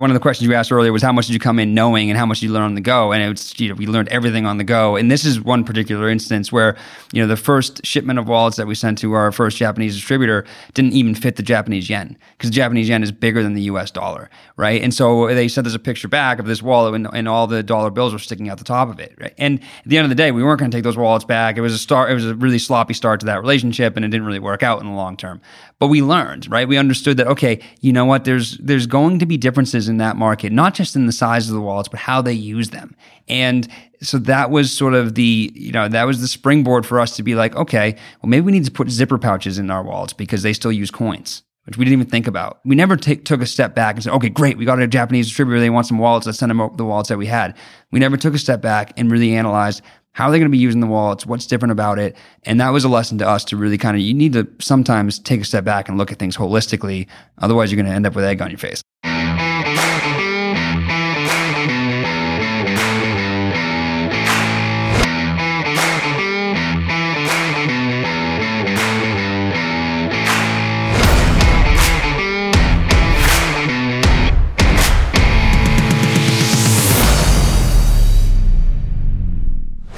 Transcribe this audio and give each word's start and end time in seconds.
one 0.00 0.08
of 0.08 0.14
the 0.14 0.20
questions 0.20 0.48
you 0.48 0.54
asked 0.54 0.72
earlier 0.72 0.94
was 0.94 1.02
how 1.02 1.12
much 1.12 1.26
did 1.26 1.34
you 1.34 1.38
come 1.38 1.58
in 1.58 1.74
knowing 1.74 2.08
and 2.08 2.18
how 2.18 2.24
much 2.24 2.40
did 2.40 2.46
you 2.46 2.52
learn 2.52 2.62
on 2.62 2.74
the 2.74 2.80
go? 2.80 3.12
And 3.12 3.22
it's, 3.22 3.60
you 3.60 3.68
know, 3.68 3.74
we 3.74 3.86
learned 3.86 4.08
everything 4.08 4.46
on 4.46 4.56
the 4.56 4.64
go. 4.64 4.96
And 4.96 5.10
this 5.10 5.26
is 5.26 5.38
one 5.42 5.62
particular 5.62 6.08
instance 6.08 6.50
where, 6.50 6.74
you 7.12 7.20
know, 7.20 7.28
the 7.28 7.36
first 7.36 7.84
shipment 7.84 8.18
of 8.18 8.26
wallets 8.26 8.56
that 8.56 8.66
we 8.66 8.74
sent 8.74 8.96
to 9.00 9.12
our 9.12 9.30
first 9.30 9.58
Japanese 9.58 9.94
distributor 9.94 10.46
didn't 10.72 10.94
even 10.94 11.14
fit 11.14 11.36
the 11.36 11.42
Japanese 11.42 11.90
yen 11.90 12.16
because 12.32 12.48
the 12.48 12.54
Japanese 12.54 12.88
yen 12.88 13.02
is 13.02 13.12
bigger 13.12 13.42
than 13.42 13.52
the 13.52 13.60
US 13.64 13.90
dollar, 13.90 14.30
right? 14.56 14.82
And 14.82 14.94
so 14.94 15.26
they 15.26 15.48
sent 15.48 15.66
us 15.66 15.74
a 15.74 15.78
picture 15.78 16.08
back 16.08 16.38
of 16.38 16.46
this 16.46 16.62
wallet 16.62 16.94
and, 16.94 17.06
and 17.12 17.28
all 17.28 17.46
the 17.46 17.62
dollar 17.62 17.90
bills 17.90 18.14
were 18.14 18.18
sticking 18.18 18.48
out 18.48 18.56
the 18.56 18.64
top 18.64 18.88
of 18.88 19.00
it, 19.00 19.14
right? 19.20 19.34
And 19.36 19.60
at 19.60 19.84
the 19.84 19.98
end 19.98 20.06
of 20.06 20.08
the 20.08 20.14
day, 20.14 20.32
we 20.32 20.42
weren't 20.42 20.60
going 20.60 20.70
to 20.70 20.76
take 20.78 20.84
those 20.84 20.96
wallets 20.96 21.26
back. 21.26 21.58
It 21.58 21.60
was 21.60 21.74
a 21.74 21.78
start, 21.78 22.10
it 22.10 22.14
was 22.14 22.24
a 22.24 22.34
really 22.34 22.58
sloppy 22.58 22.94
start 22.94 23.20
to 23.20 23.26
that 23.26 23.42
relationship 23.42 23.96
and 23.96 24.04
it 24.06 24.08
didn't 24.08 24.26
really 24.26 24.38
work 24.38 24.62
out 24.62 24.80
in 24.80 24.86
the 24.86 24.94
long 24.94 25.18
term. 25.18 25.42
But 25.80 25.88
we 25.88 26.02
learned, 26.02 26.50
right? 26.50 26.68
We 26.68 26.76
understood 26.76 27.16
that, 27.16 27.26
okay, 27.26 27.58
you 27.80 27.90
know 27.90 28.04
what, 28.04 28.24
there's, 28.24 28.58
there's 28.58 28.86
going 28.86 29.18
to 29.18 29.26
be 29.26 29.38
differences 29.38 29.88
in 29.88 29.96
that 29.96 30.14
market, 30.14 30.52
not 30.52 30.74
just 30.74 30.94
in 30.94 31.06
the 31.06 31.12
size 31.12 31.48
of 31.48 31.54
the 31.54 31.60
wallets, 31.60 31.88
but 31.88 32.00
how 32.00 32.20
they 32.20 32.34
use 32.34 32.68
them. 32.68 32.94
And 33.28 33.66
so 34.02 34.18
that 34.18 34.50
was 34.50 34.70
sort 34.70 34.92
of 34.92 35.14
the, 35.14 35.50
you 35.54 35.72
know, 35.72 35.88
that 35.88 36.04
was 36.04 36.20
the 36.20 36.28
springboard 36.28 36.84
for 36.84 37.00
us 37.00 37.16
to 37.16 37.22
be 37.22 37.34
like, 37.34 37.56
okay, 37.56 37.96
well, 38.22 38.28
maybe 38.28 38.44
we 38.44 38.52
need 38.52 38.66
to 38.66 38.70
put 38.70 38.90
zipper 38.90 39.16
pouches 39.16 39.58
in 39.58 39.70
our 39.70 39.82
wallets 39.82 40.12
because 40.12 40.42
they 40.42 40.52
still 40.52 40.72
use 40.72 40.90
coins 40.90 41.42
which 41.70 41.76
we 41.76 41.84
didn't 41.84 42.00
even 42.00 42.10
think 42.10 42.26
about. 42.26 42.58
We 42.64 42.74
never 42.74 42.96
take, 42.96 43.24
took 43.24 43.40
a 43.40 43.46
step 43.46 43.76
back 43.76 43.94
and 43.94 44.02
said, 44.02 44.12
okay, 44.14 44.28
great, 44.28 44.56
we 44.56 44.64
got 44.64 44.80
a 44.80 44.88
Japanese 44.88 45.28
distributor. 45.28 45.60
They 45.60 45.70
want 45.70 45.86
some 45.86 45.98
wallets. 45.98 46.26
Let's 46.26 46.38
send 46.38 46.50
them 46.50 46.70
the 46.74 46.84
wallets 46.84 47.10
that 47.10 47.18
we 47.18 47.26
had. 47.26 47.56
We 47.92 48.00
never 48.00 48.16
took 48.16 48.34
a 48.34 48.38
step 48.38 48.60
back 48.60 48.92
and 48.96 49.08
really 49.08 49.36
analyzed 49.36 49.82
how 50.12 50.26
are 50.26 50.30
they 50.30 50.38
going 50.38 50.50
to 50.50 50.52
be 50.52 50.58
using 50.58 50.80
the 50.80 50.86
wallets? 50.86 51.24
What's 51.24 51.46
different 51.46 51.72
about 51.72 51.98
it? 51.98 52.16
And 52.44 52.60
that 52.60 52.70
was 52.70 52.84
a 52.84 52.88
lesson 52.88 53.18
to 53.18 53.28
us 53.28 53.44
to 53.46 53.56
really 53.56 53.78
kind 53.78 53.96
of, 53.96 54.02
you 54.02 54.14
need 54.14 54.32
to 54.32 54.48
sometimes 54.60 55.18
take 55.18 55.40
a 55.40 55.44
step 55.44 55.64
back 55.64 55.88
and 55.88 55.96
look 55.96 56.10
at 56.10 56.18
things 56.18 56.36
holistically. 56.36 57.06
Otherwise, 57.38 57.70
you're 57.70 57.76
going 57.76 57.90
to 57.90 57.94
end 57.94 58.06
up 58.06 58.14
with 58.14 58.24
egg 58.24 58.42
on 58.42 58.50
your 58.50 58.58
face. 58.58 58.82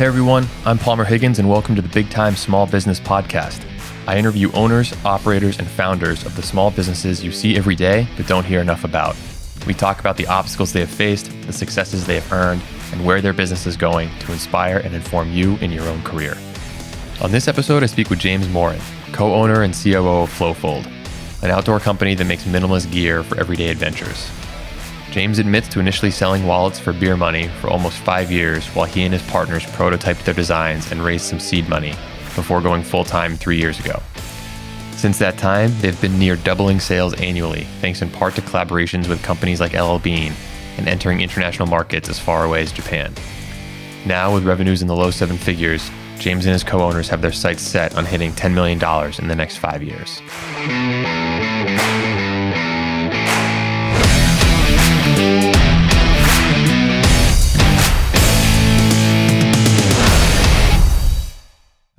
Hey 0.02 0.08
everyone, 0.08 0.48
I'm 0.64 0.78
Palmer 0.78 1.04
Higgins, 1.04 1.38
and 1.38 1.48
welcome 1.48 1.76
to 1.76 1.80
the 1.80 1.88
Big 1.88 2.10
Time 2.10 2.34
Small 2.34 2.66
Business 2.66 2.98
Podcast. 2.98 3.64
I 4.08 4.18
interview 4.18 4.50
owners, 4.50 4.92
operators, 5.04 5.60
and 5.60 5.68
founders 5.68 6.26
of 6.26 6.34
the 6.34 6.42
small 6.42 6.72
businesses 6.72 7.22
you 7.22 7.30
see 7.30 7.56
every 7.56 7.76
day 7.76 8.08
but 8.16 8.26
don't 8.26 8.42
hear 8.42 8.60
enough 8.60 8.82
about. 8.82 9.14
We 9.64 9.74
talk 9.74 10.00
about 10.00 10.16
the 10.16 10.26
obstacles 10.26 10.72
they 10.72 10.80
have 10.80 10.90
faced, 10.90 11.30
the 11.46 11.52
successes 11.52 12.04
they 12.04 12.16
have 12.16 12.32
earned, 12.32 12.62
and 12.90 13.06
where 13.06 13.20
their 13.20 13.32
business 13.32 13.64
is 13.64 13.76
going 13.76 14.10
to 14.18 14.32
inspire 14.32 14.78
and 14.78 14.92
inform 14.92 15.30
you 15.30 15.54
in 15.58 15.70
your 15.70 15.86
own 15.86 16.02
career. 16.02 16.36
On 17.20 17.30
this 17.30 17.46
episode, 17.46 17.84
I 17.84 17.86
speak 17.86 18.10
with 18.10 18.18
James 18.18 18.48
Morin, 18.48 18.80
co 19.12 19.32
owner 19.32 19.62
and 19.62 19.72
COO 19.72 20.22
of 20.22 20.36
Flowfold, 20.36 20.84
an 21.44 21.50
outdoor 21.52 21.78
company 21.78 22.16
that 22.16 22.24
makes 22.24 22.42
minimalist 22.42 22.90
gear 22.90 23.22
for 23.22 23.38
everyday 23.38 23.68
adventures. 23.68 24.32
James 25.12 25.38
admits 25.38 25.68
to 25.68 25.78
initially 25.78 26.10
selling 26.10 26.46
wallets 26.46 26.78
for 26.78 26.94
beer 26.94 27.18
money 27.18 27.46
for 27.60 27.68
almost 27.68 27.98
five 27.98 28.32
years 28.32 28.66
while 28.68 28.86
he 28.86 29.02
and 29.02 29.12
his 29.12 29.22
partners 29.24 29.62
prototyped 29.64 30.24
their 30.24 30.32
designs 30.32 30.90
and 30.90 31.04
raised 31.04 31.26
some 31.26 31.38
seed 31.38 31.68
money 31.68 31.90
before 32.34 32.62
going 32.62 32.82
full 32.82 33.04
time 33.04 33.36
three 33.36 33.58
years 33.58 33.78
ago. 33.78 34.00
Since 34.92 35.18
that 35.18 35.36
time, 35.36 35.70
they've 35.80 36.00
been 36.00 36.18
near 36.18 36.36
doubling 36.36 36.80
sales 36.80 37.12
annually, 37.20 37.64
thanks 37.82 38.00
in 38.00 38.08
part 38.08 38.34
to 38.36 38.40
collaborations 38.40 39.06
with 39.06 39.22
companies 39.22 39.60
like 39.60 39.74
LL 39.74 39.98
Bean 39.98 40.32
and 40.78 40.88
entering 40.88 41.20
international 41.20 41.68
markets 41.68 42.08
as 42.08 42.18
far 42.18 42.46
away 42.46 42.62
as 42.62 42.72
Japan. 42.72 43.12
Now, 44.06 44.32
with 44.32 44.46
revenues 44.46 44.80
in 44.80 44.88
the 44.88 44.96
low 44.96 45.10
seven 45.10 45.36
figures, 45.36 45.90
James 46.20 46.46
and 46.46 46.54
his 46.54 46.64
co 46.64 46.78
owners 46.78 47.10
have 47.10 47.20
their 47.20 47.32
sights 47.32 47.62
set 47.62 47.96
on 47.96 48.06
hitting 48.06 48.32
$10 48.32 48.54
million 48.54 48.78
in 49.18 49.28
the 49.28 49.36
next 49.36 49.58
five 49.58 49.82
years. 49.82 50.22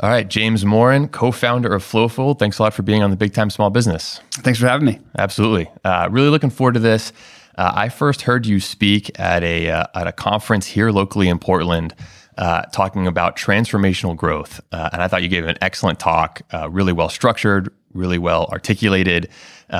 All 0.03 0.09
right, 0.09 0.27
James 0.27 0.65
Morin, 0.65 1.07
co-founder 1.07 1.73
of 1.73 1.81
Flowfold. 1.81 2.37
Thanks 2.37 2.59
a 2.59 2.63
lot 2.63 2.73
for 2.73 2.83
being 2.83 3.01
on 3.01 3.09
the 3.09 3.15
Big 3.15 3.33
Time 3.33 3.49
Small 3.49 3.69
Business. 3.69 4.19
Thanks 4.31 4.59
for 4.59 4.67
having 4.67 4.85
me. 4.85 4.99
Absolutely, 5.17 5.71
uh, 5.85 6.09
really 6.11 6.27
looking 6.27 6.49
forward 6.49 6.73
to 6.73 6.81
this. 6.81 7.13
Uh, 7.57 7.71
I 7.73 7.87
first 7.87 8.23
heard 8.23 8.45
you 8.45 8.59
speak 8.59 9.17
at 9.17 9.43
a 9.45 9.69
uh, 9.69 9.85
at 9.95 10.05
a 10.07 10.11
conference 10.11 10.67
here 10.67 10.91
locally 10.91 11.29
in 11.29 11.39
Portland, 11.39 11.95
uh, 12.37 12.63
talking 12.63 13.07
about 13.07 13.37
transformational 13.37 14.13
growth, 14.13 14.59
uh, 14.73 14.89
and 14.91 15.01
I 15.01 15.07
thought 15.07 15.23
you 15.23 15.29
gave 15.29 15.45
an 15.45 15.57
excellent 15.61 16.01
talk, 16.01 16.41
uh, 16.53 16.69
really 16.69 16.91
well 16.91 17.07
structured, 17.07 17.73
really 17.93 18.17
well 18.17 18.47
articulated. 18.47 19.29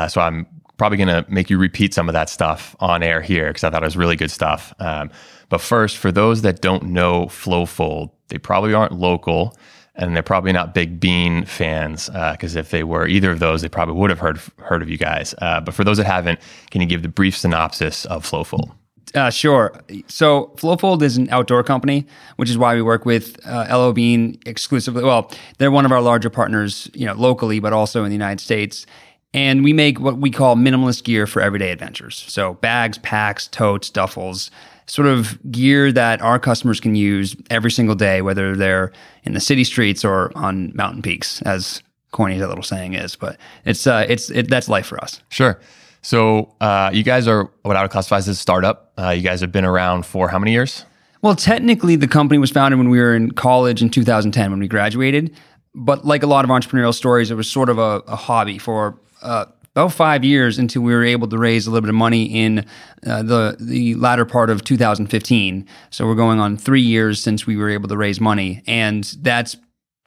so 0.07 0.21
I'm 0.21 0.47
probably 0.77 0.99
going 0.99 1.09
to 1.09 1.29
make 1.29 1.49
you 1.49 1.57
repeat 1.57 1.93
some 1.93 2.07
of 2.07 2.13
that 2.13 2.29
stuff 2.29 2.77
on 2.79 3.03
air 3.03 3.19
here 3.21 3.49
because 3.49 3.65
I 3.65 3.71
thought 3.71 3.83
it 3.83 3.87
was 3.87 3.97
really 3.97 4.15
good 4.15 4.31
stuff. 4.31 4.73
Um, 4.79 5.11
but 5.49 5.59
first, 5.59 5.97
for 5.97 6.13
those 6.13 6.43
that 6.43 6.61
don't 6.61 6.83
know 6.85 7.25
Flowfold, 7.25 8.11
they 8.29 8.37
probably 8.37 8.73
aren't 8.73 8.93
local 8.93 9.53
and 9.95 10.15
they're 10.15 10.23
probably 10.23 10.51
not 10.51 10.73
big 10.73 10.99
bean 10.99 11.45
fans 11.45 12.09
because 12.09 12.55
uh, 12.55 12.59
if 12.59 12.71
they 12.71 12.83
were 12.83 13.07
either 13.07 13.31
of 13.31 13.39
those, 13.39 13.61
they 13.61 13.69
probably 13.69 13.95
would 13.95 14.09
have 14.09 14.19
heard 14.19 14.39
heard 14.57 14.81
of 14.81 14.89
you 14.89 14.97
guys. 14.97 15.35
Uh, 15.39 15.61
but 15.61 15.73
for 15.73 15.83
those 15.83 15.97
that 15.97 16.05
haven't, 16.05 16.39
can 16.71 16.81
you 16.81 16.87
give 16.87 17.03
the 17.03 17.09
brief 17.09 17.37
synopsis 17.37 18.05
of 18.05 18.25
Flowfold? 18.29 18.71
Uh, 19.15 19.29
sure. 19.29 19.79
So 20.07 20.51
Flowfold 20.55 21.03
is 21.03 21.17
an 21.17 21.29
outdoor 21.29 21.63
company, 21.63 22.07
which 22.37 22.49
is 22.49 22.57
why 22.57 22.73
we 22.73 22.81
work 22.81 23.05
with 23.05 23.39
uh, 23.45 23.67
LL 23.71 23.91
Bean 23.91 24.39
exclusively. 24.45 25.03
Well, 25.03 25.31
they're 25.59 25.69
one 25.69 25.85
of 25.85 25.91
our 25.91 26.01
larger 26.01 26.31
partners, 26.31 26.89
you 26.93 27.05
know, 27.05 27.13
locally, 27.13 27.59
but 27.59 27.73
also 27.73 28.03
in 28.03 28.09
the 28.09 28.15
United 28.15 28.39
States. 28.39 28.87
And 29.35 29.63
we 29.63 29.73
make 29.73 29.99
what 29.99 30.17
we 30.17 30.31
call 30.31 30.55
minimalist 30.55 31.03
gear 31.03 31.27
for 31.27 31.41
everyday 31.41 31.71
adventures. 31.71 32.23
So 32.27 32.55
bags, 32.55 32.97
packs, 32.99 33.47
totes, 33.47 33.89
duffels, 33.89 34.49
sort 34.85 35.07
of 35.07 35.39
gear 35.51 35.91
that 35.91 36.21
our 36.21 36.39
customers 36.39 36.79
can 36.79 36.95
use 36.95 37.35
every 37.49 37.71
single 37.71 37.95
day, 37.95 38.21
whether 38.21 38.55
they're 38.55 38.91
in 39.23 39.33
the 39.33 39.39
city 39.39 39.63
streets 39.63 40.03
or 40.03 40.31
on 40.35 40.75
mountain 40.75 41.01
peaks, 41.01 41.41
as 41.43 41.81
corny 42.11 42.35
as 42.35 42.41
that 42.41 42.47
little 42.47 42.63
saying 42.63 42.93
is. 42.93 43.15
But 43.15 43.37
it's 43.65 43.87
uh, 43.87 44.05
it's 44.07 44.29
it, 44.29 44.49
that's 44.49 44.69
life 44.69 44.85
for 44.85 45.01
us. 45.03 45.21
Sure. 45.29 45.59
So 46.01 46.53
uh, 46.59 46.91
you 46.93 47.03
guys 47.03 47.27
are 47.27 47.49
what 47.61 47.77
I 47.77 47.81
would 47.81 47.91
classify 47.91 48.17
as 48.17 48.27
a 48.27 48.35
startup. 48.35 48.91
Uh, 48.97 49.09
you 49.09 49.21
guys 49.21 49.41
have 49.41 49.51
been 49.51 49.65
around 49.65 50.05
for 50.05 50.27
how 50.27 50.37
many 50.37 50.51
years? 50.51 50.85
Well, 51.21 51.35
technically, 51.35 51.95
the 51.95 52.07
company 52.07 52.37
was 52.37 52.51
founded 52.51 52.77
when 52.77 52.89
we 52.89 52.99
were 52.99 53.15
in 53.15 53.31
college 53.31 53.81
in 53.81 53.89
2010 53.89 54.51
when 54.51 54.59
we 54.59 54.67
graduated. 54.67 55.33
But 55.73 56.05
like 56.05 56.21
a 56.21 56.27
lot 56.27 56.43
of 56.43 56.51
entrepreneurial 56.51 56.93
stories, 56.93 57.31
it 57.31 57.35
was 57.35 57.49
sort 57.49 57.69
of 57.69 57.79
a, 57.79 58.03
a 58.07 58.17
hobby 58.17 58.57
for 58.57 58.99
uh, 59.21 59.45
about 59.75 59.91
five 59.91 60.23
years 60.23 60.59
until 60.59 60.83
we 60.83 60.93
were 60.93 61.03
able 61.03 61.27
to 61.27 61.37
raise 61.37 61.65
a 61.65 61.71
little 61.71 61.81
bit 61.81 61.89
of 61.89 61.95
money 61.95 62.25
in 62.25 62.65
uh, 63.07 63.23
the 63.23 63.57
the 63.59 63.95
latter 63.95 64.25
part 64.25 64.49
of 64.49 64.63
2015. 64.63 65.67
So 65.89 66.05
we're 66.05 66.15
going 66.15 66.39
on 66.39 66.57
three 66.57 66.81
years 66.81 67.21
since 67.21 67.47
we 67.47 67.57
were 67.57 67.69
able 67.69 67.89
to 67.89 67.97
raise 67.97 68.21
money, 68.21 68.61
and 68.67 69.03
that's 69.21 69.57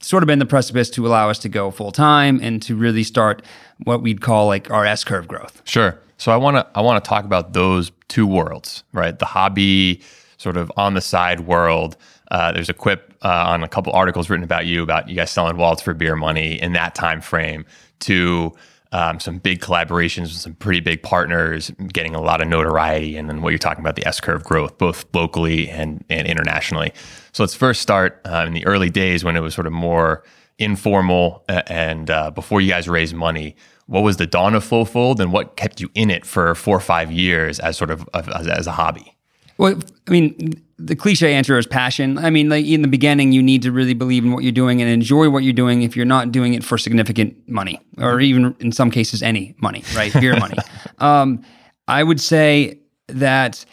sort 0.00 0.22
of 0.22 0.26
been 0.28 0.38
the 0.38 0.46
precipice 0.46 0.90
to 0.90 1.06
allow 1.06 1.30
us 1.30 1.38
to 1.40 1.48
go 1.48 1.70
full 1.70 1.90
time 1.90 2.38
and 2.42 2.62
to 2.62 2.76
really 2.76 3.02
start 3.02 3.42
what 3.84 4.02
we'd 4.02 4.20
call 4.20 4.46
like 4.46 4.70
our 4.70 4.84
S 4.84 5.02
curve 5.02 5.26
growth. 5.26 5.62
Sure. 5.64 5.98
So 6.18 6.32
I 6.32 6.36
want 6.36 6.56
to 6.56 6.66
I 6.78 6.80
want 6.80 7.02
to 7.02 7.08
talk 7.08 7.24
about 7.24 7.52
those 7.52 7.90
two 8.08 8.26
worlds, 8.26 8.84
right? 8.92 9.18
The 9.18 9.26
hobby 9.26 10.00
sort 10.36 10.56
of 10.56 10.70
on 10.76 10.94
the 10.94 11.00
side 11.00 11.40
world. 11.40 11.96
Uh, 12.30 12.52
there's 12.52 12.68
a 12.68 12.74
quip 12.74 13.14
uh, 13.22 13.44
on 13.48 13.62
a 13.62 13.68
couple 13.68 13.92
articles 13.92 14.30
written 14.30 14.44
about 14.44 14.66
you 14.66 14.82
about 14.82 15.08
you 15.08 15.16
guys 15.16 15.30
selling 15.30 15.56
wallets 15.56 15.82
for 15.82 15.92
beer 15.92 16.14
money 16.14 16.60
in 16.60 16.72
that 16.72 16.94
time 16.94 17.20
frame 17.20 17.64
to 17.98 18.52
um, 18.96 19.20
some 19.20 19.36
big 19.36 19.60
collaborations 19.60 20.22
with 20.22 20.40
some 20.46 20.54
pretty 20.54 20.80
big 20.80 21.02
partners, 21.02 21.70
getting 21.92 22.14
a 22.14 22.20
lot 22.20 22.40
of 22.40 22.48
notoriety, 22.48 23.18
and 23.18 23.28
then 23.28 23.42
what 23.42 23.50
you're 23.50 23.58
talking 23.58 23.82
about 23.84 23.94
the 23.94 24.06
S 24.06 24.20
curve 24.20 24.42
growth, 24.42 24.78
both 24.78 25.04
locally 25.12 25.68
and, 25.68 26.02
and 26.08 26.26
internationally. 26.26 26.92
So 27.32 27.42
let's 27.42 27.54
first 27.54 27.82
start 27.82 28.22
uh, 28.24 28.44
in 28.46 28.54
the 28.54 28.64
early 28.64 28.88
days 28.88 29.22
when 29.22 29.36
it 29.36 29.40
was 29.40 29.54
sort 29.54 29.66
of 29.66 29.74
more 29.74 30.24
informal 30.58 31.44
and 31.48 32.10
uh, 32.10 32.30
before 32.30 32.62
you 32.62 32.70
guys 32.70 32.88
raised 32.88 33.14
money. 33.14 33.54
What 33.84 34.02
was 34.02 34.16
the 34.16 34.26
dawn 34.26 34.54
of 34.54 34.64
Flowfold, 34.64 35.20
and 35.20 35.30
what 35.30 35.56
kept 35.56 35.80
you 35.80 35.90
in 35.94 36.10
it 36.10 36.24
for 36.24 36.54
four 36.54 36.76
or 36.76 36.80
five 36.80 37.12
years 37.12 37.60
as 37.60 37.76
sort 37.76 37.90
of 37.90 38.08
as, 38.14 38.48
as 38.48 38.66
a 38.66 38.72
hobby? 38.72 39.15
Well, 39.58 39.80
I 40.06 40.10
mean, 40.10 40.62
the 40.78 40.94
cliche 40.94 41.32
answer 41.34 41.58
is 41.58 41.66
passion. 41.66 42.18
I 42.18 42.30
mean, 42.30 42.48
like 42.48 42.66
in 42.66 42.82
the 42.82 42.88
beginning, 42.88 43.32
you 43.32 43.42
need 43.42 43.62
to 43.62 43.72
really 43.72 43.94
believe 43.94 44.24
in 44.24 44.32
what 44.32 44.42
you're 44.42 44.52
doing 44.52 44.82
and 44.82 44.90
enjoy 44.90 45.30
what 45.30 45.42
you're 45.42 45.52
doing. 45.52 45.82
If 45.82 45.96
you're 45.96 46.04
not 46.04 46.32
doing 46.32 46.54
it 46.54 46.62
for 46.62 46.76
significant 46.76 47.48
money, 47.48 47.80
or 47.98 48.20
even 48.20 48.54
in 48.60 48.72
some 48.72 48.90
cases, 48.90 49.22
any 49.22 49.54
money, 49.60 49.82
right? 49.94 50.12
Beer 50.12 50.36
money. 50.36 50.56
Um, 50.98 51.42
I 51.86 52.02
would 52.02 52.22
say 52.22 52.80
that 53.08 53.66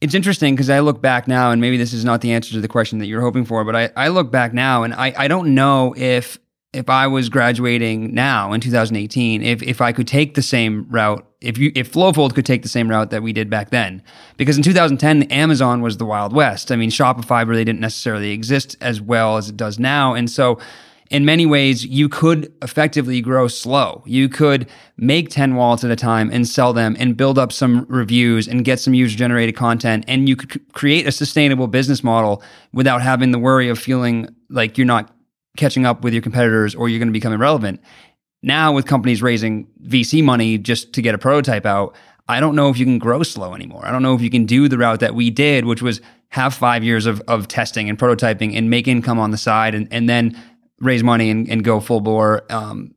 it's 0.00 0.14
interesting 0.14 0.54
because 0.54 0.70
I 0.70 0.80
look 0.80 1.02
back 1.02 1.28
now, 1.28 1.50
and 1.50 1.60
maybe 1.60 1.76
this 1.76 1.92
is 1.92 2.06
not 2.06 2.22
the 2.22 2.32
answer 2.32 2.52
to 2.52 2.60
the 2.62 2.68
question 2.68 3.00
that 3.00 3.06
you're 3.06 3.20
hoping 3.20 3.44
for, 3.44 3.64
but 3.64 3.76
I, 3.76 3.90
I 3.96 4.08
look 4.08 4.30
back 4.30 4.54
now, 4.54 4.82
and 4.82 4.94
I, 4.94 5.12
I 5.16 5.28
don't 5.28 5.54
know 5.54 5.94
if 5.94 6.38
if 6.72 6.88
I 6.88 7.06
was 7.06 7.28
graduating 7.28 8.14
now 8.14 8.52
in 8.52 8.62
2018, 8.62 9.42
if 9.42 9.62
if 9.62 9.80
I 9.82 9.92
could 9.92 10.08
take 10.08 10.34
the 10.34 10.42
same 10.42 10.86
route 10.88 11.25
if 11.46 11.58
you 11.58 11.72
if 11.74 11.92
Flowfold 11.92 12.34
could 12.34 12.46
take 12.46 12.62
the 12.62 12.68
same 12.68 12.88
route 12.88 13.10
that 13.10 13.22
we 13.22 13.32
did 13.32 13.48
back 13.48 13.70
then, 13.70 14.02
because 14.36 14.56
in 14.56 14.62
2010 14.62 15.24
Amazon 15.24 15.80
was 15.80 15.96
the 15.96 16.04
Wild 16.04 16.32
West. 16.32 16.72
I 16.72 16.76
mean, 16.76 16.90
Shopify 16.90 17.46
really 17.46 17.64
didn't 17.64 17.80
necessarily 17.80 18.32
exist 18.32 18.76
as 18.80 19.00
well 19.00 19.36
as 19.36 19.48
it 19.48 19.56
does 19.56 19.78
now, 19.78 20.14
and 20.14 20.30
so 20.30 20.58
in 21.10 21.24
many 21.24 21.46
ways, 21.46 21.86
you 21.86 22.08
could 22.08 22.52
effectively 22.62 23.20
grow 23.20 23.46
slow. 23.48 24.02
You 24.06 24.28
could 24.28 24.68
make 24.96 25.30
10 25.30 25.54
wallets 25.54 25.84
at 25.84 25.90
a 25.90 25.96
time 25.96 26.30
and 26.32 26.46
sell 26.48 26.72
them 26.72 26.96
and 26.98 27.16
build 27.16 27.38
up 27.38 27.52
some 27.52 27.86
reviews 27.88 28.48
and 28.48 28.64
get 28.64 28.80
some 28.80 28.94
user 28.94 29.16
generated 29.16 29.54
content. 29.54 30.04
And 30.08 30.28
you 30.28 30.36
could 30.36 30.72
create 30.72 31.06
a 31.06 31.12
sustainable 31.12 31.68
business 31.68 32.02
model 32.02 32.42
without 32.72 33.02
having 33.02 33.30
the 33.30 33.38
worry 33.38 33.68
of 33.68 33.78
feeling 33.78 34.34
like 34.50 34.76
you're 34.76 34.86
not 34.86 35.12
catching 35.56 35.86
up 35.86 36.02
with 36.02 36.12
your 36.12 36.22
competitors 36.22 36.74
or 36.74 36.88
you're 36.88 36.98
going 36.98 37.08
to 37.08 37.12
become 37.12 37.32
irrelevant. 37.32 37.80
Now, 38.46 38.72
with 38.72 38.86
companies 38.86 39.22
raising 39.22 39.66
VC 39.82 40.22
money 40.22 40.56
just 40.56 40.92
to 40.92 41.02
get 41.02 41.16
a 41.16 41.18
prototype 41.18 41.66
out, 41.66 41.96
I 42.28 42.38
don't 42.38 42.54
know 42.54 42.68
if 42.68 42.78
you 42.78 42.84
can 42.84 43.00
grow 43.00 43.24
slow 43.24 43.54
anymore. 43.54 43.84
I 43.84 43.90
don't 43.90 44.04
know 44.04 44.14
if 44.14 44.22
you 44.22 44.30
can 44.30 44.46
do 44.46 44.68
the 44.68 44.78
route 44.78 45.00
that 45.00 45.16
we 45.16 45.30
did, 45.30 45.64
which 45.64 45.82
was 45.82 46.00
have 46.28 46.54
five 46.54 46.84
years 46.84 47.06
of, 47.06 47.20
of 47.26 47.48
testing 47.48 47.90
and 47.90 47.98
prototyping 47.98 48.56
and 48.56 48.70
make 48.70 48.86
income 48.86 49.18
on 49.18 49.32
the 49.32 49.36
side 49.36 49.74
and, 49.74 49.88
and 49.90 50.08
then 50.08 50.40
raise 50.78 51.02
money 51.02 51.28
and, 51.28 51.50
and 51.50 51.64
go 51.64 51.80
full 51.80 52.00
bore. 52.00 52.44
Um, 52.48 52.94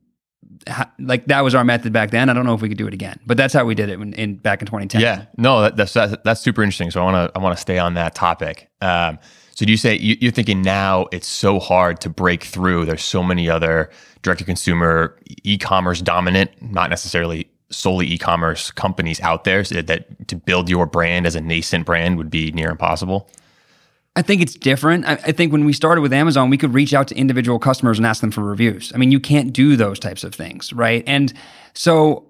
like 1.00 1.24
that 1.26 1.40
was 1.40 1.56
our 1.56 1.64
method 1.64 1.92
back 1.92 2.12
then. 2.12 2.28
I 2.28 2.32
don't 2.32 2.46
know 2.46 2.54
if 2.54 2.62
we 2.62 2.68
could 2.68 2.78
do 2.78 2.86
it 2.86 2.94
again, 2.94 3.18
but 3.26 3.36
that's 3.36 3.52
how 3.52 3.64
we 3.64 3.74
did 3.74 3.88
it 3.88 3.98
in, 3.98 4.12
in 4.12 4.36
back 4.36 4.62
in 4.62 4.66
2010. 4.66 5.00
Yeah, 5.00 5.24
no, 5.36 5.62
that, 5.62 5.74
that's, 5.74 5.94
that's, 5.94 6.14
that's 6.22 6.40
super 6.40 6.62
interesting. 6.62 6.92
So 6.92 7.00
I 7.00 7.10
want 7.10 7.32
to 7.32 7.38
I 7.38 7.42
want 7.42 7.56
to 7.56 7.60
stay 7.60 7.78
on 7.78 7.94
that 7.94 8.14
topic. 8.14 8.70
Um, 8.80 9.18
so 9.56 9.66
do 9.66 9.72
you 9.72 9.78
say 9.78 9.98
you, 9.98 10.16
you're 10.20 10.32
thinking 10.32 10.62
now 10.62 11.06
it's 11.10 11.26
so 11.26 11.58
hard 11.58 12.00
to 12.02 12.08
break 12.08 12.44
through? 12.44 12.84
There's 12.84 13.02
so 13.02 13.22
many 13.22 13.50
other 13.50 13.90
direct 14.22 14.38
to 14.40 14.44
consumer 14.44 15.16
e-commerce 15.44 16.00
dominant, 16.00 16.50
not 16.60 16.90
necessarily 16.90 17.50
solely 17.70 18.06
e-commerce 18.06 18.70
companies 18.70 19.20
out 19.20 19.44
there 19.44 19.62
so 19.64 19.80
that 19.80 20.28
to 20.28 20.36
build 20.36 20.68
your 20.68 20.86
brand 20.86 21.26
as 21.26 21.36
a 21.36 21.40
nascent 21.40 21.86
brand 21.86 22.18
would 22.18 22.30
be 22.30 22.50
near 22.52 22.68
impossible 22.70 23.30
I 24.16 24.22
think 24.22 24.42
it's 24.42 24.54
different. 24.54 25.06
I, 25.06 25.12
I, 25.12 25.32
think 25.32 25.52
when 25.52 25.64
we 25.64 25.72
started 25.72 26.00
with 26.00 26.12
Amazon, 26.12 26.50
we 26.50 26.58
could 26.58 26.74
reach 26.74 26.92
out 26.92 27.06
to 27.08 27.14
individual 27.14 27.58
customers 27.58 27.98
and 27.98 28.06
ask 28.06 28.20
them 28.20 28.32
for 28.32 28.42
reviews. 28.42 28.92
I 28.92 28.98
mean, 28.98 29.12
you 29.12 29.20
can't 29.20 29.52
do 29.52 29.76
those 29.76 30.00
types 30.00 30.24
of 30.24 30.34
things, 30.34 30.72
right? 30.72 31.04
And 31.06 31.32
so, 31.74 32.26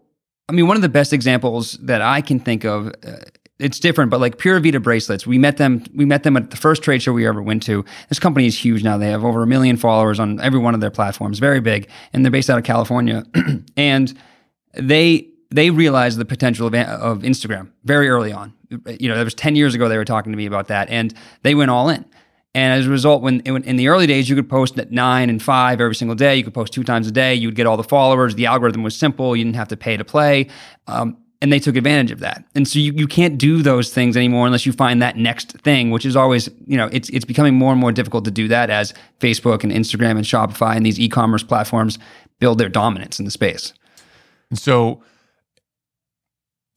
I 0.48 0.52
mean, 0.52 0.66
one 0.66 0.76
of 0.76 0.82
the 0.82 0.90
best 0.90 1.12
examples 1.12 1.72
that 1.78 2.02
I 2.02 2.20
can 2.20 2.38
think 2.38 2.64
of, 2.64 2.88
uh, 3.04 3.16
it's 3.60 3.78
different, 3.78 4.10
but 4.10 4.20
like 4.20 4.38
Pura 4.38 4.60
Vida 4.60 4.80
bracelets, 4.80 5.26
we 5.26 5.38
met 5.38 5.56
them. 5.56 5.84
We 5.94 6.04
met 6.04 6.22
them 6.22 6.36
at 6.36 6.50
the 6.50 6.56
first 6.56 6.82
trade 6.82 7.02
show 7.02 7.12
we 7.12 7.26
ever 7.26 7.42
went 7.42 7.62
to. 7.64 7.84
This 8.08 8.18
company 8.18 8.46
is 8.46 8.58
huge 8.58 8.82
now. 8.82 8.98
They 8.98 9.10
have 9.10 9.24
over 9.24 9.42
a 9.42 9.46
million 9.46 9.76
followers 9.76 10.18
on 10.18 10.40
every 10.40 10.58
one 10.58 10.74
of 10.74 10.80
their 10.80 10.90
platforms, 10.90 11.38
very 11.38 11.60
big, 11.60 11.88
and 12.12 12.24
they're 12.24 12.32
based 12.32 12.50
out 12.50 12.58
of 12.58 12.64
California. 12.64 13.24
and 13.76 14.18
they 14.74 15.28
they 15.50 15.70
realized 15.70 16.18
the 16.18 16.24
potential 16.24 16.66
of, 16.66 16.74
of 16.74 17.18
Instagram 17.20 17.70
very 17.84 18.08
early 18.08 18.32
on. 18.32 18.54
You 18.86 19.08
know, 19.08 19.16
that 19.16 19.24
was 19.24 19.34
10 19.34 19.56
years 19.56 19.74
ago 19.74 19.88
they 19.88 19.96
were 19.96 20.04
talking 20.04 20.32
to 20.32 20.36
me 20.36 20.46
about 20.46 20.68
that, 20.68 20.88
and 20.88 21.12
they 21.42 21.54
went 21.54 21.70
all 21.70 21.88
in. 21.88 22.04
And 22.54 22.80
as 22.80 22.86
a 22.86 22.90
result, 22.90 23.22
when 23.22 23.40
in 23.40 23.76
the 23.76 23.88
early 23.88 24.08
days, 24.08 24.28
you 24.28 24.34
could 24.34 24.48
post 24.48 24.76
at 24.78 24.90
nine 24.90 25.30
and 25.30 25.40
five 25.40 25.80
every 25.80 25.94
single 25.94 26.16
day. 26.16 26.34
You 26.34 26.42
could 26.42 26.54
post 26.54 26.72
two 26.72 26.82
times 26.82 27.06
a 27.06 27.12
day. 27.12 27.34
You 27.34 27.46
would 27.46 27.54
get 27.54 27.66
all 27.66 27.76
the 27.76 27.84
followers. 27.84 28.34
The 28.34 28.46
algorithm 28.46 28.82
was 28.82 28.96
simple. 28.96 29.36
You 29.36 29.44
didn't 29.44 29.56
have 29.56 29.68
to 29.68 29.76
pay 29.76 29.96
to 29.96 30.04
play. 30.04 30.48
Um, 30.88 31.16
and 31.42 31.52
they 31.52 31.58
took 31.58 31.76
advantage 31.76 32.10
of 32.10 32.20
that. 32.20 32.44
And 32.54 32.68
so 32.68 32.78
you, 32.78 32.92
you 32.92 33.06
can't 33.06 33.38
do 33.38 33.62
those 33.62 33.92
things 33.92 34.16
anymore 34.16 34.46
unless 34.46 34.66
you 34.66 34.72
find 34.72 35.00
that 35.00 35.16
next 35.16 35.52
thing, 35.58 35.90
which 35.90 36.04
is 36.04 36.14
always, 36.14 36.48
you 36.66 36.76
know, 36.76 36.88
it's 36.92 37.08
it's 37.10 37.24
becoming 37.24 37.54
more 37.54 37.72
and 37.72 37.80
more 37.80 37.92
difficult 37.92 38.24
to 38.26 38.30
do 38.30 38.48
that 38.48 38.70
as 38.70 38.92
Facebook 39.20 39.62
and 39.62 39.72
Instagram 39.72 40.12
and 40.12 40.24
Shopify 40.24 40.76
and 40.76 40.84
these 40.84 41.00
e-commerce 41.00 41.42
platforms 41.42 41.98
build 42.38 42.58
their 42.58 42.68
dominance 42.68 43.18
in 43.18 43.24
the 43.24 43.30
space. 43.30 43.72
So 44.52 45.02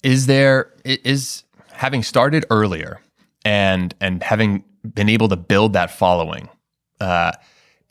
is 0.04 0.28
there 0.28 0.72
is 0.86 1.44
having 1.72 2.04
started 2.04 2.46
earlier 2.50 3.02
and 3.44 3.94
and 4.00 4.24
having 4.24 4.64
been 4.94 5.10
able 5.10 5.30
to 5.30 5.38
build 5.38 5.74
that 5.74 5.92
following 5.92 6.50
uh, 7.00 7.32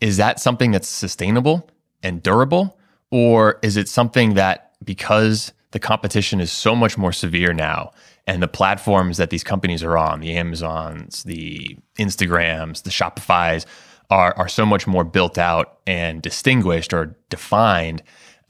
is 0.01 0.19
that 0.19 0.41
something 0.41 0.71
that's 0.71 0.89
sustainable 0.89 1.69
and 2.03 2.23
durable 2.23 2.79
or 3.11 3.59
is 3.63 3.77
it 3.77 3.89
something 3.89 4.35
that 4.35 4.73
because 4.85 5.53
the 5.73 5.81
competition 5.81 6.41
is 6.41 6.53
so 6.53 6.75
much 6.75 6.97
more 6.97 7.13
severe 7.13 7.53
now 7.53 7.91
and 8.27 8.43
the 8.43 8.49
platforms 8.49 9.17
that 9.17 9.31
these 9.31 9.45
companies 9.45 9.83
are 9.83 9.99
on 9.99 10.21
the 10.21 10.35
amazons 10.37 11.23
the 11.25 11.77
instagrams 11.99 12.83
the 12.83 12.91
shopify's 12.91 13.67
are, 14.11 14.35
are 14.37 14.49
so 14.49 14.67
much 14.67 14.87
more 14.87 15.05
built 15.05 15.39
out 15.39 15.79
and 15.87 16.23
distinguished 16.23 16.93
or 16.93 17.17
defined 17.31 18.03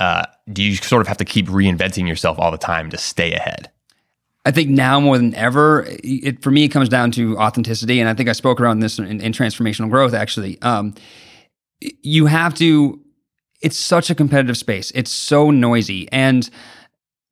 uh, 0.03 0.27
do 0.53 0.65
you 0.65 0.75
sort 0.75 1.01
of 1.01 1.07
have 1.07 1.17
to 1.19 1.25
keep 1.25 1.47
reinventing 1.47 2.09
yourself 2.09 2.37
all 2.37 2.51
the 2.51 2.59
time 2.59 2.91
to 2.91 2.99
stay 2.99 3.33
ahead? 3.35 3.71
I 4.45 4.51
think 4.51 4.69
now 4.69 4.99
more 4.99 5.17
than 5.17 5.33
ever, 5.37 5.87
it, 5.89 6.43
for 6.43 6.51
me, 6.51 6.65
it 6.65 6.71
comes 6.71 6.89
down 6.89 7.13
to 7.13 7.39
authenticity. 7.39 8.01
And 8.01 8.09
I 8.09 8.15
think 8.15 8.29
I 8.29 8.33
spoke 8.33 8.61
around 8.61 8.81
this 8.81 8.99
in, 8.99 9.21
in 9.21 9.33
transformational 9.33 9.89
growth, 9.89 10.13
actually. 10.13 10.61
Um, 10.61 10.95
you 11.81 12.27
have 12.27 12.53
to, 12.55 13.01
it's 13.61 13.77
such 13.77 14.11
a 14.11 14.15
competitive 14.17 14.57
space, 14.57 14.91
it's 14.93 15.13
so 15.13 15.53
noisy. 15.53 16.09
And 16.11 16.51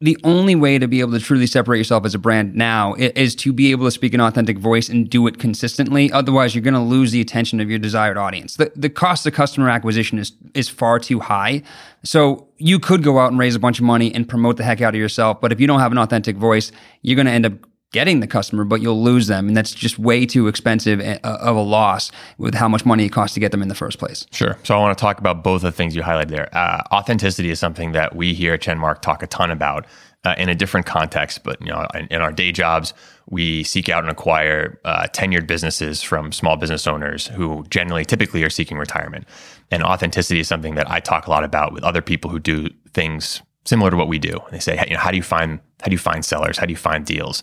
the 0.02 0.16
only 0.24 0.54
way 0.54 0.78
to 0.78 0.88
be 0.88 1.00
able 1.00 1.12
to 1.12 1.20
truly 1.20 1.46
separate 1.46 1.76
yourself 1.76 2.06
as 2.06 2.14
a 2.14 2.18
brand 2.18 2.54
now 2.54 2.94
is 2.94 3.34
to 3.34 3.52
be 3.52 3.70
able 3.70 3.84
to 3.84 3.90
speak 3.90 4.14
an 4.14 4.20
authentic 4.20 4.58
voice 4.58 4.88
and 4.88 5.10
do 5.10 5.26
it 5.26 5.38
consistently. 5.38 6.10
Otherwise, 6.10 6.54
you're 6.54 6.62
going 6.62 6.72
to 6.72 6.80
lose 6.80 7.12
the 7.12 7.20
attention 7.20 7.60
of 7.60 7.68
your 7.68 7.78
desired 7.78 8.16
audience. 8.16 8.56
The, 8.56 8.72
the 8.74 8.88
cost 8.88 9.26
of 9.26 9.34
customer 9.34 9.68
acquisition 9.68 10.18
is, 10.18 10.32
is 10.54 10.70
far 10.70 10.98
too 10.98 11.20
high. 11.20 11.62
So 12.02 12.48
you 12.56 12.78
could 12.78 13.02
go 13.02 13.18
out 13.18 13.30
and 13.30 13.38
raise 13.38 13.54
a 13.54 13.58
bunch 13.58 13.78
of 13.78 13.84
money 13.84 14.14
and 14.14 14.26
promote 14.26 14.56
the 14.56 14.64
heck 14.64 14.80
out 14.80 14.94
of 14.94 14.98
yourself. 14.98 15.38
But 15.38 15.52
if 15.52 15.60
you 15.60 15.66
don't 15.66 15.80
have 15.80 15.92
an 15.92 15.98
authentic 15.98 16.36
voice, 16.36 16.72
you're 17.02 17.16
going 17.16 17.26
to 17.26 17.32
end 17.32 17.44
up 17.44 17.52
getting 17.92 18.20
the 18.20 18.26
customer, 18.26 18.64
but 18.64 18.80
you'll 18.80 19.02
lose 19.02 19.26
them. 19.26 19.48
And 19.48 19.56
that's 19.56 19.72
just 19.72 19.98
way 19.98 20.26
too 20.26 20.46
expensive 20.48 21.00
eh, 21.00 21.18
of 21.24 21.56
a 21.56 21.60
loss 21.60 22.12
with 22.38 22.54
how 22.54 22.68
much 22.68 22.84
money 22.84 23.06
it 23.06 23.10
costs 23.10 23.34
to 23.34 23.40
get 23.40 23.50
them 23.50 23.62
in 23.62 23.68
the 23.68 23.74
first 23.74 23.98
place. 23.98 24.26
Sure. 24.30 24.58
So 24.62 24.76
I 24.76 24.78
want 24.78 24.96
to 24.96 25.00
talk 25.00 25.18
about 25.18 25.42
both 25.42 25.56
of 25.56 25.72
the 25.72 25.72
things 25.72 25.96
you 25.96 26.02
highlighted 26.02 26.28
there. 26.28 26.56
Uh, 26.56 26.82
authenticity 26.92 27.50
is 27.50 27.58
something 27.58 27.92
that 27.92 28.14
we 28.14 28.34
here 28.34 28.54
at 28.54 28.60
Chenmark 28.60 29.00
talk 29.00 29.22
a 29.22 29.26
ton 29.26 29.50
about. 29.50 29.86
Uh, 30.22 30.34
in 30.36 30.50
a 30.50 30.54
different 30.54 30.84
context, 30.84 31.42
but 31.44 31.58
you 31.62 31.68
know, 31.68 31.86
in, 31.94 32.06
in, 32.08 32.20
our 32.20 32.30
day 32.30 32.52
jobs, 32.52 32.92
we 33.30 33.64
seek 33.64 33.88
out 33.88 34.04
and 34.04 34.10
acquire 34.10 34.78
uh, 34.84 35.06
tenured 35.14 35.46
businesses 35.46 36.02
from 36.02 36.30
small 36.30 36.58
business 36.58 36.86
owners 36.86 37.28
who 37.28 37.64
generally, 37.70 38.04
typically, 38.04 38.44
are 38.44 38.50
seeking 38.50 38.76
retirement. 38.76 39.26
And 39.70 39.82
authenticity 39.82 40.38
is 40.38 40.46
something 40.46 40.74
that 40.74 40.90
I 40.90 41.00
talk 41.00 41.26
a 41.26 41.30
lot 41.30 41.42
about 41.42 41.72
with 41.72 41.84
other 41.84 42.02
people 42.02 42.30
who 42.30 42.38
do 42.38 42.68
things 42.92 43.40
similar 43.64 43.90
to 43.90 43.96
what 43.96 44.08
we 44.08 44.18
do. 44.18 44.38
They 44.50 44.58
say, 44.58 44.84
you 44.86 44.92
know, 44.92 45.00
how 45.00 45.10
do 45.10 45.16
you 45.16 45.22
find 45.22 45.58
how 45.80 45.86
do 45.86 45.92
you 45.92 45.98
find 45.98 46.22
sellers? 46.22 46.58
How 46.58 46.66
do 46.66 46.72
you 46.72 46.76
find 46.76 47.06
deals? 47.06 47.42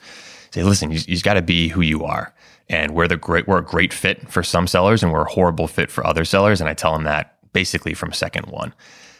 Say, 0.51 0.63
listen, 0.63 0.91
you, 0.91 0.99
you 1.07 1.19
got 1.21 1.35
to 1.35 1.41
be 1.41 1.67
who 1.69 1.81
you 1.81 2.03
are. 2.03 2.33
And 2.69 2.93
we're 2.93 3.07
the 3.07 3.17
great, 3.17 3.47
we're 3.47 3.59
a 3.59 3.63
great 3.63 3.93
fit 3.93 4.29
for 4.29 4.43
some 4.43 4.67
sellers 4.67 5.01
and 5.01 5.11
we're 5.11 5.23
a 5.23 5.31
horrible 5.31 5.67
fit 5.67 5.89
for 5.89 6.05
other 6.05 6.25
sellers. 6.25 6.59
And 6.59 6.69
I 6.69 6.73
tell 6.73 6.93
them 6.93 7.03
that 7.05 7.37
basically 7.53 7.93
from 7.93 8.11
second 8.11 8.47
one. 8.47 8.73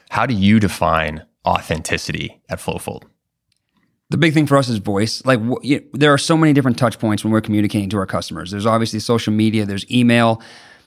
How 0.10 0.26
do 0.26 0.34
you 0.34 0.60
define 0.60 1.26
authenticity 1.46 2.42
at 2.50 2.60
Flowfold? 2.60 3.04
The 4.10 4.18
big 4.18 4.34
thing 4.34 4.46
for 4.46 4.58
us 4.58 4.70
is 4.70 4.78
voice. 4.78 5.26
Like 5.26 5.40
you 5.64 5.84
there 5.92 6.14
are 6.14 6.18
so 6.18 6.38
many 6.38 6.54
different 6.54 6.78
touch 6.78 6.98
points 6.98 7.24
when 7.24 7.34
we're 7.34 7.42
communicating 7.42 7.90
to 7.90 7.98
our 7.98 8.06
customers. 8.06 8.52
There's 8.52 8.66
obviously 8.66 9.00
social 9.00 9.34
media, 9.34 9.66
there's 9.66 9.90
email, 9.92 10.42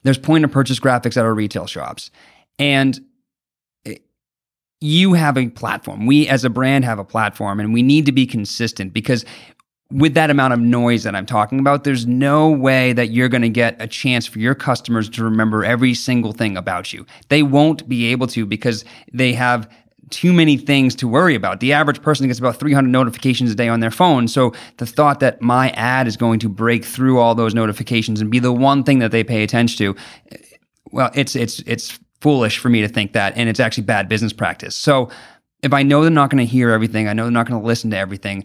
there's 0.04 0.16
point 0.16 0.44
of 0.44 0.50
purchase 0.50 0.80
graphics 0.80 1.16
at 1.18 1.24
our 1.24 1.34
retail 1.34 1.66
shops. 1.66 2.10
And 2.58 2.98
eh, 3.84 3.96
you 4.80 5.12
have 5.12 5.36
a 5.36 5.48
platform. 5.48 6.06
We 6.06 6.28
as 6.28 6.44
a 6.44 6.50
brand 6.50 6.86
have 6.86 6.98
a 6.98 7.04
platform 7.04 7.60
and 7.60 7.74
we 7.74 7.82
need 7.82 8.06
to 8.06 8.12
be 8.12 8.26
consistent 8.26 8.94
because 8.94 9.26
with 9.90 10.14
that 10.14 10.30
amount 10.30 10.52
of 10.52 10.60
noise 10.60 11.02
that 11.02 11.16
I'm 11.16 11.26
talking 11.26 11.58
about, 11.58 11.84
there's 11.84 12.06
no 12.06 12.50
way 12.50 12.92
that 12.92 13.10
you're 13.10 13.28
going 13.28 13.42
to 13.42 13.48
get 13.48 13.76
a 13.80 13.86
chance 13.86 14.26
for 14.26 14.38
your 14.38 14.54
customers 14.54 15.08
to 15.10 15.24
remember 15.24 15.64
every 15.64 15.94
single 15.94 16.32
thing 16.32 16.56
about 16.56 16.92
you. 16.92 17.06
They 17.28 17.42
won't 17.42 17.88
be 17.88 18.06
able 18.06 18.28
to 18.28 18.46
because 18.46 18.84
they 19.12 19.32
have 19.32 19.68
too 20.10 20.32
many 20.32 20.56
things 20.56 20.94
to 20.96 21.08
worry 21.08 21.34
about. 21.34 21.60
The 21.60 21.72
average 21.72 22.02
person 22.02 22.26
gets 22.26 22.38
about 22.38 22.56
300 22.56 22.88
notifications 22.88 23.50
a 23.50 23.54
day 23.54 23.68
on 23.68 23.80
their 23.80 23.90
phone. 23.90 24.28
So 24.28 24.52
the 24.76 24.86
thought 24.86 25.20
that 25.20 25.40
my 25.40 25.70
ad 25.70 26.06
is 26.06 26.16
going 26.16 26.40
to 26.40 26.48
break 26.48 26.84
through 26.84 27.18
all 27.18 27.34
those 27.34 27.54
notifications 27.54 28.20
and 28.20 28.30
be 28.30 28.38
the 28.38 28.52
one 28.52 28.82
thing 28.82 28.98
that 28.98 29.12
they 29.12 29.24
pay 29.24 29.42
attention 29.42 29.78
to, 29.78 30.00
well, 30.90 31.10
it's 31.14 31.36
it's 31.36 31.60
it's 31.60 31.98
foolish 32.20 32.58
for 32.58 32.68
me 32.68 32.80
to 32.82 32.88
think 32.88 33.12
that 33.12 33.36
and 33.36 33.48
it's 33.48 33.60
actually 33.60 33.84
bad 33.84 34.08
business 34.08 34.32
practice. 34.32 34.74
So 34.74 35.10
if 35.62 35.72
I 35.72 35.82
know 35.82 36.02
they're 36.02 36.10
not 36.10 36.30
going 36.30 36.44
to 36.44 36.50
hear 36.50 36.70
everything, 36.70 37.08
I 37.08 37.12
know 37.12 37.24
they're 37.24 37.32
not 37.32 37.46
going 37.46 37.60
to 37.60 37.66
listen 37.66 37.90
to 37.90 37.98
everything, 37.98 38.44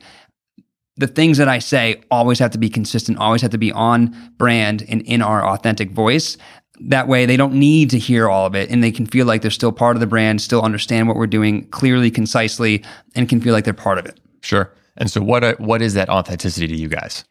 the 0.97 1.07
things 1.07 1.37
that 1.37 1.47
I 1.47 1.59
say 1.59 2.01
always 2.09 2.39
have 2.39 2.51
to 2.51 2.57
be 2.57 2.69
consistent, 2.69 3.17
always 3.17 3.41
have 3.41 3.51
to 3.51 3.57
be 3.57 3.71
on 3.71 4.15
brand 4.37 4.85
and 4.87 5.01
in 5.01 5.21
our 5.21 5.45
authentic 5.45 5.91
voice. 5.91 6.37
That 6.79 7.07
way, 7.07 7.25
they 7.25 7.37
don't 7.37 7.53
need 7.53 7.89
to 7.91 7.99
hear 7.99 8.29
all 8.29 8.45
of 8.45 8.55
it 8.55 8.69
and 8.69 8.83
they 8.83 8.91
can 8.91 9.05
feel 9.05 9.25
like 9.25 9.41
they're 9.41 9.51
still 9.51 9.71
part 9.71 9.95
of 9.95 9.99
the 9.99 10.07
brand, 10.07 10.41
still 10.41 10.61
understand 10.61 11.07
what 11.07 11.17
we're 11.17 11.27
doing 11.27 11.67
clearly, 11.69 12.11
concisely, 12.11 12.83
and 13.15 13.27
can 13.29 13.41
feel 13.41 13.53
like 13.53 13.63
they're 13.63 13.73
part 13.73 13.97
of 13.97 14.05
it. 14.05 14.19
Sure. 14.41 14.73
And 14.97 15.09
so, 15.11 15.21
what, 15.21 15.43
uh, 15.43 15.55
what 15.57 15.81
is 15.81 15.93
that 15.95 16.09
authenticity 16.09 16.67
to 16.67 16.75
you 16.75 16.87
guys? 16.87 17.25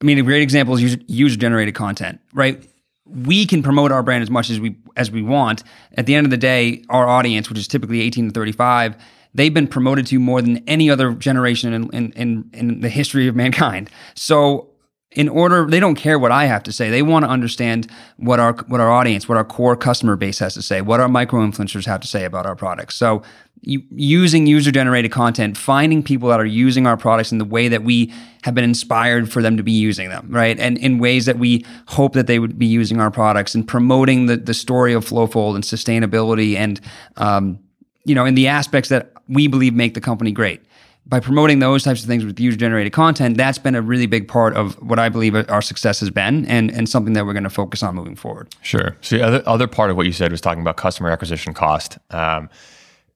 I 0.00 0.04
mean, 0.04 0.18
a 0.18 0.22
great 0.22 0.42
example 0.42 0.74
is 0.74 0.98
user 1.06 1.38
generated 1.38 1.74
content, 1.74 2.20
right? 2.34 2.68
We 3.06 3.46
can 3.46 3.62
promote 3.62 3.92
our 3.92 4.02
brand 4.02 4.22
as 4.22 4.30
much 4.30 4.50
as 4.50 4.58
we 4.58 4.76
as 4.96 5.10
we 5.10 5.22
want. 5.22 5.62
At 5.96 6.06
the 6.06 6.14
end 6.14 6.26
of 6.26 6.30
the 6.30 6.36
day, 6.36 6.84
our 6.88 7.06
audience, 7.06 7.48
which 7.48 7.58
is 7.58 7.68
typically 7.68 8.00
18 8.00 8.28
to 8.28 8.32
35, 8.32 8.96
they've 9.34 9.54
been 9.54 9.68
promoted 9.68 10.06
to 10.06 10.18
more 10.18 10.42
than 10.42 10.58
any 10.68 10.90
other 10.90 11.12
generation 11.14 11.72
in, 11.72 11.90
in, 11.90 12.12
in, 12.12 12.50
in 12.52 12.80
the 12.80 12.88
history 12.88 13.28
of 13.28 13.36
mankind. 13.36 13.90
So 14.14 14.72
in 15.14 15.28
order 15.28 15.66
they 15.66 15.80
don't 15.80 15.94
care 15.94 16.18
what 16.18 16.32
I 16.32 16.46
have 16.46 16.62
to 16.64 16.72
say. 16.72 16.90
They 16.90 17.02
want 17.02 17.24
to 17.24 17.30
understand 17.30 17.90
what 18.16 18.40
our 18.40 18.54
what 18.66 18.80
our 18.80 18.90
audience, 18.90 19.28
what 19.28 19.36
our 19.36 19.44
core 19.44 19.76
customer 19.76 20.16
base 20.16 20.38
has 20.38 20.54
to 20.54 20.62
say, 20.62 20.80
what 20.80 21.00
our 21.00 21.08
micro 21.08 21.40
influencers 21.40 21.86
have 21.86 22.00
to 22.00 22.08
say 22.08 22.24
about 22.24 22.46
our 22.46 22.56
products. 22.56 22.94
So 22.96 23.22
using 23.64 24.46
user 24.46 24.72
generated 24.72 25.12
content, 25.12 25.56
finding 25.56 26.02
people 26.02 26.28
that 26.30 26.40
are 26.40 26.46
using 26.46 26.86
our 26.86 26.96
products 26.96 27.30
in 27.30 27.38
the 27.38 27.44
way 27.44 27.68
that 27.68 27.84
we 27.84 28.12
have 28.42 28.56
been 28.56 28.64
inspired 28.64 29.30
for 29.30 29.40
them 29.40 29.56
to 29.56 29.62
be 29.62 29.70
using 29.70 30.08
them, 30.08 30.26
right? 30.30 30.58
And 30.58 30.78
in 30.78 30.98
ways 30.98 31.26
that 31.26 31.38
we 31.38 31.64
hope 31.86 32.14
that 32.14 32.26
they 32.26 32.40
would 32.40 32.58
be 32.58 32.66
using 32.66 33.00
our 33.00 33.10
products 33.10 33.54
and 33.54 33.66
promoting 33.66 34.26
the 34.26 34.36
the 34.36 34.54
story 34.54 34.94
of 34.94 35.04
Flowfold 35.04 35.54
and 35.54 35.64
sustainability 35.64 36.56
and 36.56 36.80
um, 37.16 37.58
you 38.04 38.14
know, 38.14 38.24
in 38.24 38.34
the 38.34 38.48
aspects 38.48 38.88
that 38.88 39.12
we 39.28 39.46
believe 39.46 39.74
make 39.74 39.94
the 39.94 40.00
company 40.00 40.32
great 40.32 40.62
by 41.06 41.18
promoting 41.20 41.58
those 41.58 41.82
types 41.82 42.02
of 42.02 42.06
things 42.06 42.24
with 42.24 42.38
user 42.38 42.56
generated 42.56 42.92
content, 42.92 43.36
that's 43.36 43.58
been 43.58 43.74
a 43.74 43.82
really 43.82 44.06
big 44.06 44.28
part 44.28 44.54
of 44.54 44.80
what 44.82 44.98
I 44.98 45.08
believe 45.08 45.34
our 45.50 45.62
success 45.62 46.00
has 46.00 46.10
been 46.10 46.46
and, 46.46 46.70
and 46.70 46.88
something 46.88 47.12
that 47.14 47.26
we're 47.26 47.32
going 47.32 47.42
to 47.42 47.50
focus 47.50 47.82
on 47.82 47.94
moving 47.94 48.14
forward. 48.14 48.54
Sure. 48.62 48.96
So 49.00 49.18
the 49.18 49.48
other, 49.48 49.66
part 49.66 49.90
of 49.90 49.96
what 49.96 50.06
you 50.06 50.12
said 50.12 50.30
was 50.30 50.40
talking 50.40 50.60
about 50.60 50.76
customer 50.76 51.10
acquisition 51.10 51.54
cost 51.54 51.98
um, 52.10 52.48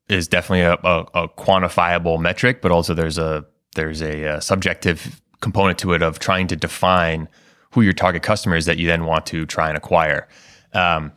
is 0.09 0.26
definitely 0.26 0.62
a, 0.62 0.75
a, 0.75 1.07
a, 1.14 1.28
quantifiable 1.28 2.21
metric, 2.21 2.61
but 2.61 2.73
also 2.73 2.95
there's 2.95 3.19
a 3.19 3.45
there's 3.75 4.00
a, 4.02 4.23
a, 4.23 4.40
subjective 4.40 5.21
component 5.40 5.78
to 5.78 5.93
it 5.93 6.02
of 6.02 6.19
trying 6.19 6.47
to 6.47 6.57
define 6.57 7.28
who 7.73 7.83
your 7.83 7.93
target 7.93 8.23
customer 8.23 8.57
is 8.57 8.64
that 8.64 8.78
you 8.78 8.87
then 8.87 9.05
want 9.05 9.26
to 9.26 9.45
try 9.45 9.69
and 9.69 9.76
acquire. 9.76 10.26
Um, 10.73 11.12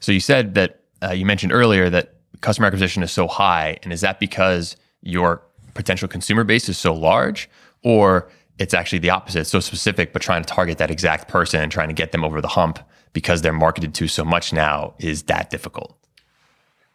so 0.00 0.12
you 0.12 0.20
said 0.20 0.54
that 0.54 0.80
uh, 1.02 1.12
you 1.12 1.26
mentioned 1.26 1.52
earlier 1.52 1.90
that 1.90 2.13
customer 2.44 2.66
acquisition 2.66 3.02
is 3.02 3.10
so 3.10 3.26
high, 3.26 3.78
and 3.82 3.92
is 3.92 4.02
that 4.02 4.20
because 4.20 4.76
your 5.00 5.42
potential 5.72 6.06
consumer 6.06 6.44
base 6.44 6.68
is 6.68 6.76
so 6.76 6.92
large, 6.92 7.48
or 7.82 8.28
it's 8.58 8.74
actually 8.74 8.98
the 8.98 9.10
opposite, 9.10 9.40
It's 9.40 9.50
so 9.50 9.60
specific, 9.60 10.12
but 10.12 10.20
trying 10.20 10.44
to 10.44 10.48
target 10.48 10.76
that 10.78 10.90
exact 10.90 11.26
person 11.26 11.62
and 11.62 11.72
trying 11.72 11.88
to 11.88 11.94
get 11.94 12.12
them 12.12 12.22
over 12.22 12.40
the 12.42 12.48
hump 12.48 12.78
because 13.14 13.40
they're 13.40 13.52
marketed 13.52 13.94
to 13.94 14.08
so 14.08 14.24
much 14.24 14.52
now 14.52 14.94
is 14.98 15.22
that 15.24 15.48
difficult. 15.48 15.96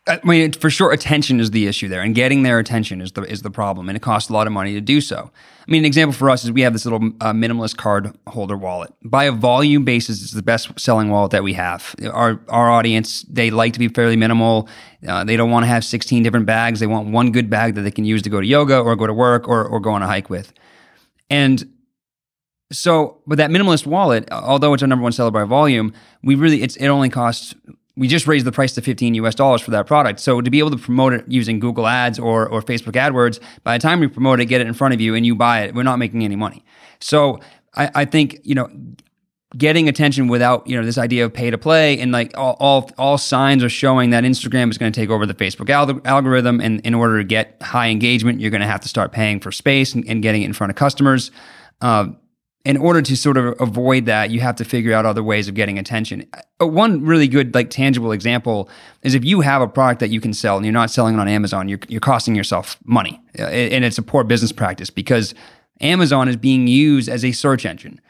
I 0.10 0.20
mean, 0.24 0.54
for 0.54 0.72
sure, 0.72 0.92
attention 0.92 1.40
is 1.40 1.52
the 1.52 1.68
issue 1.68 1.88
there, 1.88 2.02
and 2.02 2.16
getting 2.16 2.42
their 2.42 2.58
attention 2.58 3.00
is 3.00 3.12
the 3.12 3.22
is 3.22 3.44
the 3.44 3.52
problem, 3.52 3.90
and 3.90 3.96
it 3.96 4.02
costs 4.02 4.30
a 4.30 4.34
lot 4.34 4.48
of 4.48 4.54
money 4.54 4.74
to 4.74 4.82
do 4.82 5.02
so. 5.02 5.30
I 5.68 5.72
mean, 5.72 5.84
an 5.84 5.86
example 5.86 6.14
for 6.14 6.32
us 6.32 6.44
is 6.44 6.52
we 6.52 6.62
have 6.62 6.74
this 6.74 6.84
little 6.86 7.12
uh, 7.22 7.32
minimalist 7.32 7.78
card 7.78 8.18
holder 8.26 8.58
wallet. 8.58 8.92
By 9.04 9.26
a 9.26 9.32
volume 9.32 9.86
basis, 9.86 10.24
it's 10.24 10.32
the 10.32 10.42
best 10.42 10.80
selling 10.80 11.10
wallet 11.12 11.32
that 11.32 11.44
we 11.44 11.54
have. 11.54 11.96
Our 12.12 12.42
our 12.50 12.72
audience 12.72 13.22
they 13.30 13.52
like 13.52 13.74
to 13.74 13.80
be 13.80 13.88
fairly 13.88 14.16
minimal. 14.16 14.68
Uh, 15.08 15.24
they 15.24 15.38
don't 15.38 15.52
want 15.52 15.64
to 15.64 15.68
have 15.68 15.86
sixteen 15.86 16.24
different 16.24 16.48
bags. 16.48 16.80
They 16.80 16.88
want 16.88 17.10
one 17.10 17.32
good 17.32 17.50
bag 17.50 17.76
that 17.76 17.82
they 17.82 17.92
can 17.92 18.04
use 18.04 18.24
to 18.24 18.32
go 18.32 18.42
to 18.42 18.48
yoga 18.48 18.80
or 18.80 18.96
go 18.96 19.06
to 19.06 19.14
work 19.14 19.48
or 19.48 19.64
or 19.64 19.80
go 19.80 19.92
on 19.92 20.02
a 20.02 20.08
hike 20.08 20.30
with, 20.30 20.54
and 21.30 21.70
so, 22.72 23.22
with 23.26 23.40
that 23.40 23.50
minimalist 23.50 23.88
wallet, 23.88 24.30
although 24.32 24.74
it's 24.74 24.84
our 24.84 24.88
number 24.88 25.02
one 25.02 25.12
seller 25.12 25.32
by 25.32 25.44
volume, 25.44 25.92
we 26.24 26.36
really 26.36 26.62
it's 26.62 26.76
it 26.76 26.88
only 26.88 27.10
costs 27.10 27.56
we 28.00 28.08
just 28.08 28.28
raised 28.28 28.46
the 28.46 28.52
price 28.52 28.74
to 28.74 28.82
15 28.82 29.14
US 29.16 29.36
dollars 29.36 29.62
for 29.62 29.72
that 29.72 29.86
product. 29.86 30.22
So 30.22 30.40
to 30.40 30.50
be 30.50 30.60
able 30.60 30.72
to 30.72 30.78
promote 30.78 31.12
it 31.12 31.26
using 31.28 31.60
Google 31.60 31.86
Ads 31.86 32.18
or, 32.18 32.48
or 32.48 32.62
Facebook 32.62 32.94
AdWords, 32.94 33.42
by 33.64 33.78
the 33.78 33.82
time 33.82 34.00
we 34.00 34.08
promote 34.08 34.40
it, 34.40 34.46
get 34.46 34.62
it 34.62 34.68
in 34.68 34.74
front 34.74 34.94
of 34.94 35.02
you 35.02 35.16
and 35.16 35.26
you 35.26 35.36
buy 35.36 35.64
it, 35.64 35.76
we're 35.76 35.84
not 35.84 36.00
making 36.00 36.24
any 36.24 36.38
money. 36.38 36.64
So 37.02 37.42
I, 37.76 37.92
I 37.94 38.06
think, 38.06 38.40
you 38.44 38.56
know, 38.56 38.70
getting 39.58 39.90
attention 39.90 40.30
without, 40.30 40.66
you 40.66 40.78
know, 40.78 40.86
this 40.86 40.98
idea 40.98 41.26
of 41.26 41.34
pay 41.34 41.50
to 41.50 41.58
play 41.58 42.00
and 42.00 42.14
like 42.14 42.38
all, 42.38 42.56
all, 42.62 42.90
all 42.98 43.18
signs 43.18 43.66
are 43.66 43.70
showing 43.70 44.12
that 44.12 44.24
Instagram 44.24 44.70
is 44.70 44.78
going 44.78 44.94
to 44.94 44.98
take 44.98 45.10
over 45.10 45.26
the 45.26 45.34
Facebook 45.34 45.70
al- 45.70 46.00
algorithm. 46.06 46.62
And 46.62 46.80
in 46.82 46.94
order 46.94 47.18
to 47.18 47.26
get 47.26 47.62
high 47.62 47.90
engagement, 47.90 48.40
you're 48.40 48.52
going 48.52 48.62
to 48.62 48.68
have 48.68 48.82
to 48.82 48.88
start 48.88 49.12
paying 49.12 49.42
for 49.42 49.52
space 49.52 49.94
and, 49.94 50.08
and 50.08 50.24
getting 50.24 50.44
it 50.44 50.46
in 50.46 50.54
front 50.54 50.72
of 50.72 50.78
customers. 50.78 51.32
Uh, 51.82 52.10
in 52.66 52.76
order 52.78 53.02
to 53.02 53.16
sort 53.16 53.38
of 53.38 53.60
avoid 53.62 54.06
that, 54.06 54.32
you 54.32 54.42
have 54.42 54.56
to 54.58 54.66
figure 54.66 54.94
out 54.94 55.06
other 55.06 55.24
ways 55.24 55.48
of 55.48 55.56
getting 55.56 55.80
attention. 55.80 56.28
Uh, 56.62 56.68
one 56.68 57.06
really 57.06 57.28
good, 57.28 57.56
like 57.56 57.70
tangible 57.70 58.12
example 58.12 58.70
is 59.02 59.16
if 59.16 59.24
you 59.24 59.42
have 59.42 59.62
a 59.62 59.68
product 59.68 60.02
that 60.02 60.10
you 60.10 60.20
can 60.20 60.34
sell 60.34 60.58
and 60.58 60.66
you're 60.66 60.74
not 60.74 60.92
selling 60.92 61.16
it 61.16 61.20
on 61.20 61.28
Amazon, 61.28 61.70
you're, 61.70 61.80
you're 61.88 62.02
costing 62.02 62.36
yourself 62.36 62.78
money. 62.84 63.20
Uh, 63.38 63.44
and 63.44 63.86
it's 63.86 63.98
a 63.98 64.04
poor 64.04 64.26
business 64.26 64.52
practice 64.52 64.90
because 64.90 65.34
Amazon 65.80 66.28
is 66.28 66.36
being 66.36 66.68
used 66.68 67.08
as 67.08 67.24
a 67.24 67.32
search 67.32 67.66
engine. 67.66 68.02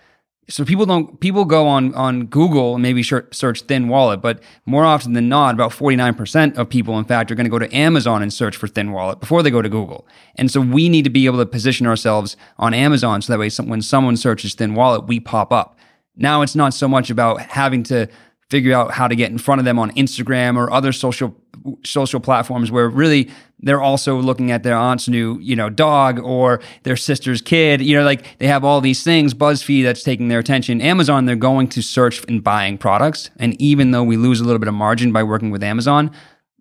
So 0.50 0.66
people 0.66 0.88
don't 0.88 1.20
people 1.20 1.46
go 1.46 1.68
on 1.68 1.94
on 1.94 2.26
Google 2.26 2.74
and 2.74 2.82
maybe 2.82 3.04
search 3.04 3.62
thin 3.62 3.88
wallet, 3.88 4.20
but 4.22 4.42
more 4.66 4.84
often 4.84 5.14
than 5.14 5.30
not, 5.30 5.54
about 5.54 5.72
49% 5.72 6.58
of 6.58 6.68
people, 6.70 6.98
in 6.98 7.06
fact, 7.06 7.32
are 7.32 7.36
going 7.36 7.46
to 7.46 7.52
go 7.52 7.60
to 7.60 7.72
Amazon 7.76 8.24
and 8.24 8.34
search 8.34 8.58
for 8.58 8.68
thin 8.68 8.92
wallet 8.92 9.20
before 9.20 9.44
they 9.44 9.52
go 9.52 9.62
to 9.62 9.70
Google. 9.70 10.08
And 10.36 10.50
so 10.50 10.60
we 10.60 10.90
need 10.90 11.04
to 11.04 11.12
be 11.12 11.28
able 11.28 11.38
to 11.38 11.46
position 11.46 11.86
ourselves 11.86 12.36
on 12.58 12.74
Amazon 12.74 13.22
so 13.22 13.32
that 13.32 13.40
way 13.40 13.50
when 13.64 13.84
someone 13.84 14.18
searches 14.18 14.56
thin 14.56 14.74
wallet, 14.74 15.06
we 15.06 15.20
pop 15.20 15.52
up. 15.52 15.78
Now 16.16 16.42
it's 16.42 16.56
not 16.56 16.74
so 16.74 16.88
much 16.88 17.10
about 17.10 17.42
having 17.42 17.84
to 17.84 18.08
figure 18.50 18.74
out 18.74 18.92
how 18.92 19.08
to 19.08 19.16
get 19.16 19.32
in 19.32 19.38
front 19.38 19.60
of 19.60 19.66
them 19.66 19.78
on 19.78 19.92
Instagram 19.92 20.58
or 20.58 20.72
other 20.72 20.92
social 20.92 21.36
social 21.84 22.20
platforms 22.20 22.72
where 22.72 22.88
really 22.88 23.30
they're 23.60 23.82
also 23.82 24.18
looking 24.18 24.50
at 24.50 24.64
their 24.64 24.78
aunt's 24.78 25.10
new, 25.10 25.38
you 25.40 25.56
know, 25.56 25.70
dog 25.70 26.20
or 26.20 26.62
their 26.84 26.96
sister's 26.96 27.42
kid. 27.42 27.82
You 27.82 27.98
know, 27.98 28.06
like 28.06 28.38
they 28.40 28.48
have 28.48 28.64
all 28.64 28.80
these 28.82 29.04
things, 29.04 29.34
BuzzFeed 29.34 29.84
that's 29.84 30.04
taking 30.04 30.30
their 30.30 30.40
attention. 30.40 30.82
Amazon, 30.82 31.26
they're 31.26 31.36
going 31.36 31.68
to 31.70 31.82
search 31.82 32.24
and 32.28 32.44
buying 32.44 32.78
products. 32.78 33.30
And 33.38 33.60
even 33.62 33.92
though 33.92 34.04
we 34.04 34.16
lose 34.16 34.40
a 34.40 34.46
little 34.46 34.60
bit 34.60 34.70
of 34.70 34.74
margin 34.74 35.12
by 35.12 35.24
working 35.24 35.52
with 35.52 35.64
Amazon, 35.64 36.12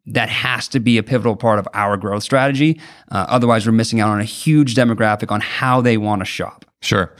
that 0.06 0.28
has 0.28 0.66
to 0.68 0.80
be 0.80 0.98
a 0.98 1.02
pivotal 1.02 1.36
part 1.36 1.58
of 1.58 1.68
our 1.74 1.96
growth 1.96 2.22
strategy. 2.22 2.80
Uh, 3.10 3.26
otherwise, 3.28 3.66
we're 3.66 3.72
missing 3.72 4.00
out 4.00 4.08
on 4.08 4.20
a 4.20 4.24
huge 4.24 4.74
demographic 4.74 5.30
on 5.30 5.40
how 5.40 5.80
they 5.80 5.96
want 5.96 6.20
to 6.22 6.24
shop. 6.24 6.64
Sure. 6.80 7.14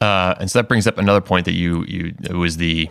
Uh, 0.00 0.34
and 0.40 0.50
so 0.50 0.58
that 0.58 0.68
brings 0.68 0.86
up 0.86 0.96
another 0.96 1.20
point 1.20 1.44
that 1.44 1.52
you 1.52 1.84
you 1.86 2.14
it 2.22 2.32
was 2.32 2.56
the 2.56 2.88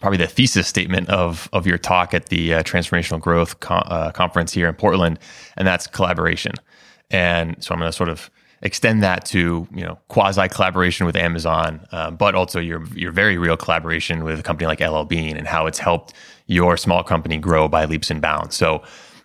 probably 0.00 0.18
the 0.18 0.26
thesis 0.26 0.66
statement 0.66 1.08
of 1.08 1.48
of 1.52 1.66
your 1.66 1.78
talk 1.78 2.14
at 2.14 2.28
the 2.28 2.54
uh, 2.54 2.62
transformational 2.62 3.20
growth 3.20 3.56
uh, 3.70 4.10
conference 4.12 4.52
here 4.52 4.68
in 4.68 4.74
Portland, 4.74 5.18
and 5.56 5.66
that's 5.66 5.86
collaboration. 5.86 6.52
And 7.10 7.62
so 7.62 7.72
I'm 7.72 7.78
going 7.78 7.90
to 7.90 7.96
sort 7.96 8.08
of 8.08 8.30
extend 8.62 9.02
that 9.02 9.24
to 9.26 9.68
you 9.74 9.84
know 9.84 9.98
quasi 10.08 10.48
collaboration 10.48 11.06
with 11.06 11.16
Amazon, 11.16 11.86
um, 11.92 12.16
but 12.16 12.34
also 12.34 12.60
your 12.60 12.84
your 12.94 13.12
very 13.12 13.38
real 13.38 13.56
collaboration 13.56 14.24
with 14.24 14.40
a 14.40 14.42
company 14.42 14.66
like 14.66 14.80
LL 14.80 15.04
Bean 15.04 15.36
and 15.36 15.46
how 15.46 15.66
it's 15.66 15.78
helped 15.78 16.12
your 16.46 16.76
small 16.76 17.02
company 17.02 17.38
grow 17.38 17.68
by 17.68 17.84
leaps 17.84 18.10
and 18.10 18.20
bounds. 18.20 18.56
So. 18.56 18.82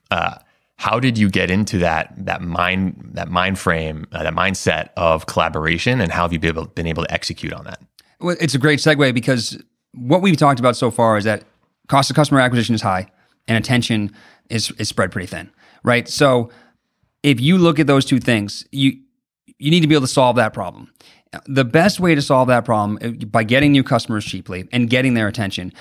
Uh, 0.10 0.36
how 0.76 1.00
did 1.00 1.16
you 1.16 1.30
get 1.30 1.52
into 1.52 1.78
that 1.78 2.12
that 2.18 2.42
mind 2.42 3.12
that 3.14 3.30
mind 3.30 3.60
frame 3.60 4.08
uh, 4.14 4.24
that 4.24 4.34
mindset 4.34 4.90
of 4.98 5.28
collaboration 5.28 6.02
and 6.02 6.12
how 6.12 6.24
have 6.24 6.34
you 6.34 6.40
been 6.40 6.50
able, 6.50 6.66
been 6.66 6.88
able 6.88 7.04
to 7.04 7.14
execute 7.14 7.54
on 7.54 7.64
that 7.66 7.80
well, 8.20 8.36
it's 8.40 8.56
a 8.56 8.60
great 8.60 8.80
segue 8.80 9.14
because 9.14 9.62
what 9.94 10.22
we've 10.22 10.38
talked 10.38 10.60
about 10.60 10.76
so 10.76 10.92
far 10.92 11.18
is 11.18 11.24
that 11.26 11.44
cost 11.88 12.10
of 12.10 12.16
customer 12.16 12.40
acquisition 12.40 12.76
is 12.76 12.82
high 12.82 13.08
and 13.48 13.58
attention 13.58 14.14
is 14.50 14.72
is 14.72 14.90
spread 14.90 15.12
pretty 15.12 15.28
thin, 15.28 15.50
right? 15.84 16.08
So 16.08 16.50
if 17.24 17.40
you 17.40 17.58
look 17.58 17.80
at 17.80 17.88
those 17.88 18.06
two 18.06 18.20
things, 18.20 18.66
you 18.72 19.00
you 19.58 19.70
need 19.72 19.82
to 19.82 19.88
be 19.88 19.96
able 19.96 20.08
to 20.08 20.14
solve 20.14 20.36
that 20.38 20.54
problem. 20.54 20.92
The 21.46 21.64
best 21.64 22.00
way 22.00 22.16
to 22.16 22.22
solve 22.22 22.48
that 22.50 22.66
problem 22.66 23.00
uh, 23.02 23.26
by 23.26 23.44
getting 23.44 23.72
new 23.72 23.84
customers 23.84 24.26
cheaply 24.26 24.68
and 24.74 24.90
getting 24.90 25.14
their 25.14 25.28
attention 25.28 25.72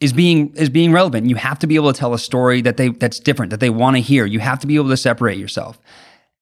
is 0.00 0.12
being 0.12 0.54
is 0.56 0.68
being 0.68 0.92
relevant. 0.92 1.28
You 1.28 1.36
have 1.36 1.58
to 1.60 1.66
be 1.66 1.76
able 1.76 1.92
to 1.92 1.98
tell 1.98 2.14
a 2.14 2.18
story 2.18 2.60
that 2.62 2.76
they 2.76 2.90
that's 2.90 3.18
different 3.18 3.50
that 3.50 3.60
they 3.60 3.70
want 3.70 3.96
to 3.96 4.02
hear. 4.02 4.26
You 4.26 4.40
have 4.40 4.58
to 4.60 4.66
be 4.66 4.76
able 4.76 4.90
to 4.90 4.96
separate 4.96 5.38
yourself. 5.38 5.78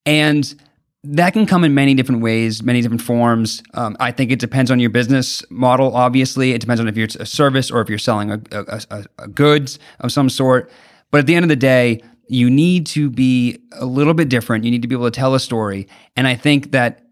And 0.04 0.54
that 1.04 1.32
can 1.32 1.46
come 1.46 1.64
in 1.64 1.74
many 1.74 1.94
different 1.94 2.22
ways, 2.22 2.62
many 2.62 2.80
different 2.80 3.02
forms. 3.02 3.62
Um, 3.74 3.96
I 3.98 4.12
think 4.12 4.30
it 4.30 4.38
depends 4.38 4.70
on 4.70 4.78
your 4.78 4.90
business 4.90 5.42
model. 5.50 5.96
Obviously, 5.96 6.52
it 6.52 6.60
depends 6.60 6.80
on 6.80 6.86
if 6.86 6.96
you're 6.96 7.08
a 7.18 7.26
service 7.26 7.70
or 7.70 7.80
if 7.80 7.88
you're 7.88 7.98
selling 7.98 8.30
a, 8.30 8.40
a, 8.52 8.82
a, 8.90 9.04
a 9.18 9.28
goods 9.28 9.78
of 10.00 10.12
some 10.12 10.28
sort. 10.28 10.70
But 11.10 11.18
at 11.18 11.26
the 11.26 11.34
end 11.34 11.44
of 11.44 11.48
the 11.48 11.56
day, 11.56 12.02
you 12.28 12.48
need 12.48 12.86
to 12.86 13.10
be 13.10 13.58
a 13.72 13.84
little 13.84 14.14
bit 14.14 14.28
different. 14.28 14.64
You 14.64 14.70
need 14.70 14.82
to 14.82 14.88
be 14.88 14.94
able 14.94 15.10
to 15.10 15.10
tell 15.10 15.34
a 15.34 15.40
story. 15.40 15.88
And 16.16 16.28
I 16.28 16.36
think 16.36 16.70
that 16.70 17.04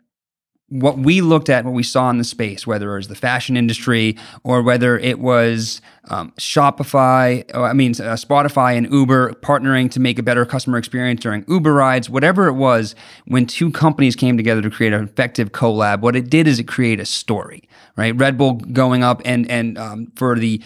what 0.71 0.99
we 0.99 1.21
looked 1.21 1.49
at, 1.49 1.65
what 1.65 1.75
we 1.75 1.83
saw 1.83 2.09
in 2.11 2.19
the 2.19 2.25
space, 2.25 2.65
whether 2.67 2.93
it 2.93 2.97
was 2.97 3.09
the 3.09 3.17
fashion 3.17 3.57
industry 3.57 4.17
or 4.45 4.63
whether 4.63 4.97
it 4.99 5.19
was 5.19 5.81
um, 6.05 6.33
Shopify, 6.39 7.45
I 7.55 7.73
mean, 7.73 7.91
uh, 7.93 8.15
Spotify 8.15 8.77
and 8.77 8.91
Uber 8.91 9.33
partnering 9.35 9.91
to 9.91 10.01
make 10.01 10.19
a 10.19 10.23
better 10.23 10.47
customer 10.47 10.79
experience 10.79 11.21
during 11.21 11.45
Uber 11.49 11.75
rides, 11.75 12.09
whatever 12.09 12.47
it 12.47 12.55
was, 12.55 12.95
when 13.27 13.47
two 13.47 13.71
companies 13.73 14.15
came 14.15 14.37
together 14.37 14.63
to 14.63 14.71
create 14.71 14.93
an 14.93 15.03
effective 15.03 15.51
collab, 15.51 16.01
what 16.01 16.15
it 16.15 16.31
did 16.31 16.47
is 16.47 16.61
it 16.61 16.69
created 16.69 17.03
a 17.03 17.07
story, 17.07 17.69
right? 17.97 18.15
Red 18.17 18.39
Bull 18.39 18.55
going 18.55 19.03
up 19.03 19.23
and 19.25 19.51
and 19.51 19.77
um, 19.77 20.13
for 20.15 20.39
the 20.39 20.63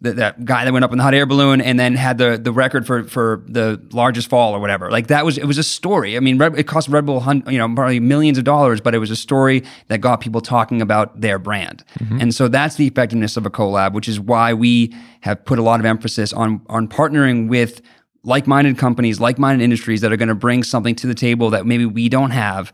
the, 0.00 0.12
that 0.12 0.44
guy 0.44 0.64
that 0.64 0.72
went 0.72 0.84
up 0.84 0.92
in 0.92 0.98
the 0.98 1.04
hot 1.04 1.14
air 1.14 1.24
balloon 1.24 1.60
and 1.60 1.80
then 1.80 1.94
had 1.94 2.18
the 2.18 2.36
the 2.36 2.52
record 2.52 2.86
for 2.86 3.04
for 3.04 3.42
the 3.46 3.80
largest 3.92 4.28
fall 4.28 4.54
or 4.54 4.60
whatever. 4.60 4.90
Like 4.90 5.06
that 5.06 5.24
was 5.24 5.38
it 5.38 5.46
was 5.46 5.58
a 5.58 5.62
story. 5.62 6.16
I 6.16 6.20
mean, 6.20 6.36
Red, 6.36 6.58
it 6.58 6.66
cost 6.66 6.88
Red 6.88 7.06
Bull 7.06 7.22
you 7.46 7.58
know 7.58 7.74
probably 7.74 8.00
millions 8.00 8.36
of 8.36 8.44
dollars, 8.44 8.80
but 8.80 8.94
it 8.94 8.98
was 8.98 9.10
a 9.10 9.16
story 9.16 9.64
that 9.88 9.98
got 9.98 10.20
people 10.20 10.40
talking 10.40 10.82
about 10.82 11.20
their 11.20 11.38
brand. 11.38 11.82
Mm-hmm. 11.98 12.20
And 12.20 12.34
so 12.34 12.48
that's 12.48 12.76
the 12.76 12.86
effectiveness 12.86 13.36
of 13.36 13.46
a 13.46 13.50
collab, 13.50 13.94
which 13.94 14.08
is 14.08 14.20
why 14.20 14.52
we 14.52 14.94
have 15.20 15.44
put 15.44 15.58
a 15.58 15.62
lot 15.62 15.80
of 15.80 15.86
emphasis 15.86 16.32
on 16.32 16.60
on 16.68 16.88
partnering 16.88 17.48
with 17.48 17.80
like-minded 18.22 18.76
companies, 18.76 19.20
like-minded 19.20 19.62
industries 19.62 20.00
that 20.00 20.12
are 20.12 20.16
going 20.16 20.28
to 20.28 20.34
bring 20.34 20.64
something 20.64 20.96
to 20.96 21.06
the 21.06 21.14
table 21.14 21.50
that 21.50 21.64
maybe 21.64 21.86
we 21.86 22.08
don't 22.08 22.32
have 22.32 22.72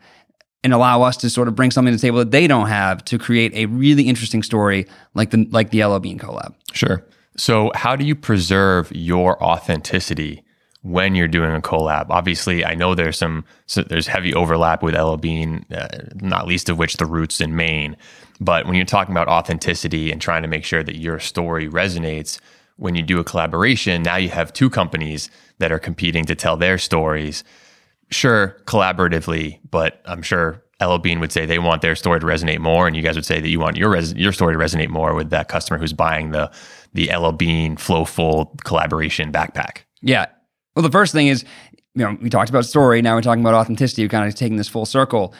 and 0.64 0.73
allow 0.73 1.02
us 1.02 1.16
to 1.19 1.31
sort 1.31 1.49
of 1.49 1.54
bring 1.54 1.71
something 1.71 1.92
to 1.92 1.97
the 1.97 2.00
table 2.00 2.19
that 2.19 2.31
they 2.31 2.47
don't 2.47 2.69
have 2.69 3.04
to 3.07 3.19
create 3.19 3.52
a 3.54 3.66
really 3.66 4.04
interesting 4.04 4.42
story 4.42 4.87
like 5.14 5.31
the 5.31 5.47
like 5.50 5.71
the 5.71 5.85
LL 5.85 5.99
Bean 5.99 6.19
collab. 6.19 6.54
Sure. 6.73 7.04
So, 7.37 7.73
how 7.75 7.97
do 7.97 8.04
you 8.04 8.14
preserve 8.14 8.92
your 8.92 9.42
authenticity 9.42 10.45
when 10.83 11.14
you're 11.14 11.28
doing 11.28 11.54
a 11.54 11.61
collab? 11.61 12.07
Obviously, 12.11 12.64
I 12.64 12.75
know 12.75 12.95
there's 12.95 13.19
some 13.19 13.45
so 13.66 13.83
there's 13.83 14.07
heavy 14.07 14.35
overlap 14.35 14.83
with 14.83 14.95
LL 14.95 15.16
Bean, 15.16 15.64
uh, 15.73 15.88
not 16.16 16.47
least 16.47 16.69
of 16.69 16.78
which 16.78 16.97
the 16.99 17.07
roots 17.07 17.40
in 17.40 17.57
Maine. 17.57 17.97
But 18.40 18.66
when 18.66 18.75
you're 18.75 18.85
talking 18.85 19.12
about 19.12 19.28
authenticity 19.28 20.11
and 20.11 20.21
trying 20.21 20.42
to 20.42 20.49
make 20.49 20.64
sure 20.64 20.83
that 20.83 20.97
your 20.97 21.19
story 21.21 21.69
resonates, 21.69 22.40
when 22.76 22.95
you 22.95 23.02
do 23.02 23.21
a 23.21 23.25
collaboration, 23.25 24.02
now 24.02 24.16
you 24.16 24.28
have 24.28 24.52
two 24.52 24.69
companies 24.69 25.31
that 25.59 25.71
are 25.71 25.78
competing 25.78 26.25
to 26.26 26.35
tell 26.35 26.57
their 26.57 26.76
stories. 26.78 27.45
Sure, 28.12 28.57
collaboratively, 28.66 29.59
but 29.71 30.02
I'm 30.04 30.23
sure 30.23 30.62
LL 30.83 30.99
Bean 30.99 31.21
would 31.21 31.33
say 31.33 31.47
they 31.47 31.59
want 31.59 31.83
their 31.83 31.97
story 31.97 32.21
to 32.21 32.26
resonate 32.26 32.59
more, 32.59 32.87
and 32.87 32.95
you 32.95 33.02
guys 33.02 33.14
would 33.14 33.25
say 33.25 33.40
that 33.40 33.49
you 33.49 33.59
want 33.59 33.76
your 33.76 33.90
res- 33.90 34.14
your 34.14 34.33
story 34.33 34.54
to 34.54 34.59
resonate 34.59 34.88
more 34.88 35.14
with 35.14 35.31
that 35.31 35.49
customer 35.49 35.78
who's 35.78 35.92
buying 35.92 36.31
the 36.31 36.50
the 36.92 37.11
LL 37.14 37.33
Bean 37.33 37.76
Flowfold 37.76 38.64
collaboration 38.64 39.33
backpack. 39.33 39.78
Yeah. 40.02 40.26
Well, 40.76 40.83
the 40.83 40.90
first 40.90 41.12
thing 41.12 41.28
is, 41.28 41.45
you 41.95 42.04
know, 42.04 42.19
we 42.21 42.28
talked 42.28 42.50
about 42.50 42.64
story. 42.64 43.00
Now 43.02 43.14
we're 43.14 43.23
talking 43.23 43.42
about 43.42 43.54
authenticity. 43.54 44.02
We're 44.04 44.09
kind 44.09 44.28
of 44.28 44.35
taking 44.35 44.57
this 44.57 44.69
full 44.69 44.87
circle. 44.87 45.35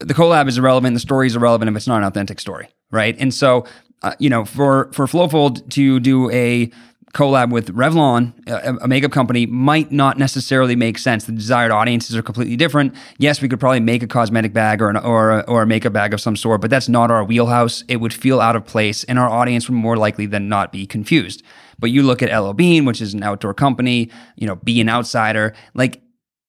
The 0.00 0.14
collab 0.14 0.48
is 0.48 0.58
irrelevant. 0.58 0.94
The 0.94 1.00
story 1.00 1.26
is 1.26 1.36
irrelevant 1.36 1.70
if 1.70 1.76
it's 1.76 1.86
not 1.86 1.98
an 1.98 2.04
authentic 2.04 2.40
story, 2.40 2.68
right? 2.90 3.16
And 3.18 3.32
so, 3.32 3.64
uh, 4.02 4.14
you 4.18 4.28
know, 4.28 4.44
for 4.44 4.90
for 4.92 5.06
Flowfold 5.06 5.68
to 5.70 6.00
do 6.00 6.30
a 6.30 6.70
collab 7.14 7.50
with 7.50 7.74
Revlon, 7.74 8.34
a, 8.82 8.88
makeup 8.88 9.12
company, 9.12 9.46
might 9.46 9.92
not 9.92 10.18
necessarily 10.18 10.76
make 10.76 10.98
sense. 10.98 11.24
The 11.24 11.32
desired 11.32 11.70
audiences 11.70 12.16
are 12.16 12.22
completely 12.22 12.56
different. 12.56 12.94
Yes, 13.18 13.40
we 13.40 13.48
could 13.48 13.60
probably 13.60 13.80
make 13.80 14.02
a 14.02 14.06
cosmetic 14.06 14.52
bag 14.52 14.82
or 14.82 14.90
an, 14.90 14.96
or 14.96 15.38
a, 15.38 15.40
or 15.42 15.62
a 15.62 15.66
makeup 15.66 15.92
bag 15.92 16.12
of 16.12 16.20
some 16.20 16.36
sort, 16.36 16.60
but 16.60 16.70
that's 16.70 16.88
not 16.88 17.10
our 17.10 17.24
wheelhouse. 17.24 17.84
It 17.88 17.98
would 17.98 18.12
feel 18.12 18.40
out 18.40 18.56
of 18.56 18.66
place, 18.66 19.04
and 19.04 19.18
our 19.18 19.28
audience 19.28 19.68
would 19.68 19.76
more 19.76 19.96
likely 19.96 20.26
than 20.26 20.48
not 20.48 20.72
be 20.72 20.86
confused. 20.86 21.42
But 21.78 21.90
you 21.90 22.02
look 22.02 22.22
at 22.22 22.36
LL 22.36 22.52
Bean, 22.52 22.84
which 22.84 23.00
is 23.00 23.14
an 23.14 23.22
outdoor 23.22 23.54
company, 23.54 24.10
you 24.36 24.46
know, 24.46 24.56
be 24.56 24.80
an 24.80 24.88
outsider. 24.88 25.54
Like 25.72 26.02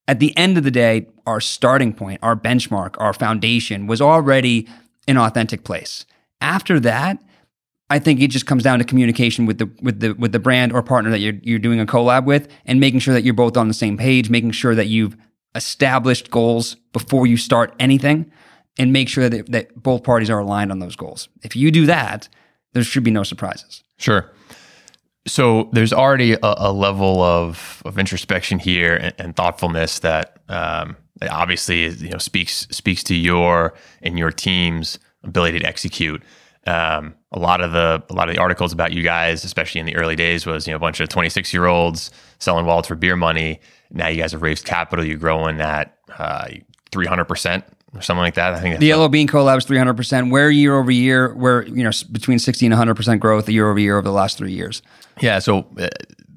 at 0.08 0.18
the 0.18 0.36
end 0.36 0.58
of 0.58 0.64
the 0.64 0.70
day, 0.70 1.06
our 1.26 1.40
starting 1.40 1.92
point, 1.92 2.20
our 2.22 2.36
benchmark, 2.36 2.96
our 2.98 3.12
foundation 3.12 3.86
was 3.86 4.00
already 4.00 4.68
an 5.08 5.16
authentic 5.16 5.64
place. 5.64 6.04
After 6.40 6.78
that, 6.80 7.18
I 7.88 7.98
think 7.98 8.20
it 8.20 8.28
just 8.28 8.46
comes 8.46 8.62
down 8.62 8.78
to 8.80 8.84
communication 8.84 9.46
with 9.46 9.58
the 9.58 9.70
with 9.80 10.00
the 10.00 10.12
with 10.14 10.32
the 10.32 10.40
brand 10.40 10.72
or 10.72 10.82
partner 10.82 11.10
that 11.10 11.20
you're 11.20 11.34
you're 11.42 11.58
doing 11.58 11.80
a 11.80 11.86
collab 11.86 12.24
with, 12.24 12.48
and 12.64 12.80
making 12.80 13.00
sure 13.00 13.14
that 13.14 13.22
you're 13.22 13.34
both 13.34 13.56
on 13.56 13.68
the 13.68 13.74
same 13.74 13.96
page, 13.96 14.28
making 14.28 14.50
sure 14.50 14.74
that 14.74 14.86
you've 14.86 15.16
established 15.54 16.30
goals 16.30 16.76
before 16.92 17.26
you 17.26 17.36
start 17.36 17.74
anything, 17.78 18.30
and 18.78 18.92
make 18.92 19.08
sure 19.08 19.28
that 19.28 19.52
that 19.52 19.80
both 19.80 20.02
parties 20.02 20.30
are 20.30 20.40
aligned 20.40 20.72
on 20.72 20.80
those 20.80 20.96
goals. 20.96 21.28
If 21.42 21.54
you 21.54 21.70
do 21.70 21.86
that, 21.86 22.28
there 22.72 22.82
should 22.82 23.04
be 23.04 23.10
no 23.10 23.22
surprises. 23.22 23.84
Sure. 23.98 24.32
So 25.26 25.70
there's 25.72 25.92
already 25.92 26.32
a, 26.32 26.38
a 26.42 26.72
level 26.72 27.22
of 27.22 27.82
of 27.84 27.98
introspection 27.98 28.58
here 28.58 28.96
and, 28.96 29.14
and 29.18 29.36
thoughtfulness 29.36 30.00
that 30.00 30.40
um, 30.48 30.96
obviously 31.30 31.88
you 31.88 32.10
know 32.10 32.18
speaks 32.18 32.66
speaks 32.70 33.04
to 33.04 33.14
your 33.14 33.74
and 34.02 34.18
your 34.18 34.32
team's 34.32 34.98
ability 35.22 35.60
to 35.60 35.66
execute. 35.66 36.22
Um, 36.66 37.14
a 37.32 37.38
lot 37.38 37.60
of 37.60 37.72
the 37.72 38.02
a 38.10 38.12
lot 38.12 38.28
of 38.28 38.34
the 38.34 38.40
articles 38.40 38.72
about 38.72 38.92
you 38.92 39.02
guys, 39.02 39.44
especially 39.44 39.80
in 39.80 39.86
the 39.86 39.96
early 39.96 40.16
days, 40.16 40.46
was 40.46 40.66
you 40.66 40.72
know 40.72 40.76
a 40.76 40.80
bunch 40.80 41.00
of 41.00 41.08
26 41.08 41.52
year 41.52 41.66
olds 41.66 42.10
selling 42.38 42.66
wallets 42.66 42.88
for 42.88 42.96
beer 42.96 43.16
money. 43.16 43.60
Now 43.90 44.08
you 44.08 44.20
guys 44.20 44.32
have 44.32 44.42
raised 44.42 44.64
capital. 44.64 45.04
You're 45.04 45.18
growing 45.18 45.60
at 45.60 45.96
uh, 46.18 46.48
300 46.90 47.24
percent 47.26 47.64
or 47.94 48.02
something 48.02 48.22
like 48.22 48.34
that. 48.34 48.54
I 48.54 48.60
think 48.60 48.78
the 48.78 48.92
LL 48.92 49.08
Bean 49.08 49.28
collab 49.28 49.58
is 49.58 49.64
300 49.64 49.94
percent. 49.94 50.30
Where 50.30 50.50
year 50.50 50.76
over 50.76 50.90
year, 50.90 51.34
where 51.34 51.66
you 51.66 51.84
know 51.84 51.90
between 52.12 52.38
60 52.38 52.66
and 52.66 52.72
100 52.72 52.94
percent 52.94 53.20
growth 53.20 53.48
year 53.48 53.68
over 53.68 53.78
year 53.78 53.96
over 53.96 54.04
the 54.04 54.12
last 54.12 54.38
three 54.38 54.52
years. 54.52 54.82
Yeah. 55.20 55.38
So 55.38 55.66
uh, 55.78 55.88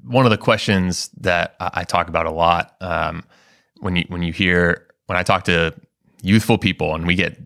one 0.04 0.26
of 0.26 0.30
the 0.30 0.38
questions 0.38 1.10
that 1.18 1.56
I, 1.60 1.70
I 1.74 1.84
talk 1.84 2.08
about 2.08 2.26
a 2.26 2.30
lot 2.30 2.76
um, 2.80 3.24
when 3.80 3.96
you 3.96 4.04
when 4.08 4.22
you 4.22 4.32
hear 4.32 4.86
when 5.06 5.18
I 5.18 5.22
talk 5.22 5.44
to 5.44 5.74
youthful 6.22 6.58
people 6.58 6.94
and 6.94 7.06
we 7.06 7.14
get 7.14 7.36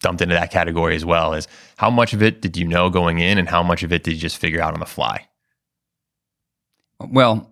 dumped 0.00 0.22
into 0.22 0.34
that 0.34 0.50
category 0.50 0.94
as 0.94 1.04
well 1.04 1.34
is 1.34 1.48
how 1.76 1.90
much 1.90 2.12
of 2.12 2.22
it 2.22 2.40
did 2.40 2.56
you 2.56 2.66
know 2.66 2.90
going 2.90 3.18
in 3.18 3.38
and 3.38 3.48
how 3.48 3.62
much 3.62 3.82
of 3.82 3.92
it 3.92 4.04
did 4.04 4.14
you 4.14 4.20
just 4.20 4.38
figure 4.38 4.60
out 4.60 4.74
on 4.74 4.80
the 4.80 4.86
fly? 4.86 5.26
Well, 7.00 7.50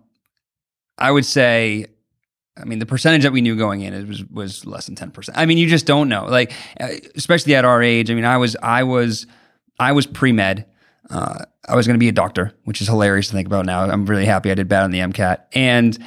I 0.97 1.11
would 1.11 1.25
say 1.25 1.87
I 2.59 2.65
mean, 2.65 2.79
the 2.79 2.85
percentage 2.85 3.23
that 3.23 3.31
we 3.31 3.41
knew 3.41 3.55
going 3.55 3.81
in 3.81 4.07
was 4.07 4.25
was 4.25 4.65
less 4.65 4.85
than 4.85 4.95
ten 4.95 5.11
percent. 5.11 5.37
I 5.37 5.45
mean, 5.45 5.57
you 5.57 5.67
just 5.67 5.85
don't 5.85 6.09
know. 6.09 6.25
Like, 6.25 6.53
uh, 6.79 6.87
especially 7.15 7.55
at 7.55 7.65
our 7.65 7.81
age. 7.83 8.09
I 8.09 8.15
mean, 8.15 8.25
I 8.25 8.37
was 8.37 8.55
I 8.61 8.83
was 8.83 9.27
I 9.79 9.91
was 9.91 10.07
pre 10.07 10.31
med. 10.31 10.65
Uh, 11.09 11.45
I 11.67 11.75
was 11.75 11.87
going 11.87 11.95
to 11.95 11.99
be 11.99 12.09
a 12.09 12.13
doctor, 12.13 12.53
which 12.63 12.81
is 12.81 12.87
hilarious 12.87 13.27
to 13.27 13.33
think 13.33 13.47
about 13.47 13.65
now. 13.65 13.83
I'm 13.83 14.05
really 14.05 14.25
happy 14.25 14.51
I 14.51 14.55
did 14.55 14.67
bad 14.67 14.83
on 14.83 14.91
the 14.91 14.99
MCAT. 14.99 15.39
And 15.53 15.97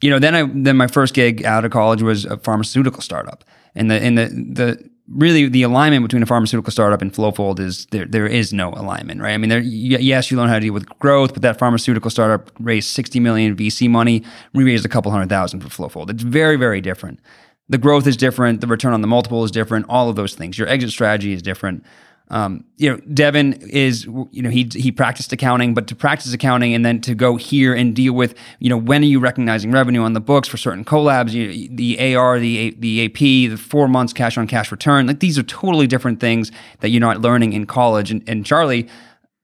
you 0.00 0.10
know, 0.10 0.18
then 0.18 0.34
I 0.34 0.42
then 0.52 0.76
my 0.76 0.86
first 0.86 1.14
gig 1.14 1.44
out 1.44 1.64
of 1.64 1.70
college 1.70 2.02
was 2.02 2.24
a 2.24 2.36
pharmaceutical 2.36 3.00
startup, 3.00 3.44
and 3.74 3.90
the 3.90 3.94
and 3.94 4.18
the 4.18 4.26
the 4.26 4.90
really 5.08 5.48
the 5.48 5.62
alignment 5.62 6.02
between 6.02 6.22
a 6.22 6.26
pharmaceutical 6.26 6.70
startup 6.70 7.02
and 7.02 7.12
Flowfold 7.12 7.60
is 7.60 7.86
there. 7.86 8.06
There 8.06 8.26
is 8.26 8.52
no 8.52 8.70
alignment, 8.70 9.20
right? 9.20 9.32
I 9.34 9.38
mean, 9.38 9.50
there. 9.50 9.60
Yes, 9.60 10.30
you 10.30 10.36
learn 10.36 10.48
how 10.48 10.54
to 10.54 10.60
deal 10.60 10.72
with 10.72 10.88
growth, 10.98 11.34
but 11.34 11.42
that 11.42 11.58
pharmaceutical 11.58 12.10
startup 12.10 12.50
raised 12.58 12.90
sixty 12.90 13.20
million 13.20 13.56
VC 13.56 13.88
money. 13.88 14.22
We 14.52 14.64
raised 14.64 14.84
a 14.84 14.88
couple 14.88 15.10
hundred 15.12 15.28
thousand 15.28 15.60
for 15.60 15.68
Flowfold. 15.68 16.10
It's 16.10 16.22
very, 16.22 16.56
very 16.56 16.80
different. 16.80 17.20
The 17.68 17.78
growth 17.78 18.06
is 18.06 18.16
different. 18.16 18.60
The 18.60 18.66
return 18.66 18.92
on 18.92 19.00
the 19.00 19.06
multiple 19.06 19.44
is 19.44 19.50
different. 19.50 19.86
All 19.88 20.08
of 20.08 20.16
those 20.16 20.34
things. 20.34 20.58
Your 20.58 20.68
exit 20.68 20.90
strategy 20.90 21.32
is 21.32 21.42
different. 21.42 21.84
Um, 22.28 22.64
you 22.78 22.90
know, 22.90 22.96
Devin 23.12 23.52
is, 23.68 24.06
you 24.06 24.40
know, 24.42 24.48
he 24.48 24.68
he 24.72 24.90
practiced 24.90 25.32
accounting, 25.32 25.74
but 25.74 25.86
to 25.88 25.94
practice 25.94 26.32
accounting 26.32 26.72
and 26.72 26.84
then 26.84 27.00
to 27.02 27.14
go 27.14 27.36
here 27.36 27.74
and 27.74 27.94
deal 27.94 28.14
with, 28.14 28.34
you 28.60 28.70
know, 28.70 28.78
when 28.78 29.02
are 29.02 29.06
you 29.06 29.20
recognizing 29.20 29.70
revenue 29.70 30.02
on 30.02 30.14
the 30.14 30.20
books 30.20 30.48
for 30.48 30.56
certain 30.56 30.84
collabs, 30.84 31.32
you, 31.32 31.68
the 31.68 32.16
AR, 32.16 32.38
the 32.40 32.74
the 32.78 33.04
AP, 33.04 33.18
the 33.18 33.56
four 33.56 33.88
months 33.88 34.14
cash 34.14 34.38
on 34.38 34.46
cash 34.46 34.72
return, 34.72 35.06
like 35.06 35.20
these 35.20 35.38
are 35.38 35.42
totally 35.42 35.86
different 35.86 36.18
things 36.18 36.50
that 36.80 36.88
you're 36.88 37.00
not 37.00 37.20
learning 37.20 37.52
in 37.52 37.66
college. 37.66 38.10
And, 38.10 38.26
and 38.26 38.46
Charlie, 38.46 38.88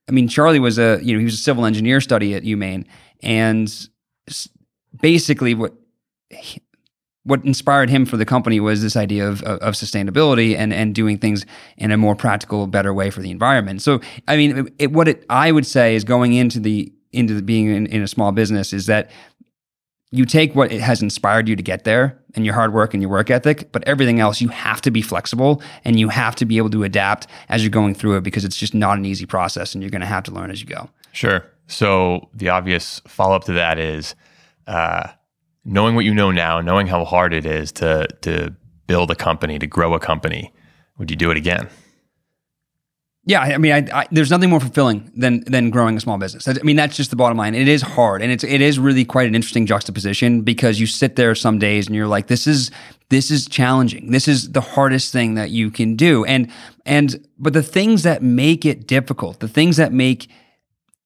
I 0.09 0.11
mean, 0.11 0.27
Charlie 0.27 0.59
was 0.59 0.79
a, 0.79 0.99
you 1.03 1.13
know, 1.13 1.19
he 1.19 1.25
was 1.25 1.35
a 1.35 1.37
civil 1.37 1.65
engineer 1.65 2.01
study 2.01 2.33
at 2.33 2.43
UMaine, 2.43 2.85
and 3.21 3.71
basically 4.99 5.53
what 5.53 5.73
what 7.23 7.43
inspired 7.45 7.89
him 7.89 8.05
for 8.05 8.17
the 8.17 8.25
company 8.25 8.59
was 8.59 8.81
this 8.81 8.95
idea 8.95 9.27
of, 9.27 9.43
of, 9.43 9.59
of, 9.59 9.73
sustainability 9.75 10.55
and, 10.57 10.73
and 10.73 10.95
doing 10.95 11.17
things 11.17 11.45
in 11.77 11.91
a 11.91 11.97
more 11.97 12.15
practical, 12.15 12.65
better 12.65 12.93
way 12.93 13.11
for 13.11 13.21
the 13.21 13.29
environment. 13.29 13.81
So, 13.81 14.01
I 14.27 14.37
mean, 14.37 14.73
it, 14.79 14.91
what 14.91 15.07
it, 15.07 15.23
I 15.29 15.51
would 15.51 15.67
say 15.67 15.95
is 15.95 16.03
going 16.03 16.33
into 16.33 16.59
the 16.59 16.91
into 17.11 17.33
the, 17.33 17.41
being 17.41 17.67
in, 17.67 17.85
in 17.87 18.01
a 18.01 18.07
small 18.07 18.31
business 18.31 18.71
is 18.71 18.85
that 18.85 19.11
you 20.11 20.25
take 20.25 20.55
what 20.55 20.71
it 20.71 20.81
has 20.81 21.01
inspired 21.01 21.47
you 21.47 21.55
to 21.55 21.63
get 21.63 21.83
there 21.83 22.17
and 22.35 22.45
your 22.45 22.53
hard 22.53 22.73
work 22.73 22.93
and 22.93 23.03
your 23.03 23.11
work 23.11 23.29
ethic, 23.29 23.71
but 23.71 23.83
everything 23.87 24.19
else 24.19 24.41
you 24.41 24.47
have 24.49 24.81
to 24.81 24.91
be 24.91 25.01
flexible 25.01 25.61
and 25.83 25.99
you 25.99 26.09
have 26.09 26.35
to 26.35 26.45
be 26.45 26.57
able 26.57 26.69
to 26.69 26.83
adapt 26.83 27.27
as 27.49 27.63
you're 27.63 27.69
going 27.69 27.93
through 27.93 28.17
it 28.17 28.21
because 28.21 28.45
it's 28.45 28.57
just 28.57 28.73
not 28.73 28.97
an 28.97 29.05
easy 29.05 29.25
process 29.25 29.73
and 29.73 29.83
you're 29.83 29.91
going 29.91 30.01
to 30.01 30.07
have 30.07 30.23
to 30.23 30.31
learn 30.31 30.51
as 30.51 30.61
you 30.61 30.67
go. 30.67 30.89
Sure. 31.11 31.45
So 31.67 32.29
the 32.33 32.49
obvious 32.49 33.01
follow 33.07 33.35
up 33.35 33.43
to 33.45 33.53
that 33.53 33.77
is. 33.77 34.15
Uh, 34.67 35.09
knowing 35.63 35.95
what 35.95 36.05
you 36.05 36.13
know 36.13 36.31
now, 36.31 36.61
knowing 36.61 36.87
how 36.87 37.05
hard 37.05 37.33
it 37.33 37.45
is 37.45 37.71
to 37.73 38.07
to 38.21 38.55
build 38.87 39.11
a 39.11 39.15
company, 39.15 39.59
to 39.59 39.67
grow 39.67 39.93
a 39.93 39.99
company, 39.99 40.53
would 40.97 41.09
you 41.09 41.17
do 41.17 41.31
it 41.31 41.37
again? 41.37 41.69
Yeah, 43.23 43.41
I 43.41 43.59
mean, 43.59 43.71
I, 43.71 43.99
I, 43.99 44.07
there's 44.09 44.31
nothing 44.31 44.49
more 44.49 44.59
fulfilling 44.59 45.11
than 45.15 45.43
than 45.45 45.69
growing 45.69 45.95
a 45.95 45.99
small 45.99 46.17
business. 46.17 46.47
I 46.47 46.53
mean, 46.63 46.75
that's 46.75 46.97
just 46.97 47.11
the 47.11 47.15
bottom 47.15 47.37
line. 47.37 47.53
It 47.53 47.67
is 47.67 47.83
hard, 47.83 48.23
and 48.23 48.31
it's 48.31 48.43
it 48.43 48.61
is 48.61 48.79
really 48.79 49.05
quite 49.05 49.27
an 49.27 49.35
interesting 49.35 49.67
juxtaposition 49.67 50.41
because 50.41 50.79
you 50.79 50.87
sit 50.87 51.17
there 51.17 51.35
some 51.35 51.59
days 51.59 51.85
and 51.85 51.95
you're 51.95 52.07
like, 52.07 52.27
this 52.27 52.47
is 52.47 52.71
this 53.09 53.29
is 53.29 53.47
challenging. 53.47 54.09
This 54.09 54.27
is 54.27 54.53
the 54.53 54.61
hardest 54.61 55.11
thing 55.11 55.35
that 55.35 55.51
you 55.51 55.69
can 55.69 55.95
do, 55.95 56.25
and 56.25 56.49
and 56.83 57.23
but 57.37 57.53
the 57.53 57.61
things 57.61 58.01
that 58.03 58.23
make 58.23 58.65
it 58.65 58.87
difficult, 58.87 59.39
the 59.39 59.47
things 59.47 59.77
that 59.77 59.93
make 59.93 60.27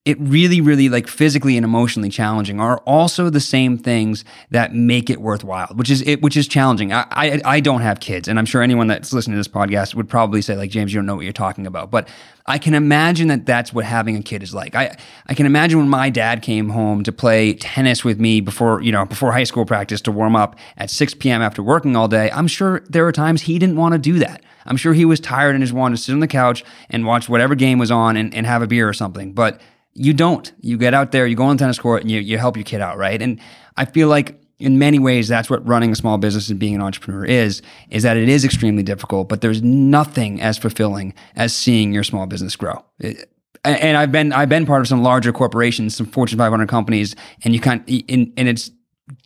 it 0.05 0.19
really, 0.19 0.61
really 0.61 0.87
like 0.87 1.07
physically 1.07 1.57
and 1.57 1.63
emotionally 1.63 2.09
challenging 2.09 2.59
are 2.59 2.77
also 2.85 3.31
the 3.31 3.39
same 3.39 3.75
things 3.75 4.23
that 4.51 4.71
make 4.71 5.09
it 5.09 5.19
worthwhile, 5.19 5.67
which 5.73 5.89
is 5.89 6.03
it, 6.03 6.21
which 6.21 6.37
is 6.37 6.47
challenging. 6.47 6.93
I, 6.93 7.07
I, 7.09 7.41
I 7.43 7.59
don't 7.59 7.81
have 7.81 7.99
kids, 7.99 8.27
and 8.27 8.37
I'm 8.37 8.45
sure 8.45 8.61
anyone 8.61 8.85
that's 8.85 9.11
listening 9.11 9.33
to 9.33 9.39
this 9.39 9.47
podcast 9.47 9.95
would 9.95 10.07
probably 10.07 10.43
say 10.43 10.55
like 10.55 10.69
James, 10.69 10.93
you 10.93 10.99
don't 10.99 11.07
know 11.07 11.15
what 11.15 11.23
you're 11.23 11.33
talking 11.33 11.65
about. 11.65 11.89
But 11.89 12.07
I 12.45 12.59
can 12.59 12.75
imagine 12.75 13.29
that 13.29 13.47
that's 13.47 13.73
what 13.73 13.83
having 13.83 14.15
a 14.15 14.21
kid 14.21 14.43
is 14.43 14.53
like. 14.53 14.75
I 14.75 14.95
I 15.25 15.33
can 15.33 15.47
imagine 15.47 15.79
when 15.79 15.89
my 15.89 16.11
dad 16.11 16.43
came 16.43 16.69
home 16.69 17.03
to 17.03 17.11
play 17.11 17.55
tennis 17.55 18.03
with 18.03 18.19
me 18.19 18.41
before 18.41 18.83
you 18.83 18.91
know 18.91 19.05
before 19.05 19.31
high 19.31 19.43
school 19.43 19.65
practice 19.65 20.01
to 20.01 20.11
warm 20.11 20.35
up 20.35 20.55
at 20.77 20.91
6 20.91 21.15
p.m. 21.15 21.41
after 21.41 21.63
working 21.63 21.95
all 21.95 22.07
day. 22.07 22.29
I'm 22.29 22.47
sure 22.47 22.83
there 22.87 23.03
were 23.03 23.11
times 23.11 23.41
he 23.41 23.57
didn't 23.57 23.75
want 23.77 23.93
to 23.93 23.97
do 23.97 24.19
that. 24.19 24.43
I'm 24.67 24.77
sure 24.77 24.93
he 24.93 25.05
was 25.05 25.19
tired 25.19 25.55
and 25.55 25.63
just 25.63 25.73
wanted 25.73 25.97
to 25.97 26.03
sit 26.03 26.13
on 26.13 26.19
the 26.19 26.27
couch 26.27 26.63
and 26.89 27.05
watch 27.05 27.27
whatever 27.27 27.55
game 27.55 27.79
was 27.79 27.91
on 27.91 28.17
and, 28.17 28.33
and 28.33 28.45
have 28.45 28.61
a 28.61 28.67
beer 28.67 28.87
or 28.87 28.93
something. 28.93 29.31
But 29.31 29.61
you 29.95 30.13
don't. 30.13 30.51
You 30.61 30.77
get 30.77 30.93
out 30.93 31.11
there, 31.11 31.25
you 31.25 31.35
go 31.35 31.45
on 31.45 31.55
the 31.57 31.59
tennis 31.61 31.79
court, 31.79 32.01
and 32.01 32.11
you, 32.11 32.19
you 32.19 32.37
help 32.37 32.55
your 32.57 32.63
kid 32.63 32.81
out, 32.81 32.97
right? 32.97 33.21
And 33.21 33.39
I 33.77 33.85
feel 33.85 34.07
like 34.07 34.39
in 34.59 34.77
many 34.79 34.99
ways 34.99 35.27
that's 35.27 35.49
what 35.49 35.65
running 35.67 35.91
a 35.91 35.95
small 35.95 36.17
business 36.17 36.49
and 36.49 36.59
being 36.59 36.75
an 36.75 36.81
entrepreneur 36.81 37.25
is 37.25 37.61
is 37.89 38.03
that 38.03 38.15
it 38.15 38.29
is 38.29 38.45
extremely 38.45 38.83
difficult 38.83 39.27
but 39.27 39.41
there's 39.41 39.61
nothing 39.61 40.39
as 40.41 40.57
fulfilling 40.57 41.13
as 41.35 41.53
seeing 41.53 41.91
your 41.91 42.05
small 42.05 42.25
business 42.25 42.55
grow 42.55 42.81
It- 42.99 43.29
and 43.65 43.97
I've 43.97 44.13
been 44.13 44.31
I've 44.31 44.47
been 44.47 44.65
part 44.65 44.79
of 44.79 44.87
some 44.87 45.03
larger 45.03 45.33
corporations 45.33 45.93
some 45.97 46.05
Fortune 46.05 46.37
500 46.37 46.69
companies 46.69 47.17
and 47.43 47.53
you 47.53 47.59
can't 47.59 47.85
and 48.07 48.31
and 48.37 48.47
it's 48.47 48.71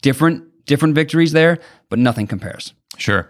different 0.01 0.65
different 0.65 0.95
victories 0.95 1.31
there 1.31 1.59
but 1.89 1.99
nothing 1.99 2.25
compares 2.25 2.73
Sure. 2.97 3.29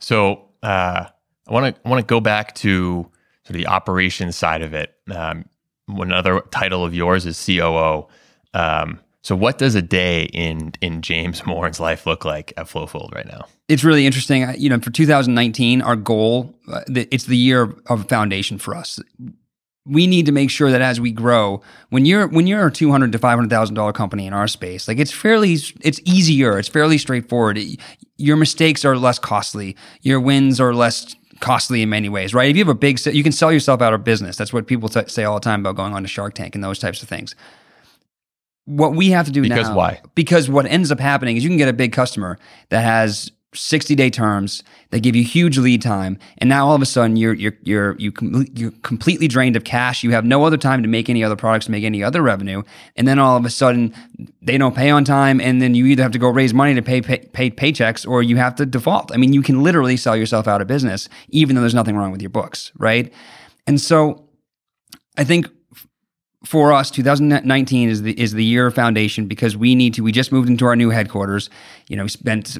So 0.00 0.48
uh, 0.62 1.06
I 1.48 1.52
want 1.52 1.74
to 1.76 1.82
I 1.84 1.88
want 1.90 2.00
to 2.00 2.06
go 2.06 2.20
back 2.20 2.54
to 2.56 3.02
sort 3.44 3.50
of 3.50 3.54
the 3.56 3.66
operations 3.66 4.36
side 4.36 4.62
of 4.62 4.74
it. 4.74 4.94
Um, 5.10 5.44
another 5.88 6.40
title 6.50 6.84
of 6.84 6.94
yours 6.94 7.26
is 7.26 7.42
COO. 7.44 8.06
Um, 8.54 9.00
so 9.22 9.34
what 9.34 9.58
does 9.58 9.74
a 9.74 9.82
day 9.82 10.24
in 10.24 10.72
in 10.80 11.00
James 11.02 11.46
Morin's 11.46 11.80
life 11.80 12.06
look 12.06 12.24
like 12.24 12.52
at 12.56 12.66
Flowfold 12.66 13.14
right 13.14 13.26
now? 13.26 13.46
it's 13.66 13.82
really 13.82 14.04
interesting. 14.04 14.46
You 14.58 14.68
know, 14.68 14.78
for 14.78 14.90
2019, 14.90 15.80
our 15.80 15.96
goal, 15.96 16.54
uh, 16.70 16.82
it's 16.94 17.24
the 17.24 17.36
year 17.36 17.74
of- 17.86 18.06
foundation 18.10 18.58
for 18.58 18.76
us. 18.76 19.00
We 19.86 20.06
need 20.06 20.26
to 20.26 20.32
make 20.32 20.50
sure 20.50 20.70
that 20.70 20.82
as 20.82 21.00
we 21.00 21.12
grow, 21.12 21.62
when 21.90 22.04
you're 22.04 22.26
when 22.26 22.46
you're 22.46 22.66
a 22.66 22.70
two 22.70 22.90
hundred 22.90 23.12
to 23.12 23.18
five 23.18 23.36
hundred 23.38 23.50
thousand 23.50 23.74
dollar 23.74 23.92
company 23.92 24.26
in 24.26 24.32
our 24.32 24.48
space, 24.48 24.88
like 24.88 24.98
it's 24.98 25.10
fairly, 25.12 25.54
it's 25.80 26.00
easier, 26.04 26.58
it's 26.58 26.68
fairly 26.68 26.98
straightforward. 26.98 27.58
Your 28.16 28.36
mistakes 28.36 28.84
are 28.84 28.96
less 28.96 29.18
costly. 29.18 29.76
Your 30.02 30.20
wins 30.20 30.60
are 30.60 30.74
less 30.74 31.14
costly 31.40 31.82
in 31.82 31.88
many 31.88 32.08
ways, 32.08 32.34
right? 32.34 32.48
If 32.50 32.56
you 32.56 32.64
have 32.64 32.68
a 32.68 32.78
big, 32.78 33.04
you 33.06 33.22
can 33.22 33.32
sell 33.32 33.52
yourself 33.52 33.82
out 33.82 33.92
of 33.94 34.04
business. 34.04 34.36
That's 34.36 34.52
what 34.52 34.66
people 34.66 34.88
t- 34.88 35.08
say 35.08 35.24
all 35.24 35.34
the 35.34 35.40
time 35.40 35.60
about 35.60 35.76
going 35.76 35.94
on 35.94 36.02
to 36.02 36.08
Shark 36.08 36.34
Tank 36.34 36.54
and 36.54 36.62
those 36.62 36.78
types 36.78 37.02
of 37.02 37.08
things. 37.08 37.34
What 38.66 38.94
we 38.94 39.10
have 39.10 39.26
to 39.26 39.32
do 39.32 39.42
Because 39.42 39.56
now, 39.56 39.62
because 39.62 39.76
why? 39.76 40.00
because 40.14 40.48
what 40.48 40.64
ends 40.66 40.90
up 40.90 40.98
happening 40.98 41.36
is 41.36 41.44
you 41.44 41.50
can 41.50 41.58
get 41.58 41.68
a 41.68 41.72
big 41.74 41.92
customer 41.92 42.38
that 42.70 42.80
has 42.80 43.30
60 43.54 43.94
day 43.94 44.10
terms 44.10 44.62
that 44.90 45.00
give 45.00 45.16
you 45.16 45.24
huge 45.24 45.58
lead 45.58 45.80
time 45.82 46.18
and 46.38 46.48
now 46.48 46.66
all 46.66 46.74
of 46.74 46.82
a 46.82 46.86
sudden 46.86 47.16
you're 47.16 47.34
you're 47.34 47.56
you're 47.62 47.96
you 47.98 48.12
com- 48.12 48.46
you're 48.54 48.72
completely 48.82 49.28
drained 49.28 49.56
of 49.56 49.64
cash. 49.64 50.02
You 50.02 50.10
have 50.10 50.24
no 50.24 50.44
other 50.44 50.56
time 50.56 50.82
to 50.82 50.88
make 50.88 51.08
any 51.08 51.22
other 51.22 51.36
products 51.36 51.68
make 51.68 51.84
any 51.84 52.02
other 52.02 52.22
revenue 52.22 52.62
and 52.96 53.06
then 53.06 53.18
all 53.18 53.36
of 53.36 53.44
a 53.44 53.50
sudden 53.50 53.94
they 54.42 54.58
don't 54.58 54.74
pay 54.74 54.90
on 54.90 55.04
time 55.04 55.40
and 55.40 55.62
then 55.62 55.74
you 55.74 55.86
either 55.86 56.02
have 56.02 56.12
to 56.12 56.18
go 56.18 56.28
raise 56.28 56.52
money 56.52 56.74
to 56.74 56.82
pay, 56.82 57.00
pay 57.00 57.18
pay 57.18 57.50
paychecks 57.50 58.08
or 58.08 58.22
you 58.22 58.36
have 58.36 58.54
to 58.56 58.66
default. 58.66 59.12
I 59.12 59.16
mean 59.16 59.32
you 59.32 59.42
can 59.42 59.62
literally 59.62 59.96
sell 59.96 60.16
yourself 60.16 60.48
out 60.48 60.60
of 60.60 60.66
business 60.66 61.08
even 61.28 61.54
though 61.54 61.62
there's 61.62 61.74
nothing 61.74 61.96
wrong 61.96 62.10
with 62.10 62.22
your 62.22 62.30
books 62.30 62.72
right? 62.78 63.12
And 63.66 63.80
so 63.80 64.20
i 65.16 65.22
think 65.22 65.46
for 66.44 66.72
us 66.72 66.90
2019 66.90 67.88
is 67.88 68.02
the 68.02 68.18
is 68.20 68.32
the 68.32 68.44
year 68.44 68.66
of 68.66 68.74
foundation 68.74 69.26
because 69.26 69.56
we 69.56 69.74
need 69.74 69.94
to 69.94 70.02
we 70.02 70.12
just 70.12 70.30
moved 70.30 70.48
into 70.48 70.66
our 70.66 70.76
new 70.76 70.90
headquarters. 70.90 71.50
You 71.88 71.96
know 71.96 72.04
we 72.04 72.08
spent 72.08 72.56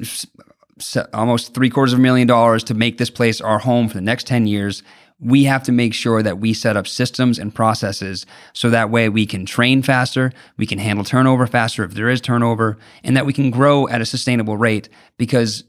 almost 1.13 1.53
three 1.53 1.69
quarters 1.69 1.93
of 1.93 1.99
a 1.99 2.01
million 2.01 2.27
dollars 2.27 2.63
to 2.65 2.73
make 2.73 2.97
this 2.97 3.09
place 3.09 3.39
our 3.41 3.59
home 3.59 3.87
for 3.87 3.95
the 3.95 4.01
next 4.01 4.27
10 4.27 4.47
years 4.47 4.83
we 5.17 5.45
have 5.45 5.63
to 5.63 5.71
make 5.71 5.93
sure 5.93 6.21
that 6.21 6.39
we 6.39 6.53
set 6.53 6.75
up 6.75 6.85
systems 6.85 7.39
and 7.39 7.55
processes 7.55 8.25
so 8.51 8.69
that 8.69 8.89
way 8.89 9.07
we 9.07 9.25
can 9.25 9.45
train 9.45 9.81
faster 9.81 10.33
we 10.57 10.65
can 10.65 10.77
handle 10.77 11.05
turnover 11.05 11.47
faster 11.47 11.83
if 11.83 11.93
there 11.93 12.09
is 12.09 12.19
turnover 12.19 12.77
and 13.03 13.15
that 13.15 13.25
we 13.25 13.31
can 13.31 13.49
grow 13.49 13.87
at 13.87 14.01
a 14.01 14.05
sustainable 14.05 14.57
rate 14.57 14.89
because 15.17 15.63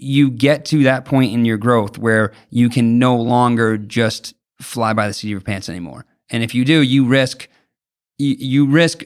you 0.00 0.30
get 0.30 0.64
to 0.64 0.82
that 0.84 1.04
point 1.04 1.32
in 1.32 1.44
your 1.44 1.58
growth 1.58 1.98
where 1.98 2.32
you 2.48 2.70
can 2.70 2.98
no 2.98 3.16
longer 3.16 3.76
just 3.76 4.34
fly 4.60 4.92
by 4.92 5.06
the 5.06 5.12
seat 5.12 5.28
of 5.28 5.32
your 5.32 5.40
pants 5.42 5.68
anymore. 5.68 6.06
And 6.30 6.42
if 6.42 6.54
you 6.54 6.64
do, 6.64 6.80
you 6.80 7.04
risk 7.06 7.48
you, 8.18 8.66
risk 8.66 9.04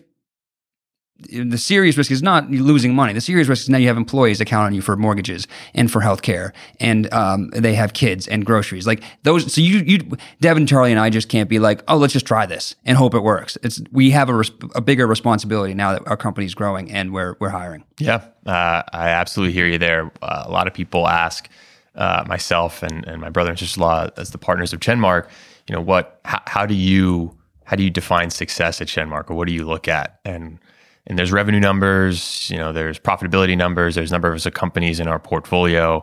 the 1.18 1.58
serious 1.58 1.96
risk 1.96 2.10
is 2.10 2.22
not 2.22 2.50
losing 2.50 2.94
money. 2.94 3.12
The 3.12 3.20
serious 3.20 3.48
risk 3.48 3.62
is 3.62 3.68
now 3.68 3.78
you 3.78 3.86
have 3.88 3.96
employees 3.96 4.38
that 4.38 4.46
count 4.46 4.66
on 4.66 4.74
you 4.74 4.82
for 4.82 4.96
mortgages 4.96 5.46
and 5.72 5.90
for 5.90 6.00
healthcare, 6.00 6.52
and 6.80 7.12
um, 7.12 7.50
they 7.50 7.74
have 7.74 7.92
kids 7.92 8.26
and 8.26 8.44
groceries. 8.44 8.86
Like 8.86 9.02
those, 9.22 9.52
so 9.52 9.60
you, 9.60 9.78
you, 9.78 9.98
Devin, 10.40 10.66
Charlie, 10.66 10.90
and 10.90 11.00
I 11.00 11.10
just 11.10 11.28
can't 11.28 11.48
be 11.48 11.58
like, 11.58 11.82
oh, 11.88 11.96
let's 11.96 12.12
just 12.12 12.26
try 12.26 12.46
this 12.46 12.74
and 12.84 12.96
hope 12.98 13.14
it 13.14 13.22
works. 13.22 13.56
It's 13.62 13.80
we 13.92 14.10
have 14.10 14.28
a, 14.28 14.34
res- 14.34 14.50
a 14.74 14.80
bigger 14.80 15.06
responsibility 15.06 15.72
now 15.74 15.92
that 15.92 16.06
our 16.08 16.16
company's 16.16 16.54
growing 16.54 16.90
and 16.90 17.12
we're 17.12 17.36
we're 17.38 17.50
hiring. 17.50 17.84
Yeah, 17.98 18.24
uh, 18.44 18.82
I 18.92 19.10
absolutely 19.10 19.52
hear 19.52 19.66
you 19.66 19.78
there. 19.78 20.10
Uh, 20.20 20.44
a 20.46 20.50
lot 20.50 20.66
of 20.66 20.74
people 20.74 21.06
ask 21.06 21.48
uh, 21.94 22.24
myself 22.26 22.82
and, 22.82 23.06
and 23.06 23.20
my 23.20 23.30
brother 23.30 23.50
and 23.50 23.58
sister-in-law 23.58 24.08
as 24.16 24.30
the 24.30 24.38
partners 24.38 24.72
of 24.72 24.80
Chenmark, 24.80 25.28
you 25.68 25.74
know, 25.74 25.80
what, 25.80 26.20
how, 26.24 26.42
how 26.46 26.66
do 26.66 26.74
you, 26.74 27.36
how 27.64 27.76
do 27.76 27.82
you 27.82 27.90
define 27.90 28.30
success 28.30 28.80
at 28.80 28.88
Chenmark 28.88 29.30
or 29.30 29.34
what 29.34 29.46
do 29.46 29.54
you 29.54 29.64
look 29.64 29.88
at? 29.88 30.18
And, 30.24 30.58
and 31.06 31.18
there's 31.18 31.32
revenue 31.32 31.60
numbers, 31.60 32.50
you 32.50 32.56
know, 32.56 32.72
there's 32.72 32.98
profitability 32.98 33.56
numbers, 33.56 33.94
there's 33.94 34.12
numbers 34.12 34.46
of 34.46 34.54
companies 34.54 35.00
in 35.00 35.08
our 35.08 35.18
portfolio. 35.18 36.02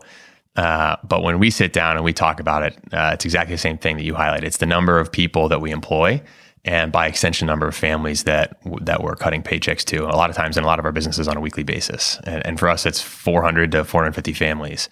Uh, 0.56 0.98
but 1.04 1.24
when 1.24 1.40
we 1.40 1.50
sit 1.50 1.74
down 1.74 1.96
and 1.96 2.04
we 2.04 2.14
talk 2.14 2.40
about 2.40 2.64
it, 2.64 2.78
uh, 2.94 3.12
it's 3.14 3.26
exactly 3.26 3.56
the 3.56 3.60
same 3.60 3.78
thing 3.78 3.98
that 3.98 4.04
you 4.04 4.14
highlight. 4.14 4.44
It's 4.44 4.58
the 4.58 4.66
number 4.66 5.00
of 5.00 5.12
people 5.12 5.48
that 5.48 5.62
we 5.62 5.72
employ, 5.72 6.22
and 6.66 6.92
by 6.92 7.08
extension, 7.08 7.48
number 7.48 7.68
of 7.68 7.76
families 7.76 8.26
that 8.26 8.58
that 8.82 9.02
we're 9.02 9.16
cutting 9.16 9.42
paychecks 9.42 9.84
to. 9.86 10.04
A 10.04 10.16
lot 10.16 10.30
of 10.30 10.36
times, 10.36 10.58
in 10.58 10.64
a 10.64 10.68
lot 10.68 10.78
of 10.78 10.86
our 10.86 10.92
businesses, 10.92 11.28
on 11.28 11.38
a 11.38 11.40
weekly 11.40 11.64
basis. 11.64 12.20
And, 12.26 12.46
and 12.46 12.60
for 12.60 12.68
us, 12.68 12.86
it's 12.86 13.02
400 13.02 13.72
to 13.72 13.86
450 13.86 14.34
families, 14.34 14.90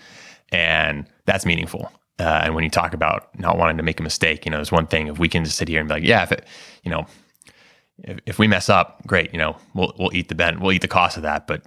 and 0.52 1.06
that's 1.26 1.46
meaningful. 1.46 1.92
Uh, 2.20 2.42
and 2.44 2.56
when 2.56 2.64
you 2.64 2.70
talk 2.70 2.94
about 2.94 3.30
not 3.40 3.58
wanting 3.58 3.78
to 3.78 3.84
make 3.84 4.00
a 4.00 4.04
mistake, 4.04 4.46
you 4.46 4.52
know, 4.52 4.60
it's 4.60 4.72
one 4.72 4.88
thing 4.88 5.08
if 5.08 5.20
we 5.20 5.30
can 5.30 5.46
just 5.46 5.58
sit 5.58 5.68
here 5.68 5.80
and 5.80 5.88
be 5.88 5.96
like, 5.96 6.04
yeah, 6.04 6.24
if 6.24 6.32
it, 6.32 6.46
you 6.84 6.92
know, 6.92 7.06
if, 8.04 8.20
if 8.26 8.40
we 8.40 8.48
mess 8.48 8.70
up, 8.70 9.06
great, 9.08 9.32
you 9.32 9.38
know, 9.38 9.58
we'll 9.74 9.94
we'll 9.98 10.16
eat 10.16 10.30
the 10.30 10.36
ben, 10.36 10.60
we'll 10.60 10.72
eat 10.72 10.82
the 10.82 10.88
cost 10.88 11.18
of 11.18 11.24
that. 11.24 11.48
But 11.48 11.64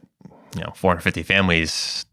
you 0.54 0.62
know, 0.62 0.72
450 0.74 1.22
families 1.22 2.06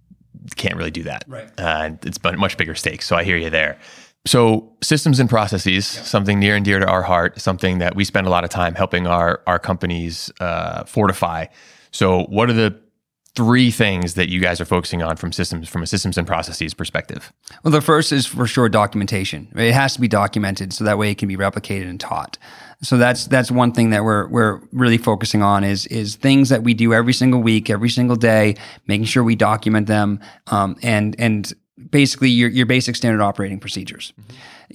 can't 0.55 0.75
really 0.75 0.91
do 0.91 1.03
that. 1.03 1.25
Right. 1.27 1.49
Uh, 1.57 1.91
it's 2.03 2.17
bu- 2.17 2.37
much 2.37 2.57
bigger 2.57 2.75
stakes. 2.75 3.05
So 3.07 3.15
I 3.15 3.23
hear 3.23 3.37
you 3.37 3.49
there. 3.49 3.77
So 4.25 4.71
systems 4.81 5.19
and 5.19 5.29
processes, 5.29 5.87
something 5.87 6.39
near 6.39 6.55
and 6.55 6.65
dear 6.65 6.79
to 6.79 6.87
our 6.87 7.03
heart, 7.03 7.39
something 7.39 7.79
that 7.79 7.95
we 7.95 8.03
spend 8.03 8.27
a 8.27 8.29
lot 8.29 8.43
of 8.43 8.49
time 8.49 8.75
helping 8.75 9.07
our 9.07 9.41
our 9.47 9.59
companies 9.59 10.31
uh, 10.39 10.83
fortify. 10.85 11.45
So 11.91 12.23
what 12.25 12.49
are 12.49 12.53
the 12.53 12.79
three 13.35 13.71
things 13.71 14.15
that 14.15 14.27
you 14.29 14.41
guys 14.41 14.59
are 14.59 14.65
focusing 14.65 15.01
on 15.01 15.15
from 15.15 15.31
systems 15.31 15.69
from 15.69 15.81
a 15.81 15.87
systems 15.87 16.17
and 16.17 16.27
processes 16.27 16.73
perspective? 16.73 17.31
Well, 17.63 17.71
the 17.71 17.81
first 17.81 18.11
is 18.11 18.25
for 18.25 18.45
sure 18.45 18.67
documentation. 18.67 19.47
It 19.55 19.73
has 19.73 19.93
to 19.93 20.01
be 20.01 20.07
documented 20.07 20.73
so 20.73 20.83
that 20.83 20.97
way 20.97 21.11
it 21.11 21.17
can 21.17 21.27
be 21.27 21.37
replicated 21.37 21.89
and 21.89 21.99
taught. 21.99 22.37
So 22.81 22.97
that's 22.97 23.27
that's 23.27 23.51
one 23.51 23.73
thing 23.73 23.89
that 23.89 24.03
we're 24.03 24.27
we're 24.27 24.61
really 24.71 24.97
focusing 24.97 25.41
on 25.41 25.63
is 25.63 25.85
is 25.87 26.15
things 26.15 26.49
that 26.49 26.63
we 26.63 26.73
do 26.73 26.93
every 26.93 27.11
single 27.11 27.41
week, 27.41 27.69
every 27.69 27.89
single 27.89 28.15
day, 28.15 28.55
making 28.87 29.05
sure 29.05 29.23
we 29.23 29.35
document 29.35 29.87
them, 29.87 30.21
um, 30.47 30.77
and 30.81 31.15
and 31.19 31.51
basically 31.91 32.29
your 32.29 32.49
your 32.49 32.65
basic 32.65 32.95
standard 32.95 33.21
operating 33.21 33.59
procedures. 33.59 34.13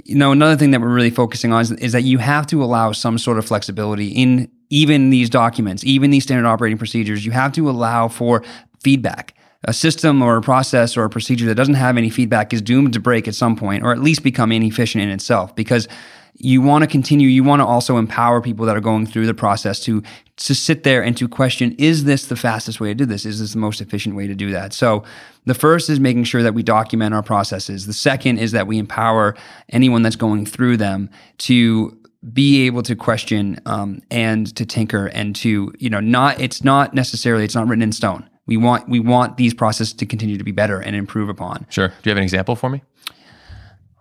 You 0.05 0.17
know, 0.17 0.33
another 0.33 0.57
thing 0.57 0.73
that 0.73 0.83
we're 0.83 0.93
really 0.93 1.11
focusing 1.11 1.53
on 1.53 1.63
is, 1.63 1.73
is 1.73 1.93
that 1.93 2.03
you 2.03 2.19
have 2.19 2.47
to 2.49 2.63
allow 2.63 2.93
some 2.93 3.17
sort 3.17 3.39
of 3.39 3.47
flexibility 3.47 4.09
in 4.09 4.51
even 4.69 5.11
these 5.11 5.31
documents, 5.31 5.85
even 5.85 6.11
these 6.11 6.25
standard 6.25 6.47
operating 6.47 6.79
procedures. 6.79 7.25
You 7.25 7.33
have 7.33 7.53
to 7.53 7.71
allow 7.71 8.09
for 8.09 8.43
feedback 8.83 9.35
a 9.67 9.73
system 9.73 10.21
or 10.21 10.37
a 10.37 10.43
process 10.43 10.97
or 10.97 11.05
a 11.05 11.11
procedure 11.11 11.47
that 11.47 11.55
doesn't 11.55 11.75
have 11.75 11.97
any 11.97 12.11
feedback 12.11 12.53
is 12.53 12.61
doomed 12.61 12.93
to 12.93 13.01
break 13.01 13.27
at 13.27 13.35
some 13.35 13.57
point 13.57 13.83
or 13.83 13.93
at 13.93 14.01
least 14.01 14.23
become 14.23 14.53
inefficient 14.53 15.03
in 15.03 15.11
itself 15.11 15.57
because 15.57 15.89
you 16.37 16.61
want 16.61 16.83
to 16.83 16.89
continue 16.89 17.29
you 17.29 17.45
want 17.45 17.61
to 17.61 17.67
also 17.67 17.97
empower 17.97 18.41
people 18.41 18.67
that 18.67 18.77
are 18.77 18.81
going 18.81 19.07
through 19.07 19.27
the 19.27 19.35
process 19.35 19.81
to 19.81 20.03
to 20.37 20.55
sit 20.55 20.83
there 20.83 21.03
and 21.03 21.17
to 21.17 21.29
question 21.29 21.75
is 21.79 22.05
this 22.05 22.27
the 22.27 22.37
fastest 22.37 22.81
way 22.81 22.89
to 22.89 22.95
do 22.95 23.07
this? 23.07 23.25
Is 23.25 23.39
this 23.41 23.53
the 23.53 23.59
most 23.59 23.81
efficient 23.81 24.17
way 24.17 24.27
to 24.27 24.35
do 24.35 24.51
that? 24.51 24.73
So 24.73 25.05
the 25.45 25.55
first 25.55 25.89
is 25.89 26.01
making 26.01 26.25
sure 26.25 26.43
that 26.43 26.55
we 26.55 26.63
document 26.63 27.15
our 27.15 27.23
processes. 27.23 27.87
The 27.87 27.93
second 27.93 28.39
is 28.39 28.53
that 28.53 28.67
we 28.67 28.79
empower 28.79 29.37
anyone 29.69 30.03
that's 30.03 30.17
going 30.17 30.45
through 30.47 30.79
them 30.79 31.09
to 31.39 31.97
be 32.33 32.67
able 32.67 32.83
to 32.83 32.97
question 32.97 33.61
um, 33.67 34.01
and 34.11 34.55
to 34.57 34.65
tinker 34.65 35.07
and 35.09 35.37
to 35.37 35.73
you 35.79 35.91
know 35.91 36.01
not 36.01 36.41
it's 36.41 36.65
not 36.65 36.95
necessarily 36.95 37.45
it's 37.45 37.55
not 37.55 37.69
written 37.69 37.83
in 37.83 37.93
stone. 37.93 38.29
We 38.47 38.57
want 38.57 38.89
we 38.89 38.99
want 38.99 39.37
these 39.37 39.55
processes 39.55 39.95
to 39.95 40.07
continue 40.07 40.37
to 40.37 40.45
be 40.45 40.53
better 40.53 40.81
and 40.81 40.97
improve 40.97 41.29
upon. 41.29 41.67
Sure. 41.71 41.89
Do 41.89 41.95
you 42.05 42.11
have 42.11 42.19
an 42.19 42.25
example 42.25 42.57
for 42.57 42.71
me? 42.71 42.83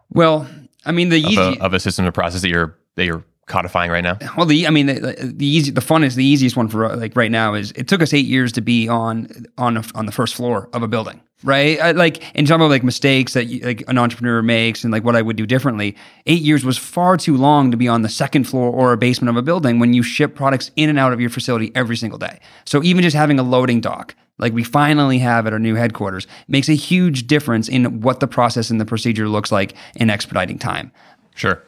Well, 0.10 0.48
I 0.86 0.92
mean 0.92 1.10
the 1.10 1.24
of 1.24 1.32
easy 1.32 1.60
a, 1.60 1.64
of 1.64 1.74
a 1.74 1.80
system 1.80 2.06
or 2.06 2.12
process 2.12 2.42
that 2.42 2.50
you're 2.50 2.78
that 2.96 3.06
you're 3.06 3.24
codifying 3.46 3.92
right 3.92 4.04
now? 4.04 4.18
well 4.38 4.46
the 4.46 4.68
I 4.68 4.70
mean 4.70 4.88
the, 4.88 5.34
the 5.36 5.46
easy 5.46 5.72
the 5.72 5.82
funnest 5.82 6.16
the 6.16 6.26
easiest 6.26 6.56
one 6.56 6.68
for 6.68 6.96
like 6.96 7.16
right 7.16 7.32
now 7.32 7.54
is 7.54 7.72
it 7.72 7.88
took 7.88 8.02
us 8.02 8.14
8 8.14 8.26
years 8.26 8.52
to 8.54 8.62
be 8.62 8.88
on 8.88 9.28
on 9.58 9.78
a, 9.78 9.84
on 9.96 10.06
the 10.06 10.12
first 10.12 10.36
floor 10.36 10.70
of 10.74 10.84
a 10.84 10.88
building. 10.88 11.22
Right, 11.46 11.78
I, 11.82 11.92
like 11.92 12.24
in 12.36 12.48
some 12.48 12.62
of 12.62 12.70
like 12.70 12.84
mistakes 12.84 13.34
that 13.34 13.48
you, 13.48 13.60
like 13.66 13.84
an 13.90 13.98
entrepreneur 13.98 14.42
makes, 14.42 14.86
and 14.86 14.94
like 14.94 15.04
what 15.04 15.18
I 15.18 15.22
would 15.22 15.36
do 15.36 15.46
differently. 15.46 15.98
Eight 16.26 16.42
years 16.42 16.64
was 16.64 16.78
far 16.78 17.18
too 17.18 17.36
long 17.36 17.70
to 17.72 17.76
be 17.76 17.86
on 17.86 18.02
the 18.02 18.08
second 18.08 18.46
floor 18.46 18.72
or 18.72 18.94
a 18.94 18.98
basement 18.98 19.30
of 19.30 19.36
a 19.36 19.42
building 19.42 19.78
when 19.78 19.94
you 19.94 20.04
ship 20.04 20.36
products 20.36 20.72
in 20.78 20.90
and 20.90 20.98
out 20.98 21.12
of 21.12 21.20
your 21.20 21.30
facility 21.30 21.70
every 21.76 21.98
single 21.98 22.18
day. 22.18 22.40
So 22.66 22.82
even 22.82 23.04
just 23.04 23.14
having 23.14 23.40
a 23.40 23.44
loading 23.44 23.82
dock, 23.82 24.16
like 24.38 24.54
we 24.54 24.64
finally 24.64 25.20
have 25.20 25.46
at 25.48 25.54
our 25.54 25.60
new 25.60 25.76
headquarters, 25.76 26.28
makes 26.48 26.70
a 26.70 26.74
huge 26.74 27.28
difference 27.28 27.70
in 27.70 28.02
what 28.02 28.20
the 28.20 28.28
process 28.28 28.70
and 28.70 28.80
the 28.80 28.86
procedure 28.86 29.30
looks 29.30 29.52
like 29.52 29.74
in 29.96 30.10
expediting 30.10 30.58
time. 30.58 30.92
Sure. 31.36 31.62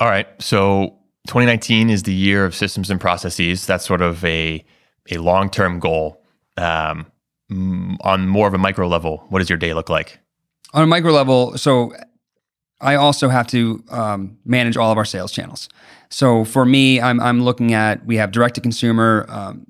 All 0.00 0.08
right. 0.08 0.28
So 0.40 0.96
2019 1.28 1.90
is 1.90 2.02
the 2.02 2.14
year 2.14 2.44
of 2.44 2.54
systems 2.54 2.90
and 2.90 3.00
processes. 3.00 3.66
That's 3.66 3.86
sort 3.86 4.02
of 4.02 4.24
a 4.24 4.64
a 5.10 5.18
long 5.18 5.50
term 5.50 5.78
goal. 5.78 6.22
um, 6.56 7.06
mm, 7.50 7.96
on 8.00 8.26
more 8.26 8.48
of 8.48 8.54
a 8.54 8.58
micro 8.58 8.88
level, 8.88 9.24
what 9.28 9.38
does 9.38 9.48
your 9.48 9.58
day 9.58 9.74
look 9.74 9.88
like? 9.88 10.18
On 10.72 10.82
a 10.82 10.86
micro 10.86 11.12
level, 11.12 11.56
so 11.56 11.92
I 12.80 12.96
also 12.96 13.28
have 13.28 13.46
to 13.48 13.82
um, 13.90 14.38
manage 14.44 14.76
all 14.76 14.90
of 14.90 14.98
our 14.98 15.04
sales 15.04 15.32
channels. 15.32 15.68
So 16.10 16.44
for 16.44 16.64
me, 16.64 17.00
I'm, 17.00 17.20
I'm 17.20 17.42
looking 17.42 17.72
at 17.72 18.04
we 18.04 18.16
have 18.16 18.32
direct 18.32 18.54
to 18.56 18.60
consumer. 18.60 19.26
Um, 19.28 19.66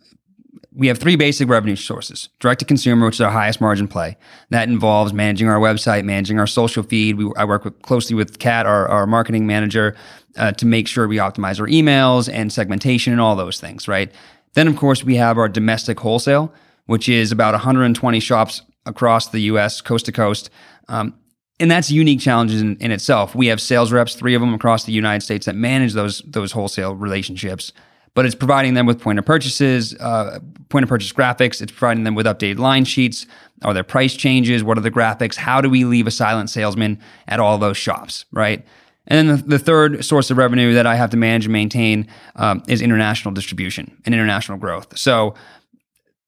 we 0.76 0.88
have 0.88 0.98
three 0.98 1.16
basic 1.16 1.48
revenue 1.48 1.74
sources 1.74 2.28
direct 2.38 2.60
to 2.60 2.66
consumer, 2.66 3.06
which 3.06 3.16
is 3.16 3.20
our 3.22 3.30
highest 3.30 3.60
margin 3.60 3.88
play. 3.88 4.16
That 4.50 4.68
involves 4.68 5.12
managing 5.12 5.48
our 5.48 5.58
website, 5.58 6.04
managing 6.04 6.38
our 6.38 6.46
social 6.46 6.82
feed. 6.82 7.16
We, 7.16 7.32
I 7.36 7.44
work 7.44 7.64
with, 7.64 7.80
closely 7.82 8.14
with 8.14 8.38
Kat, 8.38 8.66
our, 8.66 8.86
our 8.88 9.06
marketing 9.06 9.46
manager, 9.46 9.96
uh, 10.36 10.52
to 10.52 10.66
make 10.66 10.86
sure 10.86 11.08
we 11.08 11.16
optimize 11.16 11.58
our 11.58 11.66
emails 11.66 12.30
and 12.32 12.52
segmentation 12.52 13.12
and 13.12 13.22
all 13.22 13.34
those 13.34 13.58
things, 13.58 13.88
right? 13.88 14.12
Then, 14.52 14.68
of 14.68 14.76
course, 14.76 15.02
we 15.02 15.16
have 15.16 15.38
our 15.38 15.48
domestic 15.48 15.98
wholesale, 15.98 16.52
which 16.84 17.08
is 17.08 17.32
about 17.32 17.54
120 17.54 18.20
shops 18.20 18.62
across 18.84 19.28
the 19.28 19.40
US, 19.40 19.80
coast 19.80 20.06
to 20.06 20.12
coast. 20.12 20.50
Um, 20.88 21.14
and 21.58 21.70
that's 21.70 21.90
unique 21.90 22.20
challenges 22.20 22.60
in, 22.60 22.76
in, 22.76 22.90
itself. 22.90 23.34
We 23.34 23.46
have 23.46 23.62
sales 23.62 23.92
reps, 23.92 24.14
three 24.14 24.34
of 24.34 24.42
them 24.42 24.52
across 24.52 24.84
the 24.84 24.92
United 24.92 25.22
States, 25.22 25.46
that 25.46 25.56
manage 25.56 25.94
those 25.94 26.20
those 26.26 26.52
wholesale 26.52 26.94
relationships. 26.94 27.72
But 28.16 28.24
it's 28.24 28.34
providing 28.34 28.74
them 28.74 28.86
with 28.86 28.98
point 28.98 29.18
of 29.18 29.26
purchases, 29.26 29.94
uh, 30.00 30.40
point 30.70 30.82
of 30.82 30.88
purchase 30.88 31.12
graphics. 31.12 31.60
It's 31.60 31.70
providing 31.70 32.04
them 32.04 32.14
with 32.14 32.24
updated 32.24 32.58
line 32.58 32.86
sheets. 32.86 33.26
Are 33.62 33.74
there 33.74 33.84
price 33.84 34.14
changes? 34.14 34.64
What 34.64 34.78
are 34.78 34.80
the 34.80 34.90
graphics? 34.90 35.36
How 35.36 35.60
do 35.60 35.68
we 35.68 35.84
leave 35.84 36.06
a 36.06 36.10
silent 36.10 36.48
salesman 36.48 36.98
at 37.28 37.40
all 37.40 37.58
those 37.58 37.76
shops? 37.76 38.24
Right. 38.32 38.66
And 39.06 39.28
then 39.28 39.36
the, 39.36 39.42
the 39.42 39.58
third 39.58 40.02
source 40.02 40.30
of 40.30 40.38
revenue 40.38 40.72
that 40.72 40.86
I 40.86 40.96
have 40.96 41.10
to 41.10 41.16
manage 41.16 41.44
and 41.44 41.52
maintain 41.52 42.08
um, 42.36 42.62
is 42.66 42.80
international 42.80 43.34
distribution 43.34 44.00
and 44.06 44.14
international 44.14 44.58
growth. 44.58 44.98
So 44.98 45.34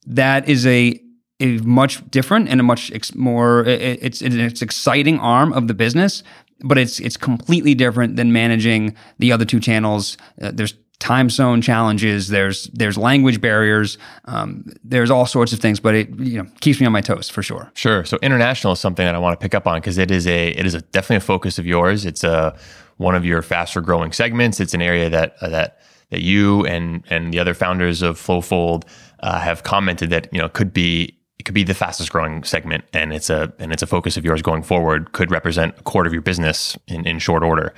that 0.06 0.48
is 0.48 0.66
a 0.66 1.00
a 1.40 1.58
much 1.58 2.08
different 2.10 2.48
and 2.48 2.58
a 2.60 2.64
much 2.64 2.90
ex- 2.92 3.14
more 3.14 3.64
it's 3.64 4.20
it's 4.22 4.60
exciting 4.60 5.20
arm 5.20 5.52
of 5.52 5.68
the 5.68 5.74
business 5.74 6.24
but 6.64 6.76
it's 6.76 6.98
it's 6.98 7.16
completely 7.16 7.74
different 7.74 8.16
than 8.16 8.32
managing 8.32 8.96
the 9.20 9.30
other 9.30 9.44
two 9.44 9.60
channels 9.60 10.16
uh, 10.42 10.50
there's 10.52 10.74
time 10.98 11.30
zone 11.30 11.62
challenges 11.62 12.26
there's 12.26 12.64
there's 12.72 12.98
language 12.98 13.40
barriers 13.40 13.98
um, 14.24 14.64
there's 14.82 15.10
all 15.10 15.26
sorts 15.26 15.52
of 15.52 15.60
things 15.60 15.78
but 15.78 15.94
it 15.94 16.08
you 16.18 16.42
know 16.42 16.48
keeps 16.60 16.80
me 16.80 16.86
on 16.86 16.92
my 16.92 17.00
toes 17.00 17.28
for 17.28 17.42
sure. 17.42 17.70
Sure. 17.74 18.04
So 18.04 18.18
international 18.22 18.72
is 18.72 18.80
something 18.80 19.04
that 19.04 19.14
i 19.14 19.18
want 19.18 19.38
to 19.38 19.42
pick 19.42 19.54
up 19.54 19.66
on 19.66 19.80
because 19.80 19.98
it 19.98 20.10
is 20.10 20.26
a 20.26 20.48
it 20.48 20.66
is 20.66 20.74
a 20.74 20.80
definitely 20.80 21.16
a 21.16 21.20
focus 21.20 21.58
of 21.58 21.66
yours. 21.66 22.04
It's 22.04 22.24
a 22.24 22.56
one 22.96 23.14
of 23.14 23.24
your 23.24 23.42
faster 23.42 23.80
growing 23.80 24.12
segments. 24.12 24.60
It's 24.60 24.74
an 24.74 24.82
area 24.82 25.08
that 25.08 25.36
uh, 25.40 25.48
that 25.48 25.78
that 26.10 26.22
you 26.22 26.66
and 26.66 27.04
and 27.10 27.32
the 27.32 27.38
other 27.38 27.54
founders 27.54 28.02
of 28.02 28.18
flowfold 28.18 28.84
uh, 29.20 29.38
have 29.40 29.62
commented 29.62 30.10
that 30.10 30.28
you 30.32 30.40
know 30.40 30.48
could 30.48 30.72
be 30.72 31.16
it 31.38 31.44
could 31.44 31.54
be 31.54 31.64
the 31.64 31.74
fastest 31.74 32.10
growing 32.10 32.42
segment 32.42 32.84
and 32.92 33.12
it's 33.12 33.30
a 33.30 33.52
and 33.58 33.72
it's 33.72 33.82
a 33.82 33.86
focus 33.86 34.16
of 34.16 34.24
yours 34.24 34.42
going 34.42 34.62
forward 34.62 35.12
could 35.12 35.30
represent 35.30 35.74
a 35.78 35.82
quarter 35.82 36.08
of 36.08 36.12
your 36.12 36.22
business 36.22 36.76
in, 36.88 37.06
in 37.06 37.18
short 37.18 37.42
order. 37.42 37.72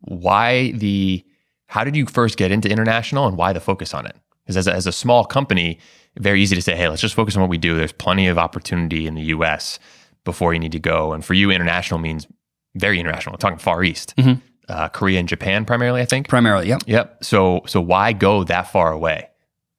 Why 0.00 0.72
the 0.72 1.24
how 1.66 1.84
did 1.84 1.96
you 1.96 2.06
first 2.06 2.36
get 2.36 2.50
into 2.50 2.68
international 2.68 3.26
and 3.26 3.36
why 3.36 3.52
the 3.52 3.60
focus 3.60 3.94
on 3.94 4.06
it? 4.06 4.16
Because 4.44 4.56
as 4.56 4.66
a, 4.66 4.72
as 4.72 4.86
a 4.86 4.92
small 4.92 5.24
company 5.24 5.78
very 6.18 6.40
easy 6.40 6.54
to 6.54 6.62
say 6.62 6.74
hey 6.74 6.88
let's 6.88 7.02
just 7.02 7.14
focus 7.14 7.36
on 7.36 7.42
what 7.42 7.50
we 7.50 7.58
do. 7.58 7.76
There's 7.76 7.92
plenty 7.92 8.26
of 8.26 8.38
opportunity 8.38 9.06
in 9.06 9.14
the 9.14 9.22
us 9.22 9.78
before 10.24 10.54
you 10.54 10.58
need 10.58 10.72
to 10.72 10.78
go. 10.78 11.12
And 11.12 11.24
for 11.24 11.34
you 11.34 11.50
international 11.50 11.98
means 11.98 12.26
very 12.74 12.98
international. 12.98 13.34
We're 13.34 13.38
talking 13.38 13.58
far 13.58 13.84
east. 13.84 14.14
Mm-hmm. 14.16 14.40
uh, 14.68 14.88
korea 14.88 15.20
and 15.20 15.28
japan 15.28 15.64
primarily 15.64 16.00
i 16.00 16.04
think? 16.04 16.28
Primarily 16.28 16.68
yep. 16.68 16.82
Yep. 16.86 17.24
So 17.24 17.62
so 17.66 17.80
why 17.80 18.12
go 18.12 18.44
that 18.44 18.70
far 18.70 18.92
away? 18.92 19.28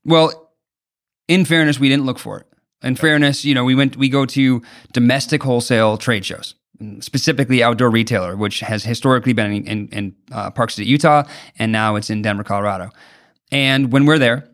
Well 0.05 0.51
in 1.27 1.45
fairness 1.45 1.79
we 1.79 1.89
didn't 1.89 2.05
look 2.05 2.19
for 2.19 2.39
it. 2.39 2.47
In 2.83 2.95
fairness, 2.95 3.43
you 3.43 3.55
know, 3.55 3.63
we 3.63 3.73
went 3.73 3.97
we 3.97 4.07
go 4.07 4.25
to 4.27 4.61
domestic 4.93 5.41
wholesale 5.41 5.97
trade 5.97 6.23
shows, 6.23 6.53
specifically 6.99 7.63
outdoor 7.63 7.89
retailer, 7.89 8.35
which 8.35 8.59
has 8.61 8.83
historically 8.83 9.33
been 9.33 9.51
in, 9.51 9.67
in, 9.67 9.87
in 9.89 10.15
uh, 10.31 10.51
Park 10.51 10.71
City, 10.71 10.87
Utah, 10.87 11.23
and 11.57 11.71
now 11.71 11.95
it's 11.95 12.09
in 12.09 12.21
Denver, 12.21 12.43
Colorado. 12.43 12.89
And 13.51 13.91
when 13.91 14.05
we're 14.05 14.19
there, 14.19 14.49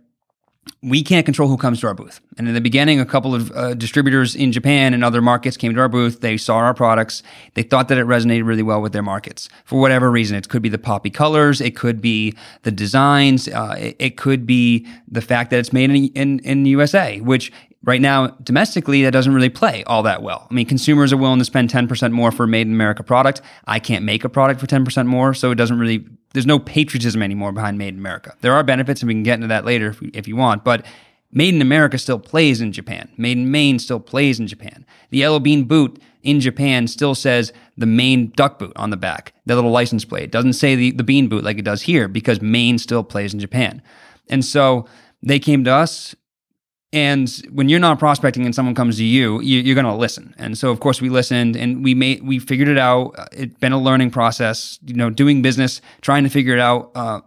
we 0.81 1.03
can't 1.03 1.25
control 1.25 1.49
who 1.49 1.57
comes 1.57 1.79
to 1.81 1.87
our 1.87 1.93
booth. 1.93 2.19
And 2.37 2.47
in 2.47 2.53
the 2.53 2.61
beginning, 2.61 2.99
a 2.99 3.05
couple 3.05 3.35
of 3.35 3.51
uh, 3.51 3.73
distributors 3.73 4.35
in 4.35 4.51
Japan 4.51 4.93
and 4.93 5.03
other 5.03 5.21
markets 5.21 5.57
came 5.57 5.73
to 5.73 5.79
our 5.79 5.89
booth. 5.89 6.21
They 6.21 6.37
saw 6.37 6.57
our 6.57 6.73
products. 6.73 7.23
They 7.53 7.63
thought 7.63 7.87
that 7.87 7.97
it 7.97 8.05
resonated 8.05 8.45
really 8.45 8.63
well 8.63 8.81
with 8.81 8.93
their 8.93 9.01
markets 9.01 9.49
for 9.65 9.79
whatever 9.79 10.11
reason. 10.11 10.37
It 10.37 10.49
could 10.49 10.61
be 10.61 10.69
the 10.69 10.77
poppy 10.77 11.09
colors. 11.09 11.61
It 11.61 11.75
could 11.75 12.01
be 12.01 12.35
the 12.63 12.71
designs. 12.71 13.47
Uh, 13.47 13.75
it, 13.77 13.95
it, 13.99 14.17
could 14.17 14.45
be 14.45 14.87
the 15.07 15.21
fact 15.21 15.51
that 15.51 15.59
it's 15.59 15.73
made 15.73 15.89
in, 15.89 16.07
in, 16.07 16.39
in 16.39 16.65
USA, 16.65 17.19
which 17.21 17.51
Right 17.85 17.99
now, 17.99 18.27
domestically, 18.43 19.03
that 19.03 19.11
doesn't 19.11 19.33
really 19.33 19.49
play 19.49 19.83
all 19.83 20.03
that 20.03 20.23
well. 20.23 20.47
I 20.49 20.53
mean, 20.53 20.65
consumers 20.65 21.11
are 21.11 21.17
willing 21.17 21.39
to 21.39 21.45
spend 21.45 21.69
10% 21.69 22.13
more 22.13 22.31
for 22.31 22.45
a 22.45 22.47
made 22.47 22.67
in 22.67 22.73
America 22.73 23.03
product. 23.03 23.41
I 23.67 23.79
can't 23.79 24.05
make 24.05 24.23
a 24.23 24.29
product 24.29 24.61
for 24.61 24.67
10% 24.67 25.05
more, 25.05 25.33
so 25.33 25.51
it 25.51 25.55
doesn't 25.55 25.77
really, 25.77 26.05
there's 26.33 26.45
no 26.45 26.59
patriotism 26.59 27.21
anymore 27.21 27.51
behind 27.51 27.77
made 27.77 27.93
in 27.93 27.99
America. 27.99 28.35
There 28.39 28.53
are 28.53 28.63
benefits, 28.63 29.01
and 29.01 29.07
we 29.09 29.13
can 29.13 29.23
get 29.23 29.35
into 29.35 29.47
that 29.47 29.65
later 29.65 29.89
if, 29.89 30.01
if 30.13 30.27
you 30.29 30.37
want, 30.37 30.63
but 30.63 30.85
made 31.33 31.53
in 31.53 31.61
America 31.61 31.97
still 31.97 32.19
plays 32.19 32.61
in 32.61 32.71
Japan. 32.71 33.09
Made 33.17 33.37
in 33.37 33.51
Maine 33.51 33.79
still 33.79 33.99
plays 33.99 34.39
in 34.39 34.47
Japan. 34.47 34.85
The 35.09 35.27
LL 35.27 35.39
Bean 35.39 35.65
boot 35.65 36.01
in 36.21 36.39
Japan 36.39 36.87
still 36.87 37.15
says 37.15 37.51
the 37.75 37.85
Maine 37.85 38.31
duck 38.37 38.59
boot 38.59 38.71
on 38.77 38.91
the 38.91 38.97
back, 38.97 39.33
the 39.45 39.55
little 39.55 39.71
license 39.71 40.05
plate. 40.05 40.23
It 40.23 40.31
doesn't 40.31 40.53
say 40.53 40.75
the, 40.75 40.91
the 40.91 41.03
bean 41.03 41.27
boot 41.27 41.43
like 41.43 41.57
it 41.57 41.65
does 41.65 41.81
here 41.81 42.07
because 42.07 42.41
Maine 42.41 42.77
still 42.77 43.03
plays 43.03 43.33
in 43.33 43.41
Japan. 43.41 43.81
And 44.29 44.45
so 44.45 44.87
they 45.21 45.37
came 45.37 45.65
to 45.65 45.71
us 45.71 46.15
and 46.93 47.27
when 47.51 47.69
you're 47.69 47.79
not 47.79 47.97
prospecting 47.97 48.45
and 48.45 48.53
someone 48.53 48.75
comes 48.75 48.97
to 48.97 49.03
you, 49.03 49.41
you 49.41 49.71
are 49.71 49.75
going 49.75 49.85
to 49.85 49.95
listen. 49.95 50.35
And 50.37 50.55
so, 50.55 50.69
of 50.69 50.79
course, 50.79 51.01
we 51.01 51.09
listened 51.09 51.57
and 51.57 51.83
we 51.83 51.95
made 51.95 52.23
we 52.23 52.37
figured 52.37 52.67
it 52.67 52.77
out. 52.77 53.15
It's 53.31 53.57
been 53.57 53.71
a 53.71 53.81
learning 53.81 54.11
process. 54.11 54.77
You 54.85 54.93
know, 54.93 55.09
doing 55.09 55.41
business, 55.41 55.81
trying 56.01 56.23
to 56.23 56.29
figure 56.29 56.53
it 56.53 56.59
out 56.59 56.91
uh, 56.93 57.21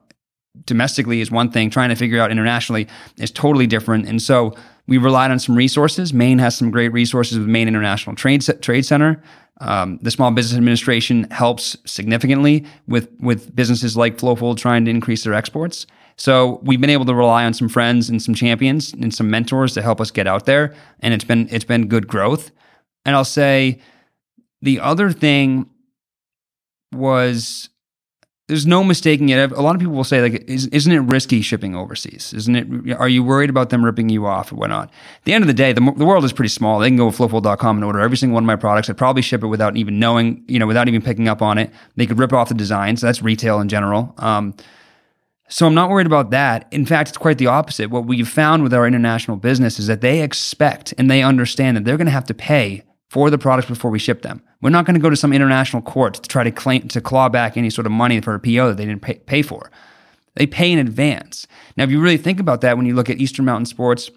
domestically 0.64 1.20
is 1.20 1.32
one 1.32 1.50
thing. 1.50 1.68
Trying 1.68 1.88
to 1.88 1.96
figure 1.96 2.18
it 2.18 2.20
out 2.20 2.30
internationally 2.30 2.86
is 3.18 3.32
totally 3.32 3.66
different. 3.66 4.06
And 4.06 4.22
so, 4.22 4.54
we 4.86 4.98
relied 4.98 5.32
on 5.32 5.40
some 5.40 5.56
resources. 5.56 6.14
Maine 6.14 6.38
has 6.38 6.56
some 6.56 6.70
great 6.70 6.90
resources 6.90 7.36
with 7.36 7.48
Maine 7.48 7.66
International 7.66 8.14
Trade 8.14 8.42
Trade 8.62 8.86
Center. 8.86 9.20
Um, 9.60 9.98
the 10.00 10.12
Small 10.12 10.30
Business 10.30 10.56
Administration 10.56 11.28
helps 11.32 11.76
significantly 11.86 12.64
with 12.86 13.08
with 13.18 13.54
businesses 13.56 13.96
like 13.96 14.16
Flowfold 14.16 14.58
trying 14.58 14.84
to 14.84 14.92
increase 14.92 15.24
their 15.24 15.34
exports. 15.34 15.88
So 16.18 16.60
we've 16.62 16.80
been 16.80 16.90
able 16.90 17.04
to 17.04 17.14
rely 17.14 17.44
on 17.44 17.52
some 17.52 17.68
friends 17.68 18.08
and 18.08 18.22
some 18.22 18.34
champions 18.34 18.92
and 18.92 19.14
some 19.14 19.30
mentors 19.30 19.74
to 19.74 19.82
help 19.82 20.00
us 20.00 20.10
get 20.10 20.26
out 20.26 20.46
there, 20.46 20.74
and 21.00 21.12
it's 21.12 21.24
been 21.24 21.48
it's 21.50 21.64
been 21.64 21.88
good 21.88 22.08
growth. 22.08 22.50
And 23.04 23.14
I'll 23.14 23.24
say 23.24 23.80
the 24.62 24.80
other 24.80 25.12
thing 25.12 25.68
was 26.92 27.68
there's 28.48 28.66
no 28.66 28.84
mistaking 28.84 29.28
it. 29.28 29.50
A 29.50 29.60
lot 29.60 29.74
of 29.74 29.80
people 29.80 29.94
will 29.94 30.04
say, 30.04 30.22
like, 30.22 30.44
isn't 30.46 30.92
it 30.92 31.00
risky 31.00 31.42
shipping 31.42 31.74
overseas? 31.74 32.32
Isn't 32.32 32.56
it? 32.56 32.96
Are 32.96 33.08
you 33.08 33.24
worried 33.24 33.50
about 33.50 33.70
them 33.70 33.84
ripping 33.84 34.08
you 34.08 34.26
off 34.26 34.52
or 34.52 34.56
whatnot? 34.56 34.88
At 34.88 35.24
the 35.24 35.32
end 35.32 35.42
of 35.42 35.48
the 35.48 35.54
day, 35.54 35.72
the, 35.72 35.80
the 35.80 36.06
world 36.06 36.24
is 36.24 36.32
pretty 36.32 36.50
small. 36.50 36.78
They 36.78 36.88
can 36.88 36.96
go 36.96 37.10
to 37.10 37.16
flowfold.com 37.16 37.76
and 37.76 37.84
order 37.84 37.98
every 37.98 38.16
single 38.16 38.34
one 38.34 38.44
of 38.44 38.46
my 38.46 38.54
products. 38.54 38.88
I'd 38.88 38.96
probably 38.96 39.22
ship 39.22 39.42
it 39.42 39.48
without 39.48 39.76
even 39.76 39.98
knowing, 39.98 40.44
you 40.46 40.60
know, 40.60 40.66
without 40.66 40.86
even 40.86 41.02
picking 41.02 41.26
up 41.26 41.42
on 41.42 41.58
it. 41.58 41.72
They 41.96 42.06
could 42.06 42.18
rip 42.20 42.32
off 42.32 42.48
the 42.48 42.54
designs. 42.54 43.00
That's 43.00 43.20
retail 43.20 43.60
in 43.60 43.68
general. 43.68 44.14
Um, 44.18 44.54
so 45.48 45.66
I'm 45.66 45.74
not 45.74 45.90
worried 45.90 46.06
about 46.06 46.30
that. 46.30 46.66
In 46.72 46.86
fact, 46.86 47.10
it's 47.10 47.18
quite 47.18 47.38
the 47.38 47.46
opposite. 47.46 47.90
What 47.90 48.06
we've 48.06 48.28
found 48.28 48.62
with 48.62 48.74
our 48.74 48.86
international 48.86 49.36
business 49.36 49.78
is 49.78 49.86
that 49.86 50.00
they 50.00 50.22
expect 50.22 50.92
and 50.98 51.10
they 51.10 51.22
understand 51.22 51.76
that 51.76 51.84
they're 51.84 51.96
going 51.96 52.06
to 52.06 52.12
have 52.12 52.24
to 52.26 52.34
pay 52.34 52.82
for 53.10 53.30
the 53.30 53.38
products 53.38 53.68
before 53.68 53.90
we 53.90 53.98
ship 53.98 54.22
them. 54.22 54.42
We're 54.60 54.70
not 54.70 54.84
going 54.84 54.94
to 54.94 55.00
go 55.00 55.10
to 55.10 55.16
some 55.16 55.32
international 55.32 55.82
court 55.82 56.14
to 56.14 56.28
try 56.28 56.42
to 56.42 56.50
claim 56.50 56.88
to 56.88 57.00
claw 57.00 57.28
back 57.28 57.56
any 57.56 57.70
sort 57.70 57.86
of 57.86 57.92
money 57.92 58.20
for 58.20 58.34
a 58.34 58.40
PO 58.40 58.68
that 58.68 58.76
they 58.76 58.86
didn't 58.86 59.02
pay, 59.02 59.14
pay 59.14 59.42
for. 59.42 59.70
They 60.34 60.46
pay 60.46 60.72
in 60.72 60.78
advance. 60.78 61.46
Now, 61.76 61.84
if 61.84 61.90
you 61.90 62.00
really 62.00 62.18
think 62.18 62.40
about 62.40 62.60
that, 62.62 62.76
when 62.76 62.86
you 62.86 62.94
look 62.94 63.08
at 63.08 63.18
Eastern 63.18 63.44
Mountain 63.44 63.66
Sports, 63.66 64.10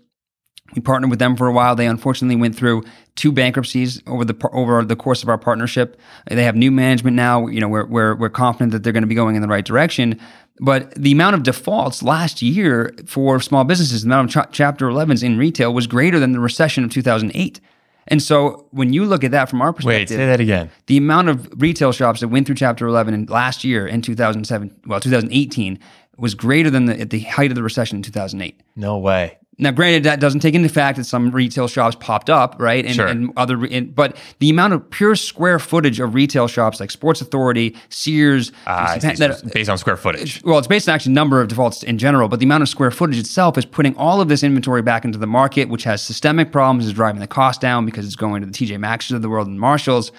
we 0.76 0.82
partnered 0.82 1.10
with 1.10 1.20
them 1.20 1.36
for 1.36 1.48
a 1.48 1.54
while. 1.54 1.76
They 1.76 1.88
unfortunately 1.88 2.36
went 2.36 2.56
through 2.56 2.84
two 3.16 3.32
bankruptcies 3.32 4.02
over 4.06 4.24
the 4.24 4.50
over 4.54 4.84
the 4.86 4.96
course 4.96 5.24
of 5.24 5.30
our 5.30 5.38
partnership. 5.38 6.00
They 6.30 6.44
have 6.44 6.56
new 6.56 6.72
management 6.72 7.16
now. 7.16 7.48
You 7.48 7.60
know, 7.60 7.68
we're 7.68 7.86
we're, 7.86 8.16
we're 8.16 8.30
confident 8.30 8.72
that 8.74 8.84
they're 8.84 8.94
going 8.94 9.04
to 9.04 9.08
be 9.08 9.16
going 9.16 9.36
in 9.36 9.42
the 9.42 9.48
right 9.48 9.66
direction. 9.66 10.20
But 10.60 10.94
the 10.96 11.12
amount 11.12 11.36
of 11.36 11.44
defaults 11.44 12.04
last 12.04 12.42
year 12.42 12.94
for 13.06 13.40
small 13.40 13.64
businesses, 13.64 14.04
the 14.04 14.08
amount 14.08 14.36
of 14.36 14.46
ch- 14.46 14.54
Chapter 14.54 14.88
11s 14.88 15.24
in 15.24 15.38
retail 15.38 15.74
was 15.74 15.88
greater 15.88 16.20
than 16.20 16.34
the 16.34 16.40
recession 16.40 16.84
of 16.84 16.92
2008. 16.92 17.60
And 18.08 18.22
so 18.22 18.68
when 18.72 18.92
you 18.92 19.06
look 19.06 19.24
at 19.24 19.32
that 19.32 19.50
from 19.50 19.62
our 19.62 19.72
perspective, 19.72 20.10
wait, 20.10 20.10
say 20.10 20.26
that 20.26 20.40
again. 20.40 20.70
The 20.88 20.98
amount 20.98 21.30
of 21.30 21.62
retail 21.62 21.92
shops 21.92 22.20
that 22.22 22.28
went 22.28 22.48
through 22.48 22.56
Chapter 22.56 22.88
11 22.88 23.14
in 23.14 23.26
last 23.28 23.64
year 23.64 23.88
in 23.88 24.02
2007, 24.02 24.82
well, 24.88 25.00
2018, 25.00 25.80
was 26.18 26.36
greater 26.36 26.70
than 26.70 26.86
the, 26.86 27.00
at 27.00 27.12
the 27.12 27.20
height 27.22 27.52
of 27.52 27.56
the 27.56 27.64
recession 27.64 27.98
in 27.98 28.02
2008. 28.04 28.60
No 28.76 28.98
way. 28.98 29.38
Now, 29.62 29.72
granted, 29.72 30.04
that 30.06 30.22
doesn't 30.22 30.40
take 30.40 30.56
into 30.56 30.70
fact 30.70 30.98
that 30.98 31.04
some 31.04 31.32
retail 31.32 31.68
shops 31.68 31.98
popped 32.00 32.30
up, 32.30 32.56
right? 32.60 32.86
And, 32.86 32.96
Sure. 32.96 33.08
and 33.08 33.32
other, 33.36 33.66
and, 33.66 33.94
but 33.94 34.16
the 34.40 34.50
amount 34.50 34.72
of 34.74 34.90
pure 34.90 35.16
square 35.18 35.60
footage 35.60 36.00
of 36.00 36.14
retail 36.14 36.48
shops 36.48 36.80
like 36.80 36.90
Sports 36.92 37.20
Authority, 37.20 37.76
Sears, 37.90 38.54
ah, 38.66 38.94
I 38.94 38.98
that- 39.00 39.52
based 39.54 39.70
on 39.70 39.78
square 39.78 39.98
footage. 39.98 40.42
well, 40.46 40.58
it's 40.58 40.68
based 40.68 40.88
on 40.88 40.96
actually 40.96 41.12
number 41.14 41.42
of 41.42 41.50
defaults 41.50 41.84
in 41.84 41.98
general, 41.98 42.30
but 42.30 42.40
the 42.40 42.46
amount 42.46 42.64
of 42.64 42.70
square 42.70 42.90
footage 42.90 43.18
itself 43.20 43.58
is 43.58 43.66
putting 43.66 43.96
all 43.98 44.22
of 44.22 44.30
this 44.30 44.44
inventory 44.44 44.82
back 44.82 45.04
into 45.04 45.18
the 45.18 45.28
market, 45.28 45.68
which 45.68 45.84
has 45.84 46.02
systemic 46.02 46.54
problems, 46.54 46.86
is 46.86 46.94
driving 46.94 47.20
the 47.20 47.28
cost 47.28 47.60
down 47.60 47.86
because 47.86 48.06
it's 48.06 48.16
going 48.16 48.42
to 48.42 48.48
the 48.48 48.54
TJ 48.54 48.80
Maxxes 48.80 49.12
of 49.12 49.22
the 49.22 49.30
world 49.30 49.48
and 49.48 49.60
Marshalls. 49.60 50.14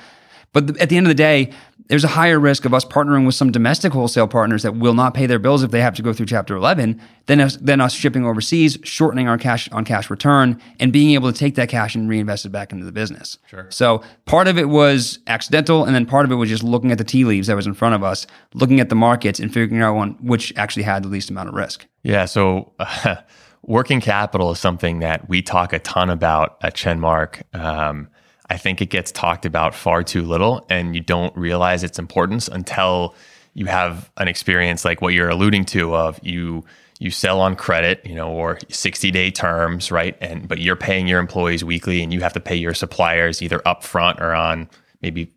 But 0.53 0.67
th- 0.67 0.81
at 0.81 0.89
the 0.91 0.97
end 0.99 1.07
of 1.07 1.09
the 1.09 1.15
day, 1.15 1.51
there's 1.91 2.05
a 2.05 2.09
higher 2.09 2.39
risk 2.39 2.65
of 2.65 2.73
us 2.73 2.85
partnering 2.85 3.27
with 3.27 3.35
some 3.35 3.51
domestic 3.51 3.93
wholesale 3.93 4.29
partners 4.29 4.63
that 4.63 4.77
will 4.77 4.95
not 4.95 5.13
pay 5.13 5.27
their 5.27 5.41
bills 5.41 5.65
if 5.65 5.73
they 5.73 5.81
have 5.81 5.93
to 5.95 6.03
go 6.03 6.13
through 6.13 6.27
Chapter 6.27 6.55
11 6.55 7.01
than 7.27 7.41
us, 7.41 7.57
than 7.57 7.81
us 7.81 7.93
shipping 7.93 8.25
overseas, 8.25 8.79
shortening 8.85 9.27
our 9.27 9.37
cash 9.37 9.69
on 9.73 9.85
cash 9.85 10.09
return, 10.09 10.61
and 10.79 10.93
being 10.93 11.11
able 11.15 11.33
to 11.33 11.37
take 11.37 11.57
that 11.57 11.69
cash 11.69 11.97
and 11.97 12.09
reinvest 12.09 12.47
it 12.47 12.51
back 12.51 12.73
into 12.73 12.85
the 12.85 12.93
business. 12.93 13.39
Sure. 13.49 13.67
So 13.71 14.05
part 14.25 14.47
of 14.47 14.57
it 14.57 14.69
was 14.69 15.19
accidental, 15.27 15.85
and 15.85 15.93
then 15.93 16.07
part 16.07 16.25
of 16.25 16.31
it 16.31 16.37
was 16.37 16.49
just 16.49 16.63
looking 16.63 16.93
at 16.93 16.99
the 16.99 17.05
tea 17.05 17.25
leaves 17.25 17.49
that 17.49 17.57
was 17.57 17.67
in 17.67 17.75
front 17.75 17.97
of 17.97 18.05
us, 18.05 18.25
looking 18.55 18.79
at 18.79 18.89
the 18.89 18.95
markets, 18.95 19.41
and 19.41 19.53
figuring 19.53 19.83
out 19.83 19.95
one 19.97 20.13
which 20.21 20.53
actually 20.57 20.85
had 20.85 21.03
the 21.03 21.09
least 21.09 21.29
amount 21.29 21.49
of 21.49 21.57
risk. 21.57 21.87
Yeah. 22.05 22.27
So 22.27 22.73
uh, 22.79 23.17
working 23.63 24.01
capital 24.01 24.53
is 24.53 24.61
something 24.61 25.01
that 25.01 25.29
we 25.29 25.43
talk 25.43 25.73
a 25.73 25.81
ton 25.81 26.09
about 26.09 26.57
at 26.63 26.77
Chenmark. 26.77 27.43
Um, 27.53 28.11
I 28.51 28.57
think 28.57 28.83
it 28.83 28.91
gets 28.91 29.13
talked 29.13 29.47
about 29.47 29.75
far 29.75 30.03
too 30.03 30.23
little, 30.23 30.67
and 30.69 30.95
you 30.95 31.01
don't 31.01 31.35
realize 31.37 31.85
its 31.85 31.99
importance 31.99 32.49
until 32.49 33.15
you 33.55 33.67
have 33.67 34.11
an 34.17 34.29
experience 34.29 34.85
like 34.85 35.01
what 35.01 35.15
you're 35.15 35.31
alluding 35.31 35.65
to 35.67 35.95
of 35.95 36.19
you 36.23 36.65
you 36.99 37.11
sell 37.11 37.41
on 37.41 37.57
credit, 37.57 38.05
you 38.05 38.15
know, 38.15 38.31
or 38.31 38.59
60 38.69 39.11
day 39.11 39.31
terms, 39.31 39.91
right? 39.91 40.19
And 40.21 40.47
but 40.47 40.59
you're 40.59 40.77
paying 40.77 41.07
your 41.07 41.19
employees 41.19 41.65
weekly, 41.65 42.03
and 42.03 42.13
you 42.13 42.21
have 42.21 42.33
to 42.35 42.41
pay 42.41 42.57
your 42.57 42.75
suppliers 42.75 43.41
either 43.41 43.61
upfront 43.61 44.21
or 44.21 44.35
on 44.35 44.69
maybe 45.01 45.33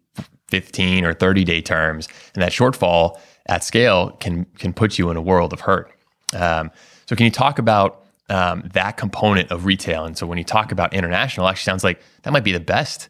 15 0.50 1.06
or 1.06 1.14
30 1.14 1.44
day 1.44 1.62
terms, 1.62 2.10
and 2.34 2.42
that 2.42 2.52
shortfall 2.52 3.20
at 3.46 3.64
scale 3.64 4.12
can 4.20 4.46
can 4.58 4.74
put 4.74 4.98
you 4.98 5.12
in 5.12 5.18
a 5.18 5.22
world 5.22 5.54
of 5.54 5.62
hurt. 5.62 5.92
Um, 6.34 6.72
so, 7.06 7.16
can 7.16 7.26
you 7.26 7.32
talk 7.32 7.60
about 7.60 8.03
um, 8.30 8.70
that 8.74 8.98
component 8.98 9.52
of 9.52 9.66
retail? 9.66 10.06
And 10.06 10.18
so, 10.18 10.26
when 10.28 10.38
you 10.38 10.44
talk 10.44 10.72
about 10.72 10.94
international, 10.94 11.48
it 11.48 11.52
actually 11.52 11.72
sounds 11.72 11.84
like 11.84 12.02
that 12.24 12.32
might 12.32 12.44
be 12.44 12.52
the 12.52 12.60
best 12.60 13.10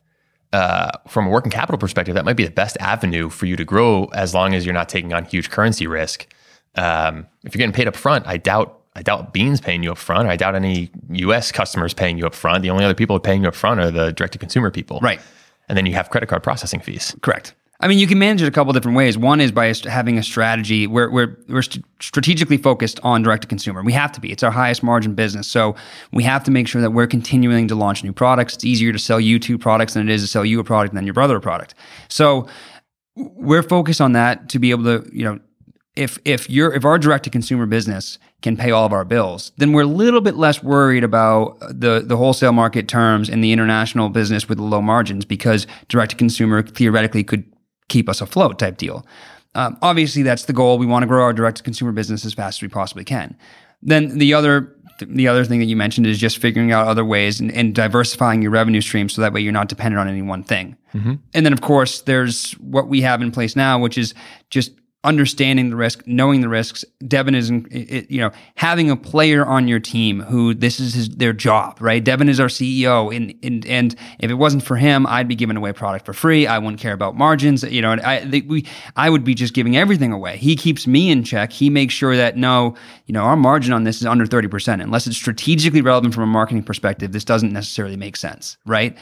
uh, 0.54 0.92
from 1.08 1.28
a 1.28 1.30
working 1.30 1.52
capital 1.52 1.78
perspective. 1.78 2.16
That 2.16 2.26
might 2.26 2.38
be 2.38 2.46
the 2.46 2.52
best 2.52 2.78
avenue 2.80 3.30
for 3.30 3.46
you 3.46 3.56
to 3.56 3.66
grow 3.66 4.06
as 4.14 4.34
long 4.34 4.54
as 4.54 4.66
you're 4.66 4.74
not 4.74 4.90
taking 4.90 5.14
on 5.14 5.26
huge 5.26 5.50
currency 5.50 5.88
risk. 5.88 6.28
Um, 6.76 7.28
if 7.44 7.54
you're 7.54 7.60
getting 7.60 7.74
paid 7.74 7.88
up 7.88 7.96
front, 7.96 8.28
I 8.28 8.38
doubt. 8.38 8.80
I 8.96 9.02
doubt 9.02 9.34
Bean's 9.34 9.60
paying 9.60 9.82
you 9.82 9.92
up 9.92 9.98
front. 9.98 10.30
I 10.30 10.36
doubt 10.36 10.54
any 10.54 10.92
U.S. 11.14 11.52
customers 11.52 11.96
paying 11.96 12.20
you 12.20 12.28
up 12.28 12.36
front. 12.36 12.62
The 12.62 12.70
only 12.70 12.86
other 12.86 12.94
people 12.94 13.20
paying 13.20 13.42
you 13.42 13.48
up 13.48 13.56
front 13.56 13.80
are 13.80 13.90
the 13.90 14.14
direct 14.14 14.34
to 14.34 14.40
consumer 14.40 14.70
people, 14.70 15.00
Right. 15.02 15.20
And 15.68 15.76
then 15.76 15.88
you 15.88 15.94
have 15.94 16.12
credit 16.12 16.28
card 16.28 16.44
processing 16.44 16.80
fees. 16.80 17.16
Correct. 17.22 17.56
I 17.84 17.88
mean, 17.90 18.00
you 18.00 18.08
can 18.08 18.18
manage 18.18 18.42
it 18.42 18.48
a 18.48 18.52
couple 18.52 18.72
different 18.72 18.96
ways. 18.96 19.18
One 19.18 19.42
is 19.42 19.52
by 19.52 19.74
having 19.84 20.18
a 20.18 20.24
strategy 20.24 20.88
where 20.88 21.12
we're, 21.12 21.38
we're 21.50 21.62
st- 21.62 21.84
strategically 22.00 22.56
focused 22.56 22.98
on 23.04 23.24
direct 23.24 23.42
to 23.42 23.48
consumer. 23.50 23.84
We 23.84 23.92
have 23.92 24.14
to 24.14 24.22
be. 24.22 24.32
It's 24.32 24.42
our 24.42 24.52
highest 24.52 24.84
margin 24.84 25.16
business. 25.16 25.50
So 25.50 25.76
we 26.14 26.24
have 26.24 26.46
to 26.46 26.52
make 26.52 26.70
sure 26.70 26.82
that 26.82 26.92
we're 26.92 27.08
continuing 27.08 27.68
to 27.68 27.76
launch 27.76 28.02
new 28.02 28.14
products. 28.14 28.54
It's 28.54 28.64
easier 28.64 28.94
to 28.94 29.00
sell 29.00 29.20
you 29.20 29.38
two 29.38 29.58
products 29.58 29.96
than 29.96 30.08
it 30.08 30.14
is 30.14 30.22
to 30.22 30.28
sell 30.30 30.46
you 30.46 30.62
a 30.62 30.64
product 30.64 30.94
and 30.94 30.98
then 30.98 31.06
your 31.06 31.14
brother 31.14 31.36
a 31.36 31.42
product. 31.42 31.76
So 32.08 32.48
we're 33.18 33.64
focused 33.64 34.00
on 34.00 34.14
that 34.14 34.48
to 34.50 34.60
be 34.60 34.72
able 34.72 34.86
to, 34.86 35.10
you 35.12 35.26
know, 35.26 35.40
if 35.98 36.18
if 36.26 36.50
you're 36.50 36.74
if 36.74 36.86
our 36.86 36.98
direct 36.98 37.26
to 37.26 37.30
consumer 37.30 37.66
business 37.66 38.18
can 38.42 38.58
pay 38.58 38.72
all 38.72 38.86
of 38.86 38.94
our 38.94 39.06
bills, 39.06 39.52
then 39.58 39.74
we're 39.74 39.84
a 39.84 39.86
little 39.86 40.22
bit 40.22 40.36
less 40.36 40.64
worried 40.64 41.04
about 41.04 41.60
the 41.60 42.02
the 42.04 42.18
wholesale 42.18 42.54
market 42.54 42.88
terms 42.88 43.30
and 43.30 43.44
the 43.44 43.52
international 43.52 44.10
business 44.10 44.50
with 44.50 44.58
the 44.58 44.64
low 44.64 44.82
margins 44.82 45.26
because 45.26 45.68
direct 45.90 46.12
to 46.12 46.16
consumer 46.16 46.64
theoretically 46.64 47.24
could 47.24 47.44
keep 47.88 48.10
us 48.10 48.22
afloat 48.22 48.60
type 48.60 48.78
deal. 48.78 49.06
Um, 49.56 49.78
obviously, 49.82 50.24
that's 50.24 50.46
the 50.46 50.54
goal. 50.54 50.78
We 50.78 50.86
want 50.86 51.04
to 51.04 51.08
grow 51.08 51.24
our 51.24 51.34
direct 51.34 51.58
to 51.58 51.64
consumer 51.64 51.92
business 51.92 52.26
as 52.26 52.34
fast 52.34 52.58
as 52.58 52.62
we 52.62 52.68
possibly 52.70 53.04
can. 53.04 53.38
Then 53.82 54.18
the 54.18 54.34
other 54.34 54.76
the 55.00 55.28
other 55.28 55.44
thing 55.44 55.60
that 55.60 55.66
you 55.66 55.76
mentioned 55.76 56.06
is 56.08 56.20
just 56.20 56.38
figuring 56.38 56.72
out 56.72 56.88
other 56.88 57.04
ways 57.04 57.40
and, 57.40 57.52
and 57.52 57.74
diversifying 57.74 58.42
your 58.42 58.52
revenue 58.52 58.80
stream 58.80 59.10
so 59.10 59.22
that 59.22 59.34
way 59.34 59.42
you're 59.42 59.52
not 59.52 59.68
dependent 59.68 60.00
on 60.00 60.08
any 60.08 60.22
one 60.22 60.44
thing. 60.44 60.78
And 61.34 61.46
then, 61.46 61.52
of 61.52 61.62
course, 61.62 62.02
there's 62.02 62.52
what 62.54 62.88
we 62.88 63.02
have 63.02 63.22
in 63.22 63.32
place 63.32 63.56
now, 63.56 63.80
which 63.80 63.98
is 63.98 64.14
just 64.52 64.72
understanding 65.04 65.70
the 65.70 65.76
risk, 65.76 66.04
knowing 66.06 66.42
the 66.42 66.50
risks. 66.50 66.86
Devin 67.06 67.36
is, 67.36 67.50
you 67.50 68.22
know, 68.22 68.32
having 68.56 68.90
a 68.90 68.96
player 68.96 69.46
on 69.46 69.68
your 69.68 69.80
team 69.80 70.22
who 70.22 70.54
this 70.54 70.80
is 70.80 70.94
his, 70.94 71.10
their 71.10 71.34
job, 71.34 71.78
right? 71.82 72.04
Devin 72.04 72.30
is 72.30 72.40
our 72.40 72.48
CEO, 72.48 73.14
and, 73.16 73.34
and 73.44 73.66
and 73.66 73.96
if 74.20 74.32
it 74.32 74.36
wasn't 74.36 74.64
for 74.64 74.78
him, 74.78 75.06
I'd 75.08 75.28
be 75.28 75.36
giving 75.36 75.58
away 75.58 75.74
product 75.74 76.06
for 76.06 76.14
free. 76.14 76.48
I 76.48 76.58
wouldn't 76.58 76.80
care 76.80 76.94
about 76.94 77.16
margins, 77.16 77.64
you 77.64 77.82
know. 77.82 77.92
I 77.92 78.44
we 78.48 78.66
I 78.96 79.10
would 79.10 79.24
be 79.24 79.36
just 79.36 79.54
giving 79.54 79.76
everything 79.76 80.12
away. 80.12 80.38
He 80.38 80.56
keeps 80.56 80.88
me 80.88 81.10
in 81.12 81.24
check. 81.24 81.52
He 81.52 81.70
makes 81.70 81.94
sure 81.94 82.16
that 82.16 82.38
no, 82.38 82.76
you 83.06 83.14
know, 83.14 83.24
our 83.24 83.36
margin 83.36 83.74
on 83.74 83.84
this 83.84 83.98
is 83.98 84.06
under 84.06 84.26
thirty 84.26 84.48
percent, 84.48 84.82
unless 84.82 85.08
it's 85.08 85.18
strategically 85.18 85.82
relevant 85.82 86.14
from 86.14 86.24
a 86.24 86.28
marketing 86.28 86.64
perspective. 86.64 87.12
This 87.12 87.26
doesn't 87.26 87.52
necessarily 87.52 87.98
make 87.98 88.16
sense, 88.16 88.58
right? 88.66 88.98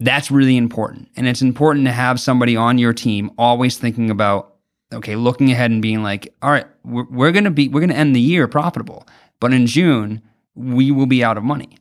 That's 0.00 0.30
really 0.30 0.56
important. 0.56 1.08
And 1.16 1.28
it's 1.28 1.42
important 1.42 1.86
to 1.86 1.92
have 1.92 2.18
somebody 2.18 2.56
on 2.56 2.78
your 2.78 2.92
team 2.92 3.30
always 3.38 3.78
thinking 3.78 4.10
about, 4.10 4.53
okay, 4.94 5.16
looking 5.16 5.50
ahead 5.50 5.70
and 5.70 5.82
being 5.82 6.02
like, 6.02 6.32
all 6.42 6.50
right, 6.50 6.66
we're, 6.84 7.04
we're 7.04 7.32
going 7.32 7.44
to 7.44 7.50
be, 7.50 7.68
we're 7.68 7.80
going 7.80 7.90
to 7.90 7.96
end 7.96 8.14
the 8.14 8.20
year 8.20 8.48
profitable. 8.48 9.06
But 9.40 9.52
in 9.52 9.66
June, 9.66 10.22
we 10.54 10.90
will 10.90 11.06
be 11.06 11.22
out 11.22 11.36
of 11.36 11.44
money. 11.44 11.78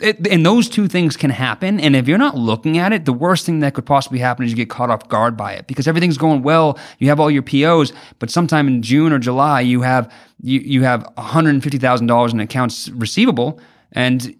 It, 0.00 0.26
and 0.28 0.46
those 0.46 0.68
two 0.68 0.88
things 0.88 1.16
can 1.16 1.30
happen. 1.30 1.78
And 1.78 1.94
if 1.94 2.08
you're 2.08 2.18
not 2.18 2.36
looking 2.36 2.78
at 2.78 2.92
it, 2.92 3.04
the 3.04 3.12
worst 3.12 3.44
thing 3.44 3.60
that 3.60 3.74
could 3.74 3.84
possibly 3.84 4.18
happen 4.18 4.44
is 4.44 4.50
you 4.50 4.56
get 4.56 4.70
caught 4.70 4.88
off 4.88 5.06
guard 5.08 5.36
by 5.36 5.52
it 5.52 5.66
because 5.66 5.86
everything's 5.86 6.16
going 6.16 6.42
well. 6.42 6.78
You 6.98 7.08
have 7.08 7.20
all 7.20 7.30
your 7.30 7.42
POs, 7.42 7.92
but 8.18 8.30
sometime 8.30 8.66
in 8.66 8.80
June 8.80 9.12
or 9.12 9.18
July, 9.18 9.60
you 9.60 9.82
have 9.82 10.10
you 10.42 10.60
you 10.60 10.84
have 10.84 11.02
$150,000 11.18 12.32
in 12.32 12.40
accounts 12.40 12.88
receivable, 12.90 13.60
and 13.92 14.34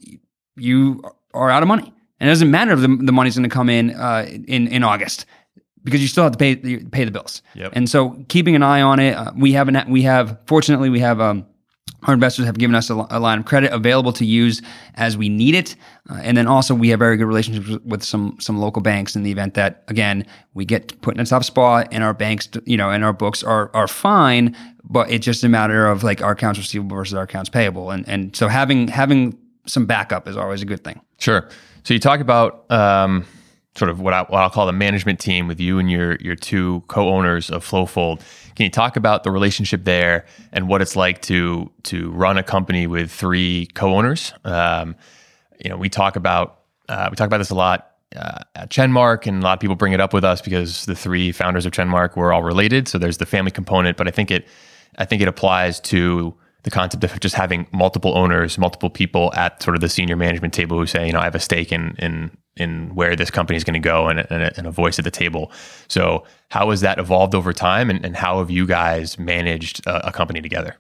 you 0.57 1.03
are 1.35 1.51
out 1.51 1.63
of 1.63 1.69
money. 1.69 1.93
And 2.19 2.29
it 2.29 2.33
doesn't 2.33 2.51
matter 2.51 2.73
if 2.73 2.81
the, 2.81 2.89
the 2.89 3.13
money's 3.13 3.37
going 3.37 3.49
to 3.49 3.55
come 3.55 3.69
in 3.69 3.91
uh, 3.91 4.27
in 4.47 4.67
in 4.69 4.83
August 4.83 5.27
because 5.85 6.01
you 6.01 6.09
still 6.09 6.25
have 6.25 6.33
to 6.33 6.39
pay 6.39 6.57
pay 6.57 7.05
the 7.05 7.11
bills. 7.11 7.43
Yep. 7.55 7.73
And 7.75 7.89
so 7.89 8.25
keeping 8.29 8.55
an 8.55 8.63
eye 8.63 8.83
on 8.83 9.01
it, 9.01 9.15
uh, 9.15 9.33
we 9.37 9.53
have 9.53 9.69
an 9.69 9.83
we 9.89 10.03
have 10.03 10.39
fortunately 10.47 10.91
we 10.91 11.01
have 11.01 11.21
um, 11.21 11.47
our 12.05 12.15
investors 12.15 12.47
have 12.47 12.59
given 12.59 12.75
us 12.75 12.91
a, 12.91 13.07
a 13.11 13.21
line 13.21 13.39
of 13.39 13.45
credit 13.45 13.73
available 13.73 14.13
to 14.15 14.25
use 14.25 14.63
as 14.95 15.17
we 15.17 15.29
need 15.29 15.55
it, 15.55 15.77
uh, 16.11 16.21
and 16.23 16.37
then 16.37 16.47
also 16.47 16.75
we 16.75 16.89
have 16.89 16.99
very 16.99 17.17
good 17.17 17.27
relationships 17.27 17.83
with, 17.85 18.03
some 18.03 18.37
some 18.41 18.59
local 18.59 18.83
banks 18.83 19.17
in 19.17 19.23
the 19.23 19.31
event 19.31 19.55
that 19.55 19.85
again 19.89 20.27
we 20.55 20.65
get 20.65 21.01
put 21.03 21.15
in 21.15 21.21
a 21.21 21.27
tough 21.27 21.45
spot 21.45 21.89
and 21.93 22.03
our 22.03 22.15
banks 22.15 22.49
you 22.65 22.77
know 22.77 22.91
and 22.91 23.05
our 23.05 23.13
books 23.13 23.43
are 23.43 23.71
are 23.75 23.89
fine, 23.89 24.57
but 24.85 25.11
it's 25.11 25.25
just 25.25 25.45
a 25.45 25.49
matter 25.49 25.87
of 25.87 26.03
like 26.03 26.23
our 26.23 26.33
accounts 26.33 26.59
receivable 26.59 26.97
versus 26.97 27.15
our 27.15 27.25
accounts 27.25 27.51
payable, 27.51 27.91
and 27.91 28.09
and 28.09 28.35
so 28.37 28.49
having 28.49 28.89
having 28.89 29.37
some 29.67 29.87
backup 29.87 30.27
is 30.27 30.37
always 30.37 30.63
a 30.63 30.67
good 30.67 30.83
thing. 30.83 31.01
Sure. 31.19 31.49
So 31.83 31.95
you 31.95 32.01
talk 32.01 32.21
about 32.21 32.71
um, 32.71 33.25
sort 33.77 33.91
of 33.91 34.01
what, 34.01 34.13
I, 34.13 34.23
what 34.23 34.41
I'll 34.41 34.51
call 34.51 34.67
the 34.67 34.73
management 34.73 35.21
team 35.21 35.47
with 35.47 35.61
you 35.61 35.79
and 35.79 35.91
your 35.91 36.17
your 36.17 36.35
two 36.35 36.83
co-owners 36.89 37.51
of 37.51 37.65
Flowfold. 37.65 38.21
Can 38.57 38.65
you 38.65 38.71
talk 38.71 38.97
about 38.97 39.23
the 39.23 39.31
relationship 39.31 39.85
there 39.85 40.27
and 40.53 40.69
what 40.69 40.83
it's 40.83 40.97
like 40.97 41.23
to 41.23 41.71
to 41.85 42.11
run 42.11 42.37
a 42.37 42.43
company 42.43 42.87
with 42.87 43.11
three 43.11 43.67
co-owners? 43.75 44.33
Um, 44.45 44.97
you 45.63 45.71
know, 45.71 45.77
we 45.77 45.89
talk 45.89 46.17
about 46.17 46.61
uh, 46.89 47.09
we 47.11 47.17
talk 47.17 47.27
about 47.27 47.39
this 47.39 47.51
a 47.51 47.55
lot 47.55 47.93
uh, 48.17 48.41
at 48.57 48.71
Chenmark, 48.71 49.27
and 49.27 49.43
a 49.43 49.45
lot 49.45 49.55
of 49.55 49.61
people 49.61 49.77
bring 49.77 49.93
it 49.93 50.01
up 50.01 50.13
with 50.13 50.25
us 50.25 50.41
because 50.41 50.87
the 50.87 50.97
three 50.97 51.33
founders 51.33 51.65
of 51.65 51.73
Chenmark 51.73 52.17
were 52.17 52.33
all 52.33 52.43
related. 52.43 52.89
So 52.89 52.99
there's 52.99 53.19
the 53.19 53.27
family 53.27 53.51
component, 53.51 53.97
but 53.97 54.09
I 54.09 54.11
think 54.11 54.31
it 54.31 54.49
I 54.99 55.05
think 55.05 55.23
it 55.23 55.29
applies 55.29 55.81
to 55.81 56.35
the 56.63 56.71
concept 56.71 57.03
of 57.05 57.19
just 57.21 57.35
having 57.35 57.67
multiple 57.73 58.17
owners, 58.17 58.59
multiple 58.59 58.91
people 58.91 59.33
at 59.35 59.63
sort 59.63 59.75
of 59.75 59.81
the 59.81 59.89
senior 59.89 60.17
management 60.17 60.53
table 60.53 60.77
who 60.77 60.87
say, 60.87 61.07
you 61.07 61.13
know, 61.13 61.21
I 61.21 61.25
have 61.25 61.35
a 61.35 61.41
stake 61.41 61.73
in 61.73 61.95
in 61.99 62.37
in 62.57 62.95
where 62.95 63.17
this 63.17 63.31
company 63.31 63.57
is 63.57 63.65
going 63.65 63.81
to 63.81 63.89
go 63.89 64.09
and, 64.09 64.21
and, 64.31 64.43
a, 64.43 64.53
and 64.57 64.67
a 64.67 64.71
voice 64.71 64.99
at 64.99 65.05
the 65.05 65.11
table. 65.11 65.53
So 65.89 66.25
how 66.49 66.71
has 66.71 66.81
that 66.81 66.99
evolved 66.99 67.35
over 67.35 67.53
time, 67.53 67.91
and, 67.91 68.05
and 68.05 68.17
how 68.17 68.39
have 68.39 68.51
you 68.51 68.67
guys 68.67 69.19
managed 69.19 69.87
a, 69.87 70.09
a 70.09 70.13
company 70.13 70.41
together? 70.41 70.77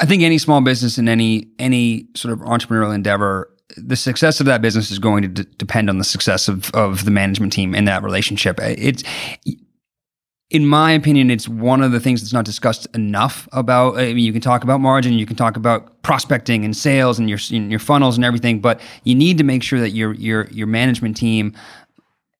I 0.00 0.06
think 0.06 0.22
any 0.22 0.38
small 0.38 0.60
business 0.60 0.98
and 0.98 1.08
any 1.08 1.48
any 1.58 2.08
sort 2.14 2.32
of 2.32 2.40
entrepreneurial 2.40 2.94
endeavor, 2.94 3.54
the 3.76 3.94
success 3.94 4.40
of 4.40 4.46
that 4.46 4.60
business 4.60 4.90
is 4.90 4.98
going 4.98 5.22
to 5.22 5.28
d- 5.28 5.50
depend 5.58 5.88
on 5.88 5.98
the 5.98 6.04
success 6.04 6.48
of 6.48 6.70
of 6.74 7.04
the 7.04 7.10
management 7.10 7.52
team 7.52 7.74
in 7.74 7.84
that 7.84 8.02
relationship. 8.02 8.58
It's 8.60 9.04
in 10.52 10.66
my 10.66 10.92
opinion, 10.92 11.30
it's 11.30 11.48
one 11.48 11.82
of 11.82 11.92
the 11.92 11.98
things 11.98 12.20
that's 12.20 12.34
not 12.34 12.44
discussed 12.44 12.86
enough 12.94 13.48
about. 13.52 13.96
I 13.96 14.12
mean, 14.12 14.18
you 14.18 14.32
can 14.32 14.42
talk 14.42 14.62
about 14.62 14.80
margin, 14.80 15.14
you 15.14 15.24
can 15.24 15.34
talk 15.34 15.56
about 15.56 16.02
prospecting 16.02 16.62
and 16.62 16.76
sales 16.76 17.18
and 17.18 17.28
your 17.28 17.38
your 17.38 17.78
funnels 17.78 18.16
and 18.16 18.24
everything, 18.24 18.60
but 18.60 18.78
you 19.04 19.14
need 19.14 19.38
to 19.38 19.44
make 19.44 19.62
sure 19.62 19.80
that 19.80 19.90
your 19.90 20.12
your 20.12 20.46
your 20.48 20.66
management 20.66 21.16
team 21.16 21.56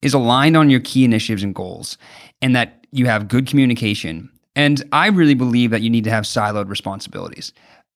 is 0.03 0.13
aligned 0.13 0.59
on 0.59 0.69
your 0.69 0.81
key 0.81 1.07
initiatives 1.07 1.43
and 1.43 1.55
goals, 1.55 1.97
and 2.43 2.55
that 2.55 2.87
you 2.93 3.07
have 3.07 3.29
good 3.29 3.47
communication. 3.47 4.29
And 4.55 4.85
I 4.93 5.07
really 5.07 5.35
believe 5.35 5.71
that 5.71 5.81
you 5.81 5.89
need 5.89 6.05
to 6.05 6.11
have 6.11 6.25
siloed 6.25 6.69
responsibilities. 6.69 7.55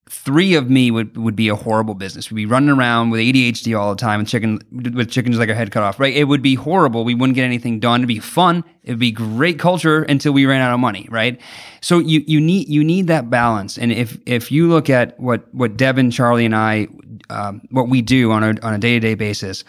Three 0.09 0.55
of 0.55 0.71
me 0.71 0.91
would, 0.91 1.17
would 1.17 1.35
be 1.35 1.49
a 1.49 1.57
horrible 1.57 1.95
business. 1.95 2.31
We'd 2.31 2.37
be 2.37 2.47
running 2.47 2.71
around 2.71 3.11
with 3.11 3.21
ADHD 3.21 3.79
all 3.79 3.91
the 3.91 4.01
time 4.01 4.21
and 4.21 4.29
chicken 4.29 4.61
with 4.71 5.11
chickens 5.11 5.39
like 5.39 5.49
our 5.49 5.55
head 5.55 5.73
cut 5.73 5.83
off, 5.83 5.99
right? 5.99 6.15
It 6.15 6.25
would 6.25 6.43
be 6.43 6.55
horrible. 6.55 7.05
We 7.05 7.15
wouldn't 7.15 7.35
get 7.35 7.45
anything 7.45 7.81
done. 7.81 8.01
It'd 8.01 8.09
be 8.09 8.21
fun. 8.21 8.63
It'd 8.85 9.01
be 9.01 9.11
great 9.11 9.59
culture 9.59 10.05
until 10.05 10.33
we 10.33 10.47
ran 10.47 10.61
out 10.61 10.73
of 10.73 10.79
money, 10.79 11.09
right? 11.11 11.41
So 11.81 11.99
you 11.99 12.23
you 12.27 12.41
need 12.41 12.69
you 12.69 12.85
need 12.85 13.09
that 13.09 13.31
balance. 13.31 13.79
And 13.79 13.91
if 13.91 14.17
if 14.27 14.53
you 14.53 14.69
look 14.69 14.89
at 14.89 15.19
what 15.19 15.53
what 15.53 15.77
Devin, 15.77 16.13
Charlie, 16.13 16.45
and 16.45 16.55
I 16.55 16.87
um, 17.29 17.63
what 17.71 17.89
we 17.89 18.01
do 18.01 18.31
on 18.31 18.45
a 18.45 18.55
on 18.63 18.75
a 18.75 18.79
day 18.79 18.95
to 18.95 19.01
day 19.01 19.15
basis, 19.17 19.65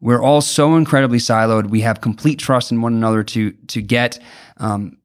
we're 0.00 0.22
all 0.22 0.40
so 0.40 0.74
incredibly 0.76 1.18
siloed. 1.18 1.68
We 1.68 1.82
have 1.82 2.00
complete 2.00 2.38
trust 2.38 2.72
in 2.72 2.80
one 2.80 2.94
another 2.94 3.22
to 3.24 3.52
to 3.52 3.82
get 3.82 4.18
um, 4.56 4.96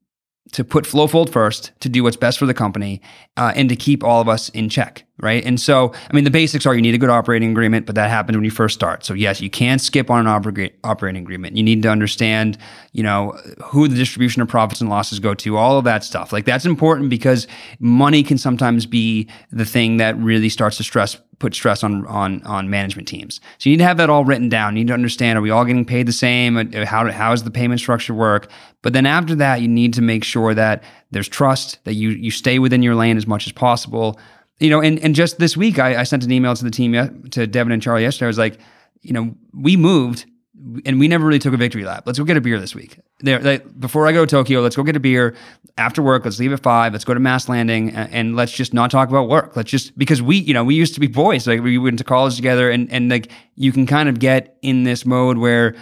to 0.52 0.64
put 0.64 0.84
Flowfold 0.84 1.30
first, 1.30 1.72
to 1.80 1.88
do 1.88 2.02
what's 2.02 2.16
best 2.16 2.38
for 2.38 2.46
the 2.46 2.54
company, 2.54 3.00
uh, 3.36 3.52
and 3.54 3.68
to 3.68 3.76
keep 3.76 4.02
all 4.02 4.20
of 4.20 4.28
us 4.28 4.48
in 4.50 4.68
check, 4.68 5.04
right? 5.18 5.44
And 5.44 5.60
so, 5.60 5.92
I 6.10 6.14
mean, 6.14 6.24
the 6.24 6.30
basics 6.30 6.66
are 6.66 6.74
you 6.74 6.82
need 6.82 6.94
a 6.94 6.98
good 6.98 7.10
operating 7.10 7.50
agreement, 7.50 7.86
but 7.86 7.94
that 7.94 8.10
happens 8.10 8.36
when 8.36 8.44
you 8.44 8.50
first 8.50 8.74
start. 8.74 9.04
So 9.04 9.14
yes, 9.14 9.40
you 9.40 9.50
can't 9.50 9.80
skip 9.80 10.10
on 10.10 10.26
an 10.26 10.70
operating 10.84 11.22
agreement. 11.22 11.56
You 11.56 11.62
need 11.62 11.82
to 11.82 11.90
understand, 11.90 12.58
you 12.92 13.02
know, 13.02 13.38
who 13.64 13.88
the 13.88 13.96
distribution 13.96 14.42
of 14.42 14.48
profits 14.48 14.80
and 14.80 14.90
losses 14.90 15.20
go 15.20 15.34
to, 15.34 15.56
all 15.56 15.78
of 15.78 15.84
that 15.84 16.04
stuff. 16.04 16.32
Like 16.32 16.44
that's 16.44 16.66
important 16.66 17.10
because 17.10 17.46
money 17.78 18.22
can 18.22 18.38
sometimes 18.38 18.86
be 18.86 19.28
the 19.52 19.64
thing 19.64 19.98
that 19.98 20.16
really 20.18 20.48
starts 20.48 20.78
to 20.78 20.82
stress 20.82 21.18
put 21.38 21.54
stress 21.54 21.82
on 21.84 22.06
on 22.06 22.42
on 22.42 22.70
management 22.70 23.08
teams. 23.08 23.40
So 23.58 23.68
you 23.68 23.74
need 23.74 23.82
to 23.82 23.86
have 23.86 23.96
that 23.98 24.10
all 24.10 24.24
written 24.24 24.48
down. 24.48 24.76
You 24.76 24.84
need 24.84 24.88
to 24.88 24.94
understand: 24.94 25.38
Are 25.38 25.42
we 25.42 25.50
all 25.50 25.64
getting 25.64 25.84
paid 25.84 26.06
the 26.06 26.12
same? 26.12 26.56
Uh, 26.56 26.84
how 26.84 27.10
how 27.10 27.30
does 27.30 27.44
the 27.44 27.50
payment 27.50 27.80
structure 27.80 28.14
work? 28.14 28.50
But 28.82 28.92
then 28.92 29.06
after 29.06 29.34
that, 29.36 29.60
you 29.60 29.68
need 29.68 29.94
to 29.94 30.02
make 30.02 30.24
sure 30.24 30.54
that 30.54 30.82
there's 31.10 31.28
trust, 31.28 31.82
that 31.84 31.94
you 31.94 32.10
you 32.10 32.30
stay 32.30 32.58
within 32.58 32.82
your 32.82 32.94
lane 32.94 33.16
as 33.16 33.26
much 33.26 33.46
as 33.46 33.52
possible. 33.52 34.18
You 34.60 34.70
know, 34.70 34.80
and 34.80 34.98
and 35.00 35.14
just 35.14 35.38
this 35.38 35.56
week, 35.56 35.78
I, 35.78 36.00
I 36.00 36.02
sent 36.02 36.24
an 36.24 36.32
email 36.32 36.54
to 36.54 36.64
the 36.64 36.70
team 36.70 36.92
to 37.30 37.46
Devin 37.46 37.72
and 37.72 37.82
Charlie 37.82 38.02
yesterday. 38.02 38.26
I 38.26 38.28
was 38.28 38.38
like, 38.38 38.58
you 39.02 39.12
know, 39.12 39.34
we 39.52 39.76
moved 39.76 40.26
and 40.84 40.98
we 40.98 41.08
never 41.08 41.26
really 41.26 41.38
took 41.38 41.54
a 41.54 41.56
victory 41.56 41.84
lap. 41.84 42.04
Let's 42.06 42.18
go 42.18 42.24
get 42.24 42.36
a 42.36 42.40
beer 42.40 42.58
this 42.58 42.74
week. 42.74 42.98
There, 43.20 43.38
like, 43.40 43.80
before 43.80 44.06
I 44.06 44.12
go 44.12 44.24
to 44.24 44.30
Tokyo, 44.30 44.60
let's 44.60 44.76
go 44.76 44.82
get 44.82 44.96
a 44.96 45.00
beer 45.00 45.36
after 45.76 46.02
work. 46.02 46.24
Let's 46.24 46.38
leave 46.38 46.52
at 46.52 46.62
five. 46.62 46.92
Let's 46.92 47.04
go 47.04 47.14
to 47.14 47.20
Mast 47.20 47.48
Landing, 47.48 47.90
and, 47.90 48.12
and, 48.12 48.36
let's 48.36 48.52
just 48.52 48.74
not 48.74 48.90
talk 48.90 49.08
about 49.08 49.28
work. 49.28 49.56
Let's 49.56 49.70
just 49.70 49.96
because 49.98 50.20
we, 50.20 50.36
you 50.36 50.54
know, 50.54 50.64
we 50.64 50.74
used 50.74 50.94
to 50.94 51.00
be 51.00 51.06
boys. 51.06 51.46
Like 51.46 51.62
we 51.62 51.78
went 51.78 51.98
to 51.98 52.04
college 52.04 52.36
together, 52.36 52.70
and 52.70 52.90
and 52.92 53.08
like 53.10 53.30
you 53.54 53.72
can 53.72 53.86
kind 53.86 54.08
of 54.08 54.18
get 54.18 54.58
in 54.62 54.84
this 54.84 55.06
mode 55.06 55.38
where, 55.38 55.74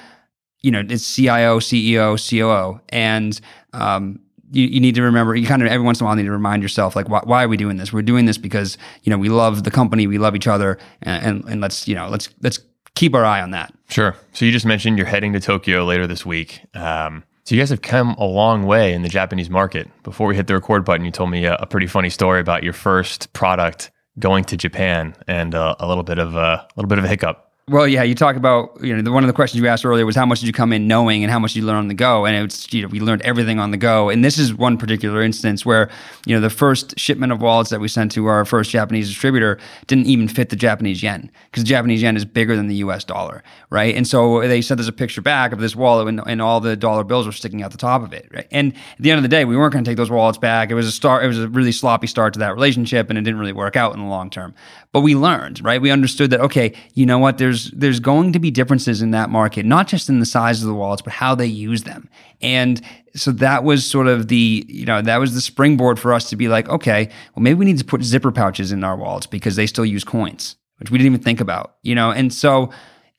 you 0.61 0.71
know, 0.71 0.83
it's 0.89 1.15
CIO, 1.15 1.59
CEO, 1.59 2.17
COO, 2.19 2.81
and 2.91 3.41
um, 3.73 4.21
you, 4.51 4.67
you, 4.67 4.81
need 4.81 4.95
to 4.95 5.03
remember 5.03 5.35
you 5.35 5.47
kind 5.47 5.63
of 5.63 5.69
every 5.69 5.85
once 5.85 6.01
in 6.01 6.05
a 6.05 6.07
while 6.07 6.17
need 6.17 6.25
to 6.25 6.31
remind 6.31 6.63
yourself 6.63 6.95
like 6.95 7.09
why, 7.09 7.21
why, 7.25 7.45
are 7.45 7.49
we 7.49 7.57
doing 7.57 7.79
this 7.79 7.93
we're 7.93 8.01
doing 8.01 8.27
this 8.27 8.39
because 8.39 8.79
you 9.03 9.11
know 9.11 9.19
we 9.19 9.29
love 9.29 9.65
the 9.65 9.73
company 9.73 10.07
we 10.07 10.19
love 10.19 10.37
each 10.37 10.47
other 10.47 10.79
and, 11.03 11.25
and, 11.27 11.45
and 11.51 11.61
let's 11.61 11.89
you 11.89 11.97
know 11.97 12.09
let's 12.09 12.29
let's 12.43 12.61
keep 12.97 13.15
our 13.15 13.25
eye 13.25 13.41
on 13.41 13.53
that. 13.53 13.73
Sure. 13.89 14.17
So 14.33 14.45
you 14.45 14.53
just 14.53 14.67
mentioned 14.67 14.99
you're 14.99 15.07
heading 15.07 15.33
to 15.33 15.41
Tokyo 15.41 15.85
later 15.85 16.07
this 16.07 16.27
week. 16.27 16.61
Um, 16.75 17.25
so 17.45 17.55
you 17.55 17.61
guys 17.61 17.71
have 17.71 17.83
come 17.83 18.11
a 18.15 18.25
long 18.25 18.65
way 18.65 18.93
in 18.93 19.03
the 19.03 19.09
Japanese 19.09 19.49
market. 19.49 19.89
Before 20.03 20.27
we 20.27 20.35
hit 20.35 20.49
the 20.49 20.55
record 20.55 20.85
button, 20.85 21.05
you 21.05 21.13
told 21.13 21.31
me 21.31 21.45
a, 21.45 21.55
a 21.55 21.67
pretty 21.67 21.87
funny 21.87 22.11
story 22.11 22.41
about 22.41 22.65
your 22.65 22.73
first 22.73 23.33
product 23.33 23.93
going 24.19 24.45
to 24.45 24.57
Japan 24.57 25.15
and 25.29 25.55
uh, 25.55 25.77
a 25.79 25.87
little 25.87 26.03
bit 26.03 26.19
of 26.19 26.35
a, 26.35 26.39
a 26.39 26.69
little 26.77 26.89
bit 26.89 26.99
of 26.99 27.05
a 27.05 27.09
hiccup. 27.09 27.46
Well, 27.69 27.89
yeah, 27.89 28.05
you 28.05 28.15
talk 28.15 28.37
about 28.37 28.79
you 28.81 28.95
know 28.95 29.03
the, 29.03 29.11
one 29.11 29.25
of 29.25 29.27
the 29.27 29.33
questions 29.33 29.61
you 29.61 29.67
asked 29.67 29.85
earlier 29.85 30.07
was 30.07 30.15
how 30.15 30.25
much 30.25 30.39
did 30.39 30.47
you 30.47 30.53
come 30.53 30.73
in 30.73 30.87
knowing 30.87 31.25
and 31.25 31.33
how 31.33 31.41
much 31.41 31.55
did 31.55 31.63
you 31.63 31.67
learn 31.67 31.79
on 31.79 31.89
the 31.89 31.95
go, 31.95 32.25
and 32.25 32.37
it's 32.37 32.73
you 32.73 32.81
know 32.81 32.87
we 32.87 33.01
learned 33.01 33.23
everything 33.23 33.59
on 33.59 33.73
the 33.73 33.77
go, 33.77 34.09
and 34.09 34.25
this 34.25 34.39
is 34.39 34.55
one 34.55 34.79
particular 34.79 35.21
instance 35.21 35.67
where 35.67 35.91
you 36.27 36.35
know 36.37 36.41
the 36.41 36.49
first 36.49 36.97
shipment 36.97 37.33
of 37.33 37.43
wallets 37.43 37.71
that 37.71 37.81
we 37.81 37.89
sent 37.89 38.13
to 38.13 38.27
our 38.27 38.45
first 38.45 38.71
Japanese 38.71 39.09
distributor 39.09 39.59
didn't 39.89 40.07
even 40.07 40.29
fit 40.29 40.51
the 40.51 40.55
Japanese 40.55 41.03
yen 41.03 41.29
because 41.51 41.65
the 41.65 41.69
Japanese 41.69 42.01
yen 42.03 42.17
is 42.17 42.25
bigger 42.25 42.55
than 42.55 42.69
the 42.69 42.77
U.S. 42.77 43.03
dollar, 43.03 43.43
right? 43.69 43.97
And 43.97 44.07
so 44.07 44.47
they 44.47 44.63
sent 44.63 44.79
us 44.79 44.87
a 44.87 44.93
picture 44.93 45.21
back 45.21 45.51
of 45.51 45.59
this 45.59 45.75
wallet, 45.75 46.07
and, 46.07 46.21
and 46.25 46.41
all 46.41 46.61
the 46.61 46.77
dollar 46.77 47.03
bills 47.03 47.27
were 47.27 47.33
sticking 47.33 47.65
out 47.65 47.73
the 47.73 47.79
top 47.79 48.01
of 48.01 48.13
it, 48.13 48.29
right? 48.33 48.47
And 48.53 48.75
at 48.75 49.01
the 49.01 49.11
end 49.11 49.19
of 49.19 49.25
the 49.25 49.29
day, 49.29 49.45
we 49.45 49.57
weren't 49.57 49.73
going 49.73 49.83
to 49.83 49.91
take 49.91 49.97
those 49.97 50.09
wallets 50.09 50.39
back. 50.39 50.71
It 50.71 50.75
was 50.75 50.87
a 50.87 50.93
start. 50.93 51.25
It 51.25 51.27
was 51.27 51.41
a 51.41 51.49
really 51.49 51.73
sloppy 51.73 52.07
start 52.07 52.33
to 52.35 52.39
that 52.39 52.55
relationship, 52.55 53.11
and 53.11 53.19
it 53.19 53.23
didn't 53.23 53.41
really 53.41 53.53
work 53.53 53.75
out 53.75 53.93
in 53.93 53.99
the 53.99 54.07
long 54.07 54.31
term. 54.31 54.55
But 54.97 55.03
we 55.03 55.15
learned, 55.15 55.63
right? 55.63 55.79
We 55.79 55.91
understood 55.91 56.31
that 56.31 56.41
okay, 56.41 56.73
you 56.95 57.05
know 57.05 57.19
what? 57.19 57.37
There's 57.37 57.71
there's 57.73 58.01
going 58.01 58.33
to 58.33 58.39
be 58.39 58.51
differences 58.51 59.03
in 59.03 59.11
that 59.11 59.29
market, 59.29 59.67
not 59.67 59.89
just 59.89 60.09
in 60.09 60.21
the 60.21 60.25
size 60.25 60.63
of 60.63 60.69
the 60.69 60.73
wallets, 60.73 61.03
but 61.03 61.13
how 61.13 61.35
they 61.35 61.45
use 61.45 61.83
them. 61.83 62.09
And 62.41 62.81
so 63.15 63.31
that 63.33 63.63
was 63.63 63.85
sort 63.85 64.07
of 64.07 64.29
the, 64.29 64.65
you 64.67 64.87
know, 64.87 65.03
that 65.03 65.19
was 65.19 65.35
the 65.35 65.43
springboard 65.43 65.99
for 65.99 66.15
us 66.15 66.31
to 66.31 66.37
be 66.37 66.49
like, 66.49 66.71
okay, 66.71 67.11
well, 67.35 67.43
maybe 67.43 67.59
we 67.59 67.67
need 67.67 67.77
to 67.77 67.85
put 67.85 68.03
zipper 68.05 68.33
pouches 68.33 68.73
in 68.73 68.83
our 68.85 68.97
wallets 68.97 69.27
because 69.27 69.55
they 69.55 69.67
still 69.67 69.85
use 69.85 70.03
coins, 70.03 70.57
which 70.79 70.91
we 70.91 70.97
didn't 70.97 71.13
even 71.13 71.23
think 71.23 71.43
about, 71.43 71.77
you 71.83 71.95
know? 71.95 72.11
And 72.11 72.33
so 72.33 72.71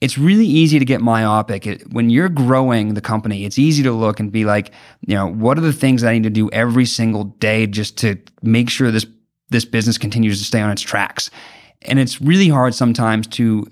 it's 0.02 0.18
really 0.18 0.48
easy 0.48 0.80
to 0.80 0.86
get 0.86 1.00
myopic. 1.00 1.68
It, 1.68 1.94
when 1.94 2.10
you're 2.10 2.28
growing 2.28 2.96
the 2.96 3.02
company, 3.02 3.46
it's 3.46 3.60
easy 3.60 3.84
to 3.84 3.92
look 3.92 4.20
and 4.20 4.32
be 4.32 4.46
like, 4.46 4.72
you 5.02 5.14
know, 5.14 5.28
what 5.28 5.60
are 5.60 5.62
the 5.62 5.72
things 5.72 6.04
I 6.04 6.14
need 6.14 6.24
to 6.24 6.32
do 6.32 6.50
every 6.50 6.88
single 6.88 7.26
day 7.26 7.68
just 7.68 8.00
to 8.00 8.18
make 8.42 8.72
sure 8.72 8.90
this 8.90 9.06
this 9.50 9.64
business 9.64 10.00
continues 10.00 10.40
to 10.40 10.44
stay 10.44 10.60
on 10.60 10.72
its 10.72 10.82
tracks? 10.82 11.30
And 11.84 12.00
it's 12.00 12.22
really 12.22 12.50
hard 12.50 12.76
sometimes 12.76 13.28
to 13.28 13.66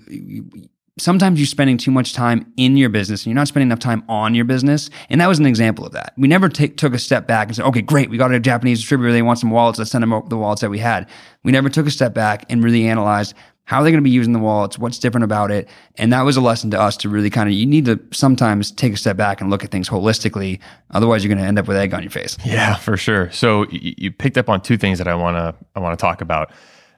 sometimes 0.98 1.38
you're 1.38 1.46
spending 1.46 1.76
too 1.76 1.90
much 1.90 2.14
time 2.14 2.50
in 2.56 2.76
your 2.76 2.88
business 2.88 3.22
and 3.22 3.26
you're 3.26 3.34
not 3.34 3.48
spending 3.48 3.68
enough 3.68 3.80
time 3.80 4.02
on 4.08 4.34
your 4.34 4.46
business. 4.46 4.88
And 5.10 5.20
that 5.20 5.26
was 5.26 5.38
an 5.38 5.46
example 5.46 5.84
of 5.84 5.92
that. 5.92 6.14
We 6.16 6.26
never 6.26 6.48
take, 6.48 6.78
took 6.78 6.94
a 6.94 6.98
step 6.98 7.26
back 7.26 7.48
and 7.48 7.56
said, 7.56 7.66
okay, 7.66 7.82
great, 7.82 8.08
we 8.08 8.16
got 8.16 8.32
a 8.32 8.40
Japanese 8.40 8.78
distributor. 8.78 9.12
They 9.12 9.22
want 9.22 9.38
some 9.38 9.50
wallets. 9.50 9.78
Let's 9.78 9.90
send 9.90 10.02
them 10.02 10.22
the 10.28 10.38
wallets 10.38 10.62
that 10.62 10.70
we 10.70 10.78
had. 10.78 11.08
We 11.42 11.52
never 11.52 11.68
took 11.68 11.86
a 11.86 11.90
step 11.90 12.14
back 12.14 12.46
and 12.48 12.64
really 12.64 12.86
analyzed 12.86 13.34
how 13.64 13.80
are 13.80 13.84
they 13.84 13.90
going 13.90 14.00
to 14.00 14.08
be 14.08 14.10
using 14.10 14.32
the 14.32 14.38
wallets? 14.38 14.78
What's 14.78 14.98
different 14.98 15.24
about 15.24 15.50
it? 15.50 15.68
And 15.96 16.12
that 16.12 16.22
was 16.22 16.36
a 16.36 16.40
lesson 16.40 16.70
to 16.70 16.80
us 16.80 16.96
to 16.98 17.08
really 17.08 17.30
kind 17.30 17.48
of, 17.48 17.54
you 17.54 17.66
need 17.66 17.84
to 17.86 18.00
sometimes 18.12 18.70
take 18.70 18.92
a 18.92 18.96
step 18.96 19.16
back 19.16 19.40
and 19.40 19.50
look 19.50 19.64
at 19.64 19.72
things 19.72 19.88
holistically. 19.88 20.60
Otherwise, 20.92 21.24
you're 21.24 21.34
going 21.34 21.42
to 21.42 21.48
end 21.48 21.58
up 21.58 21.66
with 21.66 21.76
egg 21.76 21.92
on 21.92 22.00
your 22.00 22.10
face. 22.10 22.38
Yeah, 22.44 22.76
for 22.76 22.96
sure. 22.96 23.28
So 23.32 23.66
you 23.70 24.12
picked 24.12 24.38
up 24.38 24.48
on 24.48 24.60
two 24.60 24.76
things 24.76 24.98
that 24.98 25.08
I 25.08 25.16
want 25.16 25.36
to, 25.36 25.52
I 25.74 25.80
want 25.80 25.98
to 25.98 26.00
talk 26.00 26.20
about. 26.20 26.52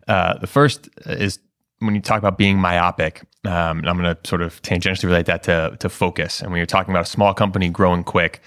Uh, 0.09 0.38
the 0.38 0.46
first 0.46 0.88
is 1.06 1.38
when 1.80 1.94
you 1.94 2.00
talk 2.00 2.18
about 2.18 2.38
being 2.38 2.59
myopic, 2.59 3.22
um, 3.44 3.78
and 3.78 3.88
I'm 3.88 4.00
going 4.00 4.14
to 4.14 4.28
sort 4.28 4.42
of 4.42 4.61
tangentially 4.62 5.04
relate 5.04 5.26
that 5.26 5.42
to, 5.44 5.76
to 5.78 5.88
focus. 5.88 6.40
And 6.40 6.50
when 6.50 6.59
you're 6.59 6.66
talking 6.66 6.92
about 6.92 7.06
a 7.06 7.11
small 7.11 7.34
company 7.34 7.68
growing 7.68 8.02
quick, 8.02 8.40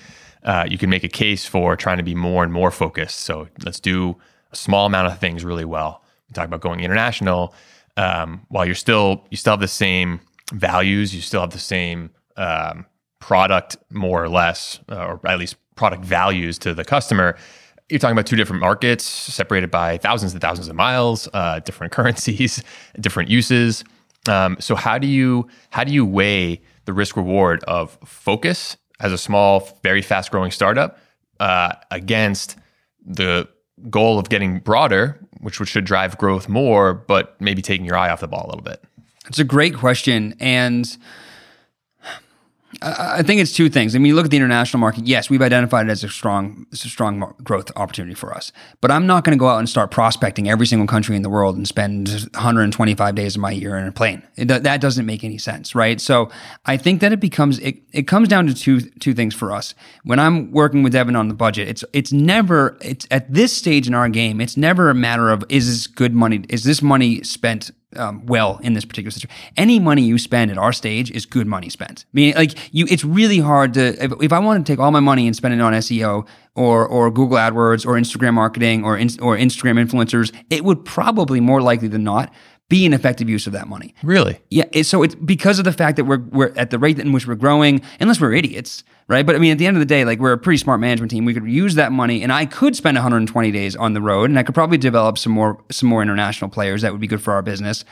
uh, 0.44 0.66
you 0.68 0.78
can 0.78 0.90
make 0.90 1.04
a 1.04 1.10
case 1.10 1.46
for 1.46 1.76
trying 1.76 1.98
to 1.98 2.04
be 2.04 2.16
more 2.16 2.44
and 2.44 2.52
more 2.52 2.72
focused. 2.72 3.22
So 3.22 3.48
let's 3.64 3.80
do 3.80 4.18
a 4.52 4.56
small 4.56 4.88
amount 4.88 5.08
of 5.08 5.20
things 5.20 5.46
really 5.46 5.66
well. 5.66 6.04
You 6.28 6.34
talk 6.34 6.46
about 6.46 6.62
going 6.62 6.80
international, 6.82 7.54
um, 7.96 8.46
while 8.50 8.66
you're 8.66 8.76
still 8.76 9.24
you 9.30 9.38
still 9.38 9.54
have 9.54 9.60
the 9.60 9.68
same 9.68 10.20
values, 10.52 11.14
you 11.14 11.22
still 11.22 11.42
have 11.42 11.52
the 11.52 11.60
same 11.60 12.10
um, 12.38 12.86
product 13.20 13.78
more 13.90 14.24
or 14.24 14.30
less, 14.30 14.80
uh, 14.90 15.06
or 15.06 15.22
at 15.26 15.38
least 15.38 15.56
product 15.76 16.04
values 16.04 16.58
to 16.60 16.74
the 16.74 16.84
customer 16.84 17.38
you're 17.92 18.00
talking 18.00 18.14
about 18.14 18.26
two 18.26 18.36
different 18.36 18.62
markets 18.62 19.04
separated 19.04 19.70
by 19.70 19.98
thousands 19.98 20.32
and 20.32 20.42
thousands 20.42 20.70
of 20.70 20.76
miles, 20.76 21.28
uh, 21.34 21.60
different 21.60 21.92
currencies, 21.98 22.64
different 23.00 23.30
uses. 23.30 23.84
Um, 24.28 24.58
so 24.60 24.76
how 24.76 24.98
do 24.98 25.08
you 25.08 25.48
how 25.72 25.84
do 25.84 25.94
you 25.94 26.06
weigh 26.06 26.62
the 26.86 26.94
risk 26.94 27.18
reward 27.18 27.64
of 27.66 27.98
focus 28.06 28.78
as 29.00 29.12
a 29.12 29.18
small, 29.18 29.80
very 29.84 30.02
fast 30.02 30.32
growing 30.32 30.52
startup 30.52 31.00
uh, 31.40 31.74
against 31.90 32.56
the 33.04 33.48
goal 33.90 34.20
of 34.20 34.30
getting 34.30 34.60
broader, 34.60 35.20
which 35.40 35.56
should 35.56 35.86
drive 35.86 36.18
growth 36.18 36.48
more, 36.48 36.94
but 36.94 37.40
maybe 37.42 37.62
taking 37.62 37.86
your 37.86 37.98
eye 37.98 38.10
off 38.10 38.22
the 38.22 38.28
ball 38.28 38.46
a 38.46 38.50
little 38.50 38.62
bit? 38.62 38.84
It's 39.28 39.40
a 39.40 39.44
great 39.44 39.76
question, 39.76 40.36
and 40.40 40.98
I 42.82 43.22
think 43.22 43.42
it's 43.42 43.52
two 43.52 43.70
things. 43.70 43.96
I 43.96 44.00
mean, 44.00 44.08
you 44.08 44.16
look 44.16 44.26
at 44.26 44.32
the 44.32 44.38
international 44.38 44.80
market. 44.80 45.06
Yes, 45.06 45.30
we've 45.30 45.42
identified 45.42 45.88
it 45.88 45.92
as 45.92 46.04
a 46.04 46.10
strong, 46.10 46.66
a 46.72 46.76
strong 46.76 47.34
growth 47.44 47.72
opportunity 47.76 48.16
for 48.16 48.34
us. 48.34 48.52
But 48.80 48.92
I'm 48.92 49.06
not 49.06 49.24
going 49.24 49.38
to 49.38 49.40
go 49.40 49.50
out 49.50 49.60
and 49.60 49.68
start 49.68 49.92
prospecting 49.92 50.50
every 50.50 50.66
single 50.66 50.88
country 50.88 51.16
in 51.16 51.22
the 51.22 51.30
world 51.30 51.58
and 51.58 51.68
spend 51.68 52.10
125 52.34 53.16
days 53.16 53.36
of 53.36 53.42
my 53.42 53.52
year 53.52 53.78
in 53.78 53.88
a 53.88 53.92
plane. 53.92 54.24
It, 54.38 54.48
that 54.48 54.82
doesn't 54.82 55.06
make 55.06 55.24
any 55.24 55.38
sense, 55.38 55.76
right? 55.76 56.00
So 56.00 56.30
I 56.66 56.78
think 56.78 57.02
that 57.02 57.12
it 57.12 57.20
becomes 57.20 57.60
it, 57.60 57.82
it 57.92 58.08
comes 58.08 58.28
down 58.28 58.48
to 58.48 58.54
two 58.54 58.82
two 58.82 59.14
things 59.14 59.36
for 59.36 59.52
us. 59.52 59.76
When 60.04 60.20
I'm 60.20 60.52
working 60.52 60.82
with 60.82 60.94
Devin 60.94 61.16
on 61.16 61.28
the 61.28 61.34
budget, 61.34 61.68
it's 61.68 61.84
it's 61.94 62.12
never 62.12 62.78
it's 62.82 63.06
at 63.12 63.34
this 63.34 63.56
stage 63.56 63.88
in 63.88 63.94
our 63.94 64.10
game. 64.10 64.40
It's 64.40 64.56
never 64.58 64.90
a 64.90 64.96
matter 64.96 65.30
of 65.30 65.44
is 65.50 65.68
this 65.68 65.88
good 65.88 66.14
money? 66.14 66.44
Is 66.50 66.64
this 66.64 66.82
money 66.82 67.22
spent 67.24 67.72
um, 67.96 68.26
well 68.26 68.60
in 68.64 68.74
this 68.74 68.86
particular 68.86 69.12
situation. 69.12 69.36
Any 69.58 69.80
money 69.80 70.02
you 70.04 70.18
spend 70.18 70.52
at 70.52 70.58
our 70.58 70.74
stage 70.74 71.12
is 71.12 71.26
good 71.26 71.48
money 71.48 71.70
spent. 71.70 72.06
I 72.06 72.14
mean, 72.14 72.34
like 72.36 72.74
you, 72.74 72.86
it's 72.90 73.04
really 73.04 73.40
hard 73.40 73.74
to. 73.76 74.04
If, 74.04 74.14
if 74.22 74.34
I 74.34 74.40
want 74.40 74.66
to 74.66 74.72
take 74.72 74.80
all 74.80 74.92
my 74.92 75.00
money 75.00 75.28
and 75.28 75.36
spend 75.36 75.54
it 75.54 75.62
on 75.62 75.74
SEO 75.74 76.28
or 76.56 76.88
or 76.88 77.12
Google 77.12 77.38
AdWords 77.38 77.86
or 77.86 77.94
Instagram 77.94 78.34
marketing 78.34 78.84
or 78.84 78.98
in, 78.98 79.10
or 79.22 79.38
Instagram 79.38 79.84
influencers, 79.84 80.34
it 80.50 80.64
would 80.64 80.86
probably 80.86 81.40
more 81.40 81.62
likely 81.62 81.88
than 81.88 82.04
not 82.04 82.34
be 82.72 82.86
an 82.86 82.94
effective 82.94 83.28
use 83.28 83.48
of 83.48 83.54
that 83.54 83.68
money. 83.68 83.94
Really? 84.02 84.40
Yeah. 84.50 84.82
so 84.84 85.04
it's 85.04 85.14
because 85.14 85.60
of 85.60 85.66
the 85.66 85.74
fact 85.74 85.98
that 85.98 86.06
we're 86.06 86.22
we're 86.32 86.54
at 86.56 86.70
the 86.70 86.80
rate 86.80 87.00
in 87.00 87.12
which 87.12 87.28
we're 87.28 87.36
growing, 87.36 87.82
unless 88.00 88.22
we're 88.22 88.34
idiots, 88.34 88.86
right? 89.12 89.26
But 89.26 89.36
I 89.36 89.40
mean, 89.40 89.52
at 89.52 89.58
the 89.58 89.68
end 89.68 89.76
of 89.76 89.82
the 89.82 89.86
day, 89.86 90.06
like 90.06 90.20
we're 90.20 90.32
a 90.32 90.38
pretty 90.38 90.58
smart 90.58 90.80
management 90.80 91.12
team. 91.12 91.26
We 91.26 91.34
could 91.34 91.46
use 91.46 91.76
that 91.76 91.92
money, 91.92 92.24
and 92.24 92.32
I 92.32 92.46
could 92.46 92.78
spend 92.78 92.96
120 92.96 93.52
days 93.52 93.76
on 93.76 93.94
the 93.94 94.02
road, 94.02 94.30
and 94.30 94.40
I 94.40 94.44
could 94.44 94.56
probably 94.56 94.78
develop 94.78 95.18
some 95.18 95.34
more 95.34 95.62
some 95.70 95.90
more 95.90 96.02
international 96.02 96.50
players 96.50 96.82
that 96.82 96.94
would 96.94 97.02
be 97.02 97.08
good 97.08 97.22
for 97.22 97.34
our 97.34 97.42
business. 97.42 97.84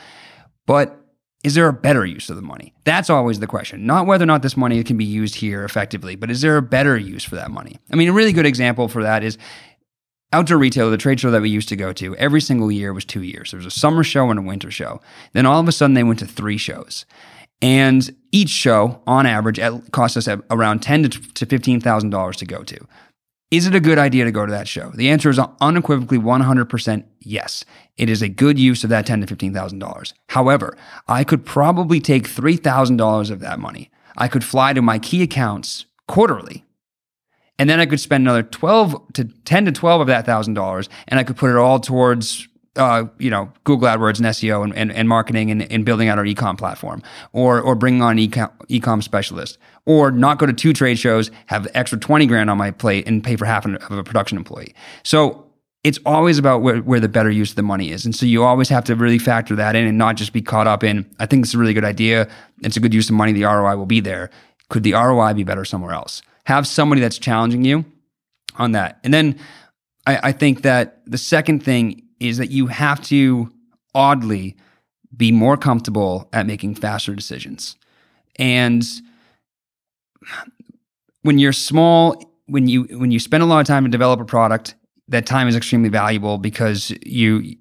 But 0.66 0.96
is 1.44 1.54
there 1.54 1.68
a 1.68 1.74
better 1.74 2.06
use 2.06 2.30
of 2.30 2.36
the 2.36 2.42
money? 2.42 2.72
That's 2.84 3.10
always 3.10 3.38
the 3.38 3.46
question. 3.46 3.86
Not 3.86 4.06
whether 4.06 4.24
or 4.24 4.26
not 4.26 4.42
this 4.42 4.56
money 4.56 4.82
can 4.82 4.96
be 4.96 5.04
used 5.04 5.34
here 5.34 5.64
effectively, 5.64 6.16
but 6.16 6.30
is 6.30 6.40
there 6.40 6.56
a 6.56 6.62
better 6.62 6.96
use 6.96 7.24
for 7.24 7.36
that 7.36 7.50
money? 7.50 7.78
I 7.92 7.96
mean, 7.96 8.08
a 8.08 8.12
really 8.14 8.32
good 8.32 8.46
example 8.46 8.88
for 8.88 9.02
that 9.02 9.22
is 9.22 9.36
outdoor 10.32 10.58
retail, 10.58 10.90
the 10.90 10.96
trade 10.96 11.20
show 11.20 11.30
that 11.30 11.42
we 11.42 11.50
used 11.50 11.68
to 11.70 11.76
go 11.76 11.92
to, 11.94 12.16
every 12.16 12.40
single 12.40 12.70
year 12.70 12.92
was 12.92 13.04
two 13.04 13.22
years. 13.22 13.50
There 13.50 13.58
was 13.58 13.66
a 13.66 13.70
summer 13.70 14.04
show 14.04 14.30
and 14.30 14.38
a 14.38 14.42
winter 14.42 14.70
show. 14.70 15.00
Then 15.32 15.46
all 15.46 15.60
of 15.60 15.68
a 15.68 15.72
sudden 15.72 15.94
they 15.94 16.04
went 16.04 16.18
to 16.20 16.26
three 16.26 16.58
shows. 16.58 17.04
And 17.62 18.14
each 18.32 18.48
show, 18.48 19.02
on 19.06 19.26
average, 19.26 19.60
costs 19.90 20.16
us 20.16 20.28
around 20.50 20.80
ten 20.80 21.02
to 21.02 21.46
fifteen 21.46 21.80
thousand 21.80 22.10
dollars 22.10 22.36
to 22.38 22.46
go 22.46 22.62
to. 22.62 22.78
Is 23.50 23.66
it 23.66 23.74
a 23.74 23.80
good 23.80 23.98
idea 23.98 24.24
to 24.24 24.30
go 24.30 24.46
to 24.46 24.52
that 24.52 24.68
show? 24.68 24.90
The 24.94 25.10
answer 25.10 25.28
is 25.28 25.40
unequivocally 25.60 26.18
100% 26.18 27.04
yes. 27.18 27.64
It 27.96 28.08
is 28.08 28.22
a 28.22 28.28
good 28.28 28.60
use 28.60 28.84
of 28.84 28.90
that 28.90 29.06
ten 29.06 29.20
to 29.20 29.26
fifteen 29.26 29.52
thousand 29.52 29.80
dollars. 29.80 30.14
However, 30.28 30.76
I 31.08 31.24
could 31.24 31.44
probably 31.44 32.00
take 32.00 32.26
three 32.26 32.56
thousand 32.56 32.96
dollars 32.96 33.30
of 33.30 33.40
that 33.40 33.58
money. 33.58 33.90
I 34.16 34.28
could 34.28 34.44
fly 34.44 34.72
to 34.72 34.82
my 34.82 34.98
key 34.98 35.22
accounts 35.22 35.86
quarterly 36.06 36.64
and 37.60 37.68
then 37.68 37.78
I 37.78 37.84
could 37.84 38.00
spend 38.00 38.24
another 38.24 38.42
12 38.42 39.12
to 39.12 39.24
10 39.24 39.66
to 39.66 39.72
12 39.72 40.00
of 40.00 40.06
that 40.06 40.24
thousand 40.24 40.54
dollars 40.54 40.88
and 41.06 41.20
I 41.20 41.24
could 41.24 41.36
put 41.36 41.50
it 41.50 41.56
all 41.56 41.78
towards 41.78 42.48
uh, 42.80 43.06
you 43.18 43.30
know, 43.30 43.52
Google 43.64 43.88
AdWords 43.88 44.18
and 44.18 44.26
SEO 44.26 44.64
and, 44.64 44.74
and, 44.74 44.90
and 44.90 45.08
marketing 45.08 45.50
and, 45.50 45.70
and, 45.70 45.84
building 45.84 46.08
out 46.08 46.18
our 46.18 46.24
ecom 46.24 46.56
platform, 46.56 47.02
or 47.32 47.60
or 47.60 47.74
bringing 47.74 48.02
on 48.02 48.18
an 48.18 48.28
ecom, 48.28 48.50
ecom 48.68 49.02
specialist, 49.02 49.58
or 49.86 50.10
not 50.10 50.38
go 50.38 50.46
to 50.46 50.52
two 50.52 50.72
trade 50.72 50.98
shows, 50.98 51.30
have 51.46 51.68
extra 51.74 51.98
twenty 51.98 52.26
grand 52.26 52.48
on 52.48 52.56
my 52.56 52.70
plate, 52.70 53.06
and 53.06 53.22
pay 53.22 53.36
for 53.36 53.44
half 53.44 53.66
of 53.66 53.90
a 53.90 54.02
production 54.02 54.38
employee. 54.38 54.74
So 55.02 55.46
it's 55.84 55.98
always 56.04 56.38
about 56.38 56.62
where, 56.62 56.78
where 56.78 57.00
the 57.00 57.08
better 57.08 57.30
use 57.30 57.50
of 57.50 57.56
the 57.56 57.62
money 57.62 57.90
is, 57.90 58.04
and 58.04 58.14
so 58.14 58.24
you 58.26 58.42
always 58.42 58.68
have 58.70 58.84
to 58.84 58.96
really 58.96 59.18
factor 59.18 59.54
that 59.56 59.76
in 59.76 59.86
and 59.86 59.98
not 59.98 60.16
just 60.16 60.32
be 60.32 60.42
caught 60.42 60.66
up 60.66 60.82
in. 60.82 61.08
I 61.18 61.26
think 61.26 61.44
it's 61.44 61.54
a 61.54 61.58
really 61.58 61.74
good 61.74 61.84
idea. 61.84 62.28
It's 62.62 62.76
a 62.76 62.80
good 62.80 62.94
use 62.94 63.08
of 63.08 63.14
money. 63.14 63.32
The 63.32 63.44
ROI 63.44 63.76
will 63.76 63.86
be 63.86 64.00
there. 64.00 64.30
Could 64.70 64.82
the 64.82 64.94
ROI 64.94 65.34
be 65.34 65.44
better 65.44 65.64
somewhere 65.64 65.92
else? 65.92 66.22
Have 66.44 66.66
somebody 66.66 67.00
that's 67.00 67.18
challenging 67.18 67.64
you 67.64 67.84
on 68.56 68.72
that, 68.72 68.98
and 69.04 69.12
then 69.12 69.38
I, 70.06 70.20
I 70.24 70.32
think 70.32 70.62
that 70.62 71.02
the 71.06 71.18
second 71.18 71.62
thing 71.62 72.02
is 72.20 72.38
that 72.38 72.50
you 72.50 72.66
have 72.66 73.00
to 73.02 73.50
oddly 73.94 74.56
be 75.16 75.32
more 75.32 75.56
comfortable 75.56 76.28
at 76.32 76.46
making 76.46 76.74
faster 76.74 77.14
decisions. 77.14 77.76
And 78.36 78.84
when 81.22 81.38
you're 81.38 81.52
small, 81.52 82.22
when 82.46 82.68
you 82.68 82.84
when 82.98 83.10
you 83.10 83.18
spend 83.18 83.42
a 83.42 83.46
lot 83.46 83.60
of 83.60 83.66
time 83.66 83.84
to 83.84 83.90
develop 83.90 84.20
a 84.20 84.24
product, 84.24 84.74
that 85.08 85.26
time 85.26 85.48
is 85.48 85.56
extremely 85.56 85.88
valuable 85.88 86.38
because 86.38 86.92
you 87.04 87.56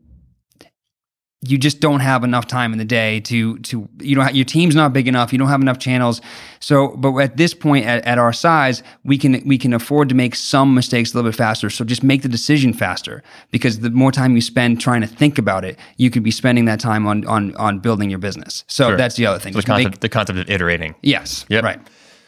you 1.42 1.58
just 1.58 1.80
don't 1.80 2.02
have 2.02 2.26
enough 2.26 2.48
time 2.48 2.74
in 2.74 2.80
the 2.80 2.86
day 2.86 3.22
to 3.22 3.58
to 3.60 3.88
you 4.00 4.16
know 4.16 4.28
your 4.30 4.44
team's 4.44 4.76
not 4.76 4.92
big 4.92 5.08
enough 5.08 5.32
you 5.32 5.40
don't 5.40 5.48
have 5.48 5.62
enough 5.62 5.80
channels 5.80 6.20
so 6.60 6.90
but 6.98 7.16
at 7.18 7.38
this 7.38 7.54
point 7.54 7.86
at, 7.86 8.04
at 8.06 8.18
our 8.18 8.34
size 8.34 8.84
we 9.06 9.18
can 9.18 9.42
we 9.46 9.58
can 9.58 9.74
afford 9.74 10.10
to 10.10 10.16
make 10.16 10.36
some 10.36 10.74
mistakes 10.74 11.14
a 11.14 11.18
little 11.18 11.32
bit 11.32 11.38
faster 11.38 11.70
so 11.70 11.86
just 11.86 12.04
make 12.04 12.24
the 12.24 12.30
decision 12.30 12.74
faster 12.74 13.24
because 13.52 13.80
the 13.80 13.90
more 13.90 14.12
time 14.12 14.36
you 14.36 14.42
spend 14.42 14.82
trying 14.82 15.02
to 15.02 15.08
think 15.08 15.38
about 15.38 15.64
it 15.64 15.80
you 15.98 16.10
could 16.10 16.24
be 16.24 16.32
spending 16.32 16.66
that 16.66 16.80
time 16.80 17.08
on 17.08 17.26
on 17.26 17.56
on 17.56 17.80
building 17.80 18.10
your 18.10 18.20
business 18.20 18.66
so 18.68 18.90
sure. 18.90 18.98
that's 18.98 19.16
the 19.16 19.26
other 19.26 19.40
thing 19.40 19.54
so 19.54 19.62
the, 19.62 19.66
concept, 19.66 19.96
make, 19.96 20.00
the 20.02 20.10
concept 20.10 20.40
of 20.40 20.50
iterating 20.50 20.94
yes 21.02 21.46
yep. 21.48 21.64
right 21.64 21.80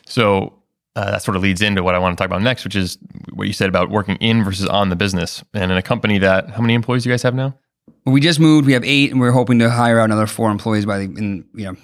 so 0.06 0.54
uh, 0.96 1.12
that 1.12 1.24
sort 1.24 1.38
of 1.38 1.42
leads 1.42 1.62
into 1.62 1.84
what 1.84 1.96
I 1.96 2.00
want 2.00 2.18
to 2.18 2.22
talk 2.22 2.30
about 2.30 2.42
next, 2.42 2.66
which 2.66 2.76
is 2.76 2.98
what 3.32 3.48
you 3.48 3.54
said 3.54 3.70
about 3.70 3.90
working 3.90 4.18
in 4.18 4.44
versus 4.44 4.68
on 4.68 4.90
the 4.90 4.98
business. 4.98 5.42
And 5.54 5.72
in 5.72 5.78
a 5.78 5.82
company 5.82 6.18
that, 6.18 6.50
how 6.50 6.60
many 6.60 6.74
employees 6.74 7.04
do 7.04 7.10
you 7.10 7.14
guys 7.14 7.24
have 7.24 7.34
now? 7.34 7.58
We 8.06 8.20
just 8.20 8.40
moved. 8.40 8.66
We 8.66 8.74
have 8.74 8.84
eight, 8.84 9.12
and 9.12 9.20
we're 9.20 9.32
hoping 9.32 9.60
to 9.60 9.70
hire 9.70 10.00
out 10.00 10.06
another 10.06 10.28
four 10.28 10.50
employees 10.50 10.86
by 10.86 11.00
the 11.00 11.04
in, 11.04 11.46
you 11.54 11.66
know 11.66 11.76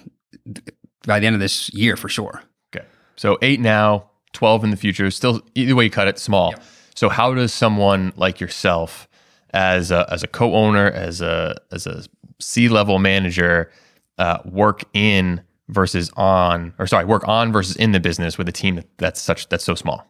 by 1.06 1.20
the 1.20 1.26
end 1.26 1.34
of 1.34 1.40
this 1.40 1.72
year 1.72 1.96
for 1.96 2.08
sure. 2.08 2.42
Okay, 2.74 2.84
so 3.16 3.38
eight 3.42 3.60
now, 3.60 4.10
twelve 4.32 4.64
in 4.64 4.70
the 4.70 4.76
future. 4.76 5.10
Still, 5.10 5.40
either 5.54 5.74
way 5.74 5.84
you 5.84 5.90
cut 5.90 6.08
it, 6.08 6.18
small. 6.18 6.50
Yep. 6.50 6.64
So 6.94 7.08
how 7.08 7.34
does 7.34 7.52
someone 7.52 8.12
like 8.16 8.40
yourself, 8.40 9.08
as 9.54 9.92
a, 9.92 10.06
as 10.10 10.24
a 10.24 10.26
co-owner, 10.26 10.90
as 10.90 11.20
a 11.20 11.56
as 11.70 11.86
a 11.86 12.04
C 12.40 12.68
level 12.68 12.98
manager, 12.98 13.70
uh, 14.18 14.38
work 14.44 14.82
in 14.92 15.40
versus 15.68 16.10
on, 16.16 16.74
or 16.78 16.86
sorry, 16.86 17.04
work 17.04 17.26
on 17.28 17.52
versus 17.52 17.76
in 17.76 17.92
the 17.92 18.00
business 18.00 18.36
with 18.36 18.48
a 18.48 18.52
team 18.52 18.82
that's 18.96 19.20
such 19.20 19.48
that's 19.48 19.64
so 19.64 19.74
small? 19.74 20.04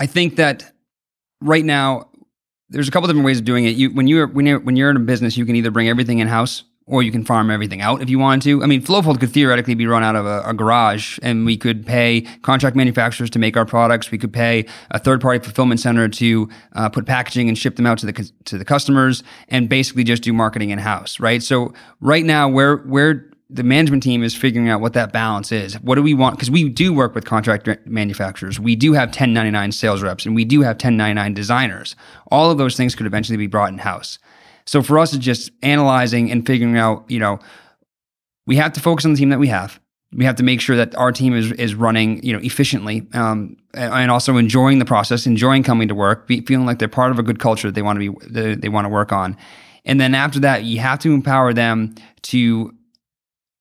I 0.00 0.06
think 0.06 0.36
that 0.36 0.72
right 1.40 1.64
now 1.64 2.08
there's 2.68 2.88
a 2.88 2.90
couple 2.90 3.06
different 3.06 3.26
ways 3.26 3.38
of 3.38 3.44
doing 3.44 3.64
it. 3.64 3.76
You 3.76 3.90
when 3.90 4.06
you're 4.06 4.26
when 4.26 4.46
you're 4.46 4.58
when 4.58 4.76
you're 4.76 4.90
in 4.90 4.96
a 4.96 5.00
business, 5.00 5.36
you 5.36 5.44
can 5.46 5.56
either 5.56 5.70
bring 5.70 5.88
everything 5.88 6.18
in 6.18 6.28
house 6.28 6.64
or 6.86 7.02
you 7.02 7.10
can 7.10 7.24
farm 7.24 7.50
everything 7.50 7.80
out 7.80 8.02
if 8.02 8.10
you 8.10 8.18
wanted 8.18 8.42
to. 8.42 8.62
I 8.62 8.66
mean, 8.66 8.82
Flowfold 8.82 9.18
could 9.18 9.30
theoretically 9.30 9.74
be 9.74 9.86
run 9.86 10.02
out 10.02 10.16
of 10.16 10.26
a, 10.26 10.42
a, 10.44 10.52
garage, 10.52 11.18
and 11.22 11.46
we 11.46 11.56
could 11.56 11.86
pay 11.86 12.22
contract 12.42 12.76
manufacturers 12.76 13.30
to 13.30 13.38
make 13.38 13.56
our 13.56 13.64
products. 13.64 14.10
We 14.10 14.18
could 14.18 14.32
pay 14.32 14.66
a 14.90 14.98
third-party 14.98 15.42
fulfillment 15.44 15.80
center 15.80 16.08
to 16.08 16.48
uh, 16.74 16.90
put 16.90 17.06
packaging 17.06 17.48
and 17.48 17.56
ship 17.56 17.76
them 17.76 17.86
out 17.86 17.98
to 17.98 18.06
the 18.06 18.30
to 18.44 18.58
the 18.58 18.64
customers, 18.64 19.22
and 19.48 19.68
basically 19.68 20.04
just 20.04 20.22
do 20.22 20.32
marketing 20.32 20.70
in 20.70 20.78
house, 20.78 21.18
right? 21.20 21.42
So 21.42 21.72
right 22.00 22.24
now, 22.24 22.48
where 22.48 22.76
where 22.78 23.30
the 23.50 23.62
management 23.62 24.02
team 24.02 24.22
is 24.22 24.34
figuring 24.34 24.68
out 24.68 24.80
what 24.80 24.94
that 24.94 25.12
balance 25.12 25.52
is. 25.52 25.74
What 25.80 25.96
do 25.96 26.02
we 26.02 26.14
want? 26.14 26.36
Because 26.36 26.50
we 26.50 26.68
do 26.68 26.94
work 26.94 27.14
with 27.14 27.24
contract 27.24 27.68
manufacturers. 27.86 28.58
We 28.58 28.74
do 28.74 28.94
have 28.94 29.08
1099 29.08 29.72
sales 29.72 30.02
reps 30.02 30.24
and 30.24 30.34
we 30.34 30.44
do 30.44 30.62
have 30.62 30.76
1099 30.76 31.34
designers. 31.34 31.94
All 32.30 32.50
of 32.50 32.58
those 32.58 32.76
things 32.76 32.94
could 32.94 33.06
eventually 33.06 33.36
be 33.36 33.46
brought 33.46 33.70
in 33.70 33.78
house. 33.78 34.18
So 34.66 34.82
for 34.82 34.98
us, 34.98 35.12
it's 35.12 35.24
just 35.24 35.50
analyzing 35.62 36.30
and 36.30 36.46
figuring 36.46 36.78
out, 36.78 37.04
you 37.08 37.18
know, 37.18 37.38
we 38.46 38.56
have 38.56 38.72
to 38.74 38.80
focus 38.80 39.04
on 39.04 39.12
the 39.12 39.18
team 39.18 39.28
that 39.28 39.38
we 39.38 39.48
have. 39.48 39.78
We 40.12 40.24
have 40.24 40.36
to 40.36 40.42
make 40.42 40.60
sure 40.60 40.76
that 40.76 40.94
our 40.94 41.12
team 41.12 41.34
is, 41.34 41.52
is 41.52 41.74
running, 41.74 42.22
you 42.22 42.32
know, 42.32 42.38
efficiently, 42.42 43.06
um, 43.14 43.56
and 43.74 44.10
also 44.10 44.36
enjoying 44.36 44.78
the 44.78 44.84
process, 44.84 45.26
enjoying 45.26 45.64
coming 45.64 45.88
to 45.88 45.94
work, 45.94 46.28
be, 46.28 46.40
feeling 46.42 46.66
like 46.66 46.78
they're 46.78 46.88
part 46.88 47.10
of 47.10 47.18
a 47.18 47.22
good 47.22 47.40
culture 47.40 47.68
that 47.68 47.74
they 47.74 47.82
want 47.82 48.00
to 48.00 48.12
be, 48.12 48.26
they, 48.28 48.54
they 48.54 48.68
want 48.68 48.84
to 48.84 48.88
work 48.88 49.12
on. 49.12 49.36
And 49.84 50.00
then 50.00 50.14
after 50.14 50.38
that, 50.40 50.64
you 50.64 50.78
have 50.78 51.00
to 51.00 51.12
empower 51.12 51.52
them 51.52 51.96
to 52.22 52.72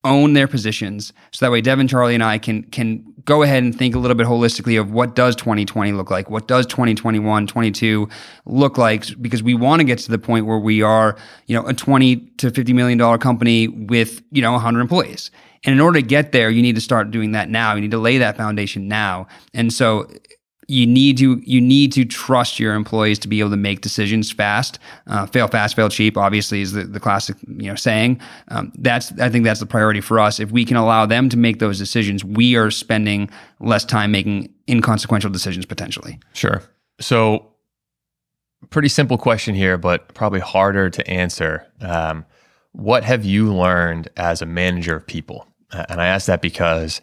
own 0.04 0.34
their 0.34 0.48
positions 0.48 1.14
so 1.32 1.46
that 1.46 1.52
way 1.52 1.62
Devin, 1.62 1.88
Charlie, 1.88 2.14
and 2.14 2.24
I 2.24 2.38
can 2.38 2.64
can 2.64 3.14
go 3.26 3.42
ahead 3.44 3.64
and 3.64 3.78
think 3.78 3.96
a 3.96 4.00
little 4.00 4.16
bit 4.16 4.28
holistically 4.28 4.80
of 4.80 4.92
what 4.92 5.16
does 5.16 5.36
2020 5.36 5.94
look 5.94 6.12
like? 6.12 6.30
What 6.30 6.48
does 6.48 6.66
2021, 6.66 7.48
22 7.48 8.10
look 8.46 8.78
like? 8.78 9.06
Because 9.22 9.42
we 9.42 9.54
want 9.54 9.80
to 9.80 9.86
get 9.86 10.00
to 10.00 10.12
the 10.12 10.18
point 10.18 10.46
where 10.46 10.60
we 10.60 10.82
are, 10.82 11.18
you 11.48 11.56
know, 11.56 11.66
a 11.66 11.74
20 11.74 12.16
to 12.16 12.52
50 12.52 12.74
million 12.74 12.98
dollar 12.98 13.18
company 13.18 13.68
with, 13.68 14.22
you 14.32 14.42
know, 14.42 14.52
100 14.54 14.82
employees. 14.82 15.32
And 15.66 15.74
in 15.74 15.80
order 15.80 16.02
to 16.02 16.06
get 16.06 16.34
there, 16.34 16.50
you 16.50 16.62
need 16.62 16.76
to 16.76 16.82
start 16.82 17.12
doing 17.12 17.32
that 17.32 17.50
now. 17.50 17.76
You 17.76 17.82
need 17.82 17.92
to 17.92 17.98
lay 17.98 18.18
that 18.18 18.36
foundation 18.36 18.90
now. 18.90 19.28
And 19.54 19.72
so 19.72 20.08
you 20.68 20.88
need 20.88 21.18
to 21.18 21.42
you 21.46 21.60
need 21.60 21.92
to 21.94 22.06
trust 22.06 22.60
your 22.60 22.74
employees 22.74 23.20
to 23.20 23.28
be 23.28 23.40
able 23.40 23.50
to 23.52 23.58
make 23.58 23.82
decisions 23.82 24.32
fast. 24.32 24.80
Uh, 25.08 25.26
fail 25.26 25.48
fast, 25.48 25.76
fail 25.76 25.90
cheap. 25.90 26.18
Obviously, 26.18 26.62
is 26.62 26.74
the, 26.74 26.84
the 26.84 27.00
classic 27.00 27.38
you 27.48 27.70
know 27.70 27.76
saying. 27.76 28.20
Um, 28.50 28.72
that's 28.78 29.12
I 29.20 29.30
think 29.30 29.46
that's 29.46 29.60
the 29.60 29.66
priority 29.66 30.02
for 30.02 30.20
us. 30.20 30.40
If 30.40 30.52
we 30.52 30.66
can 30.66 30.78
allow 30.78 31.06
them 31.06 31.30
to 31.30 31.38
make 31.38 31.60
those 31.60 31.78
decisions, 31.78 32.24
we 32.24 32.56
are 32.56 32.72
spending 32.72 33.30
less 33.60 33.86
time 33.86 34.12
making 34.12 34.54
inconsequential 34.70 35.30
decisions 35.30 35.66
potentially. 35.66 36.20
Sure. 36.34 36.62
So, 37.00 37.48
pretty 38.70 38.90
simple 38.90 39.18
question 39.18 39.56
here, 39.56 39.78
but 39.78 40.14
probably 40.14 40.40
harder 40.40 40.90
to 40.90 41.08
answer. 41.10 41.68
Um, 41.82 42.26
what 42.72 43.04
have 43.04 43.24
you 43.24 43.54
learned 43.54 44.10
as 44.18 44.42
a 44.42 44.46
manager 44.46 44.96
of 44.96 45.06
people? 45.06 45.48
And 45.72 46.02
I 46.02 46.08
ask 46.08 46.28
that 46.28 46.42
because 46.42 47.02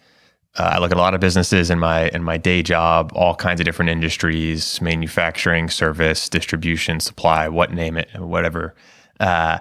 uh, 0.58 0.72
I 0.74 0.78
look 0.78 0.90
at 0.90 0.96
a 0.96 1.00
lot 1.00 1.14
of 1.14 1.20
businesses 1.20 1.70
in 1.70 1.78
my 1.78 2.08
in 2.08 2.24
my 2.24 2.36
day 2.36 2.62
job, 2.62 3.12
all 3.14 3.34
kinds 3.34 3.60
of 3.60 3.64
different 3.64 3.90
industries, 3.90 4.80
manufacturing, 4.80 5.68
service, 5.70 6.28
distribution, 6.28 6.98
supply, 6.98 7.48
what 7.48 7.72
name 7.72 7.96
it, 7.96 8.08
whatever. 8.18 8.74
Uh, 9.20 9.58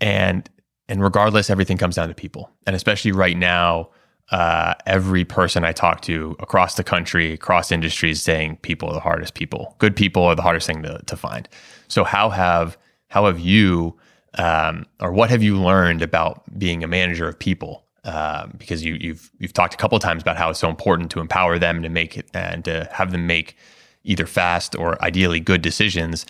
and 0.00 0.48
and 0.88 1.02
regardless, 1.02 1.48
everything 1.48 1.78
comes 1.78 1.96
down 1.96 2.08
to 2.08 2.14
people. 2.14 2.50
And 2.66 2.76
especially 2.76 3.12
right 3.12 3.36
now, 3.36 3.90
uh, 4.30 4.74
every 4.86 5.24
person 5.24 5.64
I 5.64 5.72
talk 5.72 6.02
to 6.02 6.36
across 6.38 6.74
the 6.74 6.84
country, 6.84 7.32
across 7.32 7.72
industries, 7.72 8.20
saying 8.20 8.58
people 8.62 8.90
are 8.90 8.94
the 8.94 9.00
hardest 9.00 9.34
people. 9.34 9.74
Good 9.78 9.96
people 9.96 10.24
are 10.24 10.34
the 10.34 10.42
hardest 10.42 10.66
thing 10.66 10.82
to 10.82 11.00
to 11.06 11.16
find. 11.16 11.48
So 11.88 12.04
how 12.04 12.28
have 12.28 12.76
how 13.08 13.24
have 13.24 13.40
you 13.40 13.96
um, 14.34 14.84
or 15.00 15.12
what 15.12 15.30
have 15.30 15.42
you 15.42 15.56
learned 15.56 16.02
about 16.02 16.42
being 16.58 16.84
a 16.84 16.86
manager 16.86 17.26
of 17.26 17.38
people 17.38 17.86
um, 18.04 18.54
because 18.56 18.84
you, 18.84 18.94
you've 18.94 19.30
you've 19.38 19.52
talked 19.52 19.74
a 19.74 19.76
couple 19.76 19.96
of 19.96 20.02
times 20.02 20.22
about 20.22 20.36
how 20.36 20.50
it's 20.50 20.58
so 20.58 20.70
important 20.70 21.10
to 21.10 21.20
empower 21.20 21.58
them 21.58 21.82
to 21.82 21.88
make 21.88 22.16
it 22.16 22.28
and 22.32 22.64
to 22.64 22.88
have 22.92 23.12
them 23.12 23.26
make 23.26 23.56
either 24.04 24.26
fast 24.26 24.74
or 24.76 25.02
ideally 25.04 25.40
good 25.40 25.62
decisions. 25.62 26.24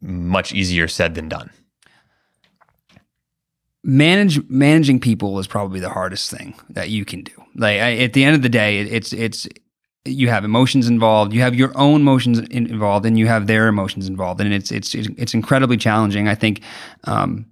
Much 0.00 0.52
easier 0.52 0.88
said 0.88 1.14
than 1.14 1.28
done. 1.28 1.50
Manage 3.84 4.48
managing 4.48 4.98
people 4.98 5.38
is 5.38 5.46
probably 5.46 5.78
the 5.78 5.90
hardest 5.90 6.30
thing 6.30 6.54
that 6.70 6.90
you 6.90 7.04
can 7.04 7.22
do. 7.22 7.32
Like 7.54 7.80
I, 7.80 7.96
at 7.98 8.12
the 8.12 8.24
end 8.24 8.34
of 8.34 8.42
the 8.42 8.48
day, 8.48 8.78
it, 8.78 8.92
it's 8.92 9.12
it's 9.12 9.46
you 10.04 10.28
have 10.28 10.44
emotions 10.44 10.88
involved, 10.88 11.32
you 11.32 11.40
have 11.42 11.54
your 11.54 11.72
own 11.78 12.00
emotions 12.00 12.40
in, 12.40 12.66
involved, 12.66 13.06
and 13.06 13.18
you 13.18 13.26
have 13.26 13.46
their 13.46 13.68
emotions 13.68 14.08
involved, 14.08 14.40
and 14.40 14.52
it's 14.52 14.72
it's 14.72 14.94
it's 14.94 15.32
incredibly 15.32 15.76
challenging. 15.76 16.28
I 16.28 16.34
think. 16.34 16.60
Um, 17.04 17.46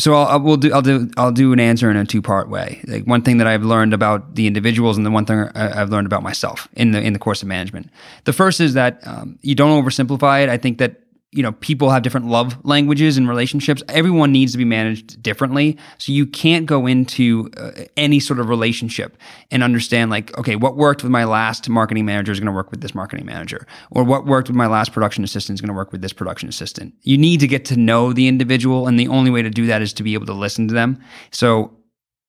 so 0.00 0.14
I'll, 0.14 0.26
I'll, 0.26 0.40
we'll 0.40 0.56
do 0.56 0.72
I'll 0.72 0.82
do 0.82 1.10
I'll 1.16 1.32
do 1.32 1.52
an 1.52 1.60
answer 1.60 1.90
in 1.90 1.96
a 1.96 2.04
two 2.04 2.22
part 2.22 2.48
way. 2.48 2.80
Like 2.86 3.04
one 3.04 3.22
thing 3.22 3.38
that 3.38 3.46
I've 3.46 3.64
learned 3.64 3.94
about 3.94 4.34
the 4.34 4.46
individuals, 4.46 4.96
and 4.96 5.04
the 5.04 5.10
one 5.10 5.26
thing 5.26 5.48
I've 5.54 5.90
learned 5.90 6.06
about 6.06 6.22
myself 6.22 6.68
in 6.74 6.92
the 6.92 7.00
in 7.00 7.12
the 7.12 7.18
course 7.18 7.42
of 7.42 7.48
management. 7.48 7.90
The 8.24 8.32
first 8.32 8.60
is 8.60 8.74
that 8.74 9.06
um, 9.06 9.38
you 9.42 9.54
don't 9.54 9.82
oversimplify 9.82 10.42
it. 10.42 10.48
I 10.48 10.56
think 10.56 10.78
that 10.78 11.00
you 11.32 11.44
know 11.44 11.52
people 11.52 11.90
have 11.90 12.02
different 12.02 12.26
love 12.26 12.58
languages 12.64 13.16
and 13.16 13.28
relationships. 13.28 13.82
Everyone 13.88 14.32
needs 14.32 14.52
to 14.52 14.58
be 14.58 14.64
managed 14.64 15.22
differently. 15.22 15.78
So 15.98 16.12
you 16.12 16.26
can't 16.26 16.66
go 16.66 16.86
into 16.86 17.50
uh, 17.56 17.84
any 17.96 18.18
sort 18.18 18.40
of 18.40 18.48
relationship 18.48 19.16
and 19.50 19.62
understand 19.62 20.10
like 20.10 20.36
okay 20.38 20.56
what 20.56 20.76
worked 20.76 21.02
with 21.02 21.12
my 21.12 21.24
last 21.24 21.68
marketing 21.68 22.04
manager 22.04 22.32
is 22.32 22.40
going 22.40 22.46
to 22.46 22.52
work 22.52 22.70
with 22.70 22.80
this 22.80 22.94
marketing 22.94 23.26
manager 23.26 23.66
or 23.90 24.02
what 24.02 24.26
worked 24.26 24.48
with 24.48 24.56
my 24.56 24.66
last 24.66 24.92
production 24.92 25.22
assistant 25.22 25.56
is 25.56 25.60
going 25.60 25.68
to 25.68 25.74
work 25.74 25.92
with 25.92 26.02
this 26.02 26.12
production 26.12 26.48
assistant. 26.48 26.94
You 27.02 27.16
need 27.16 27.40
to 27.40 27.46
get 27.46 27.64
to 27.66 27.76
know 27.76 28.12
the 28.12 28.26
individual 28.26 28.88
and 28.88 28.98
the 28.98 29.08
only 29.08 29.30
way 29.30 29.42
to 29.42 29.50
do 29.50 29.66
that 29.66 29.82
is 29.82 29.92
to 29.94 30.02
be 30.02 30.14
able 30.14 30.26
to 30.26 30.32
listen 30.32 30.66
to 30.68 30.74
them. 30.74 31.00
So 31.30 31.76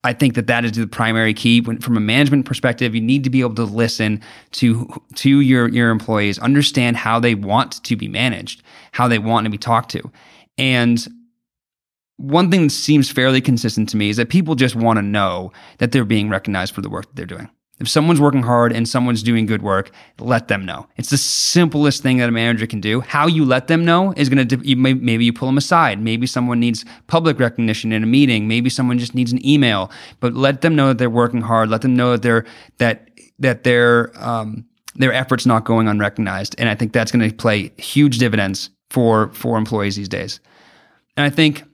I 0.04 0.12
think 0.12 0.34
that 0.34 0.48
that 0.48 0.64
is 0.64 0.72
the 0.72 0.86
primary 0.86 1.32
key. 1.32 1.60
When, 1.60 1.78
from 1.78 1.96
a 1.96 2.00
management 2.00 2.44
perspective, 2.44 2.94
you 2.94 3.00
need 3.00 3.22
to 3.24 3.30
be 3.30 3.40
able 3.40 3.54
to 3.54 3.64
listen 3.64 4.20
to 4.52 5.02
to 5.16 5.40
your 5.40 5.68
your 5.68 5.90
employees, 5.90 6.38
understand 6.38 6.96
how 6.96 7.20
they 7.20 7.34
want 7.34 7.82
to 7.84 7.96
be 7.96 8.08
managed, 8.08 8.62
how 8.92 9.06
they 9.06 9.18
want 9.18 9.44
to 9.44 9.50
be 9.50 9.58
talked 9.58 9.90
to, 9.92 10.10
and 10.58 11.06
one 12.16 12.50
thing 12.50 12.64
that 12.64 12.70
seems 12.70 13.10
fairly 13.10 13.40
consistent 13.40 13.88
to 13.88 13.96
me 13.96 14.08
is 14.08 14.16
that 14.16 14.28
people 14.28 14.54
just 14.54 14.76
want 14.76 14.96
to 14.96 15.02
know 15.02 15.50
that 15.78 15.90
they're 15.90 16.04
being 16.04 16.28
recognized 16.28 16.74
for 16.74 16.80
the 16.80 16.90
work 16.90 17.06
that 17.06 17.16
they're 17.16 17.26
doing. 17.26 17.50
If 17.82 17.88
someone's 17.88 18.20
working 18.20 18.44
hard 18.44 18.72
and 18.72 18.88
someone's 18.88 19.24
doing 19.24 19.44
good 19.44 19.60
work, 19.60 19.90
let 20.20 20.46
them 20.46 20.64
know. 20.64 20.86
It's 20.96 21.10
the 21.10 21.16
simplest 21.16 22.00
thing 22.00 22.18
that 22.18 22.28
a 22.28 22.32
manager 22.32 22.64
can 22.64 22.80
do. 22.80 23.00
How 23.00 23.26
you 23.26 23.44
let 23.44 23.66
them 23.66 23.84
know 23.84 24.14
is 24.16 24.28
going 24.28 24.46
to 24.46 24.76
maybe 24.76 25.24
you 25.24 25.32
pull 25.32 25.48
them 25.48 25.58
aside. 25.58 26.00
Maybe 26.00 26.28
someone 26.28 26.60
needs 26.60 26.84
public 27.08 27.40
recognition 27.40 27.90
in 27.90 28.04
a 28.04 28.06
meeting. 28.06 28.46
Maybe 28.46 28.70
someone 28.70 29.00
just 29.00 29.16
needs 29.16 29.32
an 29.32 29.44
email. 29.44 29.90
But 30.20 30.34
let 30.34 30.60
them 30.60 30.76
know 30.76 30.88
that 30.88 30.98
they're 30.98 31.10
working 31.10 31.40
hard. 31.40 31.70
Let 31.70 31.82
them 31.82 31.96
know 31.96 32.12
that 32.12 32.22
they're 32.22 32.46
that 32.78 33.10
that 33.40 33.64
their 33.64 34.12
um, 34.14 34.64
their 34.94 35.12
efforts 35.12 35.44
not 35.44 35.64
going 35.64 35.88
unrecognized. 35.88 36.54
And 36.58 36.68
I 36.68 36.76
think 36.76 36.92
that's 36.92 37.10
going 37.10 37.28
to 37.28 37.34
play 37.34 37.72
huge 37.78 38.18
dividends 38.18 38.70
for 38.90 39.32
for 39.32 39.58
employees 39.58 39.96
these 39.96 40.08
days. 40.08 40.38
And 41.16 41.26
I 41.26 41.30
think 41.30 41.64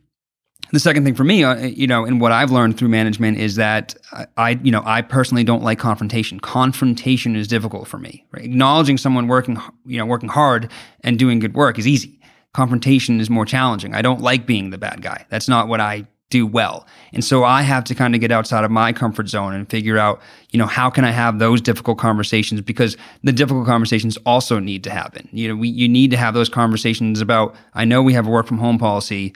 the 0.72 0.80
second 0.80 1.04
thing 1.04 1.14
for 1.14 1.24
me, 1.24 1.44
uh, 1.44 1.56
you 1.56 1.86
know, 1.86 2.04
and 2.04 2.20
what 2.20 2.32
I've 2.32 2.50
learned 2.50 2.76
through 2.76 2.88
management 2.88 3.38
is 3.38 3.56
that 3.56 3.96
I, 4.36 4.50
you 4.62 4.70
know, 4.70 4.82
I 4.84 5.02
personally 5.02 5.44
don't 5.44 5.62
like 5.62 5.78
confrontation. 5.78 6.40
Confrontation 6.40 7.36
is 7.36 7.48
difficult 7.48 7.88
for 7.88 7.98
me. 7.98 8.26
Right? 8.32 8.44
Acknowledging 8.44 8.98
someone 8.98 9.28
working, 9.28 9.58
you 9.86 9.98
know, 9.98 10.06
working 10.06 10.28
hard 10.28 10.70
and 11.02 11.18
doing 11.18 11.38
good 11.38 11.54
work 11.54 11.78
is 11.78 11.86
easy. 11.86 12.20
Confrontation 12.52 13.20
is 13.20 13.30
more 13.30 13.46
challenging. 13.46 13.94
I 13.94 14.02
don't 14.02 14.20
like 14.20 14.46
being 14.46 14.70
the 14.70 14.78
bad 14.78 15.00
guy. 15.00 15.24
That's 15.30 15.48
not 15.48 15.68
what 15.68 15.80
I 15.80 16.06
do 16.30 16.46
well. 16.46 16.86
And 17.14 17.24
so 17.24 17.44
I 17.44 17.62
have 17.62 17.84
to 17.84 17.94
kind 17.94 18.14
of 18.14 18.20
get 18.20 18.30
outside 18.30 18.64
of 18.64 18.70
my 18.70 18.92
comfort 18.92 19.28
zone 19.28 19.54
and 19.54 19.68
figure 19.70 19.96
out, 19.96 20.20
you 20.50 20.58
know, 20.58 20.66
how 20.66 20.90
can 20.90 21.04
I 21.06 21.10
have 21.10 21.38
those 21.38 21.62
difficult 21.62 21.96
conversations 21.96 22.60
because 22.60 22.98
the 23.22 23.32
difficult 23.32 23.66
conversations 23.66 24.18
also 24.26 24.58
need 24.58 24.84
to 24.84 24.90
happen. 24.90 25.28
You 25.32 25.48
know, 25.48 25.56
we 25.56 25.68
you 25.68 25.88
need 25.88 26.10
to 26.10 26.18
have 26.18 26.34
those 26.34 26.50
conversations 26.50 27.22
about 27.22 27.54
I 27.72 27.86
know 27.86 28.02
we 28.02 28.12
have 28.12 28.26
a 28.26 28.30
work 28.30 28.46
from 28.46 28.58
home 28.58 28.78
policy 28.78 29.34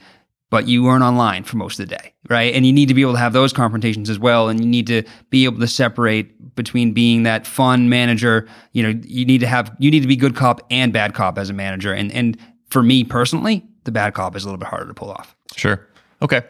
but 0.52 0.68
you 0.68 0.82
weren't 0.82 1.02
online 1.02 1.44
for 1.44 1.56
most 1.56 1.80
of 1.80 1.88
the 1.88 1.96
day, 1.96 2.12
right? 2.28 2.52
And 2.54 2.66
you 2.66 2.74
need 2.74 2.88
to 2.88 2.92
be 2.94 3.00
able 3.00 3.14
to 3.14 3.18
have 3.18 3.32
those 3.32 3.54
confrontations 3.54 4.10
as 4.10 4.18
well. 4.18 4.50
And 4.50 4.60
you 4.60 4.66
need 4.66 4.86
to 4.88 5.02
be 5.30 5.46
able 5.46 5.58
to 5.60 5.66
separate 5.66 6.54
between 6.54 6.92
being 6.92 7.22
that 7.22 7.46
fun 7.46 7.88
manager. 7.88 8.46
You 8.72 8.82
know, 8.82 9.00
you 9.02 9.24
need 9.24 9.40
to 9.40 9.46
have 9.46 9.74
you 9.78 9.90
need 9.90 10.00
to 10.00 10.06
be 10.06 10.14
good 10.14 10.36
cop 10.36 10.60
and 10.70 10.92
bad 10.92 11.14
cop 11.14 11.38
as 11.38 11.48
a 11.48 11.54
manager. 11.54 11.94
And 11.94 12.12
and 12.12 12.36
for 12.68 12.82
me 12.82 13.02
personally, 13.02 13.66
the 13.84 13.92
bad 13.92 14.12
cop 14.12 14.36
is 14.36 14.44
a 14.44 14.46
little 14.46 14.58
bit 14.58 14.68
harder 14.68 14.88
to 14.88 14.92
pull 14.92 15.10
off. 15.10 15.34
Sure. 15.56 15.88
Okay. 16.20 16.42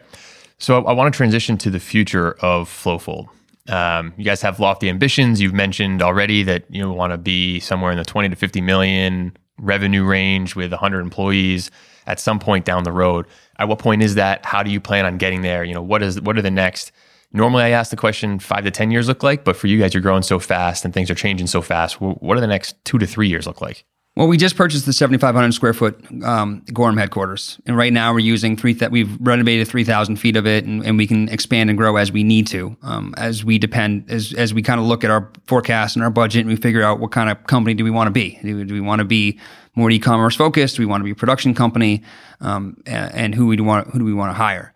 So 0.57 0.83
I, 0.83 0.89
I 0.89 0.93
want 0.93 1.13
to 1.13 1.15
transition 1.15 1.57
to 1.59 1.69
the 1.69 1.79
future 1.79 2.33
of 2.41 2.67
Flowfold. 2.67 3.29
Um, 3.69 4.13
you 4.17 4.25
guys 4.25 4.41
have 4.41 4.59
lofty 4.59 4.89
ambitions. 4.89 5.39
You've 5.39 5.53
mentioned 5.53 6.01
already 6.01 6.43
that 6.43 6.65
you 6.69 6.91
want 6.91 7.13
to 7.13 7.17
be 7.17 7.61
somewhere 7.61 7.93
in 7.93 7.97
the 7.97 8.03
20 8.03 8.27
to 8.27 8.35
50 8.35 8.59
million 8.59 9.37
revenue 9.57 10.03
range 10.03 10.57
with 10.57 10.71
100 10.71 10.99
employees 10.99 11.71
at 12.05 12.19
some 12.19 12.39
point 12.39 12.65
down 12.65 12.83
the 12.83 12.91
road. 12.91 13.25
At 13.59 13.67
what 13.67 13.79
point 13.79 14.01
is 14.03 14.15
that? 14.15 14.45
How 14.45 14.63
do 14.63 14.71
you 14.71 14.79
plan 14.79 15.05
on 15.05 15.17
getting 15.17 15.41
there? 15.41 15.63
You 15.63 15.73
know, 15.73 15.81
what 15.81 16.03
is 16.03 16.19
what 16.21 16.37
are 16.37 16.41
the 16.41 16.51
next? 16.51 16.91
Normally, 17.31 17.63
I 17.63 17.69
ask 17.69 17.89
the 17.89 17.97
question 17.97 18.39
five 18.39 18.63
to 18.63 18.71
ten 18.71 18.91
years 18.91 19.07
look 19.07 19.23
like, 19.23 19.43
but 19.43 19.55
for 19.55 19.67
you 19.67 19.79
guys, 19.79 19.93
you're 19.93 20.01
growing 20.01 20.21
so 20.23 20.39
fast 20.39 20.85
and 20.85 20.93
things 20.93 21.09
are 21.09 21.15
changing 21.15 21.47
so 21.47 21.61
fast. 21.61 21.99
What 21.99 22.35
do 22.35 22.41
the 22.41 22.47
next 22.47 22.75
two 22.85 22.99
to 22.99 23.07
three 23.07 23.27
years 23.27 23.47
look 23.47 23.61
like? 23.61 23.85
Well, 24.15 24.27
we 24.27 24.37
just 24.37 24.55
purchased 24.55 24.85
the 24.85 24.93
7,500 24.93 25.53
square 25.53 25.73
foot 25.73 25.99
um, 26.23 26.63
Gorham 26.71 26.97
headquarters, 26.97 27.59
and 27.65 27.75
right 27.75 27.91
now 27.91 28.13
we're 28.13 28.19
using 28.19 28.55
three. 28.55 28.75
Th- 28.75 28.91
we've 28.91 29.17
renovated 29.19 29.67
3,000 29.67 30.17
feet 30.17 30.35
of 30.35 30.45
it, 30.45 30.65
and, 30.65 30.85
and, 30.85 30.99
we 30.99 31.07
can 31.07 31.29
expand 31.29 31.71
and 31.71 31.79
grow 31.79 31.95
as 31.95 32.11
we 32.11 32.23
need 32.23 32.45
to, 32.47 32.77
um, 32.83 33.15
as 33.17 33.43
we 33.43 33.57
depend, 33.57 34.11
as 34.11 34.31
as 34.33 34.53
we 34.53 34.61
kind 34.61 34.79
of 34.79 34.85
look 34.85 35.03
at 35.03 35.09
our 35.09 35.31
forecast 35.47 35.95
and 35.95 36.03
our 36.03 36.11
budget, 36.11 36.41
and 36.41 36.49
we 36.49 36.55
figure 36.55 36.83
out 36.83 36.99
what 36.99 37.09
kind 37.09 37.27
of 37.27 37.43
company 37.47 37.73
do 37.73 37.83
we 37.83 37.89
want 37.89 38.05
to 38.05 38.11
be. 38.11 38.37
Do, 38.43 38.63
do 38.63 38.73
we 38.75 38.81
want 38.81 38.99
to 38.99 39.05
be 39.05 39.39
more 39.73 39.89
e-commerce 39.89 40.35
focused? 40.35 40.75
Do 40.75 40.83
we 40.83 40.85
want 40.85 41.01
to 41.01 41.05
be 41.05 41.11
a 41.11 41.15
production 41.15 41.55
company? 41.55 42.03
Um, 42.39 42.77
and, 42.85 43.15
and 43.15 43.35
who 43.35 43.47
we 43.47 43.59
want 43.61 43.87
who 43.87 43.97
do 43.97 44.05
we 44.05 44.13
want 44.13 44.29
to 44.29 44.35
hire? 44.35 44.75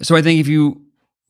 So 0.00 0.16
I 0.16 0.22
think 0.22 0.40
if 0.40 0.48
you 0.48 0.80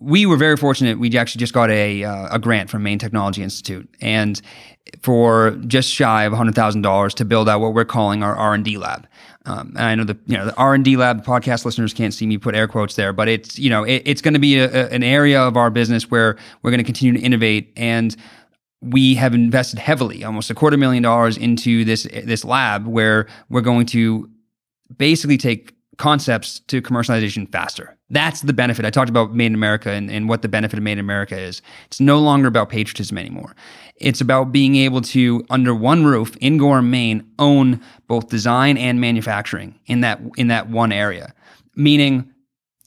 we 0.03 0.27
were 0.27 0.37
very 0.37 0.57
fortunate. 0.57 0.99
We 0.99 1.17
actually 1.17 1.41
just 1.41 1.53
got 1.53 1.71
a 1.71 2.05
uh, 2.05 2.35
a 2.35 2.39
grant 2.39 2.71
from 2.71 2.83
Maine 2.83 2.99
Technology 2.99 3.43
Institute, 3.43 3.89
and 4.01 4.41
for 5.03 5.53
just 5.67 5.89
shy 5.89 6.25
of 6.25 6.33
hundred 6.33 6.55
thousand 6.55 6.83
dollars 6.83 7.15
to 7.15 7.25
build 7.25 7.49
out 7.49 7.61
what 7.61 7.75
we're 7.75 7.85
calling 7.85 8.23
our 8.23 8.35
R 8.35 8.55
and 8.55 8.65
D 8.65 8.79
lab. 8.79 9.07
Um, 9.45 9.69
and 9.77 9.85
I 9.85 9.95
know 9.95 10.05
the 10.05 10.19
you 10.27 10.37
know 10.37 10.47
the 10.47 10.57
R 10.57 10.75
and 10.75 10.85
D 10.85 10.97
lab 10.97 11.25
podcast 11.25 11.65
listeners 11.65 11.95
can't 11.95 12.13
see 12.13 12.27
me 12.27 12.39
put 12.39 12.55
air 12.55 12.69
quotes 12.69 12.97
there, 12.97 13.13
but 13.13 13.29
it's 13.29 13.59
you 13.59 13.71
know 13.71 13.85
it, 13.85 14.03
it's 14.05 14.21
going 14.21 14.35
to 14.35 14.41
be 14.41 14.59
a, 14.59 14.65
a, 14.65 14.89
an 14.89 15.03
area 15.03 15.41
of 15.41 15.57
our 15.57 15.71
business 15.71 16.11
where 16.11 16.37
we're 16.63 16.71
going 16.71 16.79
to 16.79 16.85
continue 16.85 17.15
to 17.15 17.25
innovate 17.25 17.73
and 17.77 18.17
we 18.81 19.15
have 19.15 19.33
invested 19.33 19.79
heavily, 19.79 20.25
almost 20.25 20.51
a 20.51 20.55
quarter 20.55 20.77
million 20.77 21.03
dollars 21.03 21.37
into 21.37 21.85
this 21.85 22.03
this 22.25 22.45
lab 22.45 22.87
where 22.87 23.29
we're 23.49 23.61
going 23.61 23.87
to 23.87 24.29
basically 24.97 25.39
take 25.39 25.75
concepts 25.99 26.61
to 26.61 26.83
commercialization 26.83 27.51
faster. 27.51 27.97
That's 28.13 28.43
the 28.43 28.53
benefit. 28.53 28.85
I 28.85 28.91
talked 28.91 29.09
about 29.09 29.35
Made 29.35 29.47
in 29.47 29.55
America 29.55 29.91
and, 29.91 30.11
and 30.11 30.29
what 30.29 30.43
the 30.43 30.49
benefit 30.49 30.79
of 30.79 30.83
Made 30.83 30.93
in 30.93 30.99
America 30.99 31.37
is. 31.37 31.63
It's 31.87 31.99
no 31.99 32.19
longer 32.19 32.47
about 32.47 32.69
patriotism 32.69 33.17
anymore. 33.17 33.57
It's 33.97 34.21
about 34.21 34.53
being 34.53 34.77
able 34.77 35.01
to, 35.01 35.43
under 35.49 35.75
one 35.75 36.05
roof 36.05 36.37
in 36.37 36.59
Gorham, 36.59 36.91
Maine, 36.91 37.27
own 37.39 37.81
both 38.09 38.29
design 38.29 38.77
and 38.77 39.01
manufacturing 39.01 39.79
in 39.87 40.03
that 40.03 40.21
in 40.37 40.49
that 40.49 40.69
one 40.69 40.93
area. 40.93 41.33
Meaning 41.75 42.31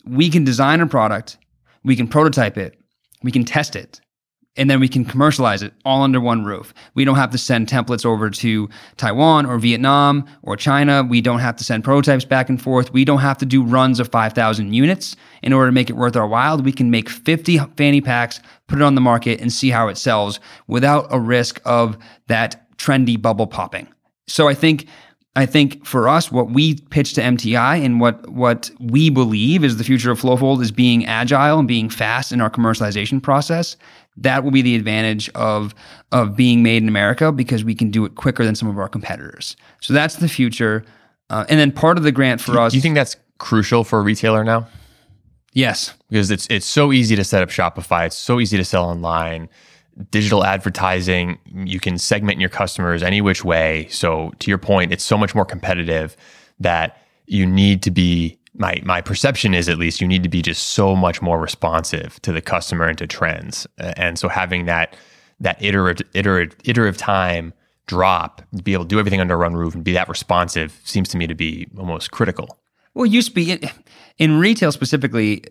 we 0.05 0.29
can 0.29 0.43
design 0.43 0.79
a 0.79 0.85
product, 0.85 1.39
we 1.83 1.95
can 1.95 2.07
prototype 2.07 2.55
it, 2.55 2.79
we 3.23 3.31
can 3.31 3.43
test 3.43 3.75
it, 3.75 3.99
and 4.57 4.69
then 4.69 4.79
we 4.79 4.87
can 4.87 5.03
commercialize 5.03 5.61
it 5.61 5.73
all 5.83 6.03
under 6.03 6.21
one 6.21 6.45
roof. 6.45 6.73
We 6.93 7.05
don't 7.05 7.15
have 7.15 7.31
to 7.31 7.37
send 7.37 7.67
templates 7.67 8.05
over 8.05 8.29
to 8.29 8.69
Taiwan 8.97 9.45
or 9.45 9.57
Vietnam 9.57 10.25
or 10.43 10.55
China. 10.55 11.03
We 11.03 11.21
don't 11.21 11.39
have 11.39 11.55
to 11.57 11.63
send 11.63 11.83
prototypes 11.83 12.25
back 12.25 12.49
and 12.49 12.61
forth. 12.61 12.93
We 12.93 13.05
don't 13.05 13.19
have 13.19 13.37
to 13.39 13.45
do 13.45 13.63
runs 13.63 13.99
of 13.99 14.09
5,000 14.09 14.73
units 14.73 15.15
in 15.41 15.53
order 15.53 15.67
to 15.67 15.73
make 15.73 15.89
it 15.89 15.97
worth 15.97 16.15
our 16.15 16.27
while. 16.27 16.57
We 16.57 16.71
can 16.71 16.89
make 16.89 17.09
50 17.09 17.57
fanny 17.77 18.01
packs, 18.01 18.39
put 18.67 18.79
it 18.79 18.83
on 18.83 18.95
the 18.95 19.01
market, 19.01 19.41
and 19.41 19.51
see 19.51 19.69
how 19.69 19.87
it 19.89 19.97
sells 19.97 20.39
without 20.67 21.07
a 21.09 21.19
risk 21.19 21.61
of 21.65 21.97
that 22.27 22.75
trendy 22.77 23.21
bubble 23.21 23.47
popping. 23.47 23.87
So 24.27 24.47
I 24.47 24.53
think 24.53 24.87
I 25.37 25.45
think 25.45 25.85
for 25.85 26.07
us, 26.07 26.31
what 26.31 26.51
we 26.51 26.75
pitch 26.75 27.13
to 27.13 27.21
MTI 27.21 27.83
and 27.83 27.99
what 27.99 28.27
what 28.29 28.71
we 28.79 29.09
believe 29.09 29.65
is 29.65 29.75
the 29.75 29.83
future 29.83 30.11
of 30.11 30.19
Flowfold 30.19 30.61
is 30.61 30.71
being 30.71 31.05
agile 31.05 31.59
and 31.59 31.67
being 31.67 31.89
fast 31.89 32.31
in 32.31 32.39
our 32.39 32.49
commercialization 32.49 33.21
process 33.21 33.75
that 34.17 34.43
will 34.43 34.51
be 34.51 34.61
the 34.61 34.75
advantage 34.75 35.29
of 35.35 35.75
of 36.11 36.35
being 36.35 36.63
made 36.63 36.81
in 36.83 36.89
America 36.89 37.31
because 37.31 37.63
we 37.63 37.75
can 37.75 37.91
do 37.91 38.05
it 38.05 38.15
quicker 38.15 38.45
than 38.45 38.55
some 38.55 38.69
of 38.69 38.77
our 38.77 38.89
competitors. 38.89 39.55
So 39.81 39.93
that's 39.93 40.15
the 40.15 40.29
future. 40.29 40.85
Uh, 41.29 41.45
and 41.49 41.59
then 41.59 41.71
part 41.71 41.97
of 41.97 42.03
the 42.03 42.11
grant 42.11 42.39
for 42.39 42.53
do, 42.53 42.59
us. 42.59 42.71
Do 42.71 42.77
you 42.77 42.81
think 42.81 42.95
that's 42.95 43.17
crucial 43.37 43.83
for 43.83 43.99
a 43.99 44.01
retailer 44.01 44.43
now? 44.43 44.67
Yes, 45.53 45.93
because 46.09 46.31
it's 46.31 46.47
it's 46.49 46.65
so 46.65 46.91
easy 46.91 47.15
to 47.15 47.23
set 47.23 47.41
up 47.41 47.49
Shopify. 47.49 48.07
It's 48.07 48.17
so 48.17 48.39
easy 48.39 48.57
to 48.57 48.65
sell 48.65 48.85
online. 48.85 49.49
Digital 50.11 50.43
advertising, 50.43 51.39
you 51.45 51.79
can 51.79 51.97
segment 51.97 52.41
your 52.41 52.49
customers 52.49 53.01
any 53.01 53.21
which 53.21 53.45
way. 53.45 53.87
So 53.89 54.33
to 54.39 54.51
your 54.51 54.57
point, 54.57 54.91
it's 54.91 55.05
so 55.05 55.17
much 55.17 55.33
more 55.33 55.45
competitive 55.45 56.17
that 56.59 57.01
you 57.27 57.45
need 57.45 57.81
to 57.83 57.91
be 57.91 58.37
my 58.57 58.81
my 58.83 59.01
perception 59.01 59.53
is 59.53 59.69
at 59.69 59.77
least 59.77 60.01
you 60.01 60.07
need 60.07 60.23
to 60.23 60.29
be 60.29 60.41
just 60.41 60.67
so 60.67 60.95
much 60.95 61.21
more 61.21 61.39
responsive 61.39 62.21
to 62.21 62.31
the 62.31 62.41
customer 62.41 62.87
and 62.87 62.97
to 62.97 63.07
trends. 63.07 63.67
And 63.77 64.17
so 64.17 64.27
having 64.29 64.65
that 64.65 64.95
that 65.39 65.61
iterative 65.61 66.07
iterative, 66.13 66.57
iterative 66.63 66.97
time 66.97 67.53
drop, 67.87 68.41
be 68.63 68.73
able 68.73 68.85
to 68.85 68.87
do 68.87 68.99
everything 68.99 69.21
under 69.21 69.37
one 69.37 69.55
roof 69.55 69.75
and 69.75 69.83
be 69.83 69.93
that 69.93 70.09
responsive 70.09 70.79
seems 70.83 71.09
to 71.09 71.17
me 71.17 71.27
to 71.27 71.35
be 71.35 71.67
almost 71.77 72.11
critical. 72.11 72.57
Well, 72.95 73.05
used 73.05 73.29
to 73.29 73.35
be 73.35 73.51
in, 73.51 73.69
in 74.17 74.39
retail 74.39 74.71
specifically, 74.71 75.43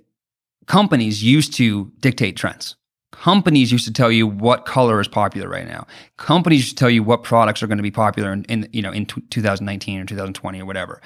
companies 0.67 1.23
used 1.23 1.55
to 1.55 1.93
dictate 2.01 2.37
trends 2.37 2.77
Companies 3.15 3.71
used 3.71 3.85
to 3.85 3.93
tell 3.93 4.11
you 4.11 4.27
what 4.27 4.67
color 4.67 5.01
is 5.01 5.07
popular 5.07 5.49
right 5.49 5.69
now. 5.69 5.87
Companies 6.17 6.63
used 6.63 6.77
to 6.77 6.81
tell 6.81 6.91
you 6.91 7.05
what 7.05 7.23
products 7.23 7.63
are 7.63 7.69
going 7.69 7.79
to 7.79 7.83
be 7.83 7.93
popular 7.93 8.33
in, 8.33 8.45
in 8.47 8.69
you 8.73 8.83
know 8.83 8.91
in 8.91 9.07
t- 9.07 9.23
2019 9.31 10.01
or 10.01 10.05
2020 10.05 10.61
or 10.61 10.65
whatever. 10.67 11.01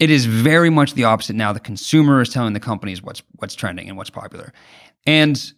It 0.00 0.10
is 0.10 0.26
very 0.26 0.70
much 0.70 0.94
the 0.94 1.04
opposite 1.04 1.36
now. 1.36 1.52
The 1.52 1.60
consumer 1.60 2.20
is 2.20 2.30
telling 2.30 2.54
the 2.54 2.60
companies 2.60 3.02
what's 3.02 3.22
what's 3.36 3.54
trending 3.54 3.88
and 3.88 3.96
what's 3.96 4.10
popular, 4.10 4.52
and 5.06 5.52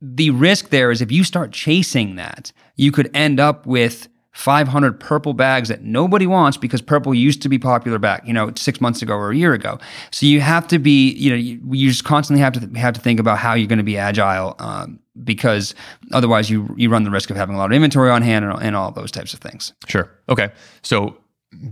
the 0.00 0.30
risk 0.30 0.70
there 0.70 0.90
is 0.90 1.00
if 1.00 1.10
you 1.12 1.24
start 1.24 1.52
chasing 1.52 2.16
that, 2.16 2.52
you 2.76 2.92
could 2.92 3.10
end 3.14 3.40
up 3.40 3.66
with 3.66 4.08
500 4.32 5.00
purple 5.00 5.32
bags 5.32 5.70
that 5.70 5.82
nobody 5.82 6.26
wants 6.26 6.58
because 6.58 6.82
purple 6.82 7.14
used 7.14 7.40
to 7.40 7.48
be 7.48 7.58
popular 7.58 7.98
back, 7.98 8.26
you 8.26 8.34
know, 8.34 8.52
six 8.54 8.82
months 8.82 9.00
ago 9.00 9.14
or 9.14 9.30
a 9.30 9.36
year 9.36 9.54
ago. 9.54 9.78
So 10.10 10.26
you 10.26 10.42
have 10.42 10.68
to 10.68 10.78
be, 10.78 11.12
you 11.12 11.30
know, 11.30 11.36
you, 11.36 11.58
you 11.72 11.88
just 11.88 12.04
constantly 12.04 12.42
have 12.42 12.52
to 12.52 12.60
th- 12.60 12.76
have 12.76 12.92
to 12.94 13.00
think 13.00 13.18
about 13.18 13.38
how 13.38 13.54
you're 13.54 13.66
going 13.66 13.78
to 13.78 13.84
be 13.84 13.96
agile 13.96 14.54
um, 14.58 15.00
because 15.24 15.74
otherwise 16.12 16.50
you 16.50 16.68
you 16.76 16.90
run 16.90 17.04
the 17.04 17.10
risk 17.10 17.30
of 17.30 17.36
having 17.36 17.54
a 17.54 17.58
lot 17.58 17.70
of 17.70 17.72
inventory 17.72 18.10
on 18.10 18.20
hand 18.20 18.44
and, 18.44 18.62
and 18.62 18.76
all 18.76 18.92
those 18.92 19.10
types 19.10 19.32
of 19.32 19.40
things. 19.40 19.72
Sure. 19.88 20.10
Okay. 20.28 20.50
So 20.82 21.16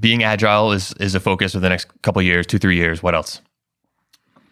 being 0.01 0.23
agile 0.23 0.73
is 0.73 0.93
is 1.01 1.15
a 1.15 1.21
focus 1.21 1.53
for 1.53 1.61
the 1.61 1.69
next 1.69 1.89
couple 2.03 2.23
years, 2.23 2.47
two 2.47 2.59
three 2.59 2.77
years. 2.77 3.03
What 3.03 3.15
else? 3.15 3.41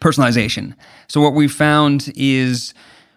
Personalization. 0.00 0.74
So 1.08 1.20
what 1.20 1.34
we 1.34 1.46
found 1.48 2.12
is 2.16 2.74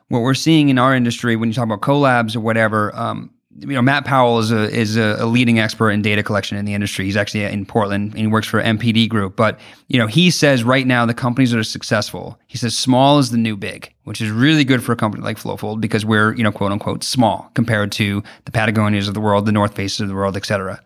what 0.09 0.19
we're 0.19 0.33
seeing 0.35 0.69
in 0.69 0.77
our 0.77 0.95
industry 0.95 1.35
when 1.35 1.49
you 1.49 1.53
talk 1.53 1.65
about 1.65 1.81
collabs 1.81 2.35
or 2.35 2.39
whatever. 2.39 2.95
Um, 2.95 3.31
you 3.57 3.67
know, 3.67 3.81
Matt 3.81 4.03
Powell 4.03 4.39
is 4.39 4.51
a 4.51 4.69
is 4.69 4.97
a, 4.97 5.25
leading 5.25 5.59
expert 5.59 5.91
in 5.91 6.01
data 6.01 6.21
collection 6.21 6.57
in 6.57 6.65
the 6.65 6.73
industry. 6.73 7.05
He's 7.05 7.15
actually 7.15 7.45
in 7.45 7.65
Portland 7.65 8.11
and 8.11 8.19
he 8.19 8.27
works 8.27 8.47
for 8.47 8.61
NPD 8.61 9.07
Group. 9.07 9.37
But 9.37 9.59
you 9.87 9.97
know, 9.97 10.07
he 10.07 10.29
says 10.29 10.63
right 10.63 10.85
now 10.85 11.05
the 11.05 11.13
companies 11.13 11.51
that 11.51 11.59
are 11.59 11.63
successful, 11.63 12.37
he 12.47 12.57
says 12.57 12.77
small 12.77 13.17
is 13.17 13.31
the 13.31 13.37
new 13.37 13.55
big, 13.55 13.93
which 14.03 14.19
is 14.19 14.29
really 14.29 14.65
good 14.65 14.83
for 14.83 14.91
a 14.91 14.97
company 14.97 15.23
like 15.23 15.37
Flowfold 15.37 15.79
because 15.79 16.05
we're 16.05 16.33
you 16.35 16.43
know 16.43 16.51
quote 16.51 16.71
unquote 16.71 17.03
small 17.03 17.49
compared 17.53 17.93
to 17.93 18.21
the 18.43 18.51
Patagonias 18.51 19.07
of 19.07 19.13
the 19.13 19.21
world, 19.21 19.45
the 19.45 19.53
North 19.53 19.73
Faces 19.73 20.01
of 20.01 20.09
the 20.09 20.15
world, 20.15 20.35
et 20.35 20.45
cetera. 20.45 20.81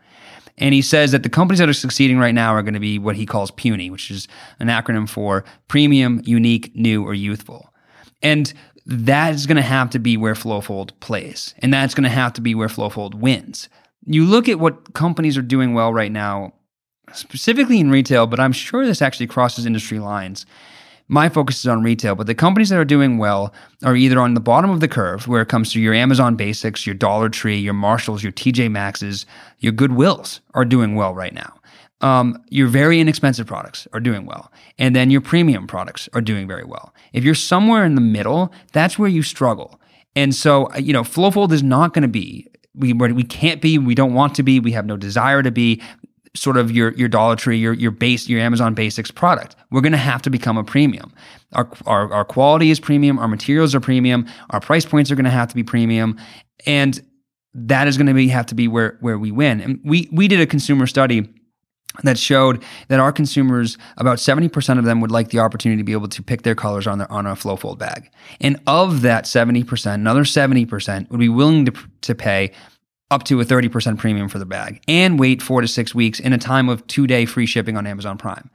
And 0.59 0.73
he 0.73 0.81
says 0.81 1.11
that 1.13 1.23
the 1.23 1.29
companies 1.29 1.59
that 1.59 1.69
are 1.69 1.73
succeeding 1.73 2.19
right 2.19 2.35
now 2.35 2.53
are 2.53 2.61
going 2.61 2.73
to 2.73 2.79
be 2.79 2.99
what 2.99 3.15
he 3.15 3.25
calls 3.25 3.49
puny, 3.49 3.89
which 3.89 4.11
is 4.11 4.27
an 4.59 4.67
acronym 4.67 5.09
for 5.09 5.45
premium, 5.67 6.21
unique, 6.25 6.75
new, 6.75 7.03
or 7.03 7.13
youthful. 7.13 7.73
And 8.21 8.53
that 8.85 9.33
is 9.33 9.47
going 9.47 9.55
to 9.55 9.61
have 9.61 9.89
to 9.91 9.99
be 9.99 10.17
where 10.17 10.33
Flowfold 10.33 10.91
plays. 10.99 11.55
And 11.59 11.73
that's 11.73 11.95
going 11.95 12.03
to 12.03 12.09
have 12.09 12.33
to 12.33 12.41
be 12.41 12.55
where 12.55 12.67
Flowfold 12.67 13.15
wins. 13.15 13.69
You 14.05 14.25
look 14.25 14.49
at 14.49 14.59
what 14.59 14.93
companies 14.93 15.37
are 15.37 15.41
doing 15.41 15.73
well 15.73 15.93
right 15.93 16.11
now, 16.11 16.53
specifically 17.13 17.79
in 17.79 17.89
retail, 17.89 18.27
but 18.27 18.39
I'm 18.39 18.51
sure 18.51 18.85
this 18.85 19.01
actually 19.01 19.27
crosses 19.27 19.65
industry 19.65 19.99
lines. 19.99 20.45
My 21.09 21.27
focus 21.27 21.59
is 21.59 21.67
on 21.67 21.83
retail, 21.83 22.15
but 22.15 22.27
the 22.27 22.35
companies 22.35 22.69
that 22.69 22.79
are 22.79 22.85
doing 22.85 23.17
well 23.17 23.53
are 23.83 23.95
either 23.95 24.19
on 24.19 24.35
the 24.35 24.39
bottom 24.39 24.69
of 24.69 24.79
the 24.79 24.87
curve, 24.87 25.27
where 25.27 25.41
it 25.41 25.49
comes 25.49 25.73
to 25.73 25.81
your 25.81 25.93
Amazon 25.93 26.35
Basics, 26.35 26.85
your 26.85 26.95
Dollar 26.95 27.27
Tree, 27.27 27.57
your 27.57 27.73
Marshalls, 27.73 28.23
your 28.23 28.31
TJ 28.31 28.71
Maxxes, 28.71 29.25
your 29.59 29.73
Goodwills 29.73 30.39
are 30.53 30.65
doing 30.65 30.95
well 30.95 31.13
right 31.13 31.33
now 31.33 31.59
um, 32.01 32.41
your 32.49 32.67
very 32.67 32.99
inexpensive 32.99 33.47
products 33.47 33.87
are 33.93 33.99
doing 33.99 34.25
well, 34.25 34.51
and 34.77 34.95
then 34.95 35.11
your 35.11 35.21
premium 35.21 35.67
products 35.67 36.07
are 36.13 36.21
doing 36.21 36.47
very 36.47 36.63
well. 36.63 36.93
If 37.13 37.23
you're 37.23 37.35
somewhere 37.35 37.83
in 37.83 37.95
the 37.95 38.01
middle, 38.01 38.53
that's 38.71 38.97
where 38.97 39.09
you 39.09 39.23
struggle. 39.23 39.79
And 40.15 40.33
so, 40.33 40.71
uh, 40.73 40.77
you 40.77 40.93
know, 40.93 41.03
Flowfold 41.03 41.51
is 41.51 41.63
not 41.63 41.93
going 41.93 42.03
to 42.03 42.07
be 42.07 42.47
we 42.75 42.93
we 42.93 43.23
can't 43.23 43.61
be, 43.61 43.77
we 43.77 43.95
don't 43.95 44.13
want 44.13 44.35
to 44.35 44.43
be, 44.43 44.59
we 44.59 44.71
have 44.71 44.85
no 44.85 44.95
desire 44.95 45.43
to 45.43 45.51
be 45.51 45.81
sort 46.35 46.57
of 46.57 46.71
your 46.71 46.91
your 46.93 47.07
Dollar 47.07 47.35
Tree, 47.35 47.57
your 47.57 47.73
your 47.73 47.91
base, 47.91 48.29
your 48.29 48.39
Amazon 48.39 48.73
Basics 48.73 49.11
product. 49.11 49.55
We're 49.71 49.81
going 49.81 49.93
to 49.93 49.97
have 49.97 50.21
to 50.23 50.29
become 50.29 50.57
a 50.57 50.63
premium. 50.63 51.13
Our, 51.53 51.69
our 51.85 52.11
our 52.13 52.25
quality 52.25 52.71
is 52.71 52.79
premium, 52.79 53.19
our 53.19 53.27
materials 53.27 53.73
are 53.75 53.79
premium, 53.79 54.27
our 54.51 54.59
price 54.59 54.85
points 54.85 55.11
are 55.11 55.15
going 55.15 55.25
to 55.25 55.31
have 55.31 55.49
to 55.49 55.55
be 55.55 55.63
premium, 55.63 56.17
and 56.65 56.99
that 57.53 57.87
is 57.87 57.97
going 57.97 58.07
to 58.07 58.13
be 58.13 58.27
have 58.27 58.45
to 58.47 58.55
be 58.55 58.67
where 58.67 58.97
where 59.01 59.17
we 59.17 59.31
win. 59.31 59.61
And 59.61 59.79
we 59.83 60.09
we 60.11 60.27
did 60.27 60.39
a 60.39 60.45
consumer 60.45 60.87
study 60.87 61.27
that 62.03 62.17
showed 62.17 62.63
that 62.87 62.99
our 62.99 63.11
consumers, 63.11 63.77
about 63.97 64.19
70% 64.19 64.77
of 64.77 64.85
them 64.85 65.01
would 65.01 65.11
like 65.11 65.29
the 65.29 65.39
opportunity 65.39 65.79
to 65.79 65.83
be 65.83 65.91
able 65.91 66.07
to 66.07 66.23
pick 66.23 66.43
their 66.43 66.55
colors 66.55 66.87
on, 66.87 66.99
their, 66.99 67.11
on 67.11 67.25
a 67.25 67.31
Flowfold 67.31 67.79
bag. 67.79 68.09
And 68.39 68.61
of 68.67 69.01
that 69.01 69.25
70%, 69.25 69.93
another 69.93 70.23
70% 70.23 71.09
would 71.09 71.19
be 71.19 71.29
willing 71.29 71.65
to, 71.65 71.73
to 72.01 72.15
pay 72.15 72.51
up 73.11 73.23
to 73.23 73.39
a 73.41 73.45
30% 73.45 73.97
premium 73.97 74.29
for 74.29 74.39
the 74.39 74.45
bag 74.45 74.81
and 74.87 75.19
wait 75.19 75.41
four 75.41 75.61
to 75.61 75.67
six 75.67 75.95
weeks 75.95 76.19
in 76.19 76.33
a 76.33 76.37
time 76.37 76.69
of 76.69 76.85
two 76.87 77.07
day 77.07 77.25
free 77.25 77.45
shipping 77.45 77.75
on 77.75 77.87
Amazon 77.87 78.17
Prime. 78.17 78.49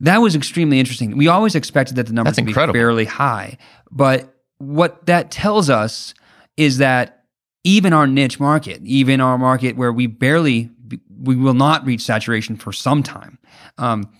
That 0.00 0.18
was 0.18 0.34
extremely 0.34 0.78
interesting. 0.78 1.16
We 1.16 1.28
always 1.28 1.54
expected 1.54 1.96
that 1.96 2.06
the 2.06 2.12
numbers 2.12 2.36
would 2.36 2.46
be 2.46 2.52
fairly 2.52 3.04
high. 3.06 3.58
But 3.90 4.34
what 4.58 5.06
that 5.06 5.30
tells 5.30 5.70
us 5.70 6.14
is 6.56 6.78
that 6.78 7.24
even 7.64 7.92
our 7.92 8.06
niche 8.06 8.38
market, 8.38 8.80
even 8.84 9.20
our 9.20 9.38
market 9.38 9.76
where 9.76 9.92
we 9.92 10.06
barely 10.06 10.70
we 11.18 11.34
will 11.34 11.54
not 11.54 11.84
reach 11.84 12.02
saturation 12.02 12.56
for 12.56 12.72
some 12.72 13.02
time. 13.02 13.38
Um, 13.78 14.12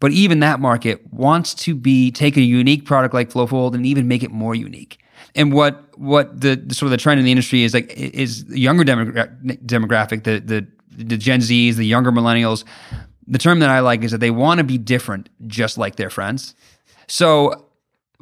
but 0.00 0.12
even 0.12 0.40
that 0.40 0.60
market 0.60 1.12
wants 1.12 1.54
to 1.54 1.74
be 1.74 2.10
take 2.10 2.36
a 2.36 2.42
unique 2.42 2.84
product 2.84 3.14
like 3.14 3.30
Flowfold 3.30 3.74
and 3.74 3.84
even 3.84 4.08
make 4.08 4.22
it 4.22 4.30
more 4.30 4.54
unique. 4.54 4.98
And 5.34 5.52
what 5.52 5.98
what 5.98 6.40
the, 6.40 6.54
the 6.56 6.74
sort 6.74 6.86
of 6.86 6.90
the 6.90 6.96
trend 6.96 7.18
in 7.18 7.24
the 7.24 7.32
industry 7.32 7.64
is 7.64 7.74
like 7.74 7.92
is 7.96 8.44
the 8.46 8.58
younger 8.58 8.84
demogra- 8.84 9.36
demographic, 9.66 10.24
the 10.24 10.38
the 10.38 10.66
the 10.96 11.16
Gen 11.16 11.40
Zs, 11.40 11.74
the 11.74 11.84
younger 11.84 12.12
millennials. 12.12 12.64
The 13.26 13.38
term 13.38 13.58
that 13.60 13.70
I 13.70 13.80
like 13.80 14.04
is 14.04 14.10
that 14.12 14.18
they 14.18 14.30
want 14.30 14.58
to 14.58 14.64
be 14.64 14.78
different, 14.78 15.28
just 15.46 15.78
like 15.78 15.96
their 15.96 16.10
friends. 16.10 16.54
So 17.08 17.63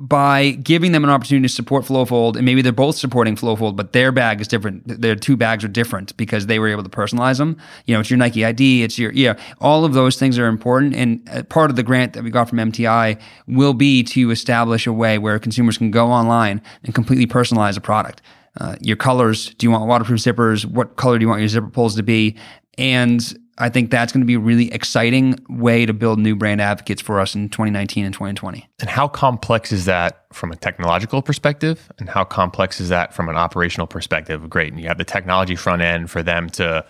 by 0.02 0.50
giving 0.50 0.90
them 0.90 1.04
an 1.04 1.10
opportunity 1.10 1.46
to 1.46 1.54
support 1.54 1.84
Flowfold, 1.84 2.34
and 2.34 2.44
maybe 2.44 2.60
they're 2.60 2.72
both 2.72 2.96
supporting 2.96 3.36
Flowfold, 3.36 3.76
but 3.76 3.92
their 3.92 4.10
bag 4.10 4.40
is 4.40 4.48
different. 4.48 4.82
Their 4.84 5.14
two 5.14 5.36
bags 5.36 5.62
are 5.62 5.68
different 5.68 6.16
because 6.16 6.46
they 6.46 6.58
were 6.58 6.66
able 6.66 6.82
to 6.82 6.88
personalize 6.88 7.38
them. 7.38 7.56
You 7.86 7.94
know, 7.94 8.00
it's 8.00 8.10
your 8.10 8.16
Nike 8.16 8.44
ID, 8.44 8.82
it's 8.82 8.98
your 8.98 9.12
yeah. 9.12 9.34
All 9.60 9.84
of 9.84 9.92
those 9.92 10.16
things 10.16 10.40
are 10.40 10.46
important, 10.46 10.96
and 10.96 11.28
uh, 11.32 11.44
part 11.44 11.70
of 11.70 11.76
the 11.76 11.84
grant 11.84 12.14
that 12.14 12.24
we 12.24 12.30
got 12.30 12.48
from 12.48 12.58
MTI 12.58 13.20
will 13.46 13.74
be 13.74 14.02
to 14.02 14.32
establish 14.32 14.88
a 14.88 14.92
way 14.92 15.18
where 15.18 15.38
consumers 15.38 15.78
can 15.78 15.92
go 15.92 16.08
online 16.08 16.60
and 16.82 16.96
completely 16.96 17.28
personalize 17.28 17.76
a 17.76 17.80
product. 17.80 18.22
Uh, 18.60 18.74
your 18.80 18.96
colors. 18.96 19.54
Do 19.54 19.66
you 19.66 19.70
want 19.70 19.86
waterproof 19.86 20.18
zippers? 20.18 20.64
What 20.64 20.96
color 20.96 21.18
do 21.18 21.22
you 21.22 21.28
want 21.28 21.40
your 21.42 21.48
zipper 21.48 21.68
pulls 21.68 21.94
to 21.94 22.02
be? 22.02 22.36
And 22.76 23.38
I 23.58 23.68
think 23.68 23.90
that's 23.90 24.12
going 24.12 24.22
to 24.22 24.26
be 24.26 24.34
a 24.34 24.38
really 24.40 24.72
exciting 24.72 25.38
way 25.48 25.84
to 25.84 25.92
build 25.92 26.18
new 26.18 26.34
brand 26.34 26.60
advocates 26.60 27.02
for 27.02 27.20
us 27.20 27.34
in 27.34 27.50
2019 27.50 28.04
and 28.04 28.14
2020. 28.14 28.68
And 28.80 28.88
how 28.88 29.08
complex 29.08 29.72
is 29.72 29.84
that 29.84 30.24
from 30.32 30.52
a 30.52 30.56
technological 30.56 31.20
perspective? 31.20 31.92
And 31.98 32.08
how 32.08 32.24
complex 32.24 32.80
is 32.80 32.88
that 32.88 33.12
from 33.14 33.28
an 33.28 33.36
operational 33.36 33.86
perspective? 33.86 34.48
Great. 34.48 34.72
And 34.72 34.80
you 34.80 34.88
have 34.88 34.98
the 34.98 35.04
technology 35.04 35.54
front 35.54 35.82
end 35.82 36.10
for 36.10 36.22
them 36.22 36.48
to 36.50 36.84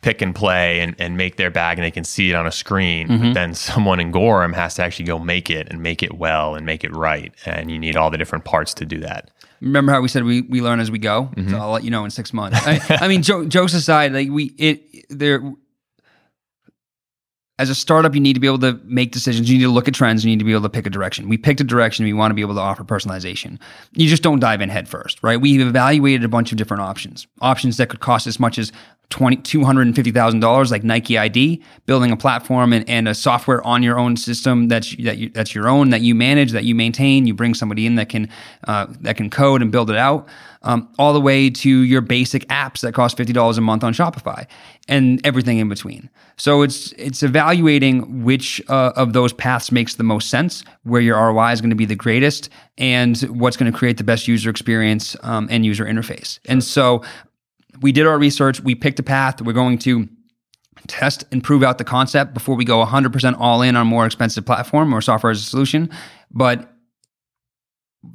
pick 0.00 0.20
and 0.20 0.34
play 0.34 0.80
and, 0.80 0.94
and 0.98 1.16
make 1.16 1.36
their 1.36 1.50
bag 1.50 1.78
and 1.78 1.84
they 1.84 1.90
can 1.90 2.04
see 2.04 2.30
it 2.30 2.34
on 2.34 2.46
a 2.46 2.52
screen. 2.52 3.08
Mm-hmm. 3.08 3.24
But 3.24 3.34
then 3.34 3.54
someone 3.54 4.00
in 4.00 4.10
Gorham 4.10 4.52
has 4.54 4.74
to 4.76 4.82
actually 4.82 5.06
go 5.06 5.18
make 5.18 5.50
it 5.50 5.68
and 5.70 5.82
make 5.82 6.02
it 6.02 6.14
well 6.14 6.54
and 6.54 6.64
make 6.64 6.84
it 6.84 6.94
right. 6.94 7.32
And 7.46 7.70
you 7.70 7.78
need 7.78 7.96
all 7.96 8.10
the 8.10 8.18
different 8.18 8.44
parts 8.44 8.74
to 8.74 8.86
do 8.86 9.00
that. 9.00 9.30
Remember 9.60 9.92
how 9.92 10.02
we 10.02 10.08
said 10.08 10.24
we, 10.24 10.42
we 10.42 10.60
learn 10.60 10.80
as 10.80 10.90
we 10.90 10.98
go? 10.98 11.30
Mm-hmm. 11.36 11.50
So 11.50 11.58
I'll 11.58 11.70
let 11.70 11.84
you 11.84 11.90
know 11.90 12.04
in 12.04 12.10
six 12.10 12.34
months. 12.34 12.58
I, 12.62 12.98
I 13.00 13.08
mean, 13.08 13.22
jo- 13.22 13.46
jokes 13.46 13.72
aside, 13.72 14.12
like 14.12 14.28
we 14.28 14.54
it 14.58 15.06
there 15.08 15.42
as 17.58 17.70
a 17.70 17.74
startup, 17.74 18.14
you 18.14 18.20
need 18.20 18.32
to 18.32 18.40
be 18.40 18.48
able 18.48 18.58
to 18.58 18.80
make 18.84 19.12
decisions. 19.12 19.48
You 19.48 19.58
need 19.58 19.64
to 19.64 19.70
look 19.70 19.86
at 19.86 19.94
trends. 19.94 20.24
You 20.24 20.30
need 20.30 20.40
to 20.40 20.44
be 20.44 20.52
able 20.52 20.62
to 20.62 20.68
pick 20.68 20.86
a 20.86 20.90
direction. 20.90 21.28
We 21.28 21.38
picked 21.38 21.60
a 21.60 21.64
direction. 21.64 22.04
We 22.04 22.12
want 22.12 22.32
to 22.32 22.34
be 22.34 22.40
able 22.40 22.54
to 22.54 22.60
offer 22.60 22.82
personalization. 22.82 23.60
You 23.92 24.08
just 24.08 24.24
don't 24.24 24.40
dive 24.40 24.60
in 24.60 24.70
head 24.70 24.88
first, 24.88 25.22
right? 25.22 25.40
We've 25.40 25.60
evaluated 25.60 26.24
a 26.24 26.28
bunch 26.28 26.50
of 26.50 26.58
different 26.58 26.82
options. 26.82 27.28
Options 27.40 27.76
that 27.76 27.90
could 27.90 28.00
cost 28.00 28.26
as 28.26 28.40
much 28.40 28.58
as 28.58 28.72
$250,000 29.10 30.70
like 30.70 30.82
Nike 30.82 31.16
ID, 31.18 31.62
building 31.86 32.10
a 32.10 32.16
platform 32.16 32.72
and, 32.72 32.88
and, 32.88 33.06
a 33.06 33.14
software 33.14 33.64
on 33.64 33.82
your 33.82 33.98
own 33.98 34.16
system 34.16 34.68
that's 34.68 34.96
that 34.96 35.18
you, 35.18 35.28
that's 35.28 35.54
your 35.54 35.68
own 35.68 35.90
that 35.90 36.00
you 36.00 36.14
manage 36.14 36.52
that 36.52 36.64
you 36.64 36.74
maintain. 36.74 37.26
You 37.26 37.34
bring 37.34 37.54
somebody 37.54 37.86
in 37.86 37.96
that 37.96 38.08
can 38.08 38.28
uh, 38.66 38.86
that 39.02 39.16
can 39.16 39.30
code 39.30 39.62
and 39.62 39.70
build 39.70 39.90
it 39.90 39.96
out, 39.96 40.26
um, 40.62 40.88
all 40.98 41.12
the 41.12 41.20
way 41.20 41.50
to 41.50 41.68
your 41.68 42.00
basic 42.00 42.46
apps 42.48 42.80
that 42.80 42.92
cost 42.92 43.16
fifty 43.16 43.32
dollars 43.32 43.58
a 43.58 43.60
month 43.60 43.84
on 43.84 43.92
Shopify, 43.92 44.46
and 44.88 45.24
everything 45.24 45.58
in 45.58 45.68
between. 45.68 46.08
So 46.36 46.62
it's 46.62 46.92
it's 46.92 47.22
evaluating 47.22 48.24
which 48.24 48.60
uh, 48.68 48.92
of 48.96 49.12
those 49.12 49.32
paths 49.32 49.70
makes 49.70 49.94
the 49.94 50.02
most 50.02 50.28
sense, 50.30 50.64
where 50.82 51.00
your 51.00 51.16
ROI 51.18 51.52
is 51.52 51.60
going 51.60 51.70
to 51.70 51.76
be 51.76 51.86
the 51.86 51.94
greatest, 51.94 52.48
and 52.78 53.20
what's 53.22 53.56
going 53.56 53.70
to 53.70 53.78
create 53.78 53.98
the 53.98 54.04
best 54.04 54.26
user 54.26 54.50
experience 54.50 55.14
um, 55.22 55.46
and 55.50 55.64
user 55.64 55.84
interface. 55.84 56.38
And 56.46 56.64
so 56.64 57.02
we 57.80 57.92
did 57.92 58.06
our 58.06 58.18
research, 58.18 58.60
we 58.60 58.74
picked 58.74 58.98
a 58.98 59.02
path, 59.02 59.40
we're 59.42 59.52
going 59.52 59.78
to 59.78 60.08
test 60.86 61.24
and 61.32 61.42
prove 61.42 61.62
out 61.62 61.78
the 61.78 61.84
concept 61.84 62.34
before 62.34 62.54
we 62.56 62.64
go 62.64 62.84
100% 62.84 63.36
all 63.38 63.62
in 63.62 63.76
on 63.76 63.82
a 63.82 63.84
more 63.84 64.06
expensive 64.06 64.44
platform 64.44 64.92
or 64.94 65.00
software 65.00 65.30
as 65.30 65.40
a 65.40 65.44
solution. 65.44 65.90
But 66.30 66.70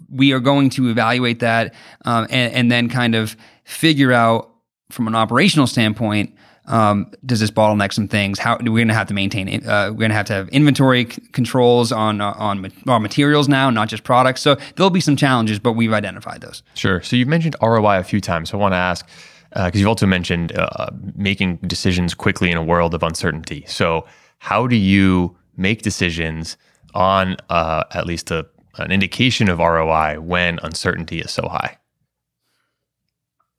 we 0.10 0.34
are 0.34 0.40
going 0.40 0.70
to 0.72 0.90
evaluate 0.90 1.40
that 1.40 1.74
um, 2.06 2.28
and, 2.30 2.54
and, 2.54 2.72
then 2.72 2.90
kind 2.90 3.16
of 3.16 3.36
figure 3.64 4.12
out 4.12 4.52
from 4.92 5.08
an 5.08 5.16
operational 5.16 5.66
standpoint 5.68 6.36
Um, 6.68 7.12
does 7.26 7.40
this 7.40 7.50
bottleneck 7.50 7.92
some 7.92 8.08
things? 8.08 8.38
How 8.38 8.58
we're 8.58 8.66
going 8.66 8.90
to 8.90 8.94
have 8.94 9.08
to 9.08 9.16
maintain? 9.16 9.48
Uh, 9.68 9.90
we're 9.90 9.98
going 9.98 10.12
to 10.12 10.16
have 10.16 10.28
to 10.28 10.34
have 10.34 10.50
inventory 10.50 11.10
c- 11.10 11.20
controls 11.32 11.92
on 11.92 12.22
uh, 12.22 12.34
on 12.38 12.72
raw 12.86 13.00
materials 13.00 13.50
now, 13.50 13.72
not 13.72 13.90
just 13.90 14.04
products. 14.04 14.42
So 14.42 14.56
there'll 14.76 14.92
be 14.92 15.02
some 15.02 15.16
challenges, 15.16 15.58
but 15.58 15.74
we've 15.74 15.94
identified 15.94 16.42
those. 16.42 16.62
Sure. 16.76 17.02
So 17.02 17.16
you've 17.16 17.28
mentioned 17.28 17.56
ROI 17.60 17.98
a 17.98 18.04
few 18.04 18.22
times. 18.22 18.52
So 18.52 18.60
I 18.60 18.62
want 18.62 18.74
to 18.74 18.78
ask 18.78 19.10
because 19.50 19.76
uh, 19.76 19.80
you've 19.80 19.88
also 19.88 20.06
mentioned 20.06 20.56
uh, 20.56 20.90
making 21.16 21.58
decisions 21.58 22.14
quickly 22.14 22.52
in 22.52 22.58
a 22.58 22.64
world 22.64 22.94
of 22.94 23.02
uncertainty. 23.02 23.66
So 23.68 24.06
how 24.38 24.68
do 24.68 24.76
you 24.76 25.36
make 25.58 25.82
decisions 25.82 26.56
on 26.94 27.36
uh, 27.50 27.84
at 27.92 28.06
least 28.06 28.30
a, 28.32 28.46
an 28.78 28.92
indication 28.92 29.50
of 29.50 29.58
ROI 29.58 30.20
when 30.20 30.60
uncertainty 30.62 31.20
is 31.20 31.32
so 31.32 31.48
high? 31.48 31.79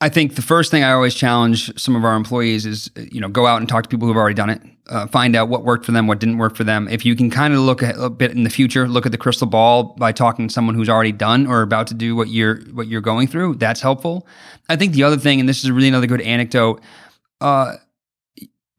I 0.03 0.09
think 0.09 0.35
the 0.35 0.43
first 0.43 0.71
thing 0.71 0.83
I 0.83 0.93
always 0.93 1.15
challenge 1.15 1.79
some 1.79 1.95
of 1.95 2.05
our 2.05 2.17
employees 2.17 2.65
is, 2.65 2.91
you 2.97 3.21
know, 3.21 3.29
go 3.29 3.47
out 3.47 3.61
and 3.61 3.69
talk 3.69 3.83
to 3.83 3.89
people 3.89 4.09
who've 4.09 4.17
already 4.17 4.35
done 4.35 4.49
it. 4.49 4.63
Uh, 4.89 5.07
find 5.07 5.37
out 5.37 5.49
what 5.49 5.63
worked 5.63 5.85
for 5.85 5.93
them, 5.93 6.07
what 6.07 6.19
didn't 6.19 6.39
work 6.39 6.57
for 6.57 6.65
them. 6.65 6.89
If 6.89 7.05
you 7.05 7.15
can 7.15 7.31
kind 7.31 7.53
of 7.53 7.61
look 7.61 7.83
a 7.83 8.09
bit 8.09 8.33
in 8.33 8.43
the 8.43 8.51
future, 8.51 8.89
look 8.89 9.05
at 9.05 9.13
the 9.13 9.19
crystal 9.19 9.47
ball 9.47 9.95
by 9.99 10.11
talking 10.11 10.49
to 10.49 10.53
someone 10.53 10.75
who's 10.75 10.89
already 10.89 11.13
done 11.13 11.47
or 11.47 11.61
about 11.61 11.87
to 11.89 11.95
do 11.95 12.17
what 12.17 12.29
you're 12.29 12.61
what 12.73 12.89
you're 12.89 13.03
going 13.03 13.29
through. 13.29 13.57
That's 13.57 13.83
helpful. 13.83 14.27
I 14.69 14.77
think 14.77 14.95
the 14.95 15.03
other 15.03 15.19
thing, 15.19 15.39
and 15.39 15.49
this 15.49 15.63
is 15.63 15.71
really 15.71 15.89
another 15.89 16.07
good 16.07 16.23
anecdote. 16.23 16.81
Uh, 17.41 17.77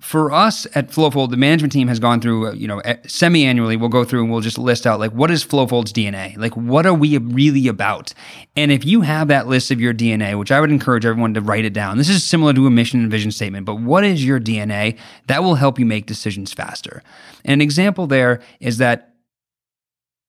for 0.02 0.32
us 0.32 0.66
at 0.74 0.89
Flowfold, 0.89 1.30
the 1.30 1.38
management 1.38 1.72
team 1.72 1.88
has 1.88 1.99
gone 1.99 2.20
through, 2.20 2.47
uh, 2.47 2.52
you 2.54 2.68
know, 2.68 2.82
semi-annually, 3.06 3.78
we'll 3.78 3.88
go 3.88 4.04
through 4.04 4.24
and 4.24 4.32
we'll 4.32 4.41
just 4.41 4.58
list 4.58 4.88
out 4.88 4.99
like, 4.99 5.12
what 5.12 5.30
is 5.30 5.45
Flowfold's 5.45 5.93
DNA? 5.93 6.36
Like, 6.38 6.58
what 6.58 6.88
are 6.88 6.93
we 6.93 7.20
really 7.20 7.68
about? 7.68 8.12
And 8.56 8.72
if 8.72 8.84
you 8.84 9.02
have 9.02 9.28
that 9.28 9.47
list 9.47 9.70
of 9.70 9.80
your 9.80 9.93
DNA, 9.93 10.38
which 10.38 10.52
I 10.52 10.60
would 10.60 10.72
encourage 10.72 11.06
everyone 11.06 11.36
to 11.36 11.41
write 11.41 11.66
it 11.66 11.74
down, 11.74 11.99
this 11.99 12.10
is 12.10 12.24
similar 12.24 12.52
to 12.54 12.66
a 12.66 12.72
mission 12.72 12.99
and 12.99 13.12
vision 13.12 13.32
statement, 13.32 13.66
but 13.66 13.76
what 13.76 14.04
is 14.04 14.26
your 14.26 14.39
DNA? 14.39 14.97
That 15.28 15.43
will 15.43 15.56
help 15.56 15.78
you 15.78 15.86
make 15.86 16.08
decisions 16.08 16.52
faster. 16.52 17.04
And 17.45 17.54
an 17.54 17.62
example 17.62 18.08
there 18.08 18.41
is 18.60 18.80
that 18.80 19.11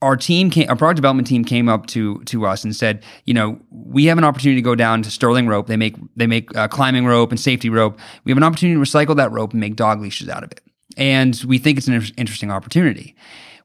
our 0.02 0.16
team 0.16 0.50
came, 0.50 0.68
our 0.68 0.76
product 0.76 0.96
development 0.96 1.28
team 1.28 1.44
came 1.44 1.68
up 1.68 1.86
to 1.86 2.18
to 2.24 2.44
us 2.44 2.64
and 2.64 2.74
said, 2.76 3.04
you 3.24 3.32
know, 3.32 3.58
we 3.70 4.04
have 4.06 4.18
an 4.18 4.24
opportunity 4.24 4.60
to 4.60 4.64
go 4.64 4.74
down 4.74 5.00
to 5.02 5.10
Sterling 5.10 5.46
Rope. 5.46 5.68
They 5.68 5.76
make 5.76 5.96
they 6.16 6.26
make 6.26 6.54
uh, 6.56 6.68
climbing 6.68 7.06
rope 7.06 7.30
and 7.30 7.40
safety 7.40 7.70
rope. 7.70 7.98
We 8.24 8.32
have 8.32 8.36
an 8.36 8.42
opportunity 8.42 8.74
to 8.74 8.80
recycle 8.80 9.16
that 9.16 9.30
rope 9.30 9.52
and 9.52 9.60
make 9.60 9.76
dog 9.76 10.00
leashes 10.00 10.28
out 10.28 10.42
of 10.44 10.50
it, 10.52 10.60
and 10.96 11.40
we 11.46 11.56
think 11.58 11.78
it's 11.78 11.88
an 11.88 11.94
interesting 12.16 12.50
opportunity. 12.50 13.16